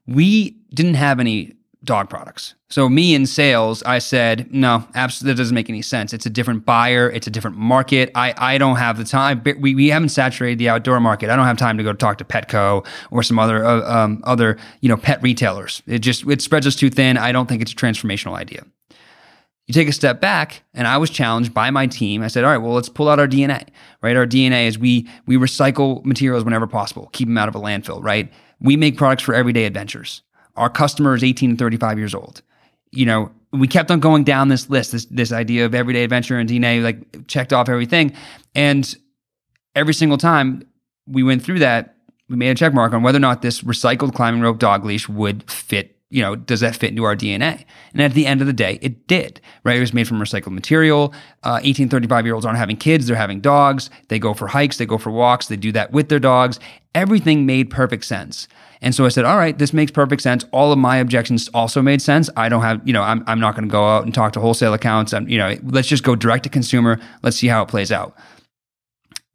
We 0.06 0.52
didn't 0.74 0.94
have 0.94 1.20
any 1.20 1.57
dog 1.84 2.10
products. 2.10 2.56
So 2.70 2.90
me 2.90 3.16
in 3.16 3.26
sales, 3.26 3.82
I 3.84 4.00
said, 4.00 4.54
no, 4.54 4.86
absolutely, 4.94 5.34
that 5.34 5.38
doesn't 5.38 5.56
make 5.56 5.70
any 5.70 5.82
sense. 5.82 6.14
It's 6.14 6.26
a 6.26 6.30
different 6.30 6.66
buyer. 6.66 7.10
It's 7.10 7.28
a 7.28 7.30
different 7.30 7.58
market. 7.58 8.12
I, 8.14 8.34
I 8.38 8.58
don't 8.58 8.76
have 8.76 8.98
the 8.98 9.06
time. 9.06 9.42
We, 9.60 9.74
we 9.74 9.88
haven't 9.88 10.10
saturated 10.10 10.60
the 10.60 10.70
outdoor 10.70 11.00
market. 11.00 11.30
I 11.30 11.36
don't 11.36 11.46
have 11.46 11.58
time 11.58 11.78
to 11.78 11.84
go 11.84 11.94
talk 11.94 12.18
to 12.18 12.26
Petco 12.26 12.86
or 13.10 13.24
some 13.24 13.40
other, 13.40 13.64
uh, 13.64 13.90
um, 13.90 14.22
other, 14.26 14.58
you 14.82 14.90
know, 14.90 14.98
pet 14.98 15.22
retailers. 15.24 15.82
It 15.88 16.00
just, 16.00 16.28
it 16.28 16.42
spreads 16.42 16.68
us 16.68 16.76
too 16.76 16.90
thin. 16.90 17.18
I 17.18 17.32
don't 17.32 17.48
think 17.48 17.62
it's 17.62 17.72
a 17.72 17.76
transformational 17.76 18.34
idea. 18.34 18.64
You 19.68 19.74
take 19.74 19.90
a 19.90 19.94
step 19.94 20.22
back, 20.22 20.64
and 20.74 20.88
I 20.88 20.98
was 20.98 21.10
challenged 21.10 21.54
by 21.54 21.72
my 21.72 21.88
team. 21.88 22.24
I 22.24 22.30
said, 22.30 22.46
"All 22.46 22.50
right, 22.50 22.58
well, 22.58 22.72
let's 22.72 22.88
pull 22.88 23.10
out 23.10 23.20
our 23.20 23.28
DNA. 23.28 23.68
Right, 24.02 24.16
our 24.16 24.26
DNA 24.26 24.66
is 24.66 24.80
we 24.80 25.10
we 25.26 25.36
recycle 25.36 26.06
materials 26.06 26.46
whenever 26.46 26.68
possible, 26.68 27.10
keep 27.12 27.28
them 27.28 27.38
out 27.38 27.50
of 27.50 27.56
a 27.56 27.60
landfill. 27.60 28.02
Right, 28.02 28.32
we 28.62 28.78
make 28.78 28.96
products 28.96 29.24
for 29.24 29.34
everyday 29.34 29.66
adventures. 29.66 30.24
Our 30.58 30.70
customer 30.70 31.16
is 31.16 31.24
18 31.24 31.52
and 31.52 31.60
35 31.60 31.98
years 31.98 32.14
old. 32.14 32.42
You 32.92 33.06
know, 33.06 33.32
we 33.52 33.68
kept 33.68 33.92
on 33.92 34.00
going 34.00 34.24
down 34.24 34.50
this 34.50 34.70
list, 34.70 34.92
this 34.92 35.06
this 35.06 35.32
idea 35.32 35.66
of 35.66 35.74
everyday 35.74 36.04
adventure 36.04 36.38
and 36.38 36.50
DNA, 36.50 36.84
like 36.84 37.28
checked 37.28 37.54
off 37.54 37.70
everything. 37.70 38.14
And 38.56 38.96
every 39.76 39.94
single 39.94 40.18
time 40.18 40.64
we 41.06 41.24
went 41.24 41.44
through 41.44 41.60
that, 41.60 41.96
we 42.30 42.36
made 42.36 42.50
a 42.50 42.56
check 42.56 42.74
mark 42.74 42.94
on 42.94 43.04
whether 43.04 43.18
or 43.18 43.22
not 43.22 43.42
this 43.42 43.62
recycled 43.62 44.14
climbing 44.14 44.42
rope 44.42 44.60
dog 44.60 44.84
leash 44.84 45.08
would 45.08 45.50
fit 45.50 45.97
you 46.10 46.22
know, 46.22 46.36
does 46.36 46.62
that 46.62 46.76
fit 46.76 46.90
into 46.92 47.04
our 47.04 47.16
DNA? 47.16 47.66
And 47.92 48.02
at 48.02 48.14
the 48.14 48.26
end 48.26 48.40
of 48.40 48.48
the 48.48 48.54
day, 48.54 48.80
it 48.82 49.08
did, 49.08 49.42
right? 49.64 49.76
It 49.76 49.82
was 49.82 49.94
made 49.94 50.08
from 50.08 50.20
recycled 50.20 50.54
material. 50.54 51.14
Uh, 51.44 51.60
18, 51.62 51.90
35 51.90 52.26
year 52.26 52.34
olds 52.34 52.46
aren't 52.46 52.58
having 52.58 52.78
kids, 52.78 53.08
they're 53.08 53.16
having 53.16 53.42
dogs. 53.42 53.90
They 54.08 54.20
go 54.20 54.34
for 54.34 54.48
hikes, 54.48 54.78
they 54.78 54.86
go 54.86 54.98
for 54.98 55.12
walks, 55.12 55.48
they 55.48 55.58
do 55.58 55.72
that 55.74 55.92
with 55.92 56.08
their 56.10 56.20
dogs. 56.20 56.60
Everything 56.96 57.46
made 57.46 57.70
perfect 57.70 58.06
sense. 58.06 58.48
And 58.82 58.94
so 58.94 59.06
I 59.06 59.10
said, 59.10 59.26
all 59.26 59.38
right, 59.38 59.58
this 59.58 59.74
makes 59.74 59.92
perfect 59.92 60.22
sense. 60.22 60.46
All 60.52 60.72
of 60.72 60.78
my 60.78 60.98
objections 60.98 61.50
also 61.54 61.82
made 61.82 62.02
sense. 62.02 62.30
I 62.38 62.48
don't 62.48 62.62
have, 62.62 62.88
you 62.88 62.94
know, 62.94 63.02
I'm, 63.02 63.24
I'm 63.28 63.40
not 63.40 63.56
going 63.56 63.68
to 63.68 63.72
go 63.72 63.86
out 63.88 64.06
and 64.06 64.14
talk 64.14 64.34
to 64.34 64.40
wholesale 64.40 64.74
accounts. 64.74 65.14
I'm, 65.14 65.28
you 65.28 65.38
know, 65.38 65.56
let's 65.64 65.88
just 65.88 66.04
go 66.04 66.16
direct 66.16 66.44
to 66.44 66.50
consumer. 66.50 67.00
Let's 67.24 67.38
see 67.38 67.48
how 67.48 67.64
it 67.64 67.70
plays 67.70 67.92
out. 67.92 68.16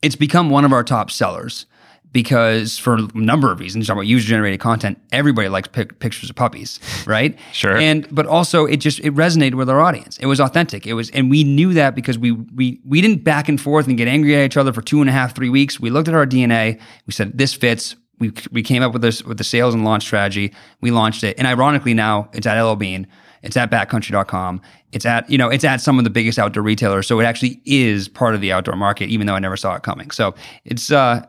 It's 0.01 0.17
become 0.17 0.49
one 0.49 0.65
of 0.65 0.73
our 0.73 0.85
top 0.85 1.11
sellers 1.11 1.67
because 2.13 2.79
for 2.79 2.95
a 2.95 3.09
number 3.15 3.51
of 3.51 3.59
reasons, 3.59 3.87
talking 3.87 3.99
about 3.99 4.07
user 4.07 4.29
generated 4.29 4.61
content, 4.61 4.99
everybody 5.13 5.49
likes 5.49 5.69
pic- 5.69 5.99
pictures 5.99 6.29
of 6.31 6.37
puppies, 6.37 6.79
right? 7.07 7.39
sure. 7.53 7.77
And 7.77 8.07
but 8.15 8.27
also 8.27 8.67
it 8.67 8.77
just 8.77 9.01
it 9.01 9.15
resonated 9.15 9.55
with 9.55 9.69
our 9.71 9.81
audience. 9.81 10.19
It 10.19 10.27
was 10.27 10.41
authentic. 10.41 10.87
It 10.87 10.95
was, 10.95 11.11
and 11.11 11.31
we 11.31 11.43
knew 11.43 11.73
that 11.73 11.95
because 11.95 12.19
we 12.19 12.33
we 12.33 12.81
we 12.85 13.01
didn't 13.01 13.25
back 13.25 13.49
and 13.49 13.61
forth 13.61 13.87
and 13.89 13.97
get 13.97 14.09
angry 14.09 14.37
at 14.37 14.45
each 14.45 14.57
other 14.57 14.73
for 14.73 14.83
two 14.83 15.01
and 15.01 15.09
a 15.09 15.13
half, 15.13 15.35
three 15.35 15.49
weeks. 15.49 15.81
We 15.81 15.91
looked 15.91 16.09
at 16.09 16.15
our 16.15 16.27
DNA. 16.27 16.81
We 17.07 17.13
said 17.13 17.37
this 17.37 17.55
fits. 17.55 17.97
We 18.19 18.33
we 18.51 18.63
came 18.63 18.83
up 18.83 18.93
with 18.93 19.03
this 19.03 19.23
with 19.25 19.39
the 19.39 19.45
sales 19.45 19.75
and 19.75 19.85
launch 19.85 20.05
strategy. 20.05 20.53
We 20.81 20.91
launched 20.91 21.25
it, 21.25 21.39
and 21.39 21.47
ironically 21.47 21.95
now 21.95 22.29
it's 22.33 22.47
at 22.47 22.61
LL 22.61 22.77
Bean. 22.77 23.07
It's 23.43 23.57
at 23.57 23.71
backcountry.com. 23.73 24.61
It's 24.93 25.05
at, 25.05 25.29
you 25.29 25.37
know, 25.37 25.49
it's 25.49 25.65
at 25.65 25.81
some 25.81 25.99
of 25.99 26.05
the 26.05 26.11
biggest 26.11 26.39
outdoor 26.39 26.63
retailers. 26.63 27.09
So 27.09 27.19
it 27.19 27.25
actually 27.25 27.61
is 27.65 28.07
part 28.07 28.37
of 28.37 28.41
the 28.41 28.53
outdoor 28.53 28.77
market, 28.77 29.09
even 29.09 29.27
though 29.27 29.35
I 29.35 29.41
never 29.41 29.57
saw 29.57 29.75
it 29.75 29.83
coming. 29.83 30.13
So 30.13 30.35
it's 30.65 30.93
uh 30.93 31.27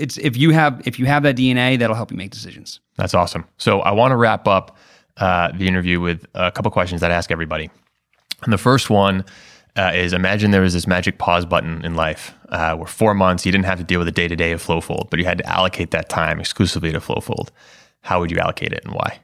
it's 0.00 0.18
if 0.18 0.36
you 0.36 0.50
have 0.50 0.82
if 0.86 0.98
you 0.98 1.06
have 1.06 1.22
that 1.24 1.36
DNA, 1.36 1.78
that'll 1.78 1.96
help 1.96 2.10
you 2.10 2.16
make 2.16 2.30
decisions. 2.30 2.80
That's 2.96 3.14
awesome. 3.14 3.44
So 3.58 3.80
I 3.80 3.92
want 3.92 4.12
to 4.12 4.16
wrap 4.16 4.48
up 4.48 4.76
uh, 5.18 5.52
the 5.52 5.68
interview 5.68 6.00
with 6.00 6.26
a 6.34 6.50
couple 6.50 6.70
questions 6.70 7.00
that 7.02 7.10
I 7.10 7.14
ask 7.14 7.30
everybody. 7.30 7.70
And 8.42 8.52
the 8.52 8.58
first 8.58 8.90
one 8.90 9.24
uh, 9.76 9.92
is: 9.94 10.12
Imagine 10.12 10.50
there 10.50 10.62
was 10.62 10.72
this 10.72 10.86
magic 10.86 11.18
pause 11.18 11.44
button 11.44 11.84
in 11.84 11.94
life, 11.94 12.34
uh, 12.48 12.74
where 12.76 12.86
four 12.86 13.14
months 13.14 13.44
you 13.44 13.52
didn't 13.52 13.66
have 13.66 13.78
to 13.78 13.84
deal 13.84 14.00
with 14.00 14.06
the 14.06 14.12
day 14.12 14.28
to 14.28 14.36
day 14.36 14.52
of 14.52 14.64
Flowfold, 14.64 15.10
but 15.10 15.18
you 15.18 15.24
had 15.24 15.38
to 15.38 15.46
allocate 15.46 15.90
that 15.90 16.08
time 16.08 16.40
exclusively 16.40 16.92
to 16.92 17.00
Flowfold. 17.00 17.48
How 18.00 18.20
would 18.20 18.30
you 18.30 18.38
allocate 18.38 18.72
it, 18.72 18.84
and 18.84 18.94
why? 18.94 19.20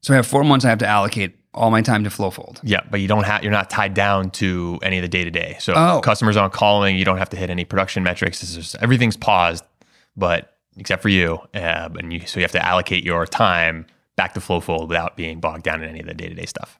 So 0.00 0.12
I 0.12 0.16
have 0.16 0.26
four 0.26 0.42
months 0.42 0.64
I 0.64 0.68
have 0.70 0.78
to 0.78 0.86
allocate 0.86 1.36
all 1.54 1.70
my 1.70 1.82
time 1.82 2.02
to 2.04 2.10
Flowfold. 2.10 2.60
Yeah, 2.62 2.80
but 2.90 3.00
you 3.00 3.08
don't 3.08 3.24
have 3.24 3.42
you're 3.42 3.52
not 3.52 3.68
tied 3.70 3.94
down 3.94 4.30
to 4.32 4.78
any 4.82 4.98
of 4.98 5.02
the 5.02 5.08
day 5.08 5.24
to 5.24 5.30
day. 5.30 5.56
So 5.60 5.74
Oh. 5.76 6.00
customers 6.00 6.36
aren't 6.36 6.52
calling. 6.54 6.96
You 6.96 7.04
don't 7.04 7.18
have 7.18 7.30
to 7.30 7.36
hit 7.36 7.50
any 7.50 7.64
production 7.64 8.02
metrics. 8.02 8.40
Just, 8.54 8.76
everything's 8.76 9.16
paused, 9.16 9.64
but 10.16 10.56
except 10.78 11.02
for 11.02 11.10
you, 11.10 11.38
uh, 11.54 11.88
and 11.98 12.12
you 12.12 12.26
so 12.26 12.40
you 12.40 12.44
have 12.44 12.52
to 12.52 12.64
allocate 12.64 13.04
your 13.04 13.26
time 13.26 13.86
back 14.16 14.32
to 14.34 14.40
Flowfold 14.40 14.88
without 14.88 15.16
being 15.16 15.40
bogged 15.40 15.64
down 15.64 15.82
in 15.82 15.88
any 15.88 16.00
of 16.00 16.06
the 16.06 16.14
day 16.14 16.28
to 16.28 16.34
day 16.34 16.46
stuff. 16.46 16.78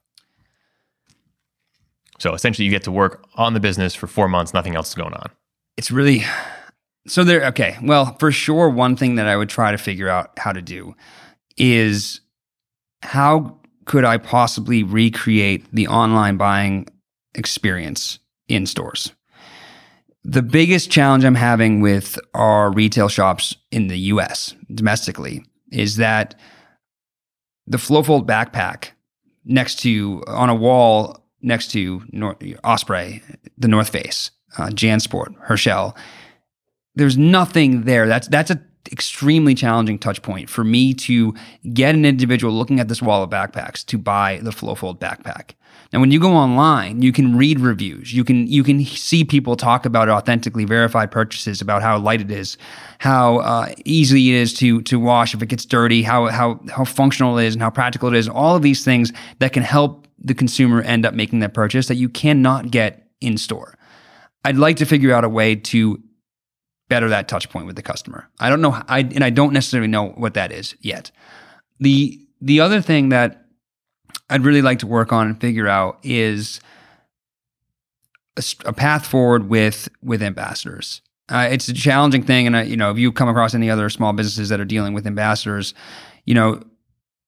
So 2.19 2.35
essentially, 2.35 2.65
you 2.65 2.71
get 2.71 2.85
to 2.85 2.93
work 2.93 3.25
on 3.35 3.53
the 3.55 3.61
business 3.61 3.95
for 3.95 4.07
four 4.07 4.29
months. 4.29 4.55
Nothing 4.55 4.77
else 4.77 4.89
is 4.91 4.95
going 4.95 5.13
on. 5.15 5.31
It's 5.77 5.91
really 5.91 6.25
so 7.07 7.25
there 7.25 7.45
okay. 7.47 7.77
Well, 7.83 8.17
for 8.19 8.31
sure 8.31 8.69
one 8.71 8.97
thing 8.97 9.17
that 9.17 9.27
I 9.27 9.37
would 9.37 9.49
try 9.49 9.73
to 9.73 9.79
figure 9.79 10.09
out 10.09 10.31
how 10.39 10.53
to 10.53 10.63
do 10.63 10.95
is 11.57 12.21
how 13.03 13.59
could 13.85 14.05
I 14.05 14.19
possibly 14.19 14.83
recreate 14.83 15.67
the 15.73 15.89
online 15.89 16.37
buying 16.37 16.89
experience 17.35 18.19
in 18.49 18.67
stores? 18.67 19.13
The 20.25 20.43
biggest 20.43 20.91
challenge 20.91 21.25
I'm 21.25 21.35
having 21.35 21.81
with 21.81 22.19
our 22.35 22.71
retail 22.71 23.09
shops 23.09 23.57
in 23.71 23.89
the 23.89 23.99
US 23.99 24.55
domestically 24.73 25.45
is 25.73 25.97
that 25.97 26.37
the 27.67 27.79
Flowfold 27.79 28.27
backpack 28.27 28.91
next 29.45 29.81
to 29.81 30.23
on 30.27 30.49
a 30.49 30.55
wall 30.55 31.25
next 31.41 31.71
to 31.73 32.03
Nor- 32.13 32.37
Osprey, 32.63 33.23
the 33.59 33.69
North 33.69 33.89
Face, 33.89 34.31
uh, 34.59 34.67
Jansport, 34.67 35.35
Herschel. 35.41 35.97
There's 36.95 37.19
nothing 37.19 37.83
there. 37.83 38.07
That's 38.07 38.29
that's 38.29 38.51
a 38.51 38.63
extremely 38.93 39.55
challenging 39.55 39.99
touch 39.99 40.23
point 40.23 40.51
for 40.51 40.63
me 40.63 40.93
to 40.95 41.35
get 41.73 41.95
an 41.95 42.05
individual 42.05 42.53
looking 42.53 42.79
at 42.79 42.89
this 42.89 43.01
wall 43.03 43.23
of 43.23 43.31
backpacks 43.31 43.85
to 43.87 43.99
buy 43.99 44.39
the 44.43 44.51
Flowfold 44.51 44.99
backpack. 44.99 45.53
Now, 45.93 46.01
when 46.01 46.11
you 46.11 46.21
go 46.21 46.33
online, 46.33 47.03
you 47.03 47.13
can 47.13 47.37
read 47.37 47.61
reviews. 47.61 48.15
You 48.15 48.25
can 48.25 48.47
you 48.47 48.65
can 48.65 48.83
see 48.85 49.25
people 49.25 49.57
talk 49.57 49.85
about 49.85 50.09
authentically 50.09 50.65
verified 50.65 51.11
purchases, 51.11 51.61
about 51.61 51.83
how 51.83 51.99
light 51.99 52.21
it 52.21 52.31
is, 52.31 52.57
how 52.99 53.39
uh, 53.39 53.73
easy 53.85 54.31
it 54.31 54.37
is 54.37 54.55
to 54.55 54.81
to 54.83 54.99
wash 54.99 55.35
if 55.35 55.43
it 55.43 55.47
gets 55.47 55.67
dirty, 55.67 56.03
how 56.03 56.27
how 56.27 56.61
how 56.71 56.85
functional 56.85 57.37
it 57.39 57.45
is, 57.45 57.55
and 57.55 57.63
how 57.63 57.71
practical 57.71 58.09
it 58.09 58.15
is. 58.15 58.29
All 58.29 58.57
of 58.57 58.63
these 58.63 58.85
things 58.85 59.13
that 59.39 59.53
can 59.53 59.63
help 59.63 60.09
the 60.19 60.35
consumer 60.35 60.81
end 60.83 61.05
up 61.05 61.15
making 61.15 61.41
that 61.41 61.53
purchase 61.53 61.89
that 61.89 61.97
you 61.97 62.09
cannot 62.09 62.71
get 62.71 63.09
in 63.21 63.37
store. 63.37 63.77
I'd 64.45 64.57
like 64.57 64.77
to 64.77 64.87
figure 64.87 65.13
out 65.13 65.25
a 65.25 65.29
way 65.29 65.57
to 65.57 66.03
better 66.93 67.09
that 67.09 67.27
touch 67.27 67.49
point 67.49 67.65
with 67.65 67.75
the 67.75 67.83
customer. 67.83 68.29
I 68.39 68.51
don't 68.51 68.61
know, 68.61 68.79
I, 68.87 68.99
and 68.99 69.25
I 69.25 69.31
don't 69.31 69.55
necessarily 69.55 69.89
know 69.89 70.09
what 70.09 70.35
that 70.35 70.53
is 70.53 70.77
yet. 70.81 71.11
The 71.81 72.21
the 72.43 72.61
other 72.61 72.83
thing 72.83 73.09
that 73.09 73.47
I'd 74.29 74.45
really 74.45 74.61
like 74.61 74.81
to 74.81 74.87
work 74.87 75.11
on 75.11 75.27
and 75.27 75.41
figure 75.41 75.67
out 75.67 75.99
is 76.03 76.61
a 78.67 78.75
path 78.75 79.07
forward 79.07 79.49
with 79.49 79.89
with 80.03 80.23
ambassadors. 80.23 81.01
Uh, 81.31 81.49
it's 81.51 81.67
a 81.69 81.73
challenging 81.73 82.25
thing, 82.25 82.47
and 82.47 82.59
I, 82.59 82.65
you 82.65 82.77
know, 82.77 82.91
if 82.91 82.99
you 82.99 83.11
come 83.11 83.31
across 83.31 83.55
any 83.55 83.71
other 83.71 83.89
small 83.89 84.13
businesses 84.13 84.51
that 84.51 84.61
are 84.61 84.67
dealing 84.67 84.93
with 84.93 85.07
ambassadors, 85.07 85.73
you 86.27 86.35
know, 86.35 86.63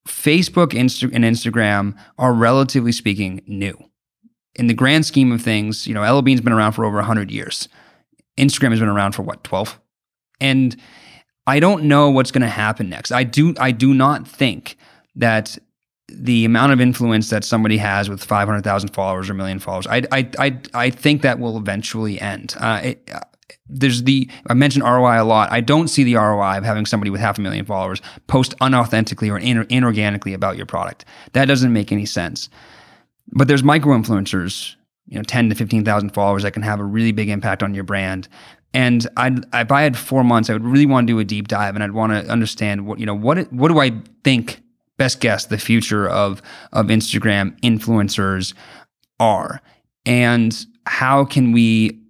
Facebook 0.06 0.72
Insta- 0.72 1.10
and 1.14 1.24
Instagram 1.24 1.96
are 2.18 2.34
relatively 2.34 2.92
speaking 2.92 3.40
new. 3.46 3.78
In 4.56 4.66
the 4.66 4.74
grand 4.74 5.06
scheme 5.06 5.32
of 5.32 5.40
things, 5.40 5.86
you 5.86 5.94
know, 5.94 6.02
LL 6.02 6.20
Bean's 6.20 6.42
been 6.42 6.52
around 6.52 6.72
for 6.72 6.84
over 6.84 6.96
100 6.96 7.30
years. 7.30 7.66
Instagram 8.38 8.70
has 8.70 8.80
been 8.80 8.88
around 8.88 9.12
for 9.12 9.22
what, 9.22 9.44
12? 9.44 9.80
And 10.40 10.76
I 11.46 11.60
don't 11.60 11.84
know 11.84 12.10
what's 12.10 12.30
going 12.30 12.42
to 12.42 12.48
happen 12.48 12.88
next. 12.88 13.12
I 13.12 13.24
do 13.24 13.54
I 13.58 13.70
do 13.70 13.94
not 13.94 14.26
think 14.26 14.76
that 15.16 15.58
the 16.08 16.44
amount 16.44 16.72
of 16.72 16.80
influence 16.80 17.30
that 17.30 17.44
somebody 17.44 17.78
has 17.78 18.08
with 18.08 18.22
500,000 18.22 18.90
followers 18.90 19.28
or 19.28 19.32
a 19.32 19.36
million 19.36 19.58
followers, 19.58 19.86
I, 19.86 20.02
I, 20.12 20.30
I, 20.38 20.58
I 20.74 20.90
think 20.90 21.22
that 21.22 21.38
will 21.38 21.56
eventually 21.56 22.20
end. 22.20 22.54
Uh, 22.58 22.80
it, 22.84 23.10
uh, 23.12 23.20
there's 23.68 24.02
the 24.02 24.28
I 24.46 24.54
mentioned 24.54 24.84
ROI 24.84 25.22
a 25.22 25.24
lot. 25.24 25.50
I 25.50 25.60
don't 25.60 25.88
see 25.88 26.04
the 26.04 26.16
ROI 26.16 26.58
of 26.58 26.64
having 26.64 26.86
somebody 26.86 27.10
with 27.10 27.20
half 27.20 27.38
a 27.38 27.40
million 27.40 27.64
followers 27.64 28.02
post 28.26 28.56
unauthentically 28.58 29.30
or 29.30 29.40
inor- 29.40 29.68
inorganically 29.68 30.34
about 30.34 30.56
your 30.56 30.66
product. 30.66 31.04
That 31.32 31.46
doesn't 31.46 31.72
make 31.72 31.90
any 31.90 32.06
sense. 32.06 32.50
But 33.28 33.48
there's 33.48 33.62
micro 33.62 33.96
influencers, 33.96 34.76
you 35.06 35.16
know, 35.16 35.22
10 35.22 35.50
to 35.50 35.54
15,000 35.54 36.10
followers 36.10 36.42
that 36.42 36.52
can 36.52 36.62
have 36.62 36.80
a 36.80 36.84
really 36.84 37.12
big 37.12 37.28
impact 37.28 37.62
on 37.62 37.74
your 37.74 37.84
brand. 37.84 38.28
And 38.72 39.06
I'd, 39.16 39.44
if 39.54 39.70
I 39.70 39.82
had 39.82 39.96
four 39.96 40.24
months, 40.24 40.50
I 40.50 40.52
would 40.54 40.64
really 40.64 40.86
want 40.86 41.06
to 41.06 41.12
do 41.12 41.18
a 41.18 41.24
deep 41.24 41.48
dive 41.48 41.74
and 41.74 41.84
I'd 41.84 41.92
want 41.92 42.12
to 42.12 42.30
understand 42.30 42.86
what, 42.86 42.98
you 42.98 43.06
know, 43.06 43.14
what, 43.14 43.52
what 43.52 43.68
do 43.68 43.78
I 43.80 43.92
think 44.24 44.62
best 44.96 45.20
guess 45.20 45.46
the 45.46 45.58
future 45.58 46.08
of, 46.08 46.42
of 46.72 46.86
Instagram 46.86 47.58
influencers 47.60 48.54
are? 49.20 49.60
And 50.06 50.66
how 50.86 51.24
can 51.24 51.52
we 51.52 52.00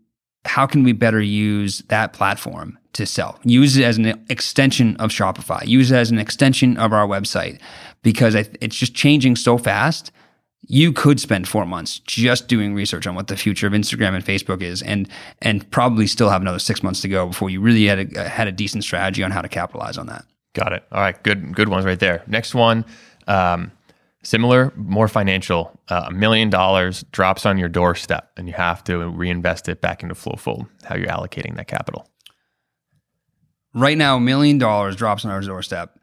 how 0.47 0.67
can 0.67 0.83
we 0.83 0.93
better 0.93 1.21
use 1.21 1.79
that 1.89 2.13
platform 2.13 2.79
to 2.93 3.07
sell? 3.07 3.39
Use 3.45 3.77
it 3.77 3.85
as 3.85 3.97
an 3.97 4.25
extension 4.29 4.97
of 4.97 5.11
Shopify. 5.11 5.67
Use 5.67 5.91
it 5.91 5.97
as 5.97 6.11
an 6.11 6.19
extension 6.19 6.77
of 6.77 6.93
our 6.93 7.07
website 7.07 7.61
because 8.03 8.35
it's 8.35 8.77
just 8.77 8.95
changing 8.95 9.37
so 9.37 9.57
fast. 9.57 10.13
You 10.67 10.93
could 10.93 11.21
spend 11.21 11.47
four 11.47 11.67
months 11.67 11.99
just 12.01 12.49
doing 12.49 12.75
research 12.75 13.07
on 13.07 13.15
what 13.15 13.29
the 13.29 13.37
future 13.37 13.67
of 13.67 13.73
Instagram 13.73 14.15
and 14.15 14.25
Facebook 14.25 14.63
is, 14.63 14.83
and 14.83 15.09
and 15.43 15.69
probably 15.71 16.07
still 16.07 16.31
have 16.31 16.41
another 16.41 16.59
six 16.59 16.83
months 16.83 17.01
to 17.03 17.09
go 17.09 17.27
before 17.27 17.51
you 17.51 17.61
really 17.61 17.87
had 17.87 18.17
a, 18.17 18.29
had 18.29 18.49
a 18.49 18.53
decent 18.53 18.85
strategy 18.85 19.23
on 19.23 19.31
how 19.31 19.43
to 19.43 19.49
capitalize 19.49 19.99
on 19.99 20.07
that. 20.07 20.25
Got 20.55 20.73
it. 20.73 20.85
All 20.91 21.01
right, 21.01 21.23
good 21.23 21.55
good 21.55 21.69
ones 21.69 21.85
right 21.85 22.01
there. 22.01 22.23
Next 22.27 22.55
one. 22.55 22.85
Um, 23.27 23.73
Similar, 24.25 24.73
more 24.75 25.07
financial. 25.07 25.79
Uh, 25.89 26.05
a 26.07 26.11
million 26.11 26.49
dollars 26.49 27.05
drops 27.13 27.45
on 27.45 27.59
your 27.59 27.69
doorstep, 27.69 28.31
and 28.39 28.49
you 28.49 28.55
have 28.55 28.83
to 28.85 29.11
reinvest 29.11 29.69
it 29.69 29.83
back 29.83 30.03
into 30.03 30.15
Flowfold. 30.15 30.67
How 30.83 30.97
you're 30.97 31.09
allocating 31.09 31.57
that 31.57 31.67
capital? 31.67 32.09
Right 33.75 33.99
now, 33.99 34.17
a 34.17 34.21
million 34.21 34.57
dollars 34.57 34.97
drops 34.97 35.27
on 35.27 35.31
our 35.31 35.43
doorstep 35.43 35.99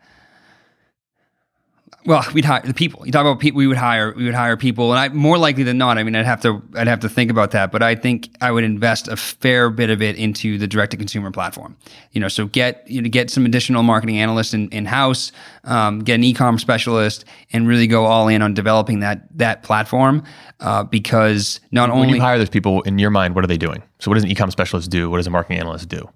well, 2.05 2.25
we'd 2.33 2.45
hire 2.45 2.61
the 2.65 2.73
people. 2.73 3.05
You 3.05 3.11
talk 3.11 3.21
about 3.21 3.39
people 3.39 3.59
we 3.59 3.67
would 3.67 3.77
hire. 3.77 4.13
We 4.13 4.25
would 4.25 4.33
hire 4.33 4.57
people, 4.57 4.91
and 4.91 4.99
I 4.99 5.09
more 5.09 5.37
likely 5.37 5.63
than 5.63 5.77
not. 5.77 5.97
I 5.97 6.03
mean, 6.03 6.15
I'd 6.15 6.25
have 6.25 6.41
to 6.41 6.61
I'd 6.75 6.87
have 6.87 7.01
to 7.01 7.09
think 7.09 7.29
about 7.29 7.51
that, 7.51 7.71
but 7.71 7.83
I 7.83 7.95
think 7.95 8.29
I 8.41 8.51
would 8.51 8.63
invest 8.63 9.07
a 9.07 9.15
fair 9.15 9.69
bit 9.69 9.89
of 9.89 10.01
it 10.01 10.15
into 10.15 10.57
the 10.57 10.67
direct 10.67 10.91
to 10.91 10.97
consumer 10.97 11.29
platform. 11.31 11.77
You 12.11 12.21
know, 12.21 12.27
so 12.27 12.47
get 12.47 12.89
you 12.89 13.01
know 13.01 13.09
get 13.09 13.29
some 13.29 13.45
additional 13.45 13.83
marketing 13.83 14.17
analysts 14.17 14.53
in, 14.53 14.69
in 14.69 14.85
house, 14.85 15.31
um, 15.63 15.99
get 15.99 16.15
an 16.15 16.23
e-commerce 16.23 16.61
specialist, 16.61 17.25
and 17.53 17.67
really 17.67 17.87
go 17.87 18.05
all 18.05 18.27
in 18.27 18.41
on 18.41 18.53
developing 18.53 19.01
that 19.01 19.27
that 19.37 19.63
platform. 19.63 20.23
Uh, 20.59 20.83
because 20.83 21.59
not 21.71 21.89
when 21.89 21.97
only 21.97 22.07
when 22.07 22.15
you 22.15 22.21
hire 22.21 22.37
those 22.37 22.49
people 22.49 22.81
in 22.83 22.99
your 22.99 23.09
mind, 23.09 23.35
what 23.35 23.43
are 23.43 23.47
they 23.47 23.57
doing? 23.57 23.81
So, 23.99 24.09
what 24.09 24.15
does 24.15 24.23
an 24.23 24.31
e-commerce 24.31 24.53
specialist 24.53 24.89
do? 24.89 25.09
What 25.09 25.17
does 25.17 25.27
a 25.27 25.31
marketing 25.31 25.59
analyst 25.59 25.89
do? 25.89 26.09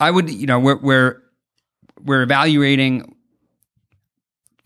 I 0.00 0.10
would 0.10 0.30
you 0.30 0.46
know 0.46 0.58
we're 0.58 0.76
we're 0.76 1.22
we're 2.02 2.22
evaluating 2.22 3.15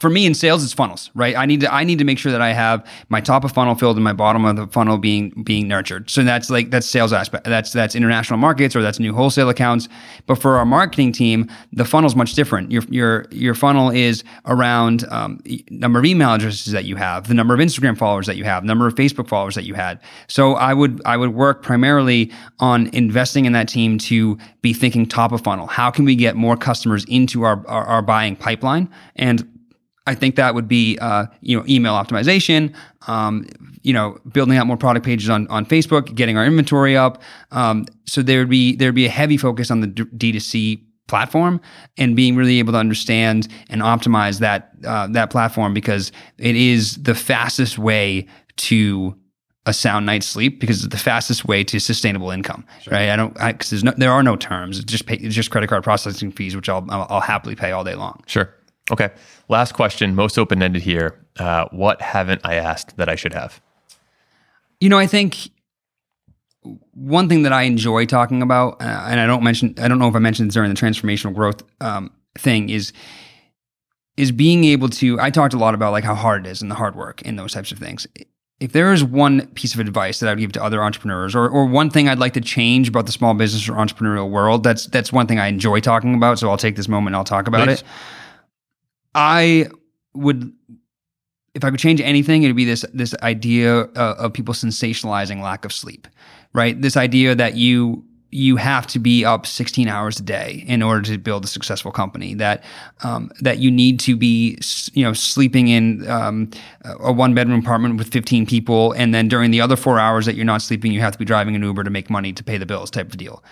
for 0.01 0.11
me 0.11 0.27
in 0.27 0.35
sales 0.35 0.65
it's 0.65 0.73
funnels 0.73 1.11
right? 1.15 1.37
I 1.37 1.47
need 1.47 1.61
to 1.61 1.73
i 1.73 1.85
need 1.85 1.99
to 1.99 2.05
make 2.05 2.19
sure 2.19 2.33
that 2.33 2.41
i 2.41 2.53
have 2.53 2.87
my 3.09 3.21
top 3.21 3.45
of 3.45 3.53
funnel 3.53 3.75
filled 3.75 3.97
and 3.97 4.05
my 4.05 4.13
bottom 4.13 4.45
of 4.45 4.57
the 4.57 4.67
funnel 4.67 4.99
being 4.99 5.31
being 5.45 5.69
nurtured. 5.69 6.11
So 6.11 6.25
that's 6.25 6.51
like 6.51 6.71
that's 6.71 6.87
sales 6.87 7.13
aspect 7.13 7.45
that's 7.45 7.73
that's 7.73 7.95
international 7.95 8.39
markets 8.39 8.75
or 8.75 8.83
that's 8.83 8.99
new 8.99 9.15
wholesale 9.15 9.49
accounts. 9.49 9.89
But 10.27 10.37
for 10.37 10.57
our 10.57 10.67
marketing 10.67 11.13
team 11.13 11.49
the 11.73 11.85
funnel's 11.85 12.17
much 12.17 12.35
different. 12.35 12.73
Your 12.73 12.83
your 12.89 13.27
your 13.31 13.55
funnel 13.55 13.91
is 13.91 14.25
around 14.47 15.05
um, 15.11 15.41
number 15.71 15.99
of 15.99 16.05
email 16.05 16.35
addresses 16.35 16.73
that 16.73 16.85
you 16.85 16.97
have 16.97 17.29
the 17.29 17.35
number 17.35 17.55
of 17.55 17.61
instagram 17.61 17.97
followers 17.97 18.27
that 18.27 18.37
you 18.37 18.45
have 18.45 18.65
number 18.65 18.87
of 18.87 18.95
facebook 18.95 19.29
followers 19.29 19.55
that 19.55 19.65
you 19.65 19.75
had. 19.75 20.01
So 20.27 20.55
i 20.55 20.73
would 20.73 21.01
i 21.05 21.17
would 21.17 21.35
work 21.35 21.63
primarily 21.63 22.33
on 22.59 22.89
investing 22.95 23.45
in 23.45 23.53
that 23.53 23.69
team 23.69 23.99
to 23.99 24.39
be 24.63 24.73
thinking 24.73 25.07
top 25.07 25.33
of 25.33 25.43
funnel. 25.43 25.67
How 25.67 25.91
can 25.91 26.05
we 26.05 26.15
get 26.15 26.37
more 26.37 26.57
customers 26.57 27.05
into 27.07 27.43
our, 27.43 27.65
our, 27.67 27.85
our 27.85 28.03
buying 28.03 28.37
pipeline? 28.37 28.89
And 29.17 29.60
I 30.11 30.15
think 30.17 30.35
that 30.35 30.57
would 30.57 30.67
be 30.67 30.99
uh, 31.01 31.27
you 31.41 31.57
know 31.57 31.65
email 31.69 31.95
optimization, 31.95 32.75
um, 33.07 33.47
you 33.83 33.93
know 33.93 34.19
building 34.33 34.57
out 34.57 34.67
more 34.67 34.77
product 34.77 35.07
pages 35.07 35.31
on, 35.31 35.47
on 35.47 35.65
Facebook, 35.65 36.13
getting 36.17 36.37
our 36.37 36.45
inventory 36.45 36.97
up. 36.97 37.23
Um, 37.53 37.87
so 38.07 38.21
there 38.21 38.41
would 38.41 38.51
be 38.51 38.75
there'd 38.75 38.95
be 38.95 39.07
a 39.07 39.11
heavy 39.11 39.37
focus 39.37 39.71
on 39.71 39.81
the 39.81 39.87
D 39.87 40.33
2 40.33 40.41
C 40.41 40.85
platform 41.07 41.61
and 41.97 42.17
being 42.17 42.35
really 42.35 42.59
able 42.59 42.73
to 42.73 42.79
understand 42.79 43.47
and 43.69 43.83
optimize 43.83 44.41
that 44.41 44.73
uh, 44.85 45.07
that 45.09 45.31
platform 45.31 45.75
because 45.75 46.11
it 46.39 46.57
is 46.57 46.97
the 46.97 47.15
fastest 47.15 47.79
way 47.79 48.27
to 48.57 49.17
a 49.67 49.73
sound 49.73 50.07
night's 50.07 50.27
sleep 50.27 50.59
because 50.59 50.83
it's 50.85 50.93
the 50.93 50.99
fastest 50.99 51.45
way 51.45 51.63
to 51.63 51.79
sustainable 51.79 52.31
income, 52.31 52.67
sure. 52.83 52.95
right? 52.95 53.11
I 53.11 53.17
don't 53.17 53.35
because 53.35 53.71
there's 53.71 53.85
no 53.85 53.93
there 53.97 54.11
are 54.11 54.25
no 54.25 54.35
terms. 54.35 54.79
It's 54.81 54.91
just 54.91 55.07
pay, 55.07 55.15
it's 55.15 55.37
just 55.37 55.53
credit 55.53 55.69
card 55.69 55.85
processing 55.85 56.33
fees, 56.33 56.57
which 56.57 56.69
I'll 56.69 56.85
I'll 56.91 57.21
happily 57.21 57.55
pay 57.55 57.71
all 57.71 57.85
day 57.85 57.95
long. 57.95 58.25
Sure. 58.27 58.53
Okay. 58.91 59.11
Last 59.49 59.73
question, 59.73 60.15
most 60.15 60.39
open 60.39 60.63
ended 60.63 60.83
here. 60.83 61.19
Uh, 61.39 61.67
what 61.71 62.01
haven't 62.03 62.41
I 62.45 62.55
asked 62.55 62.97
that 62.97 63.09
I 63.09 63.15
should 63.15 63.35
have? 63.35 63.61
You 64.81 64.89
know, 64.89 64.99
I 64.99 65.07
think 65.07 65.51
one 66.93 67.29
thing 67.29 67.43
that 67.43 67.53
I 67.53 67.63
enjoy 67.63 68.07
talking 68.07 68.43
about, 68.43 68.81
uh, 68.83 69.07
and 69.09 69.21
I 69.21 69.27
don't 69.27 69.43
mention, 69.43 69.75
I 69.79 69.89
don't 69.89 69.99
know 69.99 70.09
if 70.09 70.15
I 70.15 70.19
mentioned 70.19 70.51
during 70.51 70.73
the 70.73 70.79
transformational 70.79 71.35
growth 71.35 71.63
um, 71.81 72.11
thing, 72.37 72.71
is 72.71 72.93
is 74.17 74.33
being 74.33 74.65
able 74.65 74.89
to. 74.89 75.19
I 75.21 75.31
talked 75.31 75.55
a 75.55 75.59
lot 75.59 75.75
about 75.75 75.93
like 75.93 76.05
how 76.05 76.15
hard 76.15 76.47
it 76.47 76.51
is 76.51 76.61
and 76.61 76.71
the 76.71 76.75
hard 76.75 76.95
work 76.95 77.23
and 77.25 77.39
those 77.39 77.53
types 77.53 77.73
of 77.73 77.79
things. 77.79 78.07
If 78.59 78.73
there 78.73 78.93
is 78.93 79.03
one 79.03 79.47
piece 79.49 79.73
of 79.73 79.81
advice 79.81 80.21
that 80.21 80.29
I 80.29 80.33
would 80.33 80.41
give 80.41 80.53
to 80.53 80.63
other 80.63 80.83
entrepreneurs, 80.83 81.35
or, 81.35 81.49
or 81.49 81.65
one 81.65 81.89
thing 81.89 82.11
I'd 82.11 82.19
like 82.19 82.35
to 82.35 82.43
change 82.43 82.89
about 82.89 83.07
the 83.07 83.13
small 83.13 83.33
business 83.33 83.67
or 83.69 83.73
entrepreneurial 83.73 84.29
world, 84.29 84.63
that's 84.63 84.87
that's 84.87 85.13
one 85.13 85.27
thing 85.27 85.39
I 85.39 85.47
enjoy 85.47 85.81
talking 85.81 86.15
about. 86.15 86.39
So 86.39 86.51
I'll 86.51 86.59
take 86.59 86.77
this 86.77 86.89
moment 86.89 87.09
and 87.09 87.17
I'll 87.17 87.25
talk 87.25 87.47
about 87.47 87.69
it 87.69 87.83
I 89.15 89.69
would, 90.15 90.53
if 91.55 91.65
I 91.65 91.71
could 91.71 91.81
change 91.81 92.01
anything, 92.01 92.43
it 92.43 92.49
would 92.49 92.57
be 92.57 92.65
this 92.65 92.85
this 92.93 93.15
idea 93.23 93.83
uh, 93.83 94.15
of 94.19 94.33
people 94.33 94.55
sensationalizing 94.55 95.43
lack 95.43 95.65
of 95.65 95.73
sleep, 95.73 96.07
right? 96.53 96.81
This 96.81 96.97
idea 96.97 97.35
that 97.35 97.57
you 97.57 98.05
you 98.33 98.57
have 98.57 98.87
to 98.87 99.01
be 99.01 99.25
up 99.25 99.45
16 99.45 99.89
hours 99.89 100.21
a 100.21 100.23
day 100.23 100.65
in 100.69 100.83
order 100.83 101.03
to 101.03 101.19
build 101.19 101.45
a 101.45 101.49
successful 101.49 101.91
company. 101.91 102.35
That 102.35 102.63
um, 103.03 103.31
that 103.41 103.59
you 103.59 103.71
need 103.71 103.99
to 104.01 104.17
be, 104.17 104.59
you 104.93 105.05
know, 105.05 105.13
sleeping 105.13 105.69
in 105.69 106.09
um, 106.09 106.51
a 106.85 107.13
one 107.13 107.35
bedroom 107.35 107.59
apartment 107.59 107.97
with 107.97 108.13
15 108.13 108.47
people, 108.47 108.93
and 108.93 109.13
then 109.13 109.29
during 109.29 109.51
the 109.51 109.61
other 109.61 109.77
four 109.77 109.99
hours 109.99 110.27
that 110.27 110.37
you're 110.37 110.45
not 110.45 110.63
sleeping, 110.63 110.93
you 110.93 111.01
have 111.01 111.13
to 111.13 111.19
be 111.19 111.25
driving 111.25 111.57
an 111.57 111.63
Uber 111.63 111.85
to 111.85 111.91
make 111.91 112.09
money 112.09 112.33
to 112.33 112.45
pay 112.45 112.59
the 112.59 112.67
bills, 112.67 112.91
type 112.91 113.11
of 113.11 113.17
deal. 113.17 113.43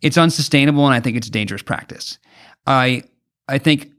It's 0.00 0.16
unsustainable, 0.16 0.86
and 0.86 0.94
I 0.94 1.00
think 1.00 1.16
it's 1.16 1.28
a 1.28 1.30
dangerous 1.30 1.62
practice. 1.62 2.18
I 2.66 3.04
I 3.48 3.58
think 3.58 3.90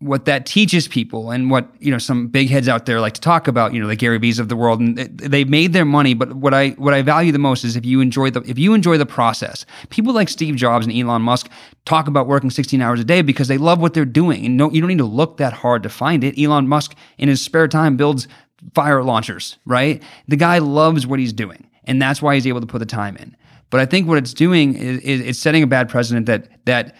what 0.00 0.26
that 0.26 0.46
teaches 0.46 0.86
people 0.86 1.32
and 1.32 1.50
what 1.50 1.68
you 1.80 1.90
know 1.90 1.98
some 1.98 2.28
big 2.28 2.48
heads 2.48 2.68
out 2.68 2.86
there 2.86 3.00
like 3.00 3.14
to 3.14 3.20
talk 3.20 3.48
about 3.48 3.74
you 3.74 3.80
know 3.80 3.88
the 3.88 3.96
Gary 3.96 4.18
V's 4.18 4.38
of 4.38 4.48
the 4.48 4.54
world. 4.54 4.80
And 4.80 4.96
they 4.96 5.44
made 5.44 5.72
their 5.72 5.84
money 5.84 6.14
but 6.14 6.34
what 6.34 6.54
I 6.54 6.70
what 6.70 6.94
I 6.94 7.02
value 7.02 7.32
the 7.32 7.38
most 7.38 7.64
is 7.64 7.74
if 7.74 7.84
you 7.84 8.00
enjoy 8.00 8.30
the 8.30 8.40
if 8.42 8.58
you 8.58 8.74
enjoy 8.74 8.96
the 8.96 9.06
process. 9.06 9.66
People 9.90 10.14
like 10.14 10.28
Steve 10.28 10.54
Jobs 10.54 10.86
and 10.86 10.94
Elon 10.94 11.22
Musk 11.22 11.50
talk 11.84 12.06
about 12.06 12.28
working 12.28 12.50
16 12.50 12.80
hours 12.80 13.00
a 13.00 13.04
day 13.04 13.22
because 13.22 13.48
they 13.48 13.58
love 13.58 13.80
what 13.80 13.94
they're 13.94 14.04
doing. 14.04 14.46
And 14.46 14.56
no 14.56 14.70
you 14.70 14.80
don't 14.80 14.88
need 14.88 14.98
to 14.98 15.04
look 15.04 15.38
that 15.38 15.52
hard 15.52 15.82
to 15.82 15.88
find 15.88 16.22
it. 16.22 16.40
Elon 16.40 16.68
Musk 16.68 16.94
in 17.18 17.28
his 17.28 17.42
spare 17.42 17.66
time 17.66 17.96
builds 17.96 18.28
fire 18.74 19.02
launchers 19.02 19.56
right? 19.66 20.02
The 20.28 20.36
guy 20.36 20.58
loves 20.58 21.08
what 21.08 21.18
he's 21.18 21.32
doing 21.32 21.68
and 21.84 22.00
that's 22.00 22.22
why 22.22 22.36
he's 22.36 22.46
able 22.46 22.60
to 22.60 22.66
put 22.66 22.78
the 22.78 22.86
time 22.86 23.16
in. 23.16 23.36
But 23.70 23.80
I 23.80 23.86
think 23.86 24.08
what 24.08 24.18
it's 24.18 24.32
doing 24.32 24.74
is, 24.76 25.00
is 25.00 25.20
it's 25.20 25.38
setting 25.38 25.62
a 25.62 25.66
bad 25.66 25.88
precedent 25.88 26.26
that 26.26 26.48
that 26.66 26.94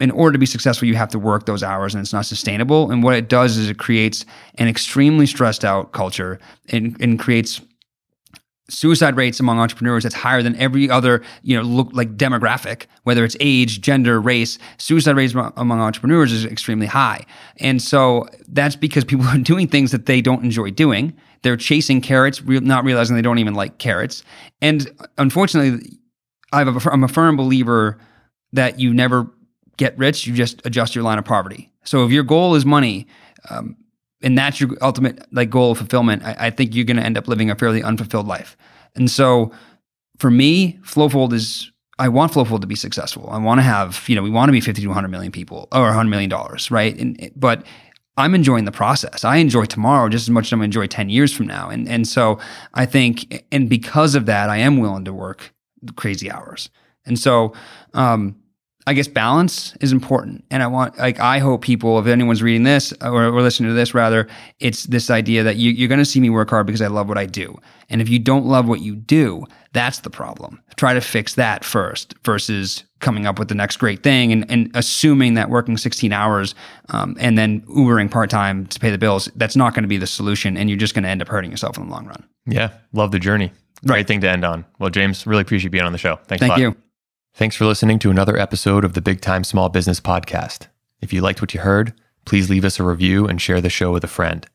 in 0.00 0.10
order 0.10 0.32
to 0.32 0.38
be 0.38 0.46
successful, 0.46 0.88
you 0.88 0.96
have 0.96 1.10
to 1.10 1.18
work 1.18 1.46
those 1.46 1.62
hours 1.62 1.94
and 1.94 2.02
it's 2.02 2.12
not 2.12 2.26
sustainable. 2.26 2.90
And 2.90 3.02
what 3.02 3.14
it 3.14 3.28
does 3.28 3.56
is 3.56 3.68
it 3.68 3.78
creates 3.78 4.26
an 4.56 4.68
extremely 4.68 5.26
stressed 5.26 5.64
out 5.64 5.92
culture 5.92 6.40
and, 6.70 7.00
and 7.00 7.18
creates 7.18 7.60
suicide 8.68 9.16
rates 9.16 9.40
among 9.40 9.58
entrepreneurs 9.58 10.04
that's 10.04 10.14
higher 10.14 10.42
than 10.42 10.56
every 10.56 10.88
other 10.88 11.22
you 11.42 11.54
know 11.54 11.62
look 11.62 11.88
like 11.92 12.16
demographic 12.16 12.86
whether 13.02 13.24
it's 13.24 13.36
age 13.38 13.80
gender 13.80 14.20
race. 14.20 14.58
Suicide 14.78 15.16
rates 15.16 15.34
among 15.34 15.80
entrepreneurs 15.80 16.32
is 16.32 16.46
extremely 16.46 16.86
high. 16.86 17.26
And 17.58 17.82
so 17.82 18.26
that's 18.48 18.74
because 18.74 19.04
people 19.04 19.26
are 19.28 19.38
doing 19.38 19.68
things 19.68 19.92
that 19.92 20.06
they 20.06 20.20
don't 20.20 20.42
enjoy 20.42 20.70
doing. 20.70 21.14
They're 21.42 21.58
chasing 21.58 22.00
carrots 22.00 22.42
not 22.42 22.84
realizing 22.84 23.16
they 23.16 23.22
don't 23.22 23.38
even 23.38 23.54
like 23.54 23.78
carrots. 23.78 24.24
And 24.60 24.90
unfortunately 25.18 25.98
i'm 26.52 27.04
a 27.04 27.08
firm 27.08 27.36
believer 27.36 27.98
that 28.52 28.78
you 28.78 28.94
never 28.94 29.28
get 29.76 29.96
rich, 29.98 30.26
you 30.26 30.34
just 30.34 30.60
adjust 30.64 30.94
your 30.94 31.04
line 31.04 31.18
of 31.18 31.24
poverty. 31.24 31.70
So 31.84 32.04
if 32.04 32.10
your 32.10 32.24
goal 32.24 32.54
is 32.54 32.64
money, 32.64 33.06
um, 33.50 33.76
and 34.22 34.38
that's 34.38 34.60
your 34.60 34.70
ultimate 34.80 35.26
like 35.32 35.50
goal 35.50 35.72
of 35.72 35.78
fulfillment, 35.78 36.24
I, 36.24 36.36
I 36.38 36.50
think 36.50 36.74
you're 36.74 36.84
going 36.84 36.96
to 36.96 37.02
end 37.02 37.18
up 37.18 37.28
living 37.28 37.50
a 37.50 37.54
fairly 37.54 37.82
unfulfilled 37.82 38.26
life. 38.26 38.56
And 38.94 39.10
so 39.10 39.52
for 40.18 40.30
me, 40.30 40.78
Flowfold 40.82 41.32
is 41.32 41.70
I 41.98 42.08
want 42.08 42.32
Flowfold 42.32 42.60
to 42.62 42.66
be 42.66 42.74
successful. 42.74 43.28
I 43.30 43.38
want 43.38 43.58
to 43.58 43.62
have, 43.62 44.04
you 44.08 44.16
know, 44.16 44.22
we 44.22 44.30
want 44.30 44.48
to 44.48 44.52
be 44.52 44.60
50 44.60 44.82
to 44.82 44.88
100 44.88 45.08
million 45.08 45.30
people 45.30 45.68
or 45.72 45.82
100 45.82 46.10
million 46.10 46.30
dollars, 46.30 46.70
right? 46.70 46.96
And 46.98 47.30
but 47.36 47.64
I'm 48.16 48.34
enjoying 48.34 48.64
the 48.64 48.72
process. 48.72 49.24
I 49.24 49.36
enjoy 49.36 49.64
tomorrow 49.64 50.08
just 50.08 50.24
as 50.24 50.30
much 50.30 50.46
as 50.46 50.52
I'm 50.52 50.62
enjoy 50.62 50.86
10 50.86 51.08
years 51.08 51.32
from 51.32 51.46
now. 51.46 51.68
And 51.68 51.88
and 51.88 52.06
so 52.08 52.38
I 52.74 52.86
think 52.86 53.44
and 53.52 53.68
because 53.68 54.14
of 54.14 54.26
that, 54.26 54.50
I 54.50 54.58
am 54.58 54.78
willing 54.78 55.04
to 55.04 55.12
work 55.12 55.52
crazy 55.96 56.30
hours. 56.30 56.70
And 57.06 57.18
so 57.18 57.52
um 57.92 58.36
I 58.86 58.92
guess 58.92 59.08
balance 59.08 59.74
is 59.80 59.92
important. 59.92 60.44
And 60.50 60.62
I 60.62 60.66
want, 60.66 60.98
like, 60.98 61.18
I 61.18 61.38
hope 61.38 61.62
people, 61.62 61.98
if 61.98 62.06
anyone's 62.06 62.42
reading 62.42 62.64
this 62.64 62.92
or, 63.00 63.24
or 63.24 63.40
listening 63.40 63.70
to 63.70 63.74
this, 63.74 63.94
rather, 63.94 64.28
it's 64.60 64.84
this 64.84 65.08
idea 65.10 65.42
that 65.42 65.56
you, 65.56 65.70
you're 65.70 65.88
going 65.88 66.00
to 66.00 66.04
see 66.04 66.20
me 66.20 66.28
work 66.28 66.50
hard 66.50 66.66
because 66.66 66.82
I 66.82 66.88
love 66.88 67.08
what 67.08 67.16
I 67.16 67.24
do. 67.24 67.56
And 67.88 68.02
if 68.02 68.10
you 68.10 68.18
don't 68.18 68.44
love 68.44 68.68
what 68.68 68.80
you 68.80 68.94
do, 68.94 69.44
that's 69.72 70.00
the 70.00 70.10
problem. 70.10 70.60
Try 70.76 70.92
to 70.92 71.00
fix 71.00 71.34
that 71.34 71.64
first 71.64 72.14
versus 72.24 72.84
coming 73.00 73.26
up 73.26 73.38
with 73.38 73.48
the 73.48 73.54
next 73.54 73.78
great 73.78 74.02
thing 74.02 74.32
and, 74.32 74.50
and 74.50 74.70
assuming 74.74 75.34
that 75.34 75.48
working 75.48 75.76
16 75.76 76.12
hours 76.12 76.54
um, 76.90 77.16
and 77.18 77.38
then 77.38 77.62
Ubering 77.62 78.10
part 78.10 78.28
time 78.28 78.66
to 78.66 78.80
pay 78.80 78.90
the 78.90 78.98
bills, 78.98 79.30
that's 79.36 79.56
not 79.56 79.74
going 79.74 79.82
to 79.82 79.88
be 79.88 79.98
the 79.98 80.06
solution. 80.06 80.56
And 80.56 80.68
you're 80.68 80.78
just 80.78 80.94
going 80.94 81.04
to 81.04 81.08
end 81.08 81.22
up 81.22 81.28
hurting 81.28 81.50
yourself 81.50 81.78
in 81.78 81.86
the 81.86 81.90
long 81.90 82.06
run. 82.06 82.22
Yeah. 82.46 82.70
Love 82.92 83.12
the 83.12 83.18
journey. 83.18 83.50
Great 83.86 84.06
thing 84.06 84.20
to 84.20 84.28
end 84.28 84.44
on. 84.44 84.64
Well, 84.78 84.90
James, 84.90 85.26
really 85.26 85.42
appreciate 85.42 85.64
you 85.64 85.70
being 85.70 85.84
on 85.84 85.92
the 85.92 85.98
show. 85.98 86.16
Thanks 86.26 86.40
Thank 86.40 86.58
you. 86.58 86.76
Thanks 87.36 87.56
for 87.56 87.66
listening 87.66 87.98
to 87.98 88.12
another 88.12 88.38
episode 88.38 88.84
of 88.84 88.92
the 88.92 89.00
Big 89.00 89.20
Time 89.20 89.42
Small 89.42 89.68
Business 89.68 89.98
Podcast. 89.98 90.68
If 91.00 91.12
you 91.12 91.20
liked 91.20 91.40
what 91.40 91.52
you 91.52 91.58
heard, 91.58 91.92
please 92.24 92.48
leave 92.48 92.64
us 92.64 92.78
a 92.78 92.84
review 92.84 93.26
and 93.26 93.42
share 93.42 93.60
the 93.60 93.68
show 93.68 93.90
with 93.90 94.04
a 94.04 94.06
friend. 94.06 94.46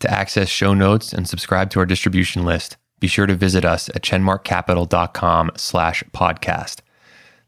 To 0.00 0.10
access 0.10 0.48
show 0.48 0.74
notes 0.74 1.12
and 1.12 1.28
subscribe 1.28 1.70
to 1.70 1.78
our 1.78 1.86
distribution 1.86 2.44
list, 2.44 2.76
be 2.98 3.06
sure 3.06 3.26
to 3.26 3.36
visit 3.36 3.64
us 3.64 3.88
at 3.90 4.02
chenmarkcapital.com 4.02 5.52
slash 5.56 6.02
podcast. 6.12 6.80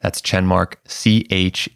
That's 0.00 0.22
Chenmark, 0.22 0.74
C-H-E-N-M-A-R-K, 0.86 1.72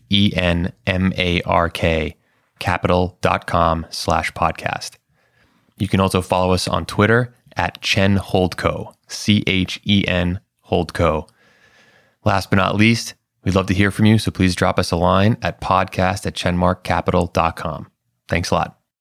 capital.com 2.61 3.87
slash 3.91 4.33
podcast. 4.33 4.91
You 5.77 5.89
can 5.89 5.99
also 5.99 6.23
follow 6.23 6.53
us 6.53 6.69
on 6.69 6.87
Twitter 6.87 7.35
at 7.57 7.83
Chen 7.83 8.17
Holdco, 8.17 8.95
C-H-E-N 9.09 10.39
Holdco 10.71 11.29
Last 12.27 12.51
but 12.51 12.57
not 12.57 12.75
least, 12.75 13.15
we'd 13.45 13.55
love 13.55 13.69
to 13.69 13.75
hear 13.75 13.93
from 13.93 14.07
you, 14.07 14.19
so 14.19 14.33
please 14.33 14.57
drop 14.57 14.81
us 14.81 14.91
a 14.91 14.97
line 14.97 15.37
at 15.43 15.61
podcast 15.61 16.27
at 16.27 16.35
chenmarkcapital.com. 16.35 17.87
Thanks 18.27 18.51
a 18.51 18.55
lot. 18.55 18.81